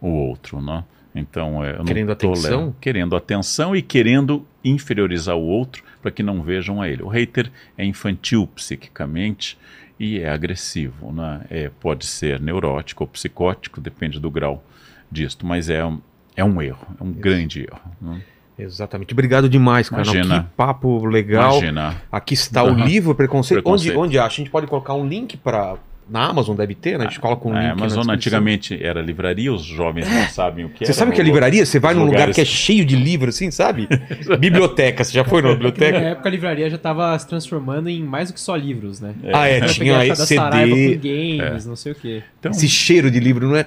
o 0.00 0.08
outro. 0.08 0.60
Né? 0.62 0.84
Então, 1.14 1.64
é, 1.64 1.74
Querendo 1.84 2.10
atenção? 2.12 2.66
le- 2.66 2.72
Querendo 2.80 3.14
atenção 3.16 3.76
e 3.76 3.80
querendo 3.82 4.44
inferiorizar 4.64 5.36
o 5.36 5.42
outro 5.46 5.82
para 6.02 6.10
que 6.10 6.22
não 6.22 6.42
vejam 6.42 6.82
a 6.82 6.88
ele. 6.88 7.02
O 7.02 7.08
hater 7.08 7.50
é 7.78 7.84
infantil 7.84 8.46
psiquicamente 8.48 9.56
e 9.98 10.18
é 10.20 10.28
agressivo. 10.28 11.12
Né? 11.12 11.40
É, 11.50 11.70
pode 11.80 12.04
ser 12.06 12.40
neurótico 12.40 13.04
ou 13.04 13.08
psicótico, 13.08 13.80
depende 13.80 14.18
do 14.18 14.30
grau 14.30 14.64
disto, 15.10 15.46
mas 15.46 15.70
é, 15.70 15.84
um- 15.84 16.00
é 16.36 16.44
um 16.44 16.60
erro, 16.60 16.86
é 17.00 17.04
um 17.04 17.12
grande 17.12 17.60
erro. 17.60 17.80
né? 18.02 18.20
Exatamente. 18.58 19.12
Obrigado 19.12 19.48
demais, 19.48 19.88
cara. 19.88 20.02
Imagina. 20.02 20.42
Que 20.44 20.48
papo 20.56 21.04
legal. 21.06 21.52
Imagina. 21.58 22.00
Aqui 22.10 22.34
está 22.34 22.62
o 22.62 22.68
Aham. 22.68 22.84
livro 22.84 23.14
Preconceito. 23.14 23.62
Preconceito. 23.62 23.96
Onde, 23.98 24.06
onde 24.08 24.18
acha? 24.18 24.26
A 24.34 24.36
gente 24.44 24.50
pode 24.50 24.66
colocar 24.68 24.94
um 24.94 25.06
link 25.06 25.36
para 25.36 25.76
Na 26.08 26.26
Amazon 26.26 26.54
deve 26.54 26.74
ter, 26.74 26.98
né? 26.98 27.06
A 27.06 27.08
gente 27.08 27.18
coloca 27.20 27.48
um 27.48 27.52
link. 27.52 27.60
a 27.60 27.66
na 27.68 27.72
Amazon. 27.72 28.08
É, 28.10 28.12
antigamente 28.14 28.78
era 28.82 29.00
livraria, 29.00 29.52
os 29.52 29.64
jovens 29.64 30.06
não 30.08 30.28
sabem 30.28 30.64
o 30.66 30.68
que 30.68 30.80
Você 30.84 30.90
era, 30.90 30.92
sabe 30.92 31.10
o 31.12 31.14
que 31.14 31.20
é 31.20 31.24
livraria? 31.24 31.64
Você 31.64 31.78
vai 31.78 31.94
num 31.94 32.04
lugar 32.04 32.30
que 32.30 32.40
é 32.40 32.44
cheio 32.44 32.84
de 32.84 32.94
livro, 32.94 33.30
assim, 33.30 33.50
sabe? 33.50 33.88
biblioteca. 34.38 35.02
Você 35.02 35.12
já 35.12 35.24
foi 35.24 35.40
na 35.40 35.48
Na 35.48 35.54
biblioteca? 35.54 35.96
época 35.98 36.28
a 36.28 36.32
livraria 36.32 36.68
já 36.70 36.78
tava 36.78 37.18
se 37.18 37.26
transformando 37.26 37.88
em 37.88 38.02
mais 38.02 38.28
do 38.30 38.34
que 38.34 38.40
só 38.40 38.54
livros, 38.56 39.00
né? 39.00 39.14
Ah, 39.32 39.48
é, 39.48 39.60
Eu 39.60 39.66
tinha 39.68 39.98
aí 39.98 40.14
Saraiva 40.14 40.74
CD. 40.76 41.38
com 41.38 41.48
games, 41.48 41.66
não 41.66 41.76
sei 41.76 41.92
o 41.92 41.94
quê. 41.94 42.22
Então, 42.38 42.50
Esse 42.52 42.68
cheiro 42.68 43.10
de 43.10 43.18
livro, 43.20 43.48
não 43.48 43.56
é? 43.56 43.64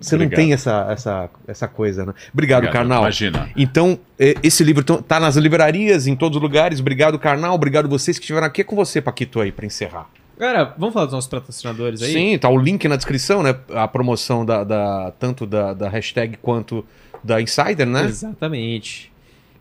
Você 0.00 0.14
não 0.16 0.26
Obrigado. 0.26 0.36
tem 0.36 0.52
essa, 0.52 0.86
essa, 0.88 1.28
essa 1.48 1.66
coisa, 1.66 2.06
né? 2.06 2.12
Obrigado, 2.32 2.58
obrigado. 2.62 2.72
Karnal. 2.82 3.02
Imagina. 3.02 3.48
Então, 3.56 3.98
esse 4.16 4.62
livro 4.62 4.84
tão- 4.84 5.02
tá 5.02 5.18
nas 5.18 5.34
livrarias, 5.34 6.06
em 6.06 6.14
todos 6.14 6.36
os 6.36 6.42
lugares. 6.42 6.78
Obrigado, 6.78 7.18
Karnal. 7.18 7.52
Obrigado 7.56 7.88
vocês 7.88 8.16
que 8.16 8.22
estiveram 8.22 8.46
aqui. 8.46 8.60
É 8.60 8.64
com 8.64 8.76
você, 8.76 9.00
Paquito, 9.00 9.40
aí, 9.40 9.50
pra 9.50 9.66
encerrar. 9.66 10.06
Galera, 10.38 10.74
vamos 10.76 10.92
falar 10.92 11.06
dos 11.06 11.14
nossos 11.14 11.30
patrocinadores 11.30 12.02
aí? 12.02 12.12
Sim, 12.12 12.38
tá 12.38 12.48
o 12.48 12.58
link 12.58 12.86
na 12.88 12.96
descrição, 12.96 13.42
né? 13.42 13.54
A 13.72 13.86
promoção 13.86 14.44
da, 14.44 14.64
da- 14.64 15.12
tanto 15.18 15.46
da, 15.46 15.72
da 15.72 15.88
hashtag 15.88 16.36
quanto 16.38 16.84
da 17.22 17.40
Insider, 17.40 17.86
né? 17.86 18.04
Exatamente. 18.04 19.12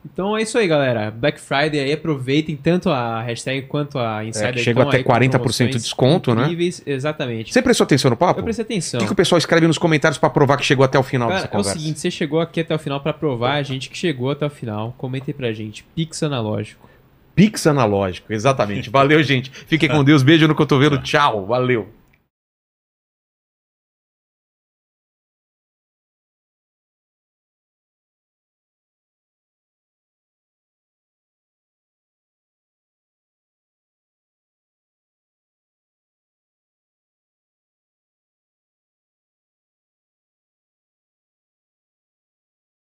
Então 0.05 0.35
é 0.35 0.41
isso 0.41 0.57
aí, 0.57 0.67
galera. 0.67 1.09
Black 1.11 1.39
Friday 1.39 1.79
aí, 1.79 1.93
aproveitem 1.93 2.57
tanto 2.57 2.89
a 2.89 3.21
hashtag 3.21 3.67
quanto 3.67 3.97
a 3.97 4.25
Insider. 4.25 4.49
É, 4.49 4.53
que 4.53 4.59
chega 4.59 4.83
até 4.83 4.97
aí 4.97 5.03
com 5.03 5.13
40% 5.13 5.67
de 5.69 5.77
desconto, 5.77 6.35
né? 6.35 6.49
Exatamente. 6.85 7.53
Você 7.53 7.61
prestou 7.61 7.85
atenção 7.85 8.11
no 8.11 8.17
papo? 8.17 8.39
Eu 8.41 8.43
prestei 8.43 8.65
atenção. 8.65 8.97
O 8.97 9.01
que, 9.01 9.07
que 9.07 9.13
o 9.13 9.15
pessoal 9.15 9.37
escreve 9.37 9.65
nos 9.65 9.77
comentários 9.77 10.17
pra 10.17 10.29
provar 10.29 10.57
que 10.57 10.65
chegou 10.65 10.83
até 10.83 10.99
o 10.99 11.03
final 11.03 11.29
Cara, 11.29 11.41
dessa 11.41 11.47
é 11.47 11.49
o 11.49 11.51
conversa? 11.51 11.79
seguinte, 11.79 11.99
você 12.01 12.11
chegou 12.11 12.41
aqui 12.41 12.59
até 12.59 12.75
o 12.75 12.79
final 12.79 12.99
pra 12.99 13.13
provar 13.13 13.53
a 13.53 13.63
gente 13.63 13.89
que 13.89 13.97
chegou 13.97 14.29
até 14.29 14.45
o 14.45 14.49
final. 14.49 14.93
Comentem 14.97 15.33
pra 15.33 15.53
gente. 15.53 15.85
Pix 15.95 16.21
analógico. 16.21 16.89
Pix 17.35 17.65
analógico, 17.65 18.31
exatamente. 18.31 18.89
Valeu, 18.89 19.21
gente. 19.23 19.51
Fiquem 19.51 19.89
com 19.89 20.03
Deus. 20.03 20.23
Beijo 20.23 20.47
no 20.47 20.55
cotovelo. 20.55 20.99
Tchau. 20.99 21.45
Valeu. 21.45 21.87